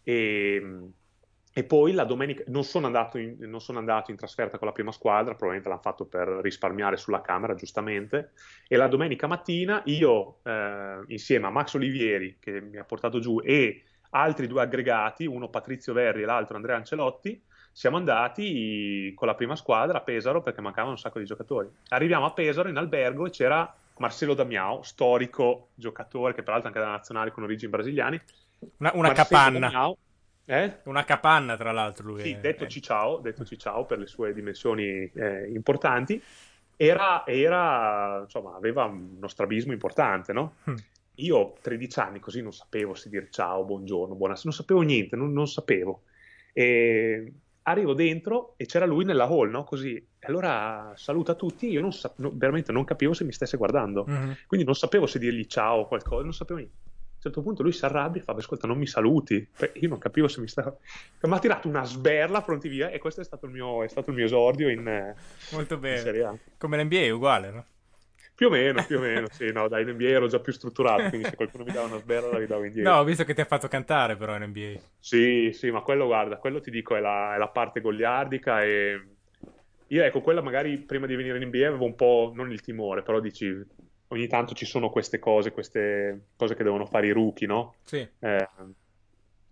e 0.03 0.91
e 1.55 1.65
poi 1.65 1.93
la 1.93 2.05
domenica 2.05 2.45
non 2.47 2.65
sono, 2.65 2.87
in, 3.15 3.37
non 3.41 3.61
sono, 3.61 3.79
andato 3.79 4.11
in, 4.11 4.17
trasferta 4.17 4.57
con 4.57 4.67
la 4.67 4.73
prima 4.73 4.91
squadra, 4.91 5.35
probabilmente 5.35 5.69
l'hanno 5.69 5.83
fatto 5.83 6.07
per 6.07 6.27
risparmiare 6.41 6.97
sulla 6.97 7.21
camera, 7.21 7.55
giustamente. 7.55 8.33
E 8.67 8.77
la 8.77 8.89
domenica 8.89 9.27
mattina 9.27 9.83
io, 9.85 10.39
eh, 10.45 11.01
insieme 11.09 11.47
a 11.47 11.51
Max 11.51 11.75
Olivieri, 11.75 12.39
che 12.41 12.61
mi 12.61 12.79
ha 12.79 12.85
portato 12.85 13.21
giù, 13.21 13.41
e 13.45 13.83
altri 14.11 14.47
due 14.47 14.63
aggregati, 14.63 15.27
uno 15.27 15.49
Patrizio 15.49 15.93
Verri 15.93 16.23
e 16.23 16.25
l'altro 16.25 16.57
Andrea 16.57 16.77
Ancelotti, 16.77 17.41
siamo 17.71 17.97
andati 17.97 19.13
con 19.15 19.27
la 19.29 19.35
prima 19.35 19.57
squadra 19.57 19.99
a 19.99 20.03
Pesaro 20.03 20.43
perché 20.43 20.61
mancavano 20.61 20.93
un 20.93 20.99
sacco 20.99 21.19
di 21.19 21.25
giocatori. 21.25 21.69
Arriviamo 21.89 22.27
a 22.27 22.33
Pesaro 22.33 22.69
in 22.69 22.77
albergo 22.77 23.27
e 23.27 23.31
c'era 23.31 23.75
Marcelo 23.99 24.35
Damiao, 24.35 24.83
storico 24.83 25.69
giocatore 25.75 26.35
che 26.35 26.43
peraltro 26.43 26.69
anche 26.69 26.81
da 26.81 26.89
nazionale 26.89 27.31
con 27.31 27.43
origini 27.43 27.71
brasiliane. 27.71 28.25
Una, 28.79 28.93
una 28.95 29.13
capanna. 29.13 29.59
Damiao, 29.59 29.97
eh? 30.45 30.81
Una 30.85 31.05
capanna, 31.05 31.57
tra 31.57 31.73
l'altro, 31.73 32.09
lui. 32.09 32.23
Sì, 32.23 32.33
è... 32.33 32.39
detto 32.39 32.67
Cicciao, 32.67 33.19
detto 33.19 33.45
Cicciao 33.45 33.85
per 33.85 33.99
le 33.99 34.07
sue 34.07 34.33
dimensioni 34.33 35.11
eh, 35.15 35.51
importanti. 35.53 36.23
Era, 36.77 37.25
era, 37.27 38.21
insomma, 38.23 38.57
aveva 38.57 38.85
uno 38.85 39.29
strabismo 39.29 39.73
importante, 39.73 40.33
no? 40.33 40.57
Mm. 40.69 40.75
Io, 41.17 41.55
13 41.61 42.01
anni, 42.01 42.19
così 42.21 42.43
non 42.43 42.53
sapevo 42.53 42.95
se 42.95 43.09
dire 43.09 43.29
ciao, 43.31 43.65
buongiorno, 43.65 44.15
buonasera, 44.15 44.49
non 44.49 44.59
sapevo 44.59 44.81
niente, 44.81 45.15
non, 45.15 45.33
non 45.33 45.47
sapevo. 45.47 46.03
E 46.53 47.33
arrivo 47.65 47.95
dentro 47.95 48.55
e 48.57 48.67
c'era 48.67 48.87
lui 48.87 49.05
nella 49.05 49.27
hall, 49.27 49.51
no? 49.51 49.65
Così. 49.65 50.05
Allora 50.21 50.93
saluta 50.97 51.35
tutti, 51.35 51.69
io 51.69 51.81
non 51.81 51.93
sa- 51.93 52.13
no, 52.17 52.33
veramente 52.35 52.73
non 52.73 52.85
capivo 52.85 53.13
se 53.13 53.25
mi 53.25 53.33
stesse 53.33 53.57
guardando. 53.57 54.07
Mm-hmm. 54.09 54.33
Quindi 54.47 54.67
non 54.67 54.75
sapevo 54.75 55.07
se 55.07 55.19
dirgli 55.19 55.47
ciao 55.47 55.81
o 55.81 55.87
qualcosa, 55.87 56.23
non 56.23 56.35
sapevo 56.35 56.59
niente. 56.59 56.91
A 57.25 57.29
un 57.29 57.35
certo 57.35 57.43
punto 57.43 57.63
lui 57.63 57.71
si 57.71 57.85
arrabbia 57.85 58.21
e 58.21 58.25
fa, 58.25 58.33
ascolta, 58.33 58.67
non 58.67 58.79
mi 58.79 58.87
saluti. 58.87 59.47
Io 59.75 59.89
non 59.89 59.99
capivo 59.99 60.27
se 60.27 60.41
mi 60.41 60.49
stava... 60.49 60.77
Mi 61.21 61.33
ha 61.33 61.39
tirato 61.39 61.69
una 61.69 61.85
sberla, 61.85 62.43
pronti 62.43 62.69
via, 62.69 62.91
e 62.91 62.99
questo 62.99 63.21
è 63.21 63.25
stato 63.25 63.47
il 63.47 63.53
mio, 63.53 63.87
stato 63.87 64.11
il 64.11 64.17
mio 64.17 64.25
esordio 64.25 64.69
in, 64.69 65.15
Molto 65.53 65.79
bene. 65.79 66.41
Come 66.59 66.83
l'NBA, 66.83 67.15
uguale, 67.15 67.51
no? 67.53 67.65
Più 68.35 68.49
o 68.49 68.51
meno, 68.51 68.85
più 68.85 68.99
o 68.99 69.01
meno, 69.01 69.29
sì, 69.31 69.53
no, 69.53 69.69
dai, 69.69 69.85
NBA 69.85 70.09
ero 70.09 70.27
già 70.27 70.41
più 70.41 70.53
strutturato, 70.53 71.11
quindi 71.11 71.29
se 71.29 71.37
qualcuno 71.37 71.63
mi 71.63 71.71
dava 71.71 71.87
una 71.87 71.99
sberla 71.99 72.33
la 72.33 72.39
ridavo 72.39 72.65
indietro. 72.65 72.91
No, 72.91 72.99
ho 72.99 73.05
visto 73.05 73.23
che 73.23 73.35
ti 73.35 73.41
ha 73.41 73.45
fatto 73.45 73.69
cantare 73.69 74.17
però 74.17 74.35
in 74.35 74.43
NBA. 74.47 74.81
Sì, 74.99 75.53
sì, 75.53 75.71
ma 75.71 75.83
quello, 75.83 76.07
guarda, 76.07 76.39
quello 76.39 76.61
ti 76.61 76.73
dico 76.73 76.97
è 76.97 77.01
la, 77.01 77.37
è 77.37 77.39
la 77.39 77.49
parte 77.49 77.81
goliardica 77.81 78.65
e 78.65 79.01
io, 79.87 80.03
ecco, 80.03 80.23
quella 80.23 80.41
magari 80.41 80.77
prima 80.79 81.07
di 81.07 81.15
venire 81.15 81.39
in 81.39 81.47
NBA 81.47 81.69
avevo 81.69 81.85
un 81.85 81.95
po', 81.95 82.33
non 82.35 82.51
il 82.51 82.63
timore, 82.63 83.03
però 83.03 83.21
dici, 83.21 83.65
ogni 84.13 84.27
tanto 84.27 84.55
ci 84.55 84.67
sono 84.67 84.91
queste 84.91 85.19
cose, 85.19 85.53
queste 85.53 86.27
cose 86.37 86.55
che 86.55 86.63
devono 86.63 86.87
fare 86.87 87.07
i 87.07 87.13
rookie, 87.13 87.47
no? 87.47 87.77
Sì. 87.83 88.07
Eh, 88.19 88.49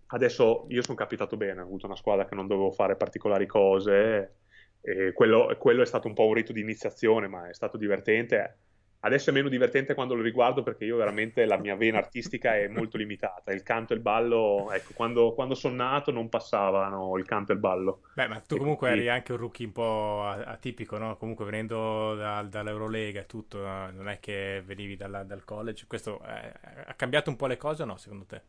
adesso 0.07 0.65
io 0.69 0.81
sono 0.83 0.97
capitato 0.97 1.35
bene, 1.35 1.61
ho 1.61 1.65
avuto 1.65 1.87
una 1.87 1.95
squadra 1.95 2.25
che 2.25 2.35
non 2.35 2.47
dovevo 2.47 2.71
fare 2.71 2.95
particolari 2.95 3.47
cose, 3.47 4.35
e 4.81 5.11
quello, 5.13 5.55
quello 5.57 5.81
è 5.81 5.85
stato 5.85 6.07
un 6.07 6.13
po' 6.13 6.25
un 6.25 6.33
rito 6.33 6.53
di 6.53 6.61
iniziazione, 6.61 7.27
ma 7.27 7.49
è 7.49 7.53
stato 7.53 7.77
divertente 7.77 8.57
Adesso 9.03 9.31
è 9.31 9.33
meno 9.33 9.49
divertente 9.49 9.95
quando 9.95 10.13
lo 10.13 10.21
riguardo 10.21 10.61
perché 10.61 10.85
io 10.85 10.95
veramente 10.95 11.45
la 11.45 11.57
mia 11.57 11.75
vena 11.75 11.97
artistica 11.97 12.55
è 12.55 12.67
molto 12.67 12.97
limitata. 12.97 13.51
Il 13.51 13.63
canto 13.63 13.93
e 13.93 13.95
il 13.95 14.01
ballo, 14.01 14.71
ecco, 14.71 14.91
quando, 14.93 15.33
quando 15.33 15.55
sono 15.55 15.73
nato 15.73 16.11
non 16.11 16.29
passavano 16.29 17.17
il 17.17 17.25
canto 17.25 17.51
e 17.51 17.55
il 17.55 17.61
ballo. 17.61 18.01
Beh, 18.13 18.27
ma 18.27 18.39
tu 18.41 18.57
comunque 18.57 18.89
quindi... 18.89 19.07
eri 19.07 19.15
anche 19.15 19.31
un 19.31 19.39
rookie 19.39 19.65
un 19.65 19.71
po' 19.71 20.23
atipico, 20.23 20.99
no? 20.99 21.17
Comunque 21.17 21.45
venendo 21.45 22.13
da, 22.13 22.43
dall'Eurolega 22.43 23.21
e 23.21 23.25
tutto, 23.25 23.57
non 23.57 24.07
è 24.07 24.19
che 24.19 24.61
venivi 24.63 24.95
dalla, 24.95 25.23
dal 25.23 25.43
college. 25.45 25.85
Questo 25.87 26.21
è, 26.21 26.53
ha 26.85 26.93
cambiato 26.93 27.31
un 27.31 27.37
po' 27.37 27.47
le 27.47 27.57
cose 27.57 27.81
o 27.81 27.85
no, 27.85 27.97
secondo 27.97 28.25
te? 28.25 28.41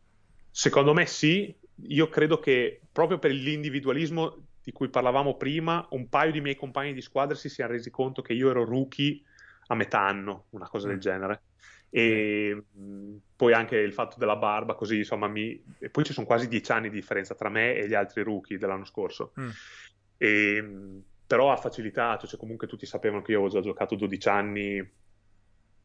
Secondo 0.51 0.93
me 0.93 1.07
sì. 1.07 1.51
Io 1.87 2.09
credo 2.09 2.37
che 2.37 2.79
proprio 2.91 3.17
per 3.17 3.31
l'individualismo 3.31 4.37
di 4.63 4.71
cui 4.71 4.87
parlavamo 4.87 5.35
prima, 5.35 5.85
un 5.89 6.07
paio 6.09 6.31
di 6.31 6.41
miei 6.41 6.55
compagni 6.55 6.93
di 6.93 7.01
squadra 7.01 7.35
si 7.35 7.49
siano 7.49 7.71
resi 7.71 7.89
conto 7.89 8.21
che 8.21 8.33
io 8.33 8.51
ero 8.51 8.63
rookie 8.63 9.19
a 9.67 9.75
metà 9.75 9.99
anno, 10.01 10.45
una 10.51 10.67
cosa 10.67 10.87
del 10.87 10.97
mm. 10.97 10.99
genere. 10.99 11.41
E 11.89 12.65
mh, 12.71 13.15
poi 13.35 13.53
anche 13.53 13.77
il 13.77 13.93
fatto 13.93 14.17
della 14.17 14.35
barba, 14.35 14.73
così 14.73 14.97
insomma, 14.97 15.27
mi... 15.27 15.63
e 15.79 15.89
poi 15.89 16.03
ci 16.03 16.13
sono 16.13 16.25
quasi 16.25 16.47
dieci 16.47 16.71
anni 16.71 16.89
di 16.89 16.95
differenza 16.95 17.35
tra 17.35 17.49
me 17.49 17.75
e 17.75 17.87
gli 17.87 17.93
altri 17.93 18.23
rookie 18.23 18.57
dell'anno 18.57 18.85
scorso. 18.85 19.33
Mm. 19.39 19.49
E, 20.17 20.61
mh, 20.61 21.03
però 21.27 21.51
ha 21.51 21.57
facilitato, 21.57 22.27
cioè 22.27 22.39
comunque 22.39 22.67
tutti 22.67 22.85
sapevano 22.85 23.21
che 23.21 23.31
io 23.31 23.39
avevo 23.39 23.53
già 23.53 23.61
giocato 23.61 23.95
12 23.95 24.29
anni. 24.29 24.91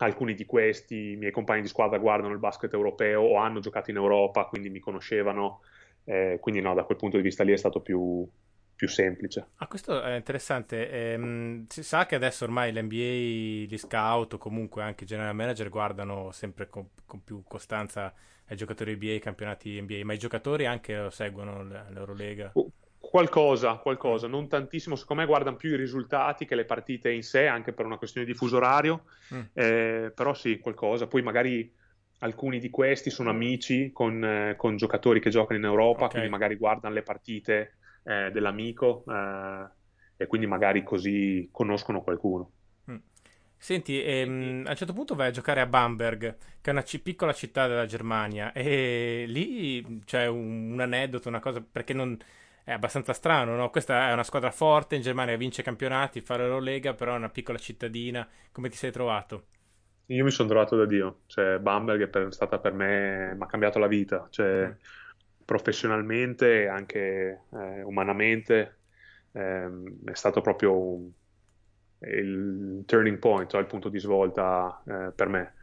Alcuni 0.01 0.35
di 0.35 0.47
questi, 0.47 1.13
i 1.13 1.17
miei 1.17 1.33
compagni 1.33 1.63
di 1.63 1.69
squadra, 1.69 1.99
guardano 1.99 2.33
il 2.33 2.39
basket 2.39 2.73
europeo 2.73 3.23
o 3.23 3.37
hanno 3.37 3.59
giocato 3.59 3.91
in 3.91 3.97
Europa, 3.97 4.45
quindi 4.45 4.71
mi 4.71 4.79
conoscevano. 4.79 5.63
Eh, 6.05 6.39
quindi, 6.41 6.61
no, 6.61 6.73
da 6.75 6.85
quel 6.85 6.97
punto 6.97 7.17
di 7.17 7.23
vista 7.23 7.43
lì 7.43 7.53
è 7.53 7.57
stato 7.57 7.81
più, 7.81 8.27
più 8.79 8.87
semplice. 8.87 9.49
Ah, 9.57 9.67
questo 9.67 10.01
è 10.01 10.15
interessante. 10.15 10.89
Ehm, 10.89 11.67
si 11.69 11.83
sa 11.83 12.07
che 12.07 12.15
adesso 12.15 12.45
ormai 12.45 12.73
l'NBA, 12.73 13.67
gli 13.67 13.77
scout 13.77 14.35
o 14.35 14.39
comunque 14.39 14.85
anche 14.85 15.03
i 15.03 15.07
general 15.09 15.35
manager 15.35 15.69
guardano 15.69 16.31
sempre 16.31 16.69
con, 16.69 16.91
con 17.05 17.25
più 17.25 17.43
costanza 17.43 18.15
ai 18.47 18.57
giocatori 18.57 18.95
NBA, 18.95 19.15
i 19.15 19.19
campionati 19.19 19.81
NBA, 19.83 20.03
ma 20.05 20.13
i 20.13 20.19
giocatori 20.19 20.65
anche 20.65 21.11
seguono 21.11 21.65
l'Eurolega? 21.65 22.53
Qualcosa, 23.01 23.75
qualcosa, 23.79 24.29
non 24.29 24.47
tantissimo. 24.47 24.95
Secondo 24.95 25.23
me 25.23 25.29
guardano 25.29 25.57
più 25.57 25.73
i 25.73 25.77
risultati 25.77 26.45
che 26.45 26.55
le 26.55 26.65
partite 26.65 27.11
in 27.11 27.25
sé, 27.25 27.49
anche 27.49 27.73
per 27.73 27.85
una 27.85 27.99
questione 27.99 28.29
di 28.29 28.35
fuso 28.35 28.59
orario. 28.59 29.07
Mm. 29.35 29.41
Eh, 29.55 30.13
però 30.15 30.35
sì, 30.35 30.61
qualcosa. 30.61 31.09
Poi 31.09 31.23
magari 31.23 31.75
alcuni 32.21 32.61
di 32.61 32.71
questi 32.71 33.11
sono 33.11 33.31
amici 33.31 33.91
con, 33.93 34.25
eh, 34.25 34.55
con 34.57 34.77
giocatori 34.77 35.19
che 35.19 35.31
giocano 35.31 35.59
in 35.59 35.65
Europa, 35.65 36.05
okay. 36.05 36.11
quindi 36.11 36.29
magari 36.29 36.55
guardano 36.55 36.95
le 36.95 37.03
partite 37.03 37.73
eh, 38.05 38.31
dell'amico 38.33 39.05
eh, 39.09 39.67
e 40.17 40.27
quindi 40.27 40.47
magari 40.47 40.83
così 40.83 41.49
conoscono 41.53 42.03
qualcuno. 42.03 42.51
Mm. 42.91 42.97
Senti, 43.57 44.03
ehm, 44.03 44.65
a 44.67 44.71
un 44.71 44.77
certo 44.77 44.93
punto 44.93 45.15
vai 45.15 45.29
a 45.29 45.31
giocare 45.31 45.61
a 45.61 45.67
Bamberg, 45.67 46.37
che 46.61 46.71
è 46.71 46.73
una 46.73 46.83
c- 46.83 47.01
piccola 47.01 47.33
città 47.33 47.67
della 47.67 47.87
Germania, 47.87 48.53
e 48.53 49.25
lì 49.27 50.03
c'è 50.05 50.27
un, 50.27 50.73
un 50.73 50.81
aneddoto, 50.81 51.29
una 51.29 51.41
cosa, 51.41 51.61
perché 51.61 51.93
non, 51.95 52.17
è 52.65 52.73
abbastanza 52.73 53.13
strano, 53.13 53.55
no? 53.57 53.71
Questa 53.71 54.09
è 54.09 54.13
una 54.13 54.25
squadra 54.25 54.51
forte, 54.51 54.97
in 54.97 55.03
Germania 55.03 55.37
vince 55.37 55.63
campionati, 55.63 56.21
fa 56.21 56.37
l'Eurolega, 56.37 56.95
però 56.95 57.15
è 57.15 57.17
una 57.17 57.31
piccola 57.31 57.59
cittadina. 57.59 58.29
Come 58.53 58.69
ti 58.69 58.77
sei 58.77 58.93
trovato? 58.93 59.47
Io 60.07 60.25
mi 60.25 60.31
sono 60.31 60.49
trovato 60.49 60.77
da 60.77 60.87
Dio, 60.87 61.21
cioè 61.27 61.59
Bamberg 61.59 62.03
è, 62.03 62.09
per, 62.09 62.33
stata 62.33 62.59
per 62.59 62.73
me, 62.73 63.35
mi 63.35 63.43
ha 63.43 63.47
cambiato 63.47 63.79
la 63.79 63.87
vita, 63.87 64.27
cioè, 64.31 64.67
mm 64.67 64.73
professionalmente 65.49 66.65
e 66.65 66.67
anche 66.67 67.45
eh, 67.51 67.83
umanamente 67.83 68.81
ehm, 69.33 70.05
è 70.05 70.15
stato 70.15 70.43
proprio 70.43 71.01
il 72.01 72.83
turning 72.85 73.17
point, 73.17 73.49
cioè 73.49 73.63
il 73.63 73.67
punto 73.67 73.89
di 73.89 73.99
svolta 73.99 74.83
eh, 74.87 75.11
per 75.13 75.29
me. 75.29 75.55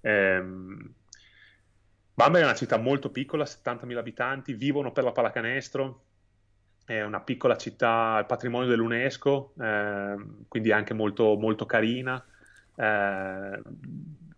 Ehm, 0.00 0.94
Bamberg 2.14 2.42
è 2.42 2.46
una 2.46 2.56
città 2.56 2.78
molto 2.78 3.10
piccola, 3.10 3.44
70.000 3.44 3.98
abitanti, 3.98 4.54
vivono 4.54 4.92
per 4.92 5.04
la 5.04 5.12
pallacanestro, 5.12 6.04
è 6.86 7.02
una 7.02 7.20
piccola 7.20 7.58
città, 7.58 8.24
patrimonio 8.26 8.68
dell'UNESCO, 8.70 9.52
eh, 9.60 10.16
quindi 10.48 10.72
anche 10.72 10.94
molto, 10.94 11.36
molto 11.36 11.66
carina, 11.66 12.24
eh, 12.76 13.60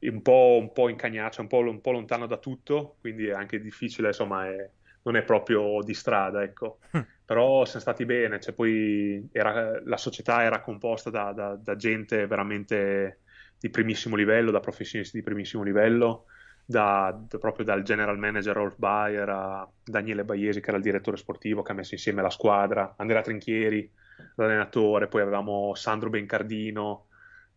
un, 0.09 0.22
po', 0.22 0.59
un 0.61 0.72
po' 0.72 0.88
incagnaccia, 0.88 1.42
un 1.42 1.46
po', 1.46 1.59
un 1.59 1.80
po', 1.80 1.92
lontano 1.92 2.26
da 2.26 2.38
tutto, 2.38 2.96
quindi 2.98 3.28
è 3.28 3.34
anche 3.34 3.61
difficile, 3.61 4.09
insomma, 4.09 4.48
è, 4.48 4.68
non 5.07 5.16
è 5.16 5.22
proprio 5.22 5.78
di 5.82 5.94
strada, 5.94 6.42
ecco. 6.42 6.80
Mm. 6.96 7.00
Però 7.24 7.64
siamo 7.64 7.80
stati 7.80 8.04
bene, 8.04 8.40
cioè 8.40 8.54
poi 8.54 9.28
era, 9.32 9.80
la 9.84 9.96
società 9.96 10.42
era 10.42 10.61
composta 10.61 11.11
da, 11.11 11.32
da, 11.32 11.54
da, 11.54 11.76
gente 11.76 12.26
veramente 12.26 13.20
di 13.59 13.70
primissimo 13.70 14.16
livello, 14.16 14.50
da 14.50 14.61
professionisti 14.61 15.16
di 15.16 15.22
primissimo 15.22 15.62
livello, 15.62 16.26
da, 16.64 17.16
proprio 17.38 17.64
dal 17.64 17.82
general 17.82 18.18
manager 18.18 18.54
Rolf 18.54 18.76
Bayer 18.76 19.28
a 19.28 19.68
Daniele 19.82 20.24
Baiesi 20.24 20.61
che 20.61 20.68
era 20.68 20.76
il 20.76 20.82
direttore 20.82 21.16
sportivo 21.16 21.62
che 21.62 21.72
ha 21.72 21.74
messo 21.74 21.94
insieme 21.94 22.22
la 22.22 22.30
squadra, 22.30 22.94
Andrea 22.96 23.22
Trinchieri, 23.22 23.90
l'allenatore, 24.34 25.07
poi 25.07 25.22
avevamo 25.22 25.74
Sandro 25.74 26.11
Bencardino 26.11 27.07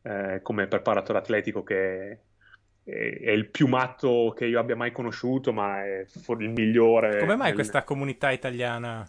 eh, 0.03 0.39
come 0.43 0.67
preparatore 0.67 1.17
atletico 1.17 1.63
che 1.63 2.19
è 2.89 3.31
il 3.31 3.47
più 3.47 3.67
matto 3.67 4.33
che 4.35 4.45
io 4.45 4.59
abbia 4.59 4.75
mai 4.75 4.91
conosciuto, 4.91 5.53
ma 5.53 5.83
è 5.83 6.05
il 6.39 6.49
migliore. 6.49 7.19
Come 7.19 7.35
mai 7.35 7.47
nel... 7.47 7.55
questa 7.55 7.83
comunità 7.83 8.31
italiana 8.31 9.07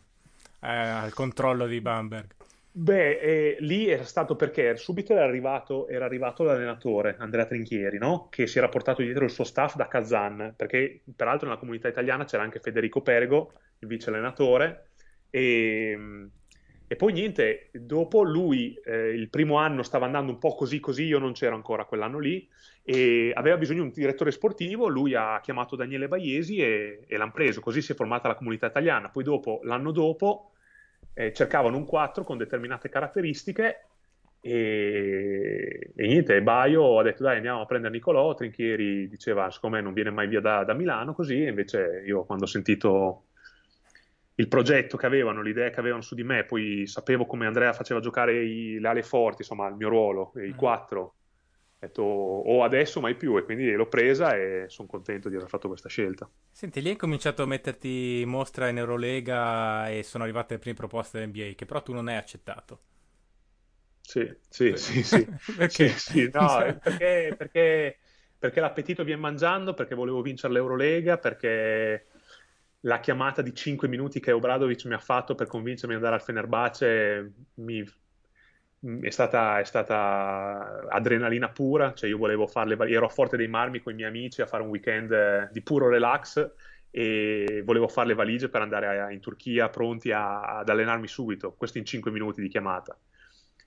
eh, 0.60 0.68
al 0.68 1.12
controllo 1.12 1.66
di 1.66 1.80
Bamberg? 1.80 2.26
Beh, 2.72 3.18
eh, 3.18 3.56
lì 3.60 3.88
era 3.88 4.04
stato 4.04 4.36
perché 4.36 4.76
subito 4.76 5.12
era 5.12 5.24
arrivato, 5.24 5.88
era 5.88 6.04
arrivato 6.04 6.44
l'allenatore 6.44 7.16
Andrea 7.18 7.44
Trinchieri, 7.44 7.98
no? 7.98 8.28
che 8.30 8.46
si 8.46 8.58
era 8.58 8.68
portato 8.68 9.02
dietro 9.02 9.24
il 9.24 9.30
suo 9.30 9.42
staff 9.42 9.74
da 9.74 9.88
Kazan, 9.88 10.54
perché 10.56 11.00
peraltro 11.16 11.48
nella 11.48 11.58
comunità 11.58 11.88
italiana 11.88 12.24
c'era 12.24 12.44
anche 12.44 12.60
Federico 12.60 13.00
Perego, 13.00 13.52
il 13.80 13.88
vice 13.88 14.10
allenatore, 14.10 14.90
e 15.30 15.98
e 16.92 16.96
poi 16.96 17.12
niente, 17.12 17.68
dopo 17.70 18.24
lui 18.24 18.74
eh, 18.84 19.10
il 19.10 19.28
primo 19.28 19.58
anno 19.58 19.84
stava 19.84 20.06
andando 20.06 20.32
un 20.32 20.38
po' 20.38 20.56
così 20.56 20.80
così, 20.80 21.04
io 21.04 21.20
non 21.20 21.34
c'ero 21.34 21.54
ancora 21.54 21.84
quell'anno 21.84 22.18
lì, 22.18 22.48
e 22.82 23.30
aveva 23.32 23.56
bisogno 23.56 23.82
di 23.82 23.86
un 23.86 23.92
direttore 23.92 24.32
sportivo, 24.32 24.88
lui 24.88 25.14
ha 25.14 25.38
chiamato 25.40 25.76
Daniele 25.76 26.08
Baiesi 26.08 26.56
e, 26.56 27.04
e 27.06 27.16
l'hanno 27.16 27.30
preso, 27.30 27.60
così 27.60 27.80
si 27.80 27.92
è 27.92 27.94
formata 27.94 28.26
la 28.26 28.34
comunità 28.34 28.66
italiana. 28.66 29.08
Poi 29.08 29.22
dopo, 29.22 29.60
l'anno 29.62 29.92
dopo, 29.92 30.50
eh, 31.14 31.32
cercavano 31.32 31.76
un 31.76 31.84
4 31.84 32.24
con 32.24 32.38
determinate 32.38 32.88
caratteristiche 32.88 33.84
e, 34.40 35.92
e 35.94 36.06
niente, 36.08 36.42
Baio 36.42 36.98
ha 36.98 37.04
detto 37.04 37.22
dai 37.22 37.36
andiamo 37.36 37.60
a 37.60 37.66
prendere 37.66 37.92
Nicolò, 37.92 38.34
Trinchieri 38.34 39.08
diceva 39.08 39.48
secondo 39.52 39.76
me 39.76 39.82
non 39.82 39.92
viene 39.92 40.10
mai 40.10 40.26
via 40.26 40.40
da, 40.40 40.64
da 40.64 40.74
Milano 40.74 41.14
così, 41.14 41.44
e 41.44 41.50
invece 41.50 42.02
io 42.04 42.24
quando 42.24 42.46
ho 42.46 42.48
sentito 42.48 43.26
il 44.40 44.48
progetto 44.48 44.96
che 44.96 45.04
avevano, 45.06 45.42
l'idea 45.42 45.68
che 45.70 45.80
avevano 45.80 46.02
su 46.02 46.14
di 46.14 46.24
me, 46.24 46.44
poi 46.44 46.86
sapevo 46.86 47.26
come 47.26 47.46
Andrea 47.46 47.74
faceva 47.74 48.00
giocare 48.00 48.42
i, 48.42 48.80
le 48.80 48.88
ali 48.88 49.02
forti, 49.02 49.42
insomma 49.42 49.68
il 49.68 49.74
mio 49.74 49.90
ruolo, 49.90 50.32
i 50.36 50.52
mm. 50.52 50.56
quattro, 50.56 51.14
detto 51.78 52.02
o 52.02 52.64
adesso 52.64 53.00
mai 53.00 53.16
più 53.16 53.36
e 53.36 53.44
quindi 53.44 53.70
l'ho 53.72 53.86
presa 53.86 54.34
e 54.34 54.64
sono 54.68 54.88
contento 54.88 55.28
di 55.28 55.36
aver 55.36 55.48
fatto 55.48 55.68
questa 55.68 55.90
scelta. 55.90 56.28
Senti, 56.50 56.80
lì 56.80 56.88
hai 56.88 56.96
cominciato 56.96 57.42
a 57.42 57.46
metterti 57.46 58.22
in 58.22 58.30
mostra 58.30 58.68
in 58.68 58.78
Eurolega 58.78 59.90
e 59.90 60.02
sono 60.02 60.24
arrivate 60.24 60.54
le 60.54 60.60
prime 60.60 60.76
proposte 60.76 61.18
dell'NBA 61.18 61.54
che 61.54 61.66
però 61.66 61.82
tu 61.82 61.92
non 61.92 62.08
hai 62.08 62.16
accettato. 62.16 62.80
Sì, 64.00 64.28
sì, 64.48 64.72
sì, 64.76 65.02
sì. 65.02 65.28
perché? 65.54 65.88
Sì, 65.90 66.10
sì, 66.12 66.30
no, 66.32 66.78
perché, 66.82 67.34
perché, 67.36 67.98
perché 68.38 68.60
l'appetito 68.60 69.04
viene 69.04 69.20
mangiando, 69.20 69.74
perché 69.74 69.94
volevo 69.94 70.22
vincere 70.22 70.54
l'Eurolega, 70.54 71.18
perché 71.18 72.06
la 72.80 73.00
chiamata 73.00 73.42
di 73.42 73.54
5 73.54 73.88
minuti 73.88 74.20
che 74.20 74.32
Obradovic 74.32 74.84
mi 74.86 74.94
ha 74.94 74.98
fatto 74.98 75.34
per 75.34 75.46
convincermi 75.46 75.94
ad 75.94 76.00
andare 76.00 76.20
al 76.20 76.26
Fenerbahce 76.26 77.32
mi 77.54 77.84
Mm, 78.86 79.04
è 79.04 79.10
stata, 79.10 79.58
è 79.60 79.64
stata, 79.64 80.86
adrenalina 80.88 81.50
pura, 81.50 81.92
cioè 81.92 82.08
io 82.08 82.16
volevo 82.16 82.46
farle, 82.46 82.76
ero 82.88 83.06
a 83.06 83.08
Forte 83.10 83.36
dei 83.36 83.48
Marmi 83.48 83.80
con 83.80 83.92
i 83.92 83.96
miei 83.96 84.08
amici 84.08 84.40
a 84.40 84.46
fare 84.46 84.62
un 84.62 84.70
weekend 84.70 85.12
eh, 85.12 85.48
di 85.52 85.60
puro 85.60 85.88
relax 85.88 86.50
e 86.90 87.62
volevo 87.64 87.88
fare 87.88 88.08
le 88.08 88.14
valigie 88.14 88.48
per 88.48 88.62
andare 88.62 88.98
a, 88.98 89.10
in 89.12 89.20
Turchia 89.20 89.68
pronti 89.68 90.12
a, 90.12 90.58
ad 90.58 90.68
allenarmi 90.68 91.06
subito, 91.06 91.52
questo 91.52 91.76
in 91.78 91.84
5 91.84 92.10
minuti 92.10 92.40
di 92.40 92.48
chiamata. 92.48 92.98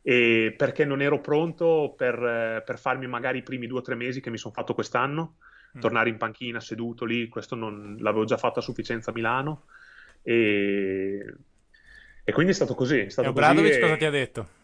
E 0.02 0.54
perché 0.58 0.84
non 0.84 1.02
ero 1.02 1.22
pronto 1.22 1.94
per, 1.96 2.64
per 2.66 2.80
farmi 2.80 3.08
magari 3.08 3.38
i 3.38 3.44
primi 3.44 3.68
due 3.68 3.80
o 3.80 3.82
tre 3.82 3.96
mesi 3.96 4.20
che 4.20 4.32
mi 4.32 4.38
sono 4.38 4.54
fatto 4.54 4.74
quest'anno, 4.74 5.38
mm. 5.78 5.80
tornare 5.80 6.10
in 6.10 6.18
panchina 6.18 6.60
seduto 6.60 7.06
lì, 7.06 7.28
questo 7.28 7.56
non, 7.56 7.98
l'avevo 8.00 8.26
già 8.26 8.38
fatto 8.38 8.60
a 8.60 8.62
sufficienza 8.62 9.12
a 9.12 9.14
Milano 9.14 9.64
e, 10.22 11.34
e 12.24 12.32
quindi 12.32 12.52
è 12.52 12.56
stato 12.56 12.76
così. 12.76 13.00
È 13.00 13.10
stato 13.10 13.28
e 13.28 13.32
Obradovic 13.32 13.74
e... 13.74 13.80
cosa 13.80 13.98
ti 13.98 14.06
ha 14.06 14.12
detto? 14.12 14.62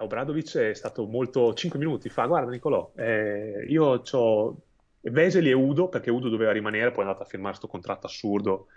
Obradovic 0.00 0.56
è 0.56 0.74
stato 0.74 1.06
molto 1.06 1.52
5 1.52 1.78
minuti 1.78 2.08
fa 2.08 2.24
guarda 2.24 2.50
Nicolò 2.50 2.90
eh, 2.96 3.66
io 3.68 4.02
ho 4.02 4.56
Veseli 5.02 5.50
e 5.50 5.52
Udo 5.54 5.88
perché 5.88 6.10
Udo 6.10 6.28
doveva 6.28 6.52
rimanere 6.52 6.90
poi 6.90 7.04
è 7.04 7.06
andato 7.06 7.22
a 7.22 7.26
firmare 7.26 7.50
questo 7.50 7.68
contratto 7.68 8.06
assurdo 8.06 8.68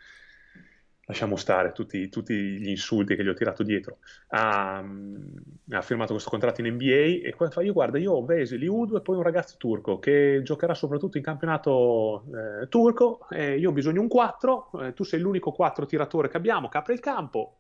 lasciamo 1.06 1.36
stare 1.36 1.74
tutti, 1.74 2.08
tutti, 2.10 2.34
gli 2.34 2.70
insulti 2.70 3.16
che 3.16 3.24
gli 3.24 3.28
ho 3.28 3.34
tirato 3.34 3.64
dietro 3.64 3.98
ha, 4.30 4.78
ha 4.78 5.82
firmato 5.82 6.14
questo 6.14 6.30
contratto 6.30 6.62
in 6.62 6.74
NBA 6.74 7.28
e 7.28 7.36
fa 7.50 7.62
io 7.62 7.74
guarda 7.74 7.98
io 7.98 8.14
ho 8.14 8.26
Veseli, 8.26 8.68
Udo 8.68 8.98
e 8.98 9.02
poi 9.02 9.18
un 9.18 9.24
ragazzo 9.24 9.56
turco 9.58 10.00
che 10.00 10.42
giocherà 10.44 10.74
soprattutto 10.74 11.18
in 11.18 11.24
campionato 11.24 12.26
eh, 12.62 12.68
turco 12.70 13.28
eh, 13.30 13.58
io 13.58 13.70
ho 13.70 13.74
bisogno 13.74 13.96
di 13.96 14.00
un 14.00 14.08
4 14.08 14.72
eh, 14.82 14.94
tu 14.94 15.04
sei 15.04 15.20
l'unico 15.20 15.52
4 15.52 15.86
tiratore 15.86 16.30
che 16.30 16.38
abbiamo 16.38 16.70
che 16.70 16.92
il 16.94 17.00
campo 17.00 17.58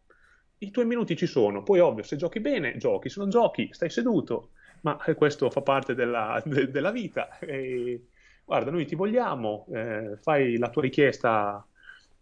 i 0.64 0.72
tuoi 0.72 0.86
minuti 0.86 1.16
ci 1.16 1.26
sono, 1.26 1.62
poi 1.62 1.80
ovvio, 1.80 2.04
se 2.04 2.16
giochi 2.16 2.39
bene, 2.39 2.78
giochi, 2.78 3.10
se 3.10 3.20
non 3.20 3.30
giochi, 3.30 3.70
stai 3.72 3.89
seduto, 3.89 4.52
ma 4.82 5.02
eh, 5.04 5.14
questo 5.14 5.50
fa 5.50 5.62
parte 5.62 5.94
della, 5.94 6.41
de, 6.46 6.72
della 6.72 6.91
vita. 6.91 7.38
E, 7.39 8.08
guarda, 8.46 8.72
noi 8.72 8.86
ti 8.86 8.96
vogliamo, 8.96 9.68
eh, 9.74 10.18
fai 10.22 10.58
la 10.58 10.70
tua 10.70 10.82
richiesta 10.82 11.66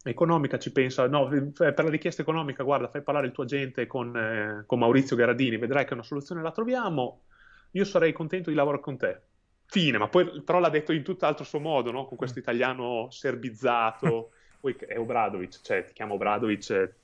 economica, 0.03 0.57
ci 0.57 0.71
pensa, 0.71 1.07
no, 1.07 1.27
per 1.27 1.83
la 1.83 1.89
richiesta 1.89 2.21
economica, 2.21 2.63
guarda, 2.63 2.89
fai 2.89 3.03
parlare 3.03 3.27
il 3.27 3.33
tuo 3.33 3.43
agente 3.43 3.87
con, 3.87 4.15
eh, 4.15 4.63
con 4.65 4.79
Maurizio 4.79 5.15
Gherardini, 5.15 5.57
vedrai 5.57 5.85
che 5.85 5.93
una 5.93 6.03
soluzione 6.03 6.41
la 6.41 6.51
troviamo, 6.51 7.23
io 7.71 7.85
sarei 7.85 8.11
contento 8.11 8.49
di 8.49 8.55
lavorare 8.55 8.81
con 8.81 8.97
te. 8.97 9.21
Fine, 9.65 9.97
ma 9.97 10.09
poi 10.09 10.41
però 10.43 10.59
l'ha 10.59 10.69
detto 10.69 10.91
in 10.91 11.03
tutt'altro 11.03 11.45
suo 11.45 11.59
modo, 11.59 11.91
no? 11.91 12.05
con 12.05 12.17
questo 12.17 12.39
italiano 12.39 13.07
serbizzato, 13.09 14.31
poi 14.59 14.75
è 14.79 14.97
Obradovic, 14.97 15.61
cioè 15.61 15.85
ti 15.85 15.93
chiamo 15.93 16.15
Obradovic 16.15 16.99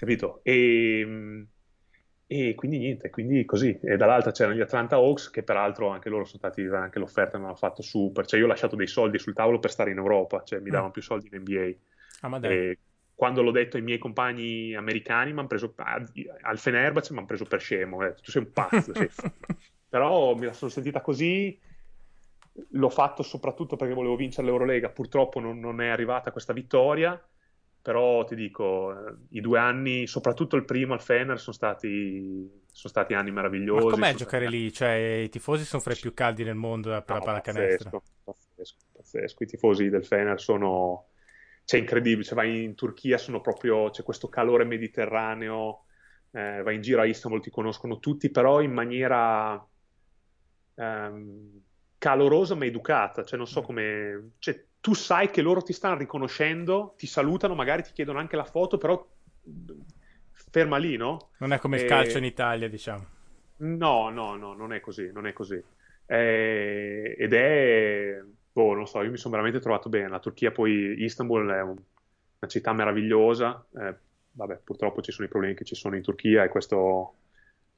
capito? 0.00 0.40
E, 0.42 1.46
e 2.26 2.54
quindi 2.54 2.78
niente, 2.78 3.10
quindi 3.10 3.44
così. 3.44 3.78
E 3.82 3.98
dall'altra 3.98 4.30
c'erano 4.30 4.56
gli 4.56 4.62
Atlanta 4.62 4.96
Hawks, 4.96 5.28
che 5.28 5.42
peraltro 5.42 5.88
anche 5.88 6.08
loro 6.08 6.24
sono 6.24 6.38
stati, 6.38 6.62
anche 6.62 6.98
l'offerta 6.98 7.36
mi 7.36 7.44
hanno 7.44 7.54
fatto 7.54 7.82
super. 7.82 8.24
Cioè 8.24 8.38
io 8.38 8.46
ho 8.46 8.48
lasciato 8.48 8.76
dei 8.76 8.86
soldi 8.86 9.18
sul 9.18 9.34
tavolo 9.34 9.58
per 9.58 9.70
stare 9.70 9.90
in 9.90 9.98
Europa, 9.98 10.42
cioè 10.42 10.60
mi 10.60 10.70
mm. 10.70 10.72
davano 10.72 10.90
più 10.90 11.02
soldi 11.02 11.28
in 11.30 11.40
NBA. 11.40 11.74
Ah, 12.20 12.28
ma 12.28 12.38
dai. 12.38 12.52
E 12.52 12.78
quando 13.14 13.42
l'ho 13.42 13.50
detto 13.50 13.76
ai 13.76 13.82
miei 13.82 13.98
compagni 13.98 14.74
americani, 14.74 15.32
mi 15.32 15.38
hanno 15.40 15.48
preso 15.48 15.74
al 15.76 16.58
Fenerbahce, 16.58 17.12
mi 17.12 17.18
hanno 17.18 17.26
preso 17.26 17.44
per 17.44 17.60
scemo. 17.60 18.04
Eh. 18.04 18.14
Tu 18.14 18.30
sei 18.30 18.42
un 18.42 18.52
pazzo. 18.52 18.94
sei... 18.94 19.10
Però 19.88 20.34
mi 20.34 20.52
sono 20.54 20.70
sentita 20.70 21.00
così. 21.00 21.58
L'ho 22.70 22.88
fatto 22.88 23.22
soprattutto 23.22 23.76
perché 23.76 23.94
volevo 23.94 24.16
vincere 24.16 24.46
l'Eurolega. 24.46 24.88
Purtroppo 24.88 25.40
non, 25.40 25.58
non 25.58 25.80
è 25.80 25.88
arrivata 25.88 26.32
questa 26.32 26.52
vittoria 26.52 27.20
però 27.82 28.24
ti 28.24 28.34
dico, 28.34 28.92
eh, 28.92 29.14
i 29.30 29.40
due 29.40 29.58
anni, 29.58 30.06
soprattutto 30.06 30.56
il 30.56 30.64
primo 30.64 30.92
al 30.92 31.00
Fener, 31.00 31.40
sono 31.40 31.54
stati, 31.56 32.62
sono 32.70 32.92
stati 32.92 33.14
anni 33.14 33.30
meravigliosi. 33.30 33.86
Ma 33.86 33.90
com'è 33.92 34.14
giocare 34.14 34.46
stati... 34.46 34.58
lì? 34.58 34.72
Cioè, 34.72 34.92
i 35.24 35.28
tifosi 35.30 35.64
sono 35.64 35.80
fra 35.80 35.94
i 35.94 35.98
più 35.98 36.12
caldi 36.12 36.44
nel 36.44 36.56
mondo 36.56 36.90
per 36.90 37.04
no, 37.06 37.14
la 37.14 37.20
pallacanestro. 37.20 37.90
Pazzesco, 37.90 38.04
pazzesco, 38.24 38.76
pazzesco. 38.92 39.42
I 39.42 39.46
tifosi 39.46 39.88
del 39.88 40.04
Fener 40.04 40.40
sono... 40.40 41.06
C'è 41.70 41.78
incredibile, 41.78 42.24
cioè, 42.24 42.34
vai 42.34 42.64
in 42.64 42.74
Turchia, 42.74 43.16
sono 43.16 43.40
proprio... 43.40 43.90
c'è 43.90 44.02
questo 44.02 44.28
calore 44.28 44.64
mediterraneo, 44.64 45.84
eh, 46.32 46.62
vai 46.64 46.74
in 46.74 46.80
giro 46.80 47.00
a 47.00 47.04
Istanbul, 47.04 47.40
ti 47.40 47.50
conoscono 47.50 48.00
tutti, 48.00 48.28
però 48.28 48.60
in 48.60 48.72
maniera... 48.72 49.64
Um, 50.74 51.62
calorosa 51.96 52.56
ma 52.56 52.64
educata, 52.64 53.22
cioè 53.22 53.38
non 53.38 53.46
so 53.46 53.60
mm. 53.60 53.64
come... 53.64 54.30
Cioè, 54.40 54.64
tu 54.80 54.94
sai 54.94 55.30
che 55.30 55.42
loro 55.42 55.62
ti 55.62 55.72
stanno 55.72 55.96
riconoscendo, 55.96 56.94
ti 56.96 57.06
salutano, 57.06 57.54
magari 57.54 57.84
ti 57.84 57.92
chiedono 57.92 58.18
anche 58.18 58.34
la 58.34 58.42
foto, 58.42 58.76
però 58.76 59.08
ferma 60.32 60.76
lì, 60.76 60.96
no? 60.96 61.30
Non 61.38 61.52
è 61.52 61.60
come 61.60 61.78
e... 61.78 61.82
il 61.82 61.86
calcio 61.86 62.18
in 62.18 62.24
Italia, 62.24 62.68
diciamo. 62.68 63.06
No, 63.58 64.10
no, 64.10 64.34
no, 64.34 64.54
non 64.54 64.72
è 64.72 64.80
così, 64.80 65.12
non 65.12 65.28
è 65.28 65.32
così. 65.32 65.62
E... 66.04 67.14
Ed 67.16 67.32
è, 67.32 68.20
boh, 68.52 68.74
non 68.74 68.86
so, 68.86 69.02
io 69.02 69.10
mi 69.10 69.16
sono 69.16 69.32
veramente 69.34 69.60
trovato 69.60 69.88
bene. 69.88 70.08
La 70.08 70.18
Turchia, 70.18 70.50
poi 70.50 71.02
Istanbul 71.02 71.48
è 71.50 71.60
un... 71.60 71.70
una 71.70 72.48
città 72.48 72.72
meravigliosa. 72.72 73.64
Eh, 73.76 73.94
vabbè, 74.32 74.60
purtroppo 74.64 75.02
ci 75.02 75.12
sono 75.12 75.26
i 75.26 75.30
problemi 75.30 75.54
che 75.54 75.64
ci 75.64 75.74
sono 75.74 75.96
in 75.96 76.02
Turchia 76.02 76.44
e 76.44 76.48
questo, 76.48 77.14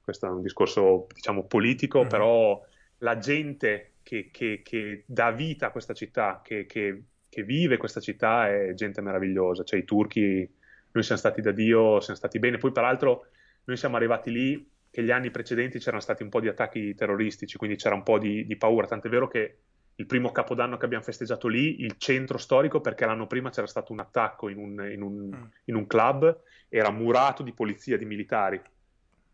questo 0.02 0.26
è 0.26 0.30
un 0.30 0.42
discorso, 0.42 1.06
diciamo, 1.12 1.44
politico, 1.44 2.04
mm. 2.04 2.08
però 2.08 2.64
la 2.98 3.18
gente 3.18 3.94
che, 4.02 4.30
che, 4.30 4.60
che 4.62 5.04
dà 5.06 5.30
vita 5.30 5.66
a 5.66 5.70
questa 5.70 5.94
città, 5.94 6.40
che, 6.42 6.66
che, 6.66 7.04
vive 7.44 7.76
questa 7.76 8.00
città 8.00 8.48
è 8.48 8.74
gente 8.74 9.00
meravigliosa. 9.00 9.64
Cioè 9.64 9.78
i 9.78 9.84
turchi, 9.84 10.48
noi 10.92 11.02
siamo 11.02 11.20
stati 11.20 11.40
da 11.40 11.52
Dio, 11.52 12.00
siamo 12.00 12.18
stati 12.18 12.38
bene. 12.38 12.58
Poi 12.58 12.72
peraltro 12.72 13.26
noi 13.64 13.76
siamo 13.76 13.96
arrivati 13.96 14.30
lì 14.30 14.70
che 14.90 15.02
gli 15.02 15.10
anni 15.10 15.30
precedenti 15.30 15.78
c'erano 15.78 16.02
stati 16.02 16.22
un 16.22 16.28
po' 16.28 16.40
di 16.40 16.48
attacchi 16.48 16.94
terroristici, 16.94 17.56
quindi 17.56 17.76
c'era 17.76 17.94
un 17.94 18.02
po' 18.02 18.18
di, 18.18 18.44
di 18.44 18.56
paura. 18.56 18.86
Tant'è 18.86 19.08
vero 19.08 19.28
che 19.28 19.56
il 19.96 20.06
primo 20.06 20.32
capodanno 20.32 20.76
che 20.76 20.84
abbiamo 20.84 21.04
festeggiato 21.04 21.48
lì, 21.48 21.82
il 21.82 21.96
centro 21.98 22.38
storico, 22.38 22.80
perché 22.80 23.06
l'anno 23.06 23.26
prima 23.26 23.50
c'era 23.50 23.66
stato 23.66 23.92
un 23.92 24.00
attacco 24.00 24.48
in 24.48 24.58
un, 24.58 24.90
in 24.90 25.02
un, 25.02 25.28
mm. 25.28 25.44
in 25.66 25.74
un 25.74 25.86
club, 25.86 26.42
era 26.68 26.90
murato 26.90 27.42
di 27.42 27.52
polizia, 27.52 27.96
di 27.96 28.04
militari 28.04 28.60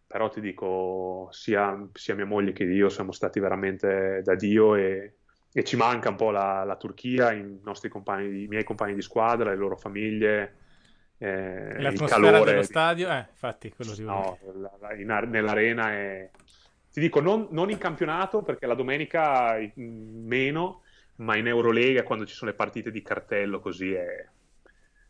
però 0.09 0.31
ti 0.31 0.41
dico, 0.41 1.29
sia, 1.33 1.87
sia, 1.93 2.15
mia 2.15 2.25
moglie 2.25 2.53
che 2.53 2.65
io 2.65 2.89
siamo 2.89 3.13
stati 3.13 3.41
veramente 3.41 4.23
da 4.25 4.35
Dio 4.35 4.75
e, 4.75 5.17
e 5.53 5.65
ci 5.65 5.77
manca 5.77 6.09
un 6.09 6.17
po' 6.17 6.31
la, 6.31 6.65
la 6.65 6.77
Turchia, 6.77 7.31
i, 7.33 7.61
nostri 7.63 7.91
compagni, 7.91 8.45
i 8.45 8.49
miei 8.49 8.65
compagni 8.65 8.95
di 8.95 9.03
squadra, 9.03 9.51
le 9.51 9.57
loro 9.57 9.77
famiglie. 9.77 10.55
Eh, 11.19 11.79
L'atmosfera 11.79 12.23
calore, 12.23 12.51
dello 12.53 12.63
stadio, 12.63 13.11
eh, 13.11 13.27
infatti, 13.29 13.71
quello 13.71 13.93
si 13.93 14.03
no, 14.03 14.39
la, 14.55 14.73
la, 14.81 14.95
in, 14.95 15.29
nell'arena 15.29 15.93
è... 15.93 16.31
Ti 16.99 17.05
dico, 17.05 17.21
non, 17.21 17.47
non, 17.51 17.71
in 17.71 17.79
campionato, 17.79 18.43
perché 18.43 18.67
la 18.67 18.75
domenica 18.75 19.57
meno, 19.75 20.83
ma 21.17 21.37
in 21.37 21.47
Eurolega, 21.47 22.03
quando 22.03 22.27
ci 22.27 22.35
sono 22.35 22.51
le 22.51 22.57
partite 22.57 22.91
di 22.91 23.03
cartello, 23.03 23.61
così 23.61 23.93
è... 23.93 24.27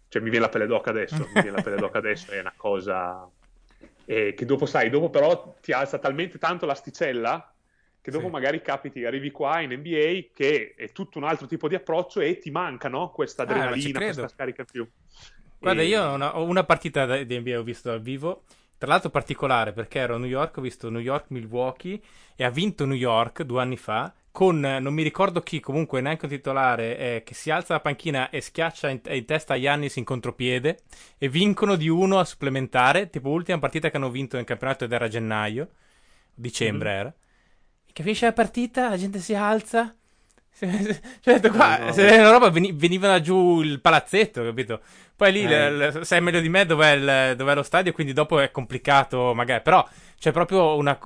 Cioè, 0.08 0.22
mi 0.22 0.30
viene 0.30 0.44
la 0.44 0.50
pelle 0.50 0.66
d'oca 0.66 0.90
adesso, 0.90 1.16
mi 1.34 1.40
viene 1.40 1.56
la 1.56 1.62
pelle 1.62 1.76
d'oca 1.76 1.98
adesso, 1.98 2.30
è 2.30 2.40
una 2.40 2.54
cosa 2.56 3.30
e 4.10 4.32
che 4.32 4.46
dopo 4.46 4.64
sai, 4.64 4.88
dopo 4.88 5.10
però 5.10 5.54
ti 5.60 5.72
alza 5.72 5.98
talmente 5.98 6.38
tanto 6.38 6.64
l'asticella 6.64 7.52
che 8.00 8.10
dopo 8.10 8.24
sì. 8.24 8.30
magari 8.32 8.62
capiti, 8.62 9.04
arrivi 9.04 9.30
qua 9.30 9.60
in 9.60 9.70
NBA 9.72 10.30
che 10.32 10.72
è 10.74 10.92
tutto 10.92 11.18
un 11.18 11.24
altro 11.24 11.46
tipo 11.46 11.68
di 11.68 11.74
approccio 11.74 12.20
e 12.20 12.38
ti 12.38 12.50
manca 12.50 12.88
no? 12.88 13.10
questa 13.10 13.42
ah, 13.42 13.44
adrenalina, 13.44 13.98
ah, 13.98 14.02
questa 14.02 14.28
scarica 14.28 14.64
più. 14.64 14.88
Guarda, 15.58 15.82
e... 15.82 15.84
io 15.84 16.02
ho 16.02 16.14
una, 16.14 16.34
una, 16.36 16.64
partita 16.64 17.22
di 17.22 17.38
NBA 17.38 17.58
ho 17.58 17.62
visto 17.62 17.90
dal 17.90 18.00
vivo, 18.00 18.44
tra 18.78 18.88
l'altro 18.88 19.10
particolare 19.10 19.72
perché 19.72 19.98
ero 19.98 20.14
a 20.14 20.18
New 20.18 20.28
York, 20.28 20.56
ho 20.56 20.60
visto 20.62 20.88
New 20.88 21.00
York-Milwaukee 21.00 22.00
e 22.36 22.44
ha 22.44 22.50
vinto 22.50 22.86
New 22.86 22.96
York 22.96 23.42
due 23.42 23.60
anni 23.60 23.76
fa 23.76 24.12
con 24.38 24.60
non 24.60 24.94
mi 24.94 25.02
ricordo 25.02 25.40
chi, 25.40 25.58
comunque 25.58 26.00
neanche 26.00 26.26
un 26.26 26.30
titolare, 26.30 26.96
eh, 26.96 27.22
che 27.24 27.34
si 27.34 27.50
alza 27.50 27.74
la 27.74 27.80
panchina 27.80 28.30
e 28.30 28.40
schiaccia 28.40 28.88
in, 28.88 29.00
in 29.08 29.24
testa 29.24 29.54
a 29.54 29.56
Yannis 29.56 29.96
in 29.96 30.04
contropiede 30.04 30.78
e 31.18 31.28
vincono 31.28 31.74
di 31.74 31.88
uno 31.88 32.20
a 32.20 32.24
supplementare, 32.24 33.10
tipo 33.10 33.30
l'ultima 33.30 33.58
partita 33.58 33.90
che 33.90 33.96
hanno 33.96 34.10
vinto 34.10 34.36
nel 34.36 34.44
campionato 34.44 34.84
ed 34.84 34.92
era 34.92 35.06
a 35.06 35.08
gennaio, 35.08 35.70
dicembre 36.32 36.88
mm-hmm. 36.88 36.98
era. 37.00 37.14
Che 37.92 38.02
finisce 38.04 38.26
la 38.26 38.32
partita, 38.32 38.88
la 38.90 38.96
gente 38.96 39.18
si 39.18 39.34
alza. 39.34 39.92
Cioè, 41.20 41.40
qua, 41.50 41.78
no, 41.78 41.92
se 41.92 42.02
una 42.04 42.30
roba 42.30 42.50
veni, 42.50 42.72
veniva 42.72 43.20
giù 43.20 43.60
il 43.60 43.80
palazzetto, 43.80 44.42
capito? 44.42 44.80
Poi 45.14 45.32
lì 45.32 45.44
eh. 45.44 45.70
l, 45.70 45.98
l, 45.98 46.04
sai 46.04 46.20
meglio 46.20 46.40
di 46.40 46.48
me 46.48 46.66
dov'è, 46.66 46.92
il, 46.92 47.36
dov'è 47.36 47.54
lo 47.54 47.62
stadio, 47.62 47.92
quindi 47.92 48.12
dopo 48.12 48.40
è 48.40 48.50
complicato, 48.50 49.34
magari. 49.34 49.62
Però 49.62 49.86
c'è 50.18 50.32
proprio 50.32 50.76
una 50.76 50.98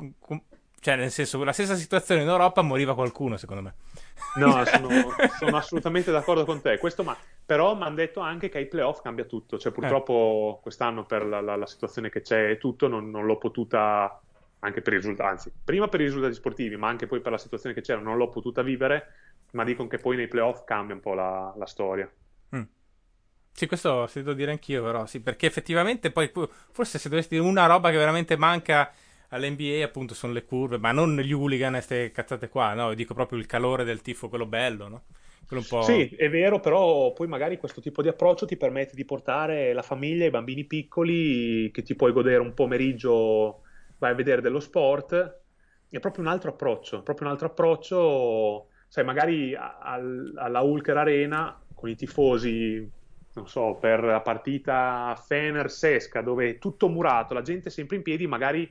cioè, 0.83 0.97
nel 0.97 1.13
senso, 1.13 1.45
la 1.45 1.53
stessa 1.53 1.77
situazione 1.77 2.23
in 2.23 2.29
Europa 2.29 2.61
moriva 2.61 2.97
qualcuno, 2.97 3.37
secondo 3.37 3.63
me. 3.63 3.75
No, 4.35 4.65
sono, 4.67 4.89
sono 5.39 5.57
assolutamente 5.57 6.11
d'accordo 6.11 6.45
con 6.45 6.61
te. 6.61 6.77
Questo, 6.79 7.05
ma, 7.05 7.17
però 7.47 7.77
mi 7.77 7.85
hanno 7.85 7.95
detto 7.95 8.19
anche 8.19 8.49
che 8.49 8.59
ai 8.59 8.67
playoff 8.67 9.01
cambia 9.01 9.25
tutto. 9.25 9.59
Cioè, 9.59 9.71
purtroppo 9.71 10.57
eh. 10.59 10.63
quest'anno, 10.63 11.05
per 11.05 11.25
la, 11.25 11.41
la, 11.41 11.55
la, 11.55 11.67
situazione 11.67 12.11
che 12.11 12.21
c'è 12.21 12.51
e 12.51 12.59
tutto, 12.59 12.89
non, 12.89 13.11
non, 13.11 13.27
l'ho 13.27 13.39
potuta, 13.39 14.21
anche 14.65 14.81
per 14.81 14.93
i 14.93 14.97
risultati, 14.97 15.31
anzi, 15.31 15.53
prima 15.65 15.89
per 15.89 16.01
i 16.01 16.05
risultati 16.05 16.35
sportivi, 16.35 16.77
ma 16.77 16.89
anche 16.89 17.07
poi 17.07 17.21
per 17.21 17.33
la 17.33 17.39
situazione 17.39 17.75
che 17.75 17.81
c'era, 17.81 18.01
non 18.01 18.17
l'ho 18.17 18.29
potuta 18.29 18.63
vivere. 18.63 19.15
Ma 19.53 19.65
dicono 19.65 19.89
che 19.89 19.99
poi 19.99 20.17
nei 20.17 20.29
playoff 20.29 20.65
cambia 20.65 20.95
un 20.95 21.01
po' 21.01 21.15
la, 21.15 21.53
la 21.59 21.67
storia. 21.67 22.11
Mm. 22.57 22.63
Sì, 23.53 23.67
questo 23.67 24.07
sento 24.07 24.33
dire 24.33 24.51
anch'io, 24.51 24.83
però, 24.83 25.05
sì, 25.05 25.21
perché 25.21 25.47
effettivamente 25.47 26.11
poi, 26.11 26.31
forse 26.71 26.99
se 26.99 27.11
dovessi 27.11 27.29
dire 27.31 27.43
una 27.43 27.67
roba 27.67 27.91
che 27.91 27.99
veramente 27.99 28.37
manca 28.37 28.91
all'NBA 29.29 29.85
appunto 29.85 30.15
sono 30.15 30.33
le 30.33 30.45
curve, 30.45 30.79
ma 30.79 30.93
non 30.93 31.17
gli 31.17 31.33
hooligan 31.33 31.75
e 31.75 31.79
queste 31.79 32.11
cazzate 32.13 32.49
qua, 32.49 32.73
no? 32.73 32.95
Dico 32.95 33.13
proprio 33.13 33.39
il 33.39 33.47
calore 33.47 33.85
del 33.85 34.01
tifo, 34.01 34.29
quello 34.29 34.47
bello, 34.47 34.89
no? 34.89 35.03
Quello 35.47 35.65
po'... 35.69 35.83
Sì, 35.83 36.09
è 36.17 36.31
vero, 36.31 36.61
però 36.61 37.13
poi 37.13 37.27
magari 37.27 37.59
questo 37.59 37.83
tipo 37.83 38.01
di 38.01 38.09
approccio 38.09 38.47
ti 38.47 38.57
permette 38.57 38.95
di 38.95 39.05
portare 39.05 39.75
la 39.75 39.83
famiglia, 39.83 40.25
i 40.25 40.31
bambini 40.31 40.65
piccoli, 40.65 41.71
che 41.73 41.83
ti 41.83 41.95
puoi 41.95 42.13
godere 42.13 42.41
un 42.41 42.55
pomeriggio, 42.55 43.63
vai 44.03 44.11
a 44.11 44.15
vedere 44.15 44.41
dello 44.41 44.59
sport, 44.59 45.41
è 45.89 46.01
proprio 46.01 46.25
un 46.25 46.31
altro 46.31 46.51
approccio, 46.51 47.03
proprio 47.03 47.27
un 47.27 47.33
altro 47.33 47.47
approccio, 47.47 48.67
sai, 48.89 49.05
magari 49.05 49.55
al, 49.55 50.33
alla 50.35 50.61
Hulker 50.61 50.97
Arena 50.97 51.57
con 51.73 51.89
i 51.89 51.95
tifosi 51.95 52.91
non 53.35 53.49
so, 53.49 53.77
per 53.81 54.03
la 54.03 54.21
partita 54.21 55.17
Fener-Sesca, 55.27 56.21
dove 56.21 56.51
è 56.51 56.59
tutto 56.59 56.89
murato, 56.89 57.33
la 57.33 57.41
gente 57.41 57.69
è 57.69 57.71
sempre 57.71 57.97
in 57.97 58.03
piedi, 58.03 58.27
magari 58.27 58.71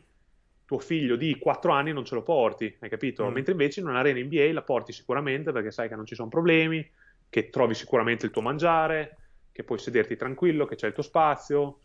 tuo 0.66 0.78
figlio 0.78 1.16
di 1.16 1.40
4 1.40 1.72
anni 1.72 1.94
non 1.94 2.06
ce 2.06 2.14
lo 2.14 2.22
porti, 2.24 2.78
hai 2.80 2.90
capito? 2.90 3.28
Mm. 3.28 3.34
Mentre 3.34 3.54
invece 3.54 3.80
in 3.80 3.88
un'arena 3.88 4.20
NBA 4.20 4.52
la 4.54 4.62
porti 4.62 4.92
sicuramente 4.92 5.52
perché 5.52 5.72
sai 5.72 5.88
che 5.88 5.96
non 5.96 6.06
ci 6.06 6.14
sono 6.14 6.28
problemi, 6.28 6.88
che 7.30 7.50
trovi 7.50 7.74
sicuramente 7.74 8.26
il 8.26 8.32
tuo 8.32 8.42
mangiare, 8.42 9.18
che 9.52 9.64
puoi 9.64 9.80
sederti 9.80 10.16
tranquillo, 10.16 10.66
che 10.66 10.76
c'è 10.76 10.88
il 10.88 10.94
tuo 10.94 11.04
spazio. 11.04 11.80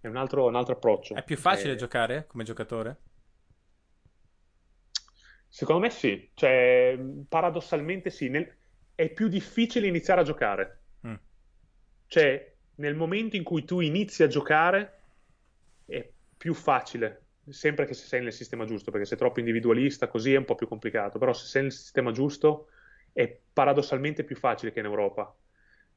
È 0.00 0.06
un 0.06 0.16
altro, 0.16 0.46
un 0.46 0.54
altro 0.54 0.74
approccio. 0.74 1.14
È 1.14 1.24
più 1.24 1.36
facile 1.36 1.70
e... 1.70 1.74
Eh, 1.74 1.76
giocare 1.76 2.26
come 2.26 2.44
giocatore? 2.44 2.96
Secondo 5.48 5.82
me 5.82 5.90
sì, 5.90 6.30
cioè, 6.34 6.98
paradossalmente 7.28 8.10
sì. 8.10 8.28
Nel... 8.28 8.56
È 8.94 9.08
più 9.10 9.28
difficile 9.28 9.86
iniziare 9.86 10.20
a 10.20 10.24
giocare. 10.24 10.80
Mm. 11.06 11.14
Cioè, 12.06 12.54
nel 12.76 12.94
momento 12.94 13.36
in 13.36 13.44
cui 13.44 13.64
tu 13.64 13.80
inizi 13.80 14.22
a 14.22 14.26
giocare 14.26 15.00
è 15.86 16.10
più 16.36 16.54
facile 16.54 17.22
sempre 17.52 17.86
che 17.86 17.94
se 17.94 18.06
sei 18.06 18.22
nel 18.22 18.32
sistema 18.32 18.64
giusto, 18.64 18.90
perché 18.90 19.06
se 19.06 19.14
è 19.14 19.18
troppo 19.18 19.40
individualista 19.40 20.08
così 20.08 20.34
è 20.34 20.38
un 20.38 20.44
po' 20.44 20.54
più 20.54 20.68
complicato, 20.68 21.18
però 21.18 21.32
se 21.32 21.46
sei 21.46 21.62
nel 21.62 21.72
sistema 21.72 22.10
giusto 22.10 22.68
è 23.12 23.38
paradossalmente 23.52 24.24
più 24.24 24.36
facile 24.36 24.72
che 24.72 24.80
in 24.80 24.86
Europa. 24.86 25.34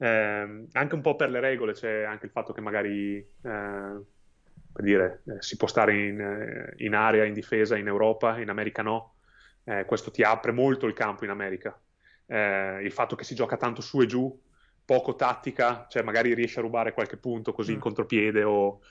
Eh, 0.02 0.68
anche 0.72 0.96
un 0.96 1.02
po' 1.02 1.16
per 1.16 1.30
le 1.30 1.40
regole, 1.40 1.74
c'è 1.74 2.02
anche 2.02 2.26
il 2.26 2.32
fatto 2.32 2.54
che 2.54 2.62
magari, 2.62 3.18
eh, 3.18 3.26
per 3.42 4.84
dire, 4.84 5.22
eh, 5.28 5.42
si 5.44 5.58
può 5.58 5.68
stare 5.68 5.96
in, 5.96 6.20
eh, 6.20 6.74
in, 6.84 6.96
area, 6.96 7.24
in 7.24 7.34
difesa 7.34 7.78
in 7.78 7.86
Europa, 7.86 8.40
in 8.40 8.50
America 8.50 8.82
no, 8.82 9.18
eh, 9.64 9.86
questo 9.86 10.10
ti 10.10 10.24
apre 10.24 10.54
molto 10.54 10.88
il 10.88 10.94
campo 10.94 11.24
in 11.24 11.30
America. 11.30 11.80
Eh, 12.26 12.80
il 12.82 12.92
fatto 12.92 13.16
che 13.16 13.24
si 13.24 13.36
gioca 13.36 13.58
tanto 13.58 13.82
su 13.82 14.02
e 14.02 14.08
giù, 14.08 14.42
poco 14.84 15.16
tattica, 15.16 15.86
cioè 15.88 16.02
magari 16.02 16.34
riesci 16.34 16.58
a 16.58 16.64
rubare 16.64 16.94
qualche 16.94 17.18
punto 17.18 17.54
così 17.54 17.72
mm. 17.72 17.76
in 17.76 17.80
contropiede 17.80 18.44
o... 18.44 18.82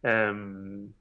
Ehm, 0.00 0.94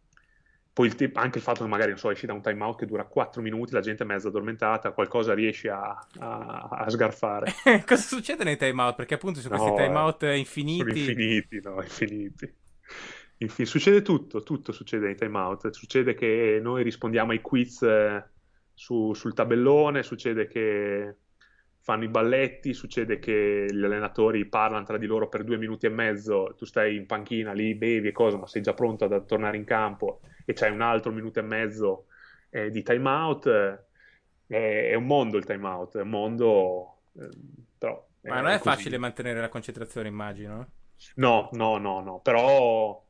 poi 0.74 0.88
il 0.88 0.96
te- 0.96 1.12
anche 1.14 1.38
il 1.38 1.44
fatto 1.44 1.64
che 1.64 1.70
magari 1.70 1.96
so, 1.98 2.10
esci 2.10 2.26
da 2.26 2.34
un 2.34 2.42
timeout 2.42 2.80
che 2.80 2.88
dura 2.88 3.06
4 3.06 3.44
minuti, 3.44 3.74
la 3.74 3.80
gente 3.80 4.04
è 4.04 4.08
mezza 4.08 4.30
addormentata, 4.30 4.92
qualcosa 4.92 5.36
riesci 5.36 5.68
a, 5.68 5.96
a, 6.18 6.68
a 6.72 6.90
sgarfare. 6.90 7.54
Cosa 7.86 8.02
succede 8.02 8.44
nei 8.44 8.58
timeout? 8.58 8.96
Perché 8.96 9.14
appunto 9.14 9.40
sono 9.40 9.56
no, 9.56 9.62
questi 9.62 9.84
timeout 9.84 10.24
eh, 10.24 10.38
infiniti. 10.38 11.00
Infiniti, 11.00 11.62
no, 11.62 11.80
infiniti. 11.80 12.52
Infin- 13.38 13.66
succede 13.68 14.02
tutto, 14.02 14.42
tutto 14.42 14.72
succede 14.72 15.06
nei 15.06 15.16
timeout. 15.16 15.70
Succede 15.70 16.16
che 16.16 16.60
noi 16.60 16.82
rispondiamo 16.82 17.32
ai 17.32 17.42
quiz 17.42 17.84
eh, 17.84 18.32
su, 18.74 19.14
sul 19.14 19.36
tabellone, 19.36 20.02
succede 20.02 20.48
che 20.48 21.18
fanno 21.84 22.06
i 22.06 22.08
balletti, 22.08 22.74
succede 22.74 23.20
che 23.20 23.66
gli 23.70 23.84
allenatori 23.84 24.46
parlano 24.46 24.86
tra 24.86 24.98
di 24.98 25.06
loro 25.06 25.28
per 25.28 25.44
due 25.44 25.58
minuti 25.58 25.86
e 25.86 25.90
mezzo, 25.90 26.56
tu 26.58 26.64
stai 26.64 26.96
in 26.96 27.06
panchina 27.06 27.52
lì, 27.52 27.76
bevi 27.76 28.08
e 28.08 28.12
cose, 28.14 28.38
ma 28.38 28.48
sei 28.48 28.62
già 28.62 28.74
pronto 28.74 29.04
a 29.04 29.20
tornare 29.20 29.58
in 29.58 29.66
campo 29.66 30.22
e 30.46 30.54
c'hai 30.54 30.72
un 30.72 30.80
altro 30.80 31.12
minuto 31.12 31.40
e 31.40 31.42
mezzo 31.42 32.06
eh, 32.50 32.70
di 32.70 32.84
timeout. 32.84 33.48
Eh, 34.48 34.92
è 34.92 34.94
un 34.96 35.06
mondo 35.06 35.36
il 35.36 35.44
timeout, 35.44 35.98
è 35.98 36.02
un 36.02 36.10
mondo... 36.10 37.02
Eh, 37.20 37.30
però, 37.78 38.08
ma 38.22 38.40
non 38.40 38.52
è 38.52 38.60
così. 38.60 38.78
facile 38.78 38.98
mantenere 38.98 39.42
la 39.42 39.50
concentrazione, 39.50 40.08
immagino. 40.08 40.66
No, 41.16 41.50
no, 41.52 41.78
no, 41.80 42.00
no, 42.00 42.22
però 42.22 43.04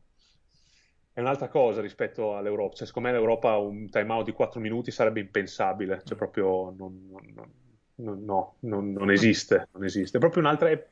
è 1.13 1.19
un'altra 1.19 1.47
cosa 1.47 1.80
rispetto 1.80 2.36
all'Europa. 2.36 2.74
Cioè, 2.74 2.88
secondo 2.88 3.09
me 3.09 3.13
l'Europa 3.13 3.55
un 3.57 3.88
timeout 3.88 4.26
di 4.26 4.32
4 4.32 4.59
minuti 4.59 4.89
sarebbe 4.89 5.19
impensabile, 5.19 6.01
cioè 6.03 6.17
proprio 6.17 6.74
non, 6.76 7.07
non, 7.07 7.34
non, 7.36 7.51
no, 7.96 8.56
non, 8.60 9.12
esiste, 9.12 9.70
non 9.74 9.84
esiste. 9.84 10.18
È 10.18 10.20
proprio 10.20 10.41
un'altra, 10.41 10.70
è, 10.70 10.88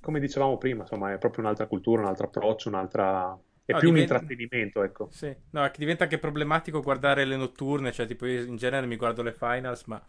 come 0.00 0.20
dicevamo 0.20 0.58
prima, 0.58 0.82
insomma, 0.82 1.12
è 1.12 1.18
proprio 1.18 1.44
un'altra 1.44 1.66
cultura, 1.66 2.02
un 2.02 2.08
altro 2.08 2.26
approccio, 2.26 2.68
un'altra 2.68 3.38
è 3.64 3.72
no, 3.72 3.78
più 3.78 3.90
diventa... 3.90 4.14
un 4.14 4.20
intrattenimento, 4.20 4.82
ecco. 4.82 5.08
Sì, 5.10 5.34
no, 5.50 5.62
che 5.70 5.78
diventa 5.78 6.04
anche 6.04 6.18
problematico 6.18 6.82
guardare 6.82 7.24
le 7.24 7.36
notturne, 7.36 7.92
cioè 7.92 8.06
tipo 8.06 8.26
io 8.26 8.42
in 8.44 8.56
genere 8.56 8.86
mi 8.86 8.96
guardo 8.96 9.22
le 9.22 9.32
finals, 9.32 9.84
ma 9.84 10.02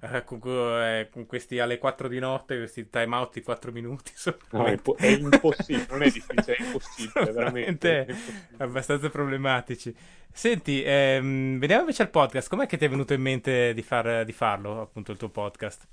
eh, 0.00 0.24
con, 0.24 0.40
eh, 0.44 1.08
con, 1.10 1.26
questi 1.26 1.58
alle 1.58 1.78
4 1.78 2.08
di 2.08 2.18
notte, 2.18 2.56
questi 2.56 2.88
time 2.88 3.16
out 3.16 3.34
di 3.34 3.42
4 3.42 3.72
minuti. 3.72 4.12
No, 4.52 4.64
è, 4.64 4.76
po- 4.76 4.96
è, 4.98 5.06
impossibile, 5.06 5.86
non 5.90 6.02
è 6.02 6.10
difficile, 6.10 6.56
è 6.56 6.62
impossibile, 6.62 7.32
veramente. 7.32 8.04
È 8.04 8.10
impossibile. 8.10 8.64
abbastanza 8.64 9.08
problematici. 9.10 9.94
Senti, 10.32 10.82
ehm, 10.82 11.58
veniamo 11.58 11.82
invece 11.82 12.02
al 12.02 12.10
podcast, 12.10 12.48
com'è 12.48 12.66
che 12.66 12.76
ti 12.76 12.84
è 12.84 12.88
venuto 12.88 13.12
in 13.14 13.20
mente 13.20 13.74
di, 13.74 13.82
far, 13.82 14.24
di 14.24 14.32
farlo, 14.32 14.80
appunto, 14.80 15.12
il 15.12 15.18
tuo 15.18 15.28
podcast? 15.28 15.86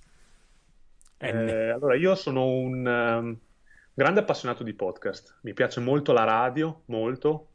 Eh, 1.17 1.69
allora, 1.69 1.95
io 1.95 2.15
sono 2.15 2.45
un... 2.45 2.85
Um 2.85 3.39
grande 3.97 4.19
appassionato 4.19 4.61
di 4.61 4.75
podcast, 4.75 5.39
mi 5.41 5.53
piace 5.53 5.79
molto 5.79 6.13
la 6.13 6.23
radio, 6.23 6.83
molto. 6.85 7.53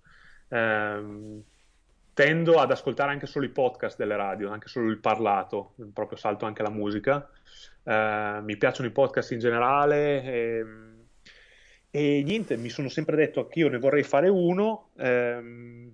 Eh, 0.49 1.43
tendo 2.15 2.59
ad 2.59 2.71
ascoltare 2.71 3.11
anche 3.11 3.27
solo 3.27 3.45
i 3.45 3.51
podcast 3.51 3.97
delle 3.97 4.17
radio, 4.17 4.51
anche 4.51 4.69
solo 4.69 4.91
il 4.91 4.99
parlato, 4.99 5.75
proprio 5.93 6.19
salto 6.19 6.45
anche 6.45 6.63
la 6.63 6.71
musica. 6.71 7.29
Eh, 7.85 8.39
mi 8.43 8.57
piacciono 8.57 8.89
i 8.89 8.93
podcast 8.93 9.33
in 9.33 9.39
generale 9.39 10.23
e, 10.23 10.57
ehm, 10.59 10.93
e, 11.91 12.23
niente, 12.25 12.57
mi 12.57 12.69
sono 12.69 12.89
sempre 12.89 13.17
detto 13.17 13.47
che 13.47 13.61
io 13.61 13.69
ne 13.69 13.79
vorrei 13.79 14.03
fare 14.03 14.29
uno. 14.29 14.91
Ehm, 14.99 15.93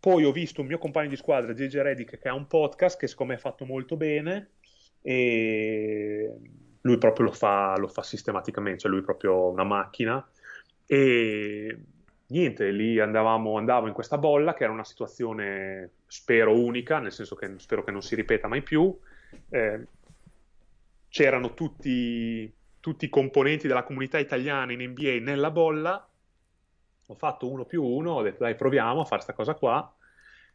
poi 0.00 0.24
ho 0.24 0.32
visto 0.32 0.60
un 0.60 0.66
mio 0.66 0.78
compagno 0.78 1.08
di 1.08 1.16
squadra, 1.16 1.52
JJ 1.52 1.76
Redick, 1.76 2.18
che 2.18 2.28
ha 2.28 2.34
un 2.34 2.48
podcast 2.48 2.98
che 2.98 3.06
secondo 3.06 3.32
me 3.32 3.38
è 3.38 3.42
fatto 3.42 3.64
molto 3.64 3.96
bene 3.96 4.50
e 5.00 6.32
lui 6.80 6.98
proprio 6.98 7.26
lo 7.26 7.32
fa, 7.32 7.76
lo 7.76 7.86
fa 7.86 8.02
sistematicamente, 8.02 8.80
cioè 8.80 8.90
lui 8.90 9.00
è 9.00 9.04
proprio 9.04 9.48
una 9.48 9.62
macchina. 9.62 10.28
E 10.86 11.78
niente, 12.32 12.70
lì 12.70 12.98
andavamo, 12.98 13.56
andavo 13.56 13.86
in 13.86 13.92
questa 13.92 14.18
bolla, 14.18 14.54
che 14.54 14.64
era 14.64 14.72
una 14.72 14.84
situazione, 14.84 15.90
spero, 16.06 16.58
unica, 16.58 16.98
nel 16.98 17.12
senso 17.12 17.36
che 17.36 17.52
spero 17.58 17.84
che 17.84 17.90
non 17.90 18.02
si 18.02 18.14
ripeta 18.14 18.48
mai 18.48 18.62
più. 18.62 18.98
Eh, 19.48 19.86
c'erano 21.08 21.54
tutti, 21.54 22.52
tutti 22.80 23.04
i 23.04 23.10
componenti 23.10 23.68
della 23.68 23.84
comunità 23.84 24.18
italiana 24.18 24.72
in 24.72 24.82
NBA 24.90 25.18
nella 25.20 25.50
bolla. 25.50 26.08
Ho 27.06 27.14
fatto 27.14 27.50
uno 27.50 27.64
più 27.64 27.84
uno, 27.84 28.12
ho 28.12 28.22
detto 28.22 28.42
dai 28.42 28.54
proviamo 28.54 29.00
a 29.00 29.04
fare 29.04 29.22
questa 29.22 29.34
cosa 29.34 29.54
qua 29.54 29.94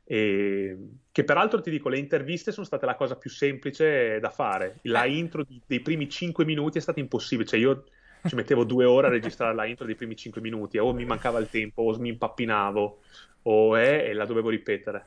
e 0.10 0.78
che 1.12 1.26
peraltro 1.26 1.60
ti 1.60 1.70
dico, 1.70 1.90
le 1.90 1.98
interviste 1.98 2.54
sono 2.54 2.66
state 2.66 2.86
la 2.86 2.96
cosa 2.96 3.18
più 3.18 3.30
semplice 3.30 4.20
da 4.22 4.30
fare. 4.30 4.80
La 4.84 5.04
eh. 5.04 5.18
intro 5.18 5.46
dei 5.66 5.82
primi 5.82 6.10
5 6.10 6.46
minuti 6.46 6.78
è 6.78 6.82
stata 6.82 7.02
impossibile, 7.02 7.46
cioè 7.46 7.60
io 7.60 7.84
ci 8.26 8.36
mettevo 8.36 8.64
due 8.64 8.86
ore 8.86 9.08
a 9.08 9.10
registrare 9.10 9.54
la 9.54 9.66
intro 9.66 9.86
dei 9.86 9.96
primi 9.96 10.16
5 10.16 10.42
minuti, 10.42 10.78
o 10.78 10.94
mi 10.94 11.06
mancava 11.06 11.40
il 11.40 11.50
tempo, 11.50 11.84
o 11.84 11.98
mi 12.00 12.10
impappinavo, 12.10 13.00
o 13.44 13.76
è, 13.76 14.10
e 14.10 14.14
la 14.14 14.26
dovevo 14.26 14.50
ripetere. 14.50 15.06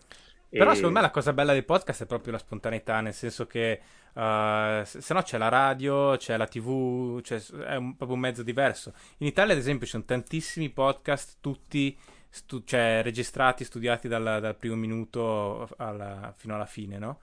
Però 0.49 0.73
e... 0.73 0.75
secondo 0.75 0.97
me 0.97 1.03
la 1.03 1.11
cosa 1.11 1.33
bella 1.33 1.53
del 1.53 1.65
podcast 1.65 2.03
è 2.03 2.07
proprio 2.07 2.33
la 2.33 2.39
spontaneità, 2.39 3.01
nel 3.01 3.15
senso 3.15 3.47
che 3.47 3.81
uh, 4.15 4.85
se 4.85 5.15
no 5.15 5.23
c'è 5.23 5.39
la 5.39 5.49
radio, 5.49 6.17
c'è 6.17 6.37
la 6.37 6.47
tv, 6.47 7.21
c'è, 7.21 7.41
è 7.67 7.77
un, 7.77 7.97
proprio 7.97 8.17
un 8.17 8.23
mezzo 8.23 8.43
diverso. 8.43 8.93
In 9.19 9.27
Italia 9.27 9.53
ad 9.53 9.61
esempio 9.61 9.87
ci 9.87 9.93
sono 9.93 10.05
tantissimi 10.05 10.69
podcast, 10.71 11.37
tutti 11.41 11.97
stu- 12.29 12.65
cioè, 12.65 13.01
registrati, 13.03 13.65
studiati 13.65 14.09
dal, 14.09 14.39
dal 14.41 14.57
primo 14.57 14.77
minuto 14.77 15.69
alla, 15.77 16.33
fino 16.37 16.55
alla 16.55 16.67
fine, 16.67 16.99
no? 16.99 17.21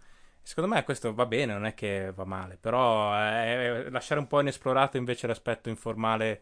Secondo 0.48 0.74
me 0.74 0.86
questo 0.86 1.14
va 1.14 1.26
bene, 1.26 1.52
non 1.52 1.66
è 1.66 1.74
che 1.74 2.14
va 2.16 2.24
male, 2.24 2.58
però 2.58 3.14
è 3.14 3.88
lasciare 3.90 4.22
un 4.22 4.28
po' 4.28 4.40
inesplorato 4.40 4.96
invece 4.96 5.28
l'aspetto 5.28 5.68
informale 5.68 6.40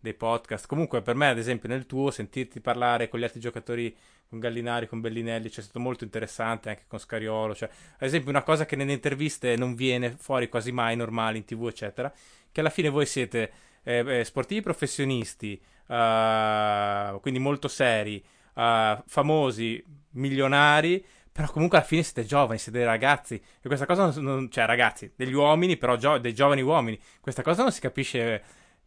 dei 0.00 0.12
podcast. 0.12 0.66
Comunque, 0.66 1.02
per 1.02 1.14
me, 1.14 1.28
ad 1.28 1.38
esempio, 1.38 1.68
nel 1.68 1.86
tuo, 1.86 2.10
sentirti 2.10 2.60
parlare 2.60 3.08
con 3.08 3.20
gli 3.20 3.22
altri 3.22 3.38
giocatori, 3.38 3.96
con 4.28 4.40
Gallinari, 4.40 4.88
con 4.88 5.00
Bellinelli, 5.00 5.50
c'è 5.50 5.62
stato 5.62 5.78
molto 5.78 6.02
interessante 6.02 6.68
anche 6.68 6.82
con 6.88 6.98
Scariolo. 6.98 7.54
Cioè, 7.54 7.70
ad 7.94 8.02
esempio, 8.02 8.30
una 8.30 8.42
cosa 8.42 8.66
che 8.66 8.74
nelle 8.74 8.92
interviste 8.92 9.54
non 9.54 9.76
viene 9.76 10.16
fuori 10.18 10.48
quasi 10.48 10.72
mai 10.72 10.96
normale 10.96 11.36
in 11.36 11.44
tv, 11.44 11.68
eccetera, 11.68 12.12
che 12.50 12.58
alla 12.58 12.70
fine 12.70 12.88
voi 12.88 13.06
siete 13.06 13.52
eh, 13.84 14.18
eh 14.18 14.24
sportivi 14.24 14.62
professionisti, 14.62 15.62
uh, 15.86 17.20
quindi 17.20 17.38
molto 17.38 17.68
seri, 17.68 18.20
uh, 18.54 19.00
famosi, 19.06 20.02
milionari 20.14 21.04
però 21.34 21.50
comunque 21.50 21.78
alla 21.78 21.86
fine 21.86 22.04
siete 22.04 22.24
giovani, 22.24 22.60
siete 22.60 22.78
dei 22.78 22.86
ragazzi. 22.86 23.34
E 23.34 23.66
questa 23.66 23.86
cosa 23.86 24.04
non, 24.04 24.22
non 24.22 24.50
cioè 24.52 24.66
ragazzi, 24.66 25.10
degli 25.16 25.32
uomini, 25.32 25.76
però 25.76 25.96
gio- 25.96 26.18
dei 26.18 26.32
giovani 26.32 26.62
uomini. 26.62 26.96
Questa 27.20 27.42
cosa 27.42 27.62
non 27.62 27.72
si 27.72 27.80
capisce. 27.80 28.42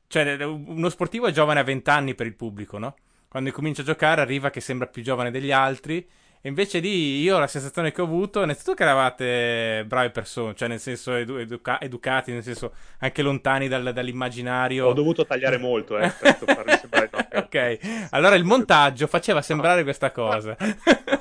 Cioè, 0.08 0.42
uno 0.46 0.88
sportivo 0.88 1.28
è 1.28 1.32
giovane 1.32 1.60
a 1.60 1.64
20 1.64 1.90
anni 1.90 2.16
per 2.16 2.26
il 2.26 2.36
pubblico, 2.36 2.78
no? 2.78 2.96
Quando 3.28 3.52
comincia 3.52 3.82
a 3.82 3.86
giocare 3.86 4.22
arriva 4.22 4.50
che 4.50 4.62
sembra 4.62 4.88
più 4.88 5.04
giovane 5.04 5.30
degli 5.30 5.52
altri. 5.52 5.98
E 6.40 6.48
invece 6.48 6.80
lì 6.80 7.20
io 7.20 7.38
la 7.38 7.48
sensazione 7.48 7.92
che 7.92 8.00
ho 8.00 8.06
avuto, 8.06 8.42
innanzitutto 8.42 8.76
che 8.76 8.84
eravate 8.84 9.84
brave 9.86 10.12
persone, 10.12 10.56
cioè 10.56 10.70
nel 10.70 10.80
senso 10.80 11.16
edu- 11.16 11.40
educa- 11.40 11.82
educati, 11.82 12.32
nel 12.32 12.44
senso 12.44 12.76
anche 13.00 13.22
lontani 13.22 13.68
dal- 13.68 13.92
dall'immaginario. 13.92 14.88
Ho 14.88 14.94
dovuto 14.94 15.26
tagliare 15.26 15.58
molto, 15.58 15.98
eh, 15.98 16.10
per 16.18 16.38
farmi 16.46 16.78
sembrare... 16.78 17.10
ok, 17.34 18.08
allora 18.12 18.36
il 18.36 18.46
montaggio 18.46 19.08
faceva 19.08 19.42
sembrare 19.42 19.84
questa 19.84 20.12
cosa. 20.12 20.56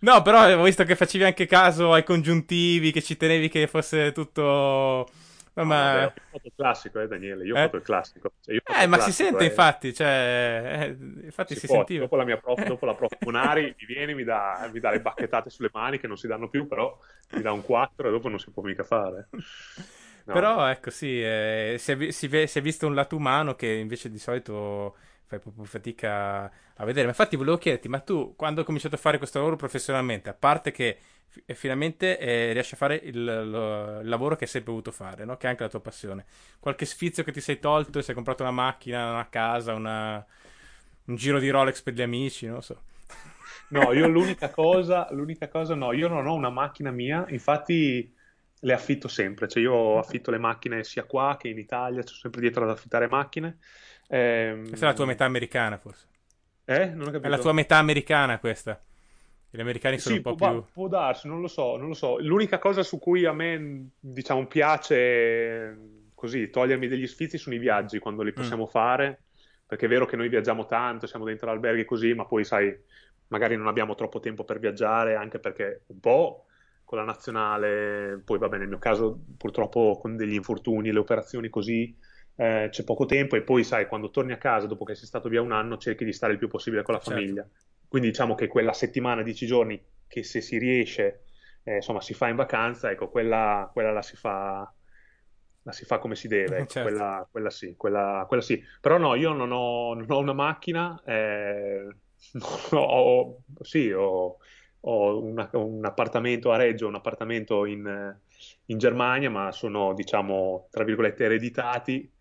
No, 0.00 0.22
però 0.22 0.58
ho 0.58 0.62
visto 0.62 0.84
che 0.84 0.94
facevi 0.94 1.24
anche 1.24 1.46
caso 1.46 1.92
ai 1.92 2.04
congiuntivi, 2.04 2.92
che 2.92 3.02
ci 3.02 3.16
tenevi 3.16 3.48
che 3.48 3.66
fosse 3.66 4.12
tutto... 4.12 5.08
No, 5.56 5.64
ma... 5.64 5.92
Vabbè, 5.92 6.04
ho 6.04 6.12
fatto 6.30 6.46
il 6.46 6.52
classico, 6.56 7.00
eh, 7.00 7.06
Daniele. 7.06 7.44
Io 7.44 7.54
ho 7.54 7.58
eh? 7.58 7.62
fatto 7.62 7.76
il 7.76 7.82
classico. 7.82 8.32
Cioè, 8.40 8.60
fatto 8.62 8.80
eh, 8.80 8.86
ma 8.86 8.96
classico, 8.96 9.16
si 9.16 9.22
sente, 9.22 9.44
eh. 9.44 9.46
infatti. 9.46 9.94
Cioè, 9.94 10.80
eh, 10.80 11.24
infatti 11.24 11.54
si, 11.54 11.60
si 11.60 11.66
sentiva. 11.68 12.02
Dopo 12.02 12.16
la 12.16 12.24
mia 12.24 12.38
prof, 12.38 12.64
dopo 12.66 12.86
la 12.86 12.94
prof 12.94 13.16
Munari, 13.20 13.62
mi 13.78 13.86
viene, 13.86 14.14
mi 14.14 14.24
dà, 14.24 14.68
mi 14.72 14.80
dà 14.80 14.90
le 14.90 15.00
bacchettate 15.00 15.50
sulle 15.50 15.70
mani 15.72 16.00
che 16.00 16.08
non 16.08 16.16
si 16.16 16.26
danno 16.26 16.48
più, 16.48 16.66
però 16.66 16.96
mi 17.32 17.42
dà 17.42 17.52
un 17.52 17.62
4 17.62 18.08
e 18.08 18.10
dopo 18.10 18.28
non 18.28 18.40
si 18.40 18.50
può 18.50 18.64
mica 18.64 18.82
fare. 18.82 19.28
No. 20.24 20.32
Però, 20.32 20.66
ecco, 20.66 20.90
sì, 20.90 21.22
eh, 21.22 21.76
si, 21.78 21.92
è, 21.92 22.10
si, 22.10 22.28
si, 22.46 22.58
è, 22.58 22.62
visto 22.62 22.86
un 22.86 22.94
lato 22.94 23.14
umano 23.14 23.54
che 23.54 23.68
invece 23.68 24.10
di 24.10 24.18
solito 24.18 24.96
fai 25.26 25.38
proprio 25.38 25.64
fatica 25.64 26.44
a 26.44 26.84
vedere. 26.84 27.04
Ma 27.04 27.10
infatti 27.10 27.36
volevo 27.36 27.56
chiederti, 27.56 27.88
ma 27.88 28.00
tu 28.00 28.34
quando 28.36 28.60
hai 28.60 28.66
cominciato 28.66 28.94
a 28.94 28.98
fare 28.98 29.18
questo 29.18 29.38
lavoro 29.38 29.56
professionalmente, 29.56 30.28
a 30.28 30.34
parte 30.34 30.70
che 30.70 30.98
f- 31.28 31.54
finalmente 31.54 32.18
eh, 32.18 32.52
riesci 32.52 32.74
a 32.74 32.76
fare 32.76 32.96
il, 32.96 33.24
lo, 33.24 34.00
il, 34.00 34.08
lavoro 34.08 34.36
che 34.36 34.44
hai 34.44 34.50
sempre 34.50 34.70
voluto 34.70 34.90
fare, 34.90 35.24
no? 35.24 35.36
che 35.36 35.46
è 35.46 35.50
anche 35.50 35.62
la 35.62 35.68
tua 35.68 35.80
passione, 35.80 36.24
qualche 36.60 36.84
sfizio 36.84 37.24
che 37.24 37.32
ti 37.32 37.40
sei 37.40 37.58
tolto 37.58 37.98
e 37.98 38.02
sei 38.02 38.14
comprato 38.14 38.42
una 38.42 38.52
macchina, 38.52 39.10
una 39.10 39.28
casa, 39.28 39.74
una... 39.74 40.24
un 41.06 41.16
giro 41.16 41.38
di 41.38 41.50
Rolex 41.50 41.82
per 41.82 41.94
gli 41.94 42.02
amici, 42.02 42.46
non 42.46 42.62
so. 42.62 42.82
No, 43.68 43.92
io 43.92 44.06
l'unica 44.06 44.50
cosa, 44.50 45.08
l'unica 45.10 45.48
cosa 45.48 45.74
no, 45.74 45.92
io 45.92 46.06
non 46.06 46.26
ho 46.26 46.34
una 46.34 46.50
macchina 46.50 46.90
mia, 46.90 47.24
infatti 47.30 48.12
le 48.60 48.72
affitto 48.72 49.08
sempre, 49.08 49.48
cioè 49.48 49.62
io 49.62 49.98
affitto 49.98 50.30
le 50.30 50.38
macchine 50.38 50.84
sia 50.84 51.04
qua 51.04 51.36
che 51.38 51.48
in 51.48 51.58
Italia, 51.58 52.02
sono 52.02 52.18
sempre 52.18 52.40
dietro 52.40 52.64
ad 52.64 52.70
affittare 52.70 53.08
macchine 53.08 53.58
Ehm... 54.08 54.68
Questa 54.68 54.86
è 54.86 54.88
la 54.88 54.94
tua 54.94 55.06
metà 55.06 55.24
americana, 55.24 55.78
forse. 55.78 56.06
Eh? 56.64 56.86
Non 56.86 57.02
ho 57.02 57.10
capito. 57.10 57.26
È 57.26 57.28
la 57.28 57.38
tua 57.38 57.52
metà 57.52 57.76
americana 57.76 58.38
questa. 58.38 58.80
Gli 59.50 59.60
americani 59.60 59.98
sono 59.98 60.16
sì, 60.16 60.20
un 60.20 60.26
po' 60.26 60.34
può, 60.34 60.50
più... 60.50 60.64
può 60.72 60.88
darsi, 60.88 61.28
non 61.28 61.40
lo 61.40 61.46
so, 61.46 61.76
non 61.76 61.88
lo 61.88 61.94
so. 61.94 62.18
L'unica 62.18 62.58
cosa 62.58 62.82
su 62.82 62.98
cui 62.98 63.24
a 63.24 63.32
me, 63.32 63.90
diciamo, 64.00 64.46
piace 64.46 65.78
così 66.14 66.48
togliermi 66.48 66.88
degli 66.88 67.06
sfizi 67.06 67.38
sono 67.38 67.54
i 67.54 67.58
viaggi 67.58 67.98
quando 67.98 68.22
li 68.22 68.30
mm. 68.30 68.34
possiamo 68.34 68.64
mm. 68.64 68.68
fare, 68.68 69.22
perché 69.66 69.86
è 69.86 69.88
vero 69.88 70.06
che 70.06 70.16
noi 70.16 70.28
viaggiamo 70.28 70.66
tanto, 70.66 71.06
siamo 71.06 71.24
dentro 71.24 71.50
alberghi 71.50 71.84
così, 71.84 72.14
ma 72.14 72.24
poi 72.24 72.44
sai, 72.44 72.76
magari 73.28 73.56
non 73.56 73.68
abbiamo 73.68 73.94
troppo 73.94 74.18
tempo 74.18 74.42
per 74.42 74.58
viaggiare, 74.58 75.14
anche 75.14 75.38
perché 75.38 75.82
un 75.86 76.00
po' 76.00 76.46
con 76.82 76.98
la 76.98 77.04
nazionale, 77.04 78.20
poi 78.24 78.38
vabbè 78.38 78.58
nel 78.58 78.68
mio 78.68 78.78
caso 78.78 79.18
purtroppo 79.36 79.98
con 80.00 80.16
degli 80.16 80.34
infortuni, 80.34 80.92
le 80.92 80.98
operazioni 80.98 81.48
così, 81.48 81.96
eh, 82.36 82.68
c'è 82.70 82.84
poco 82.84 83.06
tempo 83.06 83.36
e 83.36 83.42
poi 83.42 83.64
sai 83.64 83.86
quando 83.86 84.10
torni 84.10 84.32
a 84.32 84.38
casa 84.38 84.66
dopo 84.66 84.84
che 84.84 84.94
sei 84.94 85.06
stato 85.06 85.28
via 85.28 85.42
un 85.42 85.52
anno 85.52 85.76
cerchi 85.76 86.04
di 86.04 86.12
stare 86.12 86.32
il 86.32 86.38
più 86.38 86.48
possibile 86.48 86.82
con 86.82 86.94
la 86.94 87.00
certo. 87.00 87.18
famiglia 87.18 87.48
quindi 87.86 88.08
diciamo 88.08 88.34
che 88.34 88.48
quella 88.48 88.72
settimana, 88.72 89.22
dieci 89.22 89.46
giorni 89.46 89.80
che 90.06 90.22
se 90.22 90.40
si 90.40 90.58
riesce 90.58 91.24
eh, 91.62 91.76
insomma 91.76 92.00
si 92.00 92.14
fa 92.14 92.28
in 92.28 92.36
vacanza 92.36 92.90
ecco 92.90 93.08
quella, 93.08 93.70
quella 93.72 93.92
la 93.92 94.02
si 94.02 94.16
fa 94.16 94.72
la 95.64 95.72
si 95.72 95.84
fa 95.84 95.98
come 95.98 96.14
si 96.14 96.28
deve, 96.28 96.58
ecco, 96.58 96.72
certo. 96.72 96.88
quella, 96.88 97.28
quella, 97.30 97.50
sì, 97.50 97.74
quella, 97.76 98.24
quella, 98.28 98.42
sì. 98.42 98.62
Però 98.80 98.98
no, 98.98 99.14
io 99.14 99.32
non 99.32 99.50
ho, 99.50 99.94
non 99.94 100.06
ho 100.10 100.18
una 100.18 100.34
macchina, 100.34 101.02
eh, 101.06 101.88
ho, 102.72 103.38
sì, 103.62 103.90
ho, 103.90 104.36
ho 104.80 105.22
una, 105.22 105.48
un 105.52 105.84
appartamento 105.84 106.52
a 106.52 106.56
Reggio, 106.56 106.86
un 106.86 106.96
appartamento 106.96 107.64
in, 107.64 108.14
in 108.66 108.78
Germania, 108.78 109.30
ma 109.30 109.52
sono, 109.52 109.94
diciamo, 109.94 110.68
tra 110.70 110.84
virgolette, 110.84 111.24
ereditati, 111.24 112.12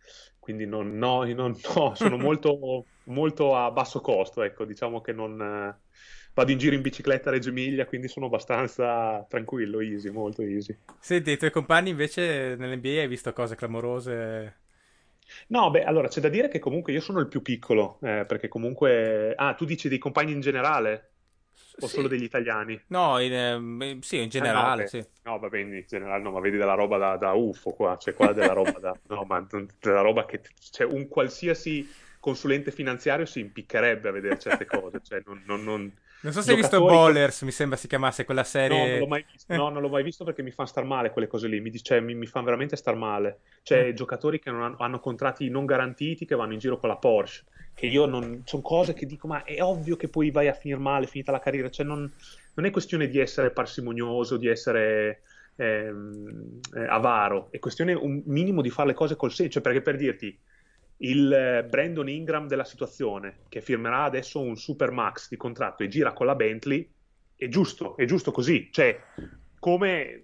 quindi 0.44 0.66
non, 0.66 0.98
no, 0.98 1.24
non, 1.24 1.56
no, 1.74 1.96
sono 1.96 2.18
molto, 2.20 2.84
molto 3.06 3.56
a 3.56 3.72
basso 3.72 4.02
costo, 4.02 4.44
ecco, 4.44 4.66
diciamo 4.66 5.00
che 5.00 5.14
non... 5.14 5.42
Eh, 5.42 5.92
vado 6.34 6.52
in 6.52 6.58
giro 6.58 6.76
in 6.76 6.82
bicicletta 6.82 7.30
a 7.30 7.32
Reggio 7.32 7.50
Emilia, 7.50 7.86
quindi 7.86 8.10
sono 8.10 8.26
abbastanza 8.26 9.26
tranquillo, 9.30 9.80
easy, 9.80 10.10
molto 10.10 10.42
easy. 10.42 10.78
Senti, 11.00 11.32
i 11.32 11.38
tuoi 11.38 11.52
compagni 11.52 11.92
invece 11.92 12.56
nell'NBA 12.58 13.02
hai 13.02 13.08
visto 13.08 13.32
cose 13.32 13.56
clamorose? 13.56 14.58
No, 15.48 15.72
beh, 15.72 15.86
allora 15.86 16.10
c'è 16.10 16.20
da 16.20 16.28
dire 16.28 16.50
che 16.50 16.60
comunque 16.60 16.92
io 16.92 17.00
sono 17.00 17.22
il 17.22 17.30
più 17.30 17.42
piccolo, 17.42 18.00
eh, 18.02 18.26
perché 18.28 18.50
comunque... 18.50 19.34
Ah, 19.38 19.54
tu 19.54 19.64
dici 19.64 19.88
dei 19.88 19.98
compagni 19.98 20.34
in 20.34 20.42
generale? 20.42 21.13
O 21.80 21.88
sì. 21.88 21.96
solo 21.96 22.08
degli 22.08 22.24
italiani? 22.24 22.80
No, 22.88 23.20
in, 23.20 23.34
eh, 23.34 23.98
sì, 24.02 24.22
in 24.22 24.30
generale, 24.30 24.82
ah, 24.82 24.84
no, 24.84 24.88
sì. 24.88 25.06
No, 25.24 25.40
va 25.40 25.50
bene, 25.50 25.78
in 25.80 25.86
generale 25.88 26.22
no, 26.22 26.32
ma 26.32 26.40
vedi 26.40 26.58
della 26.58 26.76
roba 26.76 26.98
da, 26.98 27.18
da 27.18 27.32
UFO 27.32 27.72
qua, 27.72 27.98
c'è 27.98 28.14
qua 28.14 28.32
della 28.32 28.54
roba 28.54 28.78
da... 28.80 28.96
No, 29.08 29.24
ma 29.24 29.46
della 29.80 30.02
roba 30.02 30.26
che... 30.26 30.42
Cioè, 30.72 30.86
un 30.86 31.08
qualsiasi 31.08 31.90
consulente 32.20 32.72
finanziario 32.72 33.26
si 33.26 33.40
impiccherebbe 33.40 34.10
a 34.10 34.12
vedere 34.12 34.38
certe 34.38 34.66
cose, 34.66 35.02
cioè 35.04 35.22
non... 35.26 35.42
non, 35.46 35.64
non... 35.64 35.92
Non 36.24 36.32
so 36.32 36.42
se 36.42 36.52
hai 36.52 36.56
visto 36.56 36.82
Ballers, 36.82 37.42
mi 37.42 37.52
sembra 37.52 37.76
si 37.76 37.88
chiamasse 37.88 38.24
quella 38.24 38.46
serie. 38.46 38.78
No, 38.78 38.88
non 38.88 39.00
l'ho 39.00 39.08
mai 39.08 39.26
visto, 39.30 39.54
no, 39.54 39.68
non 39.68 39.82
l'ho 39.82 39.90
mai 39.90 40.04
visto 40.04 40.24
perché 40.24 40.42
mi 40.42 40.52
fanno 40.52 40.70
star 40.70 40.86
male 40.86 41.12
quelle 41.12 41.28
cose 41.28 41.50
lì, 41.50 41.60
mi, 41.60 41.70
cioè, 41.82 42.00
mi, 42.00 42.16
mi 42.16 42.28
fanno 42.28 42.46
veramente 42.46 42.78
star 42.78 42.96
male. 42.96 43.40
Cioè, 43.62 43.92
mm. 43.92 43.94
giocatori 43.94 44.40
che 44.40 44.48
hanno, 44.48 44.74
hanno, 44.78 45.00
contratti 45.02 45.50
non 45.50 45.66
garantiti 45.66 46.26
che 46.26 46.36
vanno 46.36 46.54
in 46.54 46.60
giro 46.60 46.78
con 46.78 46.88
la 46.88 46.96
Porsche 46.96 47.44
che 47.74 47.86
io 47.86 48.06
non... 48.06 48.42
sono 48.46 48.62
cose 48.62 48.94
che 48.94 49.06
dico, 49.06 49.28
ma 49.28 49.44
è 49.44 49.62
ovvio 49.62 49.96
che 49.96 50.10
poi 50.10 50.32
vai 50.32 50.48
a 50.48 50.54
finire 50.54 50.80
male, 50.80 51.08
finita 51.08 51.32
la 51.32 51.40
carriera, 51.40 51.70
cioè 51.70 51.86
non, 51.86 52.12
non 52.54 52.66
è 52.66 52.72
questione 52.72 53.08
di 53.08 53.20
essere 53.20 53.52
parsimonioso, 53.52 54.38
di 54.38 54.48
essere 54.48 55.22
ehm, 55.56 56.60
eh, 56.76 56.86
avaro, 56.86 57.48
è 57.52 57.60
questione 57.60 57.94
un 57.94 58.22
minimo 58.26 58.62
di 58.62 58.70
fare 58.70 58.90
le 58.90 58.94
cose 58.94 59.16
col 59.16 59.32
senso, 59.32 59.54
cioè 59.54 59.62
perché 59.62 59.82
per 59.82 59.96
dirti, 59.98 60.38
il 60.98 61.34
eh, 61.34 61.64
Brandon 61.66 62.08
Ingram 62.08 62.48
della 62.48 62.64
situazione, 62.64 63.40
che 63.50 63.62
firmerà 63.62 64.04
adesso 64.04 64.40
un 64.40 64.56
super 64.56 64.92
max 64.92 65.30
di 65.30 65.38
contratto 65.38 65.84
e 65.84 65.88
gira 65.88 66.14
con 66.14 66.26
la 66.26 66.36
Bentley, 66.36 66.88
è 67.36 67.48
giusto, 67.48 67.98
è 67.98 68.06
giusto 68.06 68.32
così, 68.32 68.70
cioè 68.72 68.98
come 69.60 70.24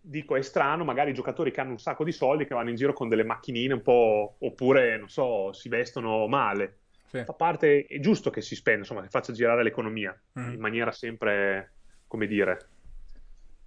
dico, 0.00 0.36
è 0.36 0.42
strano, 0.42 0.84
magari 0.84 1.10
i 1.10 1.14
giocatori 1.14 1.50
che 1.50 1.60
hanno 1.60 1.72
un 1.72 1.78
sacco 1.78 2.04
di 2.04 2.12
soldi 2.12 2.46
che 2.46 2.54
vanno 2.54 2.70
in 2.70 2.76
giro 2.76 2.92
con 2.92 3.08
delle 3.08 3.24
macchinine 3.24 3.74
un 3.74 3.82
po', 3.82 4.36
oppure, 4.38 4.96
non 4.98 5.08
so, 5.08 5.52
si 5.52 5.68
vestono 5.68 6.26
male. 6.26 6.78
Sì. 7.06 7.24
Fa 7.24 7.32
parte, 7.32 7.86
è 7.86 7.98
giusto 7.98 8.30
che 8.30 8.40
si 8.40 8.54
spenda, 8.54 8.80
insomma, 8.80 9.02
che 9.02 9.08
faccia 9.08 9.32
girare 9.32 9.62
l'economia 9.62 10.18
mm. 10.38 10.52
in 10.52 10.60
maniera 10.60 10.92
sempre, 10.92 11.72
come 12.06 12.26
dire, 12.26 12.68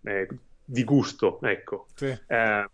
eh, 0.03 0.27
di 0.63 0.83
gusto, 0.83 1.39
ecco. 1.41 1.87
Sì. 1.93 2.07
Eh, 2.07 2.69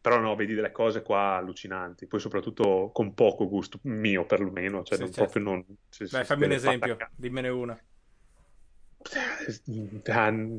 però 0.00 0.20
no, 0.20 0.36
vedi 0.36 0.54
delle 0.54 0.70
cose 0.70 1.02
qua 1.02 1.34
allucinanti, 1.34 2.06
poi 2.06 2.20
soprattutto 2.20 2.90
con 2.92 3.12
poco 3.12 3.48
gusto, 3.48 3.80
mio 3.82 4.24
perlomeno, 4.24 4.84
cioè 4.84 4.96
sì, 4.96 5.02
non 5.02 5.12
certo. 5.12 5.32
proprio 5.32 5.42
non... 5.42 5.64
Cioè, 5.88 6.08
Beh, 6.08 6.24
fammi 6.24 6.44
un 6.44 6.52
esempio, 6.52 6.96
dimmene 7.16 7.48
una. 7.48 7.78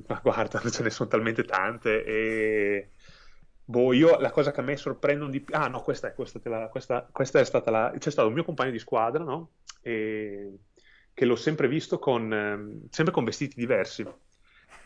Ma 0.08 0.20
guarda, 0.22 0.60
ce 0.70 0.84
ne 0.84 0.90
sono 0.90 1.10
talmente 1.10 1.44
tante 1.44 2.04
e... 2.04 2.90
Boh, 3.66 3.92
io 3.92 4.18
la 4.20 4.32
cosa 4.32 4.52
che 4.52 4.62
a 4.62 4.64
me 4.64 4.78
sorprendono 4.78 5.30
di 5.30 5.42
più... 5.42 5.54
Ah 5.54 5.68
no, 5.68 5.82
questa 5.82 6.08
è, 6.08 6.14
questa, 6.14 6.40
la, 6.44 6.70
questa, 6.70 7.08
questa 7.12 7.40
è 7.40 7.44
stata 7.44 7.70
la... 7.70 7.94
C'è 7.98 8.10
stato 8.12 8.30
un 8.30 8.34
mio 8.34 8.46
compagno 8.46 8.72
di 8.72 8.80
squadra, 8.80 9.24
no? 9.24 9.52
E... 9.82 10.60
Che 11.14 11.26
l'ho 11.26 11.36
sempre 11.36 11.68
visto 11.68 12.00
con... 12.00 12.34
Eh, 12.34 12.88
sempre 12.90 13.14
con 13.14 13.26
vestiti 13.26 13.60
diversi. 13.60 14.08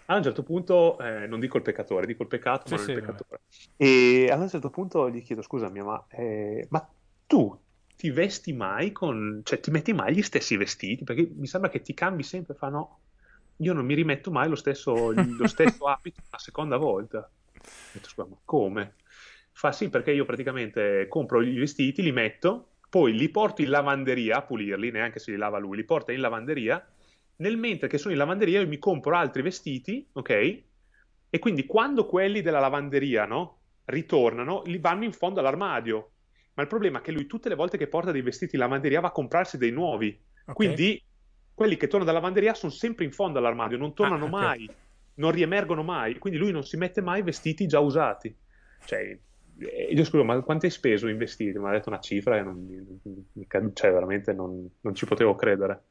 A 0.06 0.16
un 0.16 0.24
certo 0.24 0.42
punto, 0.42 0.98
eh, 1.00 1.28
non 1.28 1.40
dico 1.40 1.58
il 1.58 1.64
peccatore, 1.64 2.08
dico 2.08 2.24
il 2.24 2.28
peccato, 2.28 2.68
sì, 2.68 2.74
ma 2.74 2.80
non 2.80 2.86
sì, 2.86 2.92
il 2.94 3.00
peccatore. 3.02 3.42
E 3.78 4.30
a 4.32 4.36
un 4.36 4.50
certo 4.50 4.70
punto 4.72 5.10
gli 5.10 5.22
chiedo, 5.22 5.44
scusami, 5.44 5.82
ma, 5.84 6.04
eh, 6.10 6.66
ma 6.70 6.90
tu 7.28 7.58
ti 7.96 8.10
vesti 8.10 8.52
mai 8.52 8.92
con... 8.92 9.42
cioè 9.44 9.60
ti 9.60 9.70
metti 9.70 9.94
mai 9.94 10.16
gli 10.16 10.24
stessi 10.24 10.58
vestiti? 10.58 11.04
Perché 11.04 11.30
mi 11.36 11.46
sembra 11.46 11.70
che 11.70 11.82
ti 11.82 11.94
cambi 11.94 12.24
sempre, 12.24 12.56
fa 12.56 12.70
no 12.70 13.00
io 13.62 13.74
non 13.74 13.86
mi 13.86 13.94
rimetto 13.94 14.32
mai 14.32 14.50
lo 14.50 14.56
stesso, 14.56 15.12
lo 15.12 15.48
stesso 15.48 15.86
abito 15.88 16.22
la 16.30 16.38
seconda 16.38 16.78
volta. 16.78 17.30
Detto, 17.92 18.10
scusa, 18.10 18.28
ma 18.28 18.38
come? 18.44 18.96
Fa 19.52 19.72
sì, 19.72 19.90
perché 19.90 20.12
io 20.12 20.26
praticamente 20.26 21.08
compro 21.08 21.42
i 21.42 21.58
vestiti, 21.58 22.02
li 22.02 22.12
metto, 22.12 22.74
poi 22.90 23.14
li 23.14 23.30
porto 23.30 23.62
in 23.62 23.70
lavanderia 23.70 24.38
a 24.38 24.42
pulirli, 24.42 24.92
neanche 24.92 25.20
se 25.20 25.32
li 25.32 25.38
lava 25.38 25.60
lui, 25.60 25.78
li 25.78 25.84
porta 25.84 26.12
in 26.12 26.22
lavanderia. 26.22 26.86
Nel 27.38 27.58
mentre 27.58 27.88
che 27.88 27.98
sono 27.98 28.14
in 28.14 28.20
lavanderia 28.20 28.62
io 28.62 28.68
mi 28.68 28.80
compro 28.80 29.16
altri 29.16 29.42
vestiti, 29.42 30.08
ok? 30.12 30.30
E 31.30 31.40
quindi 31.40 31.66
quando 31.66 32.06
quelli 32.06 32.42
della 32.42 32.60
lavanderia, 32.60 33.26
no? 33.26 33.60
Ritornano, 33.86 34.64
li 34.66 34.80
vanno 34.80 35.04
in 35.04 35.14
fondo 35.14 35.40
all'armadio. 35.40 36.10
Ma 36.54 36.64
il 36.64 36.68
problema 36.68 37.00
è 37.00 37.02
che 37.02 37.12
lui 37.12 37.28
tutte 37.28 37.50
le 37.50 37.56
volte 37.56 37.78
che 37.78 37.88
porta 37.88 38.12
dei 38.12 38.22
vestiti 38.22 38.56
in 38.56 38.62
lavanderia 38.62 39.00
va 39.00 39.08
a 39.08 39.12
comprarsi 39.12 39.58
dei 39.58 39.72
nuovi. 39.72 40.20
Okay. 40.42 40.54
Quindi 40.54 41.02
quelli 41.62 41.78
che 41.78 41.86
tornano 41.86 42.06
dalla 42.06 42.18
lavanderia 42.18 42.56
sono 42.56 42.72
sempre 42.72 43.06
in 43.06 43.12
fondo 43.12 43.38
all'armadio, 43.38 43.78
non 43.78 43.94
tornano 43.94 44.26
ah, 44.26 44.30
okay. 44.30 44.42
mai, 44.42 44.70
non 45.16 45.30
riemergono 45.30 45.84
mai. 45.84 46.18
Quindi 46.18 46.40
lui 46.40 46.52
non 46.52 46.64
si 46.64 46.76
mette 46.76 47.02
mai 47.02 47.22
vestiti 47.22 47.68
già 47.68 47.80
usati. 47.80 48.36
Cioè, 48.84 49.16
eh, 49.60 49.88
io 49.92 50.04
scuso, 50.04 50.24
ma 50.24 50.42
quanto 50.42 50.66
hai 50.66 50.72
speso 50.72 51.08
in 51.08 51.20
vestiti? 51.20 51.60
Mi 51.60 51.68
ha 51.68 51.72
detto 51.74 51.90
una 51.90 52.00
cifra 52.00 52.38
e 52.38 52.42
non, 52.42 52.68
cioè, 53.74 53.92
veramente 53.92 54.34
non, 54.34 54.68
non, 54.82 54.96
ci 54.96 55.06
potevo 55.06 55.36
credere. 55.36 55.84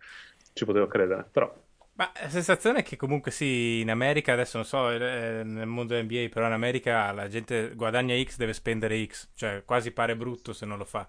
Ci 0.52 0.64
potevo 0.64 0.88
credere, 0.88 1.24
però. 1.30 1.54
Ma 1.92 2.10
la 2.20 2.28
sensazione 2.28 2.80
è 2.80 2.82
che 2.82 2.96
comunque 2.96 3.30
sì, 3.30 3.78
in 3.78 3.90
America, 3.90 4.32
adesso 4.32 4.56
non 4.56 4.66
so, 4.66 4.90
eh, 4.90 5.44
nel 5.44 5.68
mondo 5.68 5.94
NBA, 5.94 6.30
però 6.32 6.46
in 6.46 6.52
America 6.52 7.12
la 7.12 7.28
gente 7.28 7.76
guadagna 7.76 8.20
X, 8.20 8.38
deve 8.38 8.54
spendere 8.54 9.06
X, 9.06 9.28
cioè 9.36 9.62
quasi 9.64 9.92
pare 9.92 10.16
brutto 10.16 10.52
se 10.52 10.66
non 10.66 10.78
lo 10.78 10.84
fa. 10.84 11.08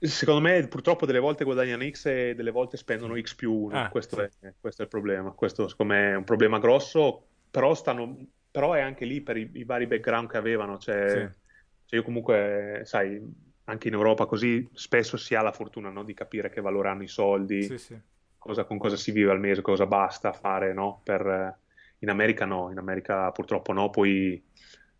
Secondo 0.00 0.40
me 0.40 0.66
purtroppo 0.68 1.06
delle 1.06 1.18
volte 1.18 1.44
guadagnano 1.44 1.88
X 1.88 2.06
e 2.06 2.34
delle 2.34 2.50
volte 2.50 2.76
spendono 2.76 3.20
X 3.20 3.34
più 3.34 3.52
1, 3.52 3.78
ah, 3.78 3.88
questo, 3.88 4.16
sì. 4.16 4.46
è, 4.46 4.54
questo, 4.60 4.82
è, 4.82 4.84
il 4.84 4.90
problema, 4.90 5.30
questo 5.32 5.66
secondo 5.66 5.92
me 5.92 6.10
è 6.12 6.16
un 6.16 6.24
problema 6.24 6.58
grosso, 6.58 7.26
però, 7.50 7.74
stanno, 7.74 8.16
però 8.50 8.74
è 8.74 8.80
anche 8.80 9.04
lì 9.04 9.20
per 9.20 9.36
i, 9.36 9.50
i 9.54 9.64
vari 9.64 9.86
background 9.86 10.28
che 10.28 10.36
avevano, 10.36 10.78
cioè... 10.78 11.08
Sì 11.08 11.46
cioè 11.88 12.00
io 12.00 12.04
comunque, 12.04 12.82
sai, 12.84 13.18
anche 13.64 13.88
in 13.88 13.94
Europa 13.94 14.26
così 14.26 14.68
spesso 14.74 15.16
si 15.16 15.34
ha 15.34 15.40
la 15.40 15.52
fortuna 15.52 15.88
no, 15.88 16.04
di 16.04 16.12
capire 16.12 16.50
che 16.50 16.60
valore 16.60 16.90
hanno 16.90 17.02
i 17.02 17.08
soldi, 17.08 17.62
sì. 17.78 17.98
Cosa, 18.36 18.64
con 18.64 18.76
cosa 18.76 18.96
si 18.96 19.10
vive 19.10 19.30
al 19.30 19.40
mese, 19.40 19.62
cosa 19.62 19.86
basta 19.86 20.34
fare, 20.34 20.74
no? 20.74 21.00
Per, 21.02 21.58
in 22.00 22.10
America 22.10 22.44
no, 22.44 22.70
in 22.70 22.76
America 22.76 23.30
purtroppo 23.30 23.72
no, 23.72 23.88
poi 23.88 24.44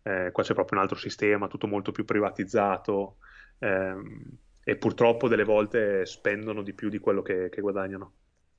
eh, 0.01 0.31
qua 0.31 0.41
c'è 0.41 0.55
proprio 0.55 0.79
un 0.79 0.83
altro 0.83 0.97
sistema, 0.97 1.47
tutto 1.47 1.67
molto 1.67 1.91
più 1.91 2.05
privatizzato 2.05 3.17
ehm, 3.59 4.37
e 4.69 4.75
purtroppo 4.75 5.27
delle 5.27 5.43
volte 5.43 6.05
spendono 6.05 6.61
di 6.61 6.73
più 6.73 6.89
di 6.89 6.99
quello 6.99 7.23
che, 7.23 7.49
che 7.49 7.59
guadagnano. 7.59 8.11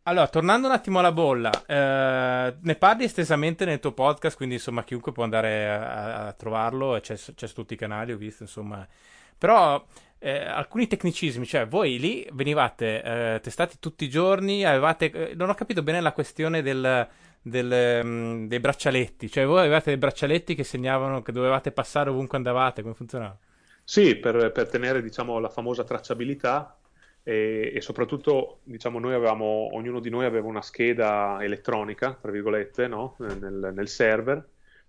Allora, 0.04 0.26
tornando 0.26 0.66
un 0.66 0.72
attimo 0.72 0.98
alla 0.98 1.12
bolla, 1.12 1.50
eh, 1.66 2.56
ne 2.60 2.74
parli 2.74 3.04
estesamente 3.04 3.64
nel 3.64 3.78
tuo 3.78 3.92
podcast, 3.92 4.36
quindi 4.36 4.56
insomma 4.56 4.82
chiunque 4.82 5.12
può 5.12 5.22
andare 5.22 5.70
a, 5.70 6.26
a 6.26 6.32
trovarlo, 6.32 6.98
c'è, 7.00 7.14
c'è, 7.14 7.46
su 7.46 7.54
tutti 7.54 7.74
i 7.74 7.76
canali, 7.76 8.10
ho 8.10 8.16
visto, 8.16 8.42
insomma. 8.42 8.84
Però 9.38 9.86
eh, 10.18 10.46
alcuni 10.46 10.88
tecnicismi, 10.88 11.46
cioè 11.46 11.68
voi 11.68 12.00
lì 12.00 12.28
venivate 12.32 13.02
eh, 13.02 13.40
testati 13.40 13.76
tutti 13.78 14.04
i 14.04 14.08
giorni, 14.08 14.64
avevate... 14.64 15.12
Eh, 15.12 15.34
non 15.36 15.48
ho 15.48 15.54
capito 15.54 15.84
bene 15.84 16.00
la 16.00 16.12
questione 16.12 16.60
del, 16.60 17.06
del, 17.40 18.00
um, 18.02 18.48
dei 18.48 18.58
braccialetti, 18.58 19.30
cioè 19.30 19.46
voi 19.46 19.60
avevate 19.60 19.90
dei 19.90 19.98
braccialetti 19.98 20.56
che 20.56 20.64
segnavano 20.64 21.22
che 21.22 21.30
dovevate 21.30 21.70
passare 21.70 22.10
ovunque 22.10 22.36
andavate, 22.36 22.82
come 22.82 22.94
funzionava? 22.94 23.38
Sì, 23.90 24.14
per, 24.14 24.52
per 24.52 24.68
tenere 24.68 25.02
diciamo 25.02 25.40
la 25.40 25.48
famosa 25.48 25.82
tracciabilità 25.82 26.78
e, 27.24 27.72
e, 27.74 27.80
soprattutto 27.80 28.60
diciamo 28.62 29.00
noi 29.00 29.14
avevamo 29.14 29.70
ognuno 29.72 29.98
di 29.98 30.10
noi 30.10 30.26
aveva 30.26 30.46
una 30.46 30.62
scheda 30.62 31.38
elettronica 31.40 32.14
tra 32.14 32.30
virgolette 32.30 32.86
no? 32.86 33.16
nel, 33.18 33.72
nel, 33.74 33.88
server 33.88 34.46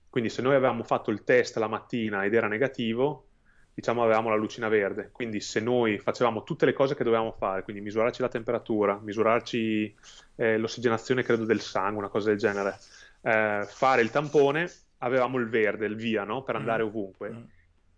quindi 0.07 0.29
se 0.29 0.43
noi 0.43 0.53
avevamo 0.53 0.83
fatto 0.83 1.09
il 1.09 1.23
test 1.23 1.57
la 1.57 1.67
mattina 1.67 2.25
ed 2.25 2.35
era 2.35 2.47
negativo 2.47 3.29
diciamo 3.73 4.03
avevamo 4.03 4.29
la 4.29 4.35
lucina 4.35 4.67
verde 4.67 5.09
quindi 5.11 5.39
se 5.39 5.59
noi 5.61 5.97
facevamo 5.97 6.43
tutte 6.43 6.67
le 6.67 6.73
cose 6.73 6.93
che 6.93 7.03
dovevamo 7.03 7.31
fare 7.31 7.63
quindi 7.63 7.81
misurarci 7.81 8.21
la 8.21 8.29
temperatura 8.29 8.99
misurarci 9.01 9.95
eh, 10.35 10.57
l'ossigenazione 10.59 11.23
credo 11.23 11.45
del 11.45 11.61
sangue 11.61 11.97
una 11.97 12.09
cosa 12.09 12.29
del 12.29 12.37
genere 12.37 12.77
eh, 13.23 13.63
fare 13.67 14.03
il 14.03 14.11
tampone 14.11 14.71
avevamo 14.99 15.39
il 15.39 15.49
verde 15.49 15.87
il 15.87 15.95
via 15.95 16.23
no? 16.23 16.43
per 16.43 16.55
andare 16.55 16.83
mm. 16.83 16.85
ovunque 16.85 17.29
mm. 17.31 17.43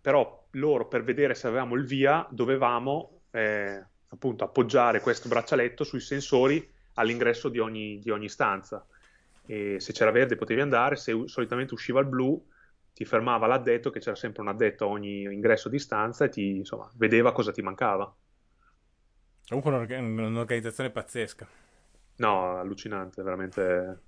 però 0.00 0.40
loro 0.54 0.88
per 0.88 1.02
vedere 1.02 1.34
se 1.34 1.46
avevamo 1.46 1.74
il 1.74 1.84
via 1.84 2.26
dovevamo 2.30 3.22
eh, 3.30 3.84
appunto 4.08 4.44
appoggiare 4.44 5.00
questo 5.00 5.28
braccialetto 5.28 5.84
sui 5.84 6.00
sensori 6.00 6.72
all'ingresso 6.94 7.48
di 7.48 7.58
ogni, 7.58 7.98
di 7.98 8.10
ogni 8.10 8.28
stanza. 8.28 8.86
E 9.46 9.78
se 9.80 9.92
c'era 9.92 10.10
verde 10.10 10.36
potevi 10.36 10.60
andare, 10.60 10.96
se 10.96 11.24
solitamente 11.26 11.74
usciva 11.74 12.00
il 12.00 12.06
blu 12.06 12.42
ti 12.92 13.04
fermava 13.04 13.46
l'addetto, 13.46 13.90
che 13.90 13.98
c'era 13.98 14.14
sempre 14.14 14.42
un 14.42 14.48
addetto 14.48 14.84
a 14.84 14.88
ogni 14.88 15.22
ingresso 15.22 15.68
di 15.68 15.80
stanza 15.80 16.24
e 16.24 16.28
ti 16.28 16.58
insomma, 16.58 16.88
vedeva 16.94 17.32
cosa 17.32 17.50
ti 17.50 17.60
mancava. 17.60 18.14
Comunque 19.48 19.96
un'organizzazione 19.98 20.90
pazzesca. 20.90 21.46
No, 22.16 22.56
allucinante, 22.56 23.22
veramente 23.22 24.00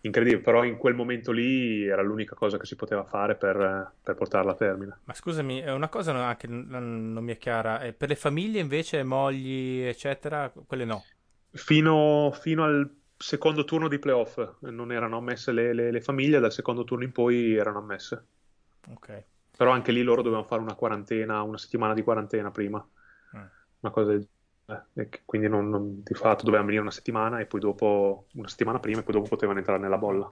incredibile, 0.00 0.40
però 0.40 0.64
in 0.64 0.76
quel 0.76 0.94
momento 0.94 1.32
lì 1.32 1.84
era 1.84 2.02
l'unica 2.02 2.34
cosa 2.34 2.56
che 2.56 2.66
si 2.66 2.76
poteva 2.76 3.04
fare 3.04 3.34
per, 3.36 3.92
per 4.02 4.14
portarla 4.14 4.52
a 4.52 4.54
termine. 4.54 4.98
Ma 5.04 5.14
scusami, 5.14 5.60
una 5.68 5.88
cosa 5.88 6.12
anche 6.24 6.46
non, 6.46 7.12
non 7.12 7.24
mi 7.24 7.32
è 7.32 7.38
chiara, 7.38 7.92
per 7.96 8.08
le 8.08 8.16
famiglie 8.16 8.60
invece, 8.60 9.02
mogli, 9.02 9.80
eccetera, 9.80 10.52
quelle 10.66 10.84
no? 10.84 11.04
Fino, 11.50 12.30
fino 12.32 12.64
al 12.64 12.90
secondo 13.16 13.64
turno 13.64 13.88
di 13.88 13.98
playoff 13.98 14.38
non 14.60 14.92
erano 14.92 15.16
ammesse 15.16 15.50
le, 15.50 15.72
le, 15.72 15.90
le, 15.90 16.00
famiglie, 16.00 16.38
dal 16.38 16.52
secondo 16.52 16.84
turno 16.84 17.04
in 17.04 17.12
poi 17.12 17.54
erano 17.54 17.78
ammesse. 17.78 18.24
Ok. 18.90 19.24
Però 19.56 19.72
anche 19.72 19.90
lì 19.90 20.02
loro 20.02 20.22
dovevano 20.22 20.46
fare 20.46 20.62
una 20.62 20.74
quarantena, 20.74 21.42
una 21.42 21.58
settimana 21.58 21.94
di 21.94 22.02
quarantena 22.02 22.50
prima, 22.52 22.78
mm. 23.36 23.40
una 23.80 23.92
cosa 23.92 24.10
del. 24.12 24.20
Eh, 24.20 24.26
quindi 25.24 25.48
non, 25.48 25.68
non, 25.68 26.02
di 26.02 26.14
fatto 26.14 26.44
dovevano 26.44 26.66
venire 26.66 26.82
una 26.82 26.90
settimana 26.90 27.38
e 27.38 27.46
poi 27.46 27.60
dopo 27.60 28.26
una 28.32 28.48
settimana 28.48 28.78
prima 28.78 29.00
e 29.00 29.02
poi 29.02 29.14
dopo 29.14 29.28
potevano 29.28 29.58
entrare 29.58 29.80
nella 29.80 29.98
bolla. 29.98 30.30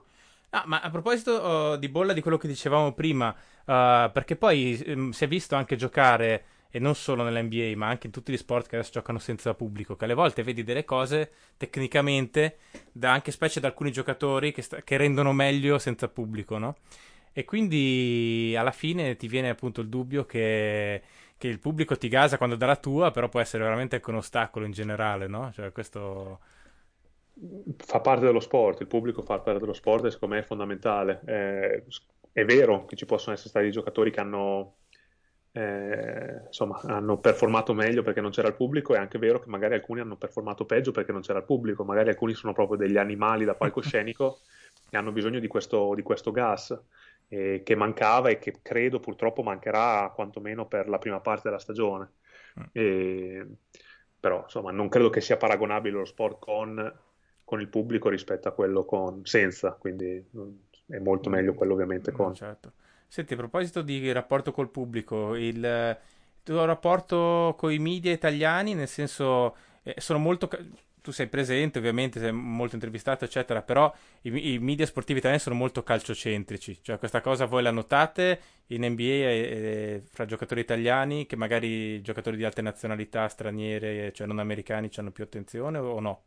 Ah, 0.51 0.63
ma 0.65 0.79
a 0.79 0.89
proposito 0.89 1.41
uh, 1.41 1.77
di 1.77 1.89
bolla 1.89 2.13
di 2.13 2.21
quello 2.21 2.37
che 2.37 2.47
dicevamo 2.47 2.93
prima, 2.93 3.29
uh, 3.29 4.11
perché 4.11 4.35
poi 4.35 4.81
um, 4.87 5.09
si 5.09 5.23
è 5.23 5.27
visto 5.27 5.55
anche 5.55 5.75
giocare, 5.75 6.45
e 6.69 6.79
non 6.79 6.95
solo 6.95 7.23
nell'NBA, 7.23 7.73
ma 7.75 7.87
anche 7.87 8.07
in 8.07 8.13
tutti 8.13 8.31
gli 8.31 8.37
sport 8.37 8.67
che 8.67 8.75
adesso 8.75 8.91
giocano 8.91 9.19
senza 9.19 9.53
pubblico, 9.53 9.95
che 9.95 10.05
alle 10.05 10.13
volte 10.13 10.43
vedi 10.43 10.63
delle 10.63 10.85
cose 10.85 11.31
tecnicamente, 11.57 12.57
da 12.91 13.11
anche 13.11 13.31
specie 13.31 13.59
da 13.59 13.67
alcuni 13.67 13.91
giocatori 13.91 14.51
che, 14.51 14.61
sta- 14.61 14.81
che 14.81 14.97
rendono 14.97 15.33
meglio 15.33 15.79
senza 15.79 16.07
pubblico, 16.07 16.57
no? 16.57 16.77
E 17.31 17.45
quindi 17.45 18.55
alla 18.57 18.71
fine 18.71 19.15
ti 19.15 19.27
viene 19.27 19.49
appunto 19.49 19.81
il 19.81 19.89
dubbio 19.89 20.25
che 20.25 21.01
che 21.37 21.47
il 21.47 21.59
pubblico 21.59 21.97
ti 21.97 22.07
gasa 22.07 22.37
quando 22.37 22.55
dà 22.55 22.65
la 22.65 22.75
tua, 22.75 23.11
però 23.11 23.29
può 23.29 23.39
essere 23.39 23.63
veramente 23.63 23.95
anche 23.95 24.09
un 24.09 24.17
ostacolo 24.17 24.65
in 24.65 24.71
generale, 24.71 25.27
no? 25.27 25.51
Cioè, 25.53 25.71
questo 25.71 26.39
fa 27.77 27.99
parte 27.99 28.25
dello 28.25 28.39
sport, 28.39 28.81
il 28.81 28.87
pubblico 28.87 29.21
fa 29.21 29.39
parte 29.39 29.59
dello 29.59 29.73
sport 29.73 30.05
e 30.05 30.11
secondo 30.11 30.35
me 30.35 30.41
è 30.41 30.45
fondamentale. 30.45 31.21
Eh, 31.25 31.83
è 32.31 32.45
vero 32.45 32.85
che 32.85 32.95
ci 32.95 33.05
possono 33.05 33.33
essere 33.33 33.49
stati 33.49 33.71
giocatori 33.71 34.11
che 34.11 34.19
hanno, 34.19 34.77
eh, 35.51 36.41
insomma, 36.47 36.79
hanno 36.83 37.19
performato 37.19 37.73
meglio 37.73 38.01
perché 38.01 38.21
non 38.21 38.31
c'era 38.31 38.47
il 38.47 38.55
pubblico, 38.55 38.95
è 38.95 38.97
anche 38.97 39.19
vero 39.19 39.39
che 39.39 39.49
magari 39.49 39.75
alcuni 39.75 39.99
hanno 39.99 40.17
performato 40.17 40.65
peggio 40.65 40.91
perché 40.91 41.11
non 41.11 41.21
c'era 41.21 41.39
il 41.39 41.45
pubblico, 41.45 41.83
magari 41.83 42.09
alcuni 42.09 42.33
sono 42.33 42.53
proprio 42.53 42.77
degli 42.77 42.97
animali 42.97 43.45
da 43.45 43.53
palcoscenico 43.55 44.39
e 44.89 44.97
hanno 44.97 45.11
bisogno 45.11 45.39
di 45.39 45.47
questo, 45.47 45.93
di 45.93 46.01
questo 46.01 46.31
gas 46.31 46.79
eh, 47.29 47.61
che 47.63 47.75
mancava 47.75 48.29
e 48.29 48.39
che 48.39 48.59
credo 48.61 48.99
purtroppo 48.99 49.43
mancherà 49.43 50.11
quantomeno 50.13 50.65
per 50.65 50.87
la 50.87 50.97
prima 50.97 51.19
parte 51.19 51.43
della 51.45 51.59
stagione. 51.59 52.09
Mm. 52.59 52.63
E, 52.71 53.47
però 54.19 54.43
insomma 54.43 54.71
non 54.71 54.89
credo 54.89 55.09
che 55.09 55.21
sia 55.21 55.37
paragonabile 55.37 55.97
lo 55.97 56.05
sport 56.05 56.39
con, 56.39 56.99
con, 57.43 57.61
il 57.61 57.67
pubblico 57.67 58.09
rispetto 58.09 58.47
a 58.47 58.51
quello 58.51 58.83
con, 58.85 59.25
senza, 59.25 59.71
quindi 59.71 60.25
è 60.87 60.97
molto 60.99 61.29
meglio 61.29 61.53
quello 61.53 61.73
ovviamente 61.73 62.11
con. 62.11 62.33
certo. 62.33 62.73
Senti, 63.09 63.33
a 63.33 63.37
proposito 63.37 63.81
di 63.81 64.11
rapporto 64.11 64.51
col 64.51 64.69
pubblico, 64.69 65.35
il 65.35 65.97
tuo 66.43 66.65
rapporto 66.65 67.55
con 67.57 67.71
i 67.71 67.79
media 67.79 68.11
italiani, 68.11 68.73
nel 68.73 68.87
senso, 68.87 69.55
eh, 69.83 69.95
sono 69.97 70.19
molto 70.19 70.49
tu 71.07 71.13
sei 71.13 71.27
presente, 71.27 71.79
ovviamente, 71.79 72.19
sei 72.19 72.33
molto 72.33 72.75
intervistato, 72.75 73.23
eccetera, 73.23 73.61
però 73.61 73.93
i, 74.23 74.55
i 74.55 74.59
media 74.59 74.85
sportivi 74.85 75.19
italiani 75.19 75.41
sono 75.41 75.55
molto 75.55 75.81
calciocentrici. 75.81 76.79
Cioè, 76.81 76.97
questa 76.99 77.21
cosa 77.21 77.45
voi 77.45 77.63
la 77.63 77.71
notate 77.71 78.39
in 78.67 78.85
NBA 78.85 79.01
e, 79.03 79.23
e, 79.29 80.01
fra 80.05 80.25
giocatori 80.25 80.59
italiani, 80.59 81.25
che 81.25 81.37
magari 81.37 82.01
giocatori 82.01 82.35
di 82.35 82.43
altre 82.43 82.61
nazionalità 82.61 83.25
straniere, 83.29 84.11
cioè 84.11 84.27
non 84.27 84.39
americani, 84.39 84.89
hanno 84.97 85.11
più 85.11 85.23
attenzione 85.23 85.77
o 85.77 86.01
no? 86.01 86.23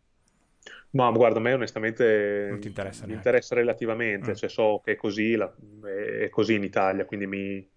Ma 0.93 1.11
guarda, 1.11 1.40
a 1.40 1.43
me 1.43 1.52
onestamente 1.52 2.47
non 2.48 2.61
ti 2.61 2.69
interessa, 2.69 3.07
mi 3.07 3.12
interessa 3.12 3.55
relativamente, 3.55 4.31
mm. 4.31 4.35
cioè 4.35 4.48
so 4.48 4.81
che 4.82 4.93
è 4.93 4.97
così, 4.97 5.36
la, 5.36 5.55
è 5.82 6.31
così 6.31 6.55
in 6.55 6.65
Italia, 6.65 7.05
quindi 7.05 7.27
mi, 7.27 7.69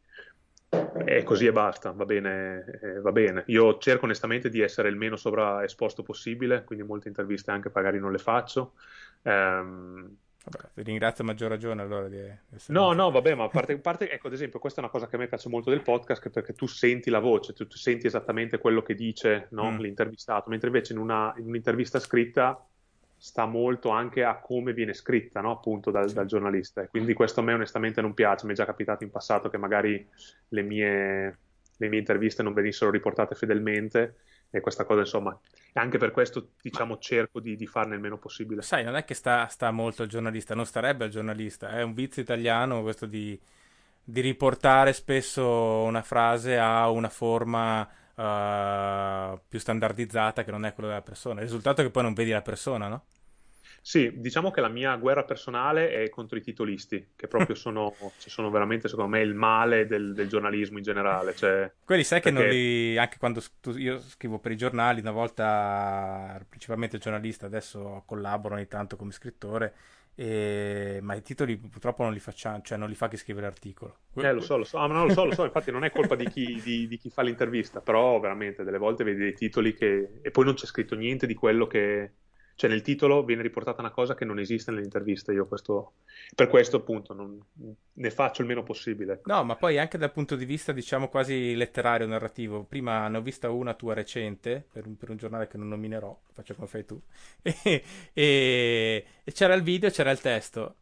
è 1.05 1.23
così 1.23 1.45
e 1.45 1.51
basta, 1.51 1.91
va 1.91 2.05
bene, 2.05 2.79
eh, 2.81 2.99
va 3.01 3.11
bene. 3.11 3.43
Io 3.47 3.77
cerco 3.77 4.05
onestamente 4.05 4.49
di 4.49 4.61
essere 4.61 4.89
il 4.89 4.95
meno 4.95 5.15
sovraesposto 5.15 6.03
possibile, 6.03 6.63
quindi 6.63 6.85
molte 6.85 7.07
interviste 7.07 7.51
anche 7.51 7.71
magari 7.73 7.99
non 7.99 8.11
le 8.11 8.17
faccio. 8.17 8.73
Um, 9.23 10.15
Vabbè, 10.45 10.71
ti 10.73 10.83
ringrazio 10.83 11.23
a 11.23 11.27
maggior 11.27 11.49
ragione 11.49 11.81
allora 11.81 12.09
di 12.09 12.17
essere... 12.17 12.77
No, 12.77 12.91
no, 12.91 13.11
vabbè, 13.11 13.33
ma 13.33 13.45
a 13.45 13.47
parte, 13.47 13.77
parte, 13.77 14.09
ecco, 14.09 14.27
ad 14.27 14.33
esempio, 14.33 14.59
questa 14.59 14.81
è 14.81 14.83
una 14.83 14.91
cosa 14.91 15.07
che 15.07 15.15
a 15.15 15.19
me 15.19 15.27
piace 15.27 15.47
molto 15.47 15.69
del 15.69 15.81
podcast, 15.81 16.29
perché 16.29 16.51
tu 16.51 16.67
senti 16.67 17.09
la 17.09 17.19
voce, 17.19 17.53
tu, 17.53 17.65
tu 17.65 17.77
senti 17.77 18.07
esattamente 18.07 18.57
quello 18.57 18.81
che 18.81 18.93
dice 18.93 19.47
no? 19.51 19.71
mm. 19.71 19.77
l'intervistato, 19.77 20.49
mentre 20.49 20.67
invece 20.67 20.91
in, 20.91 20.99
una, 20.99 21.33
in, 21.37 21.47
un'intervista 21.47 21.97
scritta 21.97 22.61
sta 23.23 23.45
molto 23.45 23.87
anche 23.87 24.21
a 24.25 24.41
come 24.41 24.73
viene 24.73 24.93
scritta, 24.93 25.39
no? 25.39 25.51
appunto, 25.51 25.91
dal, 25.91 26.11
dal, 26.11 26.25
giornalista. 26.25 26.81
E 26.81 26.89
quindi 26.89 27.13
questo 27.13 27.39
a 27.39 27.43
me 27.43 27.53
onestamente 27.53 28.01
non 28.01 28.13
piace, 28.13 28.45
mi 28.45 28.51
è 28.51 28.55
già 28.55 28.65
capitato 28.65 29.05
in 29.05 29.11
passato 29.11 29.49
che 29.49 29.55
magari 29.55 30.05
le 30.49 30.61
mie, 30.61 31.37
le 31.77 31.87
mie 31.87 31.99
interviste 31.99 32.43
non 32.43 32.51
venissero 32.51 32.91
riportate 32.91 33.33
fedelmente 33.33 34.15
e 34.49 34.59
questa 34.59 34.83
cosa, 34.83 34.99
insomma, 34.99 35.39
anche 35.75 35.97
per 35.97 36.11
questo, 36.11 36.49
diciamo, 36.61 36.97
cerco 36.97 37.39
di, 37.39 37.55
di 37.55 37.65
farne 37.65 37.95
il 37.95 38.01
meno 38.01 38.17
possibile. 38.17 38.61
Sai, 38.61 38.83
non 38.83 38.97
è 38.97 39.05
che 39.05 39.13
sta, 39.13 39.47
sta, 39.47 39.71
molto 39.71 40.01
al 40.01 40.09
giornalista, 40.09 40.53
non 40.53 40.65
starebbe 40.65 41.05
al 41.05 41.09
giornalista, 41.09 41.69
è 41.69 41.81
un 41.81 41.93
vizio 41.93 42.21
italiano 42.21 42.81
questo 42.81 43.05
di, 43.05 43.39
di 44.03 44.19
riportare 44.19 44.91
spesso 44.91 45.83
una 45.83 46.01
frase 46.01 46.57
a 46.57 46.89
una 46.89 47.07
forma 47.07 47.89
uh, 48.15 49.39
più 49.47 49.59
standardizzata 49.59 50.43
che 50.43 50.51
non 50.51 50.65
è 50.65 50.73
quella 50.73 50.89
della 50.89 51.01
persona. 51.01 51.41
Il 51.41 51.47
risultato 51.47 51.81
è 51.81 51.85
che 51.85 51.91
poi 51.91 52.03
non 52.03 52.13
vedi 52.13 52.31
la 52.31 52.41
persona, 52.41 52.87
no? 52.87 53.05
Sì, 53.85 54.13
diciamo 54.15 54.49
che 54.49 54.61
la 54.61 54.69
mia 54.69 54.95
guerra 54.95 55.25
personale 55.25 55.91
è 55.91 56.07
contro 56.07 56.37
i 56.37 56.41
titolisti, 56.41 57.09
che 57.17 57.27
proprio 57.27 57.53
sono, 57.55 57.93
sono 58.17 58.49
veramente, 58.49 58.87
secondo 58.87 59.11
me, 59.11 59.21
il 59.21 59.33
male 59.33 59.85
del, 59.85 60.13
del 60.13 60.29
giornalismo 60.29 60.77
in 60.77 60.83
generale. 60.83 61.35
Cioè, 61.35 61.69
Quelli 61.83 62.05
sai 62.05 62.21
perché... 62.21 62.37
che 62.37 62.43
non 62.43 62.53
li, 62.53 62.97
anche 62.97 63.17
quando 63.17 63.43
io 63.75 63.99
scrivo 63.99 64.39
per 64.39 64.53
i 64.53 64.57
giornali, 64.57 65.01
una 65.01 65.11
volta 65.11 66.41
principalmente 66.47 66.97
giornalista, 66.97 67.45
adesso 67.45 68.03
collaboro 68.05 68.55
ogni 68.55 68.67
tanto 68.67 68.95
come 68.95 69.11
scrittore, 69.11 69.73
e... 70.15 70.99
ma 71.01 71.15
i 71.15 71.21
titoli 71.21 71.57
purtroppo 71.57 72.03
non 72.03 72.13
li 72.13 72.19
facciamo, 72.19 72.61
cioè 72.61 72.77
non 72.77 72.89
li 72.89 72.95
fa 72.95 73.07
chi 73.07 73.17
scrive 73.17 73.41
l'articolo. 73.41 73.97
Eh, 74.15 74.31
lo 74.31 74.41
so, 74.41 74.57
lo 74.57 74.63
so, 74.63 74.77
ah, 74.77 74.87
non 74.87 75.07
lo 75.07 75.13
so, 75.13 75.25
lo 75.25 75.33
so, 75.33 75.43
infatti 75.43 75.71
non 75.71 75.83
è 75.83 75.91
colpa 75.91 76.15
di 76.15 76.27
chi, 76.29 76.61
di, 76.63 76.87
di 76.87 76.97
chi 76.97 77.09
fa 77.09 77.21
l'intervista, 77.21 77.81
però 77.81 78.19
veramente 78.19 78.63
delle 78.63 78.77
volte 78.77 79.03
vedi 79.03 79.19
dei 79.19 79.33
titoli 79.33 79.73
che... 79.73 80.19
e 80.21 80.31
poi 80.31 80.45
non 80.45 80.53
c'è 80.53 80.65
scritto 80.65 80.95
niente 80.95 81.27
di 81.27 81.33
quello 81.33 81.67
che 81.67 82.11
cioè 82.55 82.69
nel 82.69 82.81
titolo 82.81 83.23
viene 83.23 83.41
riportata 83.41 83.81
una 83.81 83.91
cosa 83.91 84.13
che 84.13 84.25
non 84.25 84.39
esiste 84.39 84.71
nell'intervista. 84.71 85.31
Io 85.31 85.47
questo, 85.47 85.93
per 86.35 86.47
questo 86.47 86.77
appunto 86.77 87.13
non, 87.13 87.43
ne 87.93 88.09
faccio 88.11 88.41
il 88.41 88.47
meno 88.47 88.63
possibile. 88.63 89.21
No, 89.25 89.43
ma 89.43 89.55
poi 89.55 89.79
anche 89.79 89.97
dal 89.97 90.11
punto 90.11 90.35
di 90.35 90.45
vista 90.45 90.71
diciamo 90.71 91.09
quasi 91.09 91.55
letterario, 91.55 92.05
narrativo. 92.05 92.63
Prima 92.63 93.07
ne 93.07 93.17
ho 93.17 93.21
vista 93.21 93.49
una 93.49 93.73
tua 93.73 93.93
recente 93.93 94.65
per 94.71 94.85
un, 94.85 94.95
per 94.97 95.09
un 95.09 95.17
giornale 95.17 95.47
che 95.47 95.57
non 95.57 95.67
nominerò, 95.67 96.17
faccio 96.31 96.53
come 96.55 96.67
fai 96.67 96.85
tu. 96.85 96.99
E, 97.65 97.83
e, 98.13 99.05
e 99.23 99.31
c'era 99.31 99.53
il 99.53 99.63
video, 99.63 99.89
c'era 99.89 100.11
il 100.11 100.19
testo. 100.19 100.75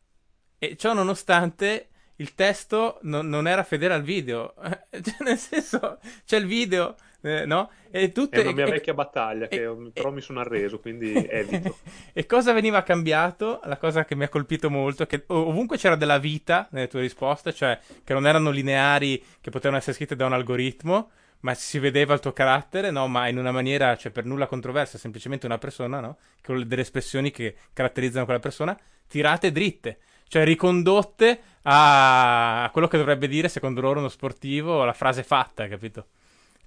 E 0.58 0.76
ciò 0.76 0.94
nonostante 0.94 1.88
il 2.18 2.36
testo 2.36 3.00
non, 3.04 3.28
non 3.28 3.48
era 3.48 3.64
fedele 3.64 3.94
al 3.94 4.04
video. 4.04 4.54
cioè, 4.92 5.16
nel 5.20 5.38
senso, 5.38 6.00
c'è 6.26 6.38
il 6.38 6.46
video 6.46 6.96
eh, 7.22 7.46
no? 7.46 7.70
E 7.92 8.12
tutte, 8.12 8.40
è 8.40 8.42
una 8.42 8.54
mia 8.54 8.66
e, 8.66 8.72
vecchia 8.72 8.94
battaglia, 8.94 9.48
che 9.48 9.64
e, 9.64 9.92
però 9.94 10.12
mi 10.12 10.22
sono 10.22 10.40
arreso, 10.40 10.80
quindi 10.80 11.14
evito. 11.14 11.78
e 12.14 12.26
cosa 12.26 12.54
veniva 12.54 12.82
cambiato? 12.84 13.60
La 13.66 13.78
cosa 13.78 14.06
che 14.06 14.16
mi 14.16 14.24
ha 14.24 14.30
colpito 14.30 14.70
molto 14.70 15.04
è 15.04 15.08
che 15.08 15.24
ovunque 15.28 15.78
c'era 15.78 15.96
della 15.96 16.18
vita 16.18 16.68
nelle 16.72 16.88
tue 16.88 17.02
risposte, 17.02 17.54
cioè 17.54 17.80
che 18.04 18.14
non 18.14 18.26
erano 18.26 18.50
lineari, 18.50 19.24
che 19.40 19.52
potevano 19.52 19.78
essere 19.78 19.96
scritte 19.96 20.16
da 20.16 20.26
un 20.26 20.34
algoritmo, 20.34 21.12
ma 21.42 21.54
si 21.54 21.80
vedeva 21.80 22.14
il 22.14 22.20
tuo 22.20 22.34
carattere, 22.34 22.92
no? 22.92 23.08
Ma 23.08 23.28
in 23.28 23.38
una 23.38 23.52
maniera, 23.52 23.96
cioè 23.96 24.12
per 24.12 24.26
nulla 24.26 24.48
controversa, 24.48 24.98
semplicemente 24.98 25.46
una 25.46 25.58
persona, 25.58 26.00
no? 26.00 26.18
Con 26.42 26.68
delle 26.68 26.82
espressioni 26.82 27.30
che 27.30 27.56
caratterizzano 27.74 28.26
quella 28.26 28.40
persona, 28.40 28.78
tirate 29.08 29.52
dritte, 29.52 30.00
cioè 30.28 30.44
ricondotte 30.44 31.42
a, 31.64 32.64
a 32.64 32.70
quello 32.72 32.88
che 32.88 32.98
dovrebbe 32.98 33.28
dire, 33.28 33.48
secondo 33.48 33.82
loro, 33.82 34.00
uno 34.00 34.10
sportivo, 34.10 34.86
la 34.86 34.94
frase 34.94 35.24
fatta, 35.24 35.68
capito? 35.68 36.08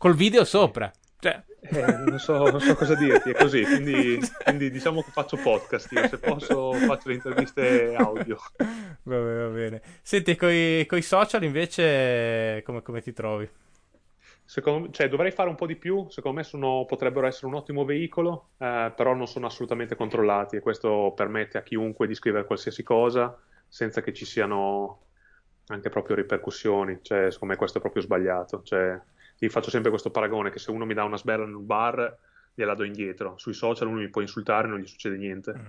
Col 0.04 0.14
video 0.16 0.44
sopra. 0.44 0.92
Cioè... 1.18 1.42
Eh, 1.62 1.96
non, 1.96 2.18
so, 2.18 2.50
non, 2.50 2.60
so, 2.60 2.74
cosa 2.74 2.94
dirti, 2.94 3.30
è 3.30 3.34
così, 3.34 3.62
quindi, 3.64 4.20
quindi, 4.44 4.70
diciamo 4.70 5.00
che 5.00 5.10
faccio 5.10 5.38
podcast, 5.38 5.90
io 5.92 6.06
se 6.08 6.18
posso 6.18 6.74
faccio 6.74 7.08
le 7.08 7.14
interviste 7.14 7.94
audio. 7.96 8.36
Va 8.58 9.16
bene, 9.16 9.44
va 9.44 9.48
bene. 9.48 9.82
Senti, 10.02 10.36
con 10.36 10.50
i 10.50 11.00
social 11.00 11.42
invece 11.42 12.62
come, 12.66 12.82
come 12.82 13.00
ti 13.00 13.14
trovi? 13.14 13.48
Secondo, 14.44 14.90
cioè, 14.90 15.08
dovrei 15.08 15.30
fare 15.30 15.48
un 15.48 15.54
po' 15.54 15.66
di 15.66 15.76
più, 15.76 16.06
secondo 16.10 16.36
me 16.36 16.44
sono, 16.44 16.84
potrebbero 16.86 17.26
essere 17.26 17.46
un 17.46 17.54
ottimo 17.54 17.86
veicolo, 17.86 18.50
eh, 18.58 18.92
però 18.94 19.14
non 19.14 19.26
sono 19.26 19.46
assolutamente 19.46 19.96
controllati 19.96 20.56
e 20.56 20.60
questo 20.60 21.14
permette 21.16 21.56
a 21.56 21.62
chiunque 21.62 22.06
di 22.06 22.14
scrivere 22.14 22.44
qualsiasi 22.44 22.82
cosa 22.82 23.34
senza 23.66 24.02
che 24.02 24.12
ci 24.12 24.26
siano 24.26 24.98
anche 25.68 25.88
proprio 25.88 26.14
ripercussioni, 26.14 26.98
cioè, 27.00 27.30
secondo 27.30 27.54
me 27.54 27.58
questo 27.58 27.78
è 27.78 27.80
proprio 27.80 28.02
sbagliato. 28.02 28.60
Cioè, 28.62 29.00
io 29.38 29.50
faccio 29.50 29.70
sempre 29.70 29.90
questo 29.90 30.10
paragone 30.10 30.50
che 30.50 30.58
se 30.58 30.70
uno 30.70 30.84
mi 30.84 30.94
dà 30.94 31.04
una 31.04 31.16
sberla 31.16 31.44
in 31.44 31.54
un 31.54 31.66
bar 31.66 32.16
gliela 32.54 32.74
do 32.74 32.84
indietro, 32.84 33.36
sui 33.36 33.52
social 33.52 33.88
uno 33.88 33.98
mi 33.98 34.08
può 34.08 34.20
insultare 34.20 34.68
non 34.68 34.78
gli 34.78 34.86
succede 34.86 35.16
niente. 35.16 35.52
Mm. 35.52 35.66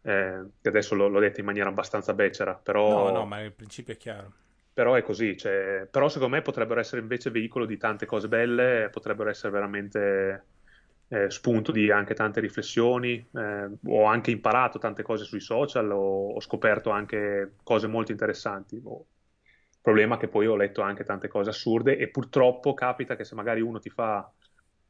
Eh, 0.00 0.44
adesso 0.62 0.94
l'ho, 0.94 1.08
l'ho, 1.08 1.20
detto 1.20 1.40
in 1.40 1.46
maniera 1.46 1.68
abbastanza 1.68 2.14
becera, 2.14 2.54
però... 2.54 3.08
No, 3.08 3.18
no, 3.18 3.26
ma 3.26 3.40
il 3.40 3.52
principio 3.52 3.94
è 3.94 3.96
chiaro. 3.96 4.32
Però 4.72 4.94
è 4.94 5.02
così, 5.02 5.36
cioè, 5.36 5.88
però 5.90 6.08
secondo 6.08 6.36
me 6.36 6.42
potrebbero 6.42 6.78
essere 6.78 7.00
invece 7.00 7.30
veicolo 7.30 7.66
di 7.66 7.76
tante 7.76 8.06
cose 8.06 8.28
belle, 8.28 8.88
potrebbero 8.92 9.28
essere 9.28 9.52
veramente 9.52 10.44
eh, 11.08 11.30
spunto 11.30 11.72
di 11.72 11.90
anche 11.90 12.14
tante 12.14 12.38
riflessioni, 12.38 13.26
eh, 13.34 13.68
ho 13.86 14.04
anche 14.04 14.30
imparato 14.30 14.78
tante 14.78 15.02
cose 15.02 15.24
sui 15.24 15.40
social, 15.40 15.90
ho, 15.90 16.34
ho 16.34 16.40
scoperto 16.40 16.90
anche 16.90 17.54
cose 17.64 17.88
molto 17.88 18.12
interessanti. 18.12 18.80
Ho, 18.84 19.04
problema 19.88 20.18
che 20.18 20.28
poi 20.28 20.46
ho 20.46 20.54
letto 20.54 20.82
anche 20.82 21.02
tante 21.02 21.28
cose 21.28 21.48
assurde 21.48 21.96
e 21.96 22.08
purtroppo 22.08 22.74
capita 22.74 23.16
che 23.16 23.24
se 23.24 23.34
magari 23.34 23.62
uno 23.62 23.78
ti 23.78 23.88
fa 23.88 24.30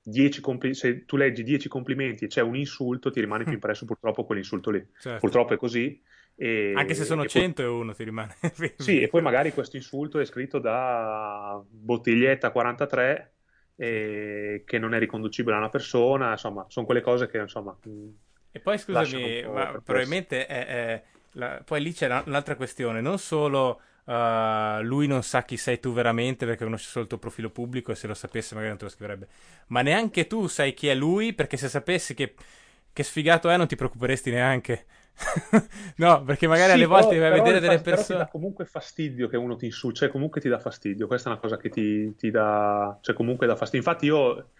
10 0.03 0.41
compli- 0.41 0.75
se 0.75 1.05
tu 1.05 1.17
leggi 1.17 1.45
10 1.45 1.69
complimenti 1.69 2.25
e 2.25 2.27
c'è 2.27 2.41
un 2.41 2.57
insulto 2.57 3.13
ti 3.13 3.21
rimane 3.21 3.45
più 3.45 3.53
impresso 3.53 3.85
purtroppo 3.85 4.25
quell'insulto 4.25 4.73
lì. 4.73 4.85
Certo. 4.99 5.21
Purtroppo 5.21 5.55
è 5.55 5.57
così. 5.57 6.03
E, 6.35 6.73
Anche 6.75 6.95
se 6.95 7.05
sono 7.05 7.23
e 7.23 7.29
100 7.29 7.63
poi... 7.63 7.71
e 7.71 7.75
uno 7.75 7.95
ti 7.95 8.03
rimane. 8.03 8.35
sì, 8.77 9.01
e 9.01 9.07
poi 9.07 9.23
magari 9.23 9.53
questo 9.53 9.77
insulto 9.77 10.19
è 10.19 10.25
scritto 10.25 10.59
da 10.59 11.63
bottiglietta 11.69 12.51
43 12.51 13.35
e 13.77 14.65
che 14.67 14.79
non 14.79 14.95
è 14.95 14.99
riconducibile 14.99 15.55
a 15.55 15.59
una 15.59 15.69
persona, 15.69 16.33
insomma, 16.33 16.65
sono 16.69 16.87
quelle 16.87 17.03
cose 17.03 17.29
che 17.29 17.39
insomma... 17.39 17.77
E 18.51 18.59
poi 18.59 18.79
scusami, 18.79 19.45
ma 19.45 19.81
probabilmente 19.85 20.47
è, 20.47 20.67
è 20.67 21.03
la... 21.33 21.63
poi 21.65 21.83
lì 21.83 21.93
c'è 21.93 22.07
un'altra 22.25 22.57
questione, 22.57 23.01
non 23.01 23.19
solo 23.19 23.81
Uh, 24.09 24.81
lui 24.85 25.07
non 25.07 25.23
sa 25.23 25.45
chi 25.45 25.59
sei 25.59 25.81
tu 25.81 25.93
veramente 25.93 26.47
perché 26.47 26.65
conosce 26.65 26.89
solo 26.89 27.03
il 27.03 27.11
tuo 27.11 27.19
profilo 27.19 27.51
pubblico 27.51 27.93
e 27.93 27.95
se 27.95 28.07
lo 28.07 28.15
sapesse 28.15 28.55
magari 28.55 28.71
non 28.71 28.79
te 28.79 28.85
lo 28.85 28.91
scriverebbe. 28.91 29.29
Ma 29.67 29.83
neanche 29.83 30.27
tu 30.27 30.47
sai 30.47 30.73
chi 30.73 30.89
è 30.89 30.95
lui 30.95 31.35
perché 31.35 31.59
se 31.59 31.69
sapessi 31.69 32.15
che, 32.15 32.35
che 32.91 33.03
sfigato 33.03 33.51
è 33.51 33.59
non 33.59 33.67
ti 33.67 33.77
preoccuperesti 33.77 34.31
neanche. 34.31 34.87
no, 35.97 36.23
perché 36.25 36.47
magari 36.47 36.71
sì, 36.71 36.77
alle 36.77 36.87
volte 36.87 37.17
però, 37.17 37.29
vai 37.29 37.39
a 37.39 37.43
vedere 37.43 37.61
delle 37.61 37.81
persone. 37.83 38.07
Però 38.07 38.19
ti 38.19 38.25
dà 38.25 38.29
comunque 38.29 38.65
fastidio 38.65 39.29
che 39.29 39.37
uno 39.37 39.57
ti 39.57 39.67
insulti, 39.67 39.99
cioè 39.99 40.09
comunque 40.09 40.41
ti 40.41 40.49
dà 40.49 40.59
fastidio. 40.59 41.07
Questa 41.07 41.29
è 41.29 41.33
una 41.33 41.41
cosa 41.41 41.59
che 41.59 41.69
ti, 41.69 42.15
ti 42.17 42.31
dà, 42.31 42.97
cioè 43.03 43.15
comunque 43.15 43.47
dà 43.47 43.57
fastidio. 43.57 43.87
Infatti 43.87 44.07
io 44.07 44.51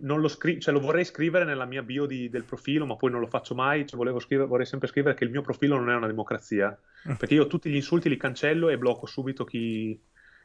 non 0.00 0.20
lo, 0.20 0.28
scri- 0.28 0.60
cioè, 0.60 0.72
lo 0.72 0.80
vorrei 0.80 1.04
scrivere 1.04 1.44
nella 1.44 1.64
mia 1.64 1.82
bio 1.82 2.06
di, 2.06 2.28
del 2.28 2.44
profilo, 2.44 2.86
ma 2.86 2.96
poi 2.96 3.10
non 3.10 3.20
lo 3.20 3.26
faccio 3.26 3.54
mai. 3.54 3.86
Cioè, 3.86 4.20
scrivere, 4.20 4.48
vorrei 4.48 4.66
sempre 4.66 4.88
scrivere 4.88 5.14
che 5.14 5.24
il 5.24 5.30
mio 5.30 5.42
profilo 5.42 5.76
non 5.76 5.90
è 5.90 5.94
una 5.94 6.06
democrazia. 6.06 6.76
Mm. 7.08 7.14
Perché 7.14 7.34
io 7.34 7.46
tutti 7.46 7.70
gli 7.70 7.76
insulti 7.76 8.08
li 8.08 8.16
cancello 8.16 8.68
e 8.68 8.78
blocco 8.78 9.06
subito 9.06 9.44
chi, 9.44 10.00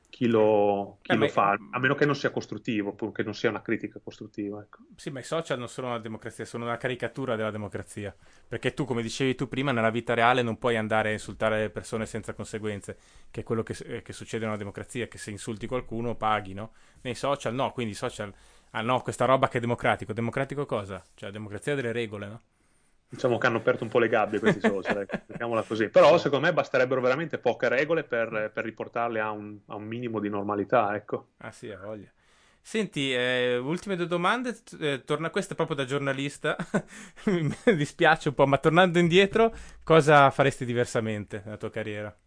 chi 0.10 0.28
lo, 0.28 1.00
chi 1.02 1.12
eh, 1.14 1.16
lo 1.16 1.28
fa, 1.28 1.58
a 1.72 1.80
meno 1.80 1.96
che 1.96 2.06
non 2.06 2.16
sia 2.16 2.32
costruttivo, 2.32 2.96
che 3.12 3.24
non 3.24 3.34
sia 3.34 3.50
una 3.50 3.62
critica 3.62 4.00
costruttiva. 4.04 4.62
Ecco. 4.62 4.80
Sì, 4.96 5.10
ma 5.10 5.20
i 5.20 5.24
social 5.24 5.60
non 5.60 5.68
sono 5.68 5.88
una 5.88 6.00
democrazia, 6.00 6.46
sono 6.46 6.66
una 6.66 6.78
caricatura 6.78 7.36
della 7.36 7.52
democrazia. 7.52 8.16
Perché 8.48 8.74
tu, 8.74 8.86
come 8.86 9.02
dicevi 9.02 9.36
tu 9.36 9.48
prima, 9.48 9.72
nella 9.72 9.90
vita 9.92 10.14
reale 10.14 10.42
non 10.42 10.58
puoi 10.58 10.78
andare 10.78 11.10
a 11.10 11.14
insultare 11.14 11.62
le 11.62 11.70
persone 11.70 12.06
senza 12.06 12.34
conseguenze, 12.34 12.98
che 13.30 13.42
è 13.42 13.44
quello 13.44 13.64
che, 13.64 13.76
eh, 13.86 14.02
che 14.02 14.14
succede 14.14 14.44
in 14.44 14.50
una 14.50 14.58
democrazia, 14.58 15.08
che 15.08 15.18
se 15.18 15.32
insulti 15.32 15.68
qualcuno 15.68 16.16
paghi, 16.16 16.54
no? 16.54 16.74
Nei 17.02 17.16
social 17.16 17.54
no, 17.54 17.72
quindi 17.72 17.94
i 17.94 17.96
social 17.96 18.34
Ah 18.76 18.82
no, 18.82 19.02
questa 19.02 19.26
roba 19.26 19.48
che 19.48 19.58
è 19.58 19.62
democratico. 19.62 20.14
Democratico 20.14 20.66
cosa? 20.66 21.04
Cioè, 21.14 21.30
democrazia 21.30 21.76
delle 21.76 21.92
regole, 21.92 22.28
no? 22.28 22.42
Diciamo 23.08 23.38
che 23.38 23.46
hanno 23.46 23.58
aperto 23.58 23.84
un 23.84 23.92
po' 23.92 24.00
le 24.00 24.10
gabbie 24.10 24.40
questi 24.40 24.60
social, 24.68 25.02
ecco, 25.02 25.18
mettiamola 25.28 25.62
così. 25.62 25.90
Però 25.90 26.18
secondo 26.18 26.48
me 26.48 26.54
basterebbero 26.54 27.00
veramente 27.00 27.38
poche 27.38 27.70
regole 27.70 28.04
per, 28.04 28.50
per 28.52 28.64
riportarle 28.64 29.20
a 29.20 29.30
un, 29.30 29.60
a 29.68 29.76
un, 29.76 29.84
minimo 29.84 30.20
di 30.20 30.30
normalità, 30.30 30.96
ecco. 30.96 31.34
Ah 31.38 31.52
sì, 31.52 31.70
ha 31.70 31.78
voglia. 31.78 32.12
Senti, 32.60 33.14
eh, 33.14 33.58
ultime 33.58 33.96
due 33.96 34.08
domande, 34.08 34.58
eh, 34.80 35.04
torna 35.06 35.30
questa 35.30 35.54
proprio 35.54 35.76
da 35.76 35.86
giornalista, 35.86 36.56
mi 37.26 37.54
dispiace 37.76 38.30
un 38.30 38.36
po', 38.36 38.48
ma 38.48 38.58
tornando 38.58 38.98
indietro, 38.98 39.54
cosa 39.84 40.32
faresti 40.32 40.66
diversamente 40.66 41.44
nella 41.46 41.58
tua 41.58 41.70
carriera? 41.70 42.18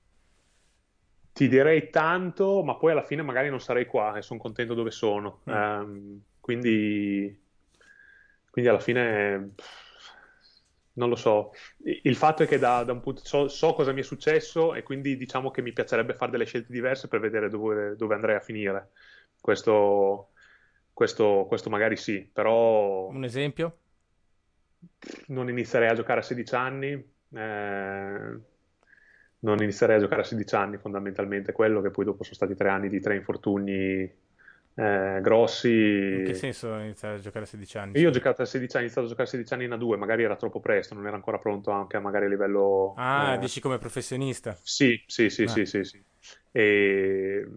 Ti 1.32 1.48
direi 1.48 1.90
tanto, 1.90 2.62
ma 2.62 2.76
poi 2.76 2.92
alla 2.92 3.02
fine 3.02 3.22
magari 3.22 3.50
non 3.50 3.60
sarei 3.60 3.84
qua 3.84 4.16
e 4.16 4.22
sono 4.22 4.38
contento 4.38 4.74
dove 4.74 4.90
sono. 4.90 5.40
Mm. 5.50 5.52
Um, 5.52 6.22
quindi, 6.46 7.42
quindi 8.50 8.70
alla 8.70 8.78
fine 8.78 9.54
non 10.92 11.08
lo 11.08 11.16
so. 11.16 11.50
Il 12.04 12.14
fatto 12.14 12.44
è 12.44 12.46
che 12.46 12.60
da, 12.60 12.84
da 12.84 12.92
un 12.92 13.00
punto, 13.00 13.20
so, 13.24 13.48
so, 13.48 13.72
cosa 13.72 13.90
mi 13.90 13.98
è 13.98 14.04
successo 14.04 14.72
e 14.72 14.84
quindi 14.84 15.16
diciamo 15.16 15.50
che 15.50 15.60
mi 15.60 15.72
piacerebbe 15.72 16.14
fare 16.14 16.30
delle 16.30 16.44
scelte 16.44 16.72
diverse 16.72 17.08
per 17.08 17.18
vedere 17.18 17.48
dove, 17.48 17.96
dove 17.96 18.14
andrei 18.14 18.36
a 18.36 18.40
finire. 18.40 18.92
Questo, 19.40 20.30
questo, 20.92 21.46
questo 21.48 21.68
magari 21.68 21.96
sì, 21.96 22.30
però... 22.32 23.08
Un 23.08 23.24
esempio? 23.24 23.78
Non 25.26 25.48
inizierei 25.48 25.88
a 25.88 25.94
giocare 25.94 26.20
a 26.20 26.22
16 26.22 26.54
anni. 26.54 26.92
Eh, 26.92 28.40
non 29.40 29.62
inizierei 29.62 29.96
a 29.96 30.00
giocare 30.00 30.20
a 30.20 30.24
16 30.24 30.54
anni 30.54 30.78
fondamentalmente 30.78 31.50
quello 31.50 31.80
che 31.80 31.90
poi 31.90 32.04
dopo 32.04 32.22
sono 32.22 32.36
stati 32.36 32.54
tre 32.54 32.68
anni 32.68 32.88
di 32.88 33.00
tre 33.00 33.16
infortuni 33.16 34.24
eh, 34.78 35.20
grossi. 35.22 35.70
In 35.70 36.24
che 36.26 36.34
senso 36.34 36.74
iniziare 36.76 37.16
a 37.16 37.18
giocare 37.18 37.44
a 37.44 37.48
16 37.48 37.78
anni? 37.78 37.98
Io 37.98 38.08
ho 38.08 38.12
giocato 38.12 38.42
a 38.42 38.44
16 38.44 38.76
anni, 38.76 38.84
ho 38.84 38.86
iniziato 38.86 39.06
a 39.06 39.10
giocare 39.10 39.28
a 39.28 39.30
16 39.32 39.54
anni 39.54 39.64
in 39.64 39.70
A2, 39.70 39.96
magari 39.96 40.22
era 40.22 40.36
troppo 40.36 40.60
presto, 40.60 40.94
non 40.94 41.06
era 41.06 41.16
ancora 41.16 41.38
pronto 41.38 41.70
anche 41.70 41.96
a 41.96 42.00
magari 42.00 42.26
a 42.26 42.28
livello... 42.28 42.92
Ah, 42.96 43.34
eh... 43.34 43.38
dici 43.38 43.60
come 43.60 43.78
professionista? 43.78 44.56
Sì, 44.62 45.02
sì, 45.06 45.30
sì, 45.30 45.44
ah. 45.44 45.48
sì, 45.48 45.64
sì, 45.64 45.82
sì. 45.82 46.02
E 46.52 47.48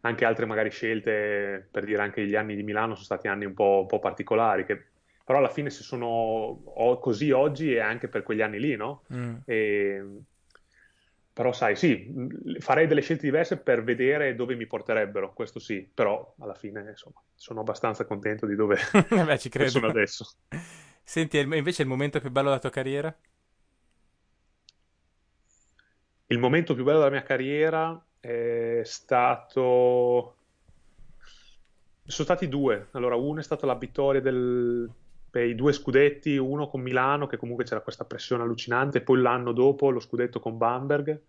anche 0.00 0.24
altre 0.24 0.46
magari 0.46 0.70
scelte, 0.70 1.68
per 1.70 1.84
dire 1.84 2.02
anche 2.02 2.26
gli 2.26 2.34
anni 2.34 2.56
di 2.56 2.64
Milano 2.64 2.94
sono 2.94 3.04
stati 3.04 3.28
anni 3.28 3.44
un 3.44 3.54
po', 3.54 3.80
un 3.82 3.86
po 3.86 4.00
particolari, 4.00 4.64
che 4.64 4.86
però 5.24 5.38
alla 5.38 5.48
fine 5.48 5.70
se 5.70 5.84
sono 5.84 6.62
così 7.00 7.30
oggi 7.30 7.74
è 7.74 7.80
anche 7.80 8.08
per 8.08 8.24
quegli 8.24 8.42
anni 8.42 8.58
lì, 8.58 8.74
no? 8.74 9.04
Mm. 9.14 9.34
E 9.44 10.04
però 11.40 11.54
sai, 11.54 11.74
sì, 11.74 12.06
farei 12.58 12.86
delle 12.86 13.00
scelte 13.00 13.22
diverse 13.22 13.56
per 13.56 13.82
vedere 13.82 14.34
dove 14.34 14.54
mi 14.56 14.66
porterebbero, 14.66 15.32
questo 15.32 15.58
sì, 15.58 15.88
però 15.94 16.34
alla 16.40 16.52
fine 16.52 16.90
insomma 16.90 17.18
sono 17.34 17.60
abbastanza 17.60 18.04
contento 18.04 18.44
di 18.44 18.54
dove 18.54 18.76
Beh, 19.08 19.38
ci 19.38 19.48
credo. 19.48 19.70
sono 19.70 19.86
adesso. 19.86 20.34
Senti, 21.02 21.38
invece 21.38 21.80
il 21.80 21.88
momento 21.88 22.20
più 22.20 22.30
bello 22.30 22.48
della 22.48 22.60
tua 22.60 22.68
carriera? 22.68 23.18
Il 26.26 26.38
momento 26.38 26.74
più 26.74 26.84
bello 26.84 26.98
della 26.98 27.10
mia 27.10 27.22
carriera 27.22 27.98
è 28.20 28.82
stato... 28.84 30.36
Sono 32.04 32.28
stati 32.28 32.48
due. 32.48 32.88
Allora, 32.90 33.14
uno 33.14 33.40
è 33.40 33.42
stata 33.42 33.64
la 33.64 33.76
vittoria 33.76 34.20
del... 34.20 34.90
per 35.30 35.44
i 35.44 35.54
due 35.54 35.72
scudetti, 35.72 36.36
uno 36.36 36.68
con 36.68 36.80
Milano, 36.80 37.26
che 37.26 37.36
comunque 37.36 37.64
c'era 37.64 37.80
questa 37.80 38.04
pressione 38.04 38.42
allucinante, 38.42 39.00
poi 39.00 39.20
l'anno 39.20 39.52
dopo 39.52 39.90
lo 39.90 40.00
scudetto 40.00 40.40
con 40.40 40.58
Bamberg 40.58 41.20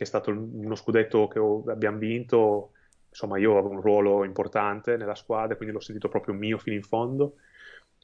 che 0.00 0.06
è 0.06 0.08
stato 0.08 0.30
uno 0.30 0.74
scudetto 0.76 1.28
che 1.28 1.38
abbiamo 1.70 1.98
vinto, 1.98 2.72
insomma 3.10 3.36
io 3.36 3.58
avevo 3.58 3.74
un 3.74 3.82
ruolo 3.82 4.24
importante 4.24 4.96
nella 4.96 5.14
squadra, 5.14 5.56
quindi 5.56 5.74
l'ho 5.74 5.80
sentito 5.80 6.08
proprio 6.08 6.32
mio 6.32 6.56
fino 6.56 6.74
in 6.74 6.82
fondo. 6.82 7.34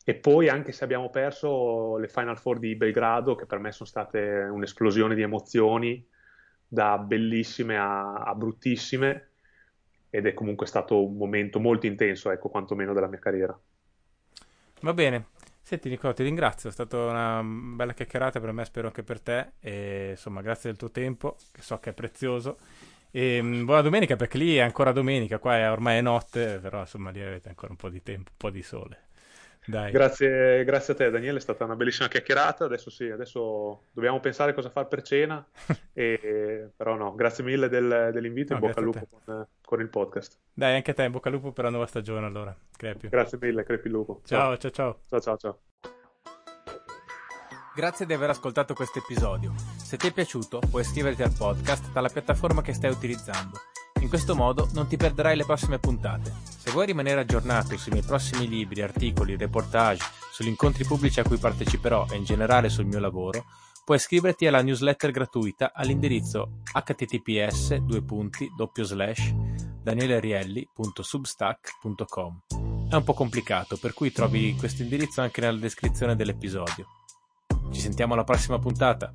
E 0.05 0.15
poi 0.15 0.51
anche 0.51 0.73
se 0.73 0.85
abbiamo 0.85 1.09
perso 1.09 1.97
le 1.97 2.09
Final 2.09 2.37
Four 2.37 2.59
di 2.59 2.77
Belgrado, 2.77 3.35
che 3.35 3.47
per 3.47 3.61
me 3.61 3.73
sono 3.73 3.89
state 3.89 4.19
un'esplosione 4.19 5.15
di 5.15 5.23
emozioni, 5.23 6.07
da 6.69 6.99
bellissime 6.99 7.79
a, 7.79 8.13
a 8.13 8.35
bruttissime, 8.35 9.31
ed 10.11 10.27
è 10.27 10.35
comunque 10.35 10.67
stato 10.67 11.03
un 11.03 11.17
momento 11.17 11.59
molto 11.61 11.87
intenso, 11.87 12.31
ecco, 12.31 12.51
quantomeno 12.51 12.93
della 12.93 13.09
mia 13.09 13.19
carriera. 13.19 13.59
Va 14.83 14.93
bene, 14.93 15.29
Senti 15.67 15.89
Nicola, 15.89 16.13
ti 16.13 16.23
ringrazio, 16.23 16.69
è 16.69 16.73
stata 16.73 16.97
una 16.97 17.43
bella 17.43 17.93
chiacchierata 17.93 18.39
per 18.39 18.53
me, 18.53 18.65
spero 18.65 18.87
anche 18.87 19.03
per 19.03 19.19
te. 19.19 19.55
E, 19.59 20.11
insomma, 20.11 20.41
grazie 20.41 20.71
del 20.71 20.79
tuo 20.79 20.93
tempo, 20.93 21.35
che 21.51 21.61
so 21.61 21.81
che 21.81 21.91
è 21.91 21.93
prezioso. 21.93 22.59
E, 23.11 23.43
mm, 23.43 23.65
buona 23.65 23.81
domenica, 23.81 24.15
perché 24.15 24.39
lì 24.39 24.55
è 24.55 24.61
ancora 24.61 24.93
domenica, 24.93 25.41
qua 25.41 25.57
è, 25.57 25.69
ormai 25.69 25.99
è 25.99 26.03
notte, 26.03 26.61
però 26.63 26.83
insomma 26.83 27.11
lì 27.11 27.21
avete 27.21 27.49
ancora 27.49 27.73
un 27.73 27.79
po' 27.79 27.89
di 27.89 28.01
tempo, 28.01 28.31
un 28.31 28.37
po' 28.37 28.51
di 28.51 28.63
sole. 28.63 29.07
Grazie, 29.91 30.63
grazie, 30.63 30.93
a 30.93 30.97
te 30.97 31.11
Daniele, 31.11 31.39
è 31.39 31.41
stata 31.41 31.65
una 31.65 31.75
bellissima 31.75 32.07
chiacchierata. 32.07 32.67
Adesso 32.67 32.89
sì, 32.89 33.11
adesso 33.11 33.87
dobbiamo 33.91 34.21
pensare 34.21 34.55
cosa 34.55 34.71
fare 34.71 34.87
per 34.87 35.03
cena. 35.03 35.45
e, 35.93 36.71
però 36.77 36.95
no, 36.95 37.13
grazie 37.17 37.43
mille 37.43 37.69
del, 37.69 38.11
dell'invito 38.13 38.53
no, 38.55 38.61
in 38.61 38.67
bocca 38.67 38.79
al 38.79 38.85
lupo 38.85 39.09
con, 39.11 39.47
con, 39.67 39.81
il 39.81 39.89
podcast. 39.89 40.39
Dai, 40.55 40.77
anche 40.77 40.93
a 40.93 40.95
te, 40.95 41.11
bocca 41.11 41.29
al 41.29 41.35
lupo 41.35 41.53
per 41.53 41.65
la 41.65 41.71
nuova 41.71 41.87
stagione 41.87 42.25
allora. 42.25 42.57
Crepi. 42.77 43.09
Grazie 43.09 43.37
mille, 43.41 43.65
crepi 43.65 43.89
il 43.89 43.93
lupo. 43.93 44.21
Ciao, 44.25 44.57
ciao, 44.57 44.71
ciao. 44.71 45.01
Ciao, 45.09 45.21
ciao, 45.21 45.37
ciao. 45.37 45.59
Grazie 47.75 48.07
di 48.07 48.15
aver 48.15 48.31
ascoltato 48.31 48.73
questo 48.73 49.01
episodio. 49.01 49.53
Se 49.77 49.99
ti 49.99 50.07
è 50.07 50.13
piaciuto, 50.13 50.61
puoi 50.71 50.83
iscriverti 50.83 51.23
al 51.23 51.35
podcast 51.37 51.93
dalla 51.93 52.09
piattaforma 52.09 52.63
che 52.63 52.73
stai 52.73 52.91
utilizzando. 52.91 53.59
In 54.01 54.09
questo 54.09 54.35
modo 54.35 54.69
non 54.73 54.87
ti 54.87 54.97
perderai 54.97 55.37
le 55.37 55.45
prossime 55.45 55.79
puntate. 55.79 56.33
Se 56.45 56.71
vuoi 56.71 56.87
rimanere 56.87 57.21
aggiornato 57.21 57.77
sui 57.77 57.93
miei 57.93 58.05
prossimi 58.05 58.47
libri, 58.47 58.81
articoli, 58.81 59.37
reportage, 59.37 60.03
sugli 60.33 60.49
incontri 60.49 60.85
pubblici 60.85 61.19
a 61.19 61.25
cui 61.25 61.39
parteciperò 61.39 62.07
e 62.11 62.17
in 62.17 62.25
generale 62.25 62.69
sul 62.69 62.85
mio 62.87 62.99
lavoro, 62.99 63.45
puoi 63.87 63.97
iscriverti 63.99 64.49
alla 64.49 64.63
newsletter 64.63 65.13
gratuita 65.13 65.71
all'indirizzo 65.73 66.63
https 66.73 67.77
danielerielli.substack.com. 69.81 72.41
È 72.91 72.97
un 72.97 73.05
po' 73.05 73.15
complicato, 73.15 73.77
per 73.77 73.95
cui 73.95 74.11
trovi 74.11 74.57
questo 74.57 74.83
indirizzo 74.83 75.21
anche 75.21 75.41
nella 75.41 75.57
descrizione 75.57 76.17
dell'episodio. 76.17 76.89
Ci 77.71 77.79
sentiamo 77.79 78.15
alla 78.15 78.25
prossima 78.25 78.59
puntata. 78.59 79.13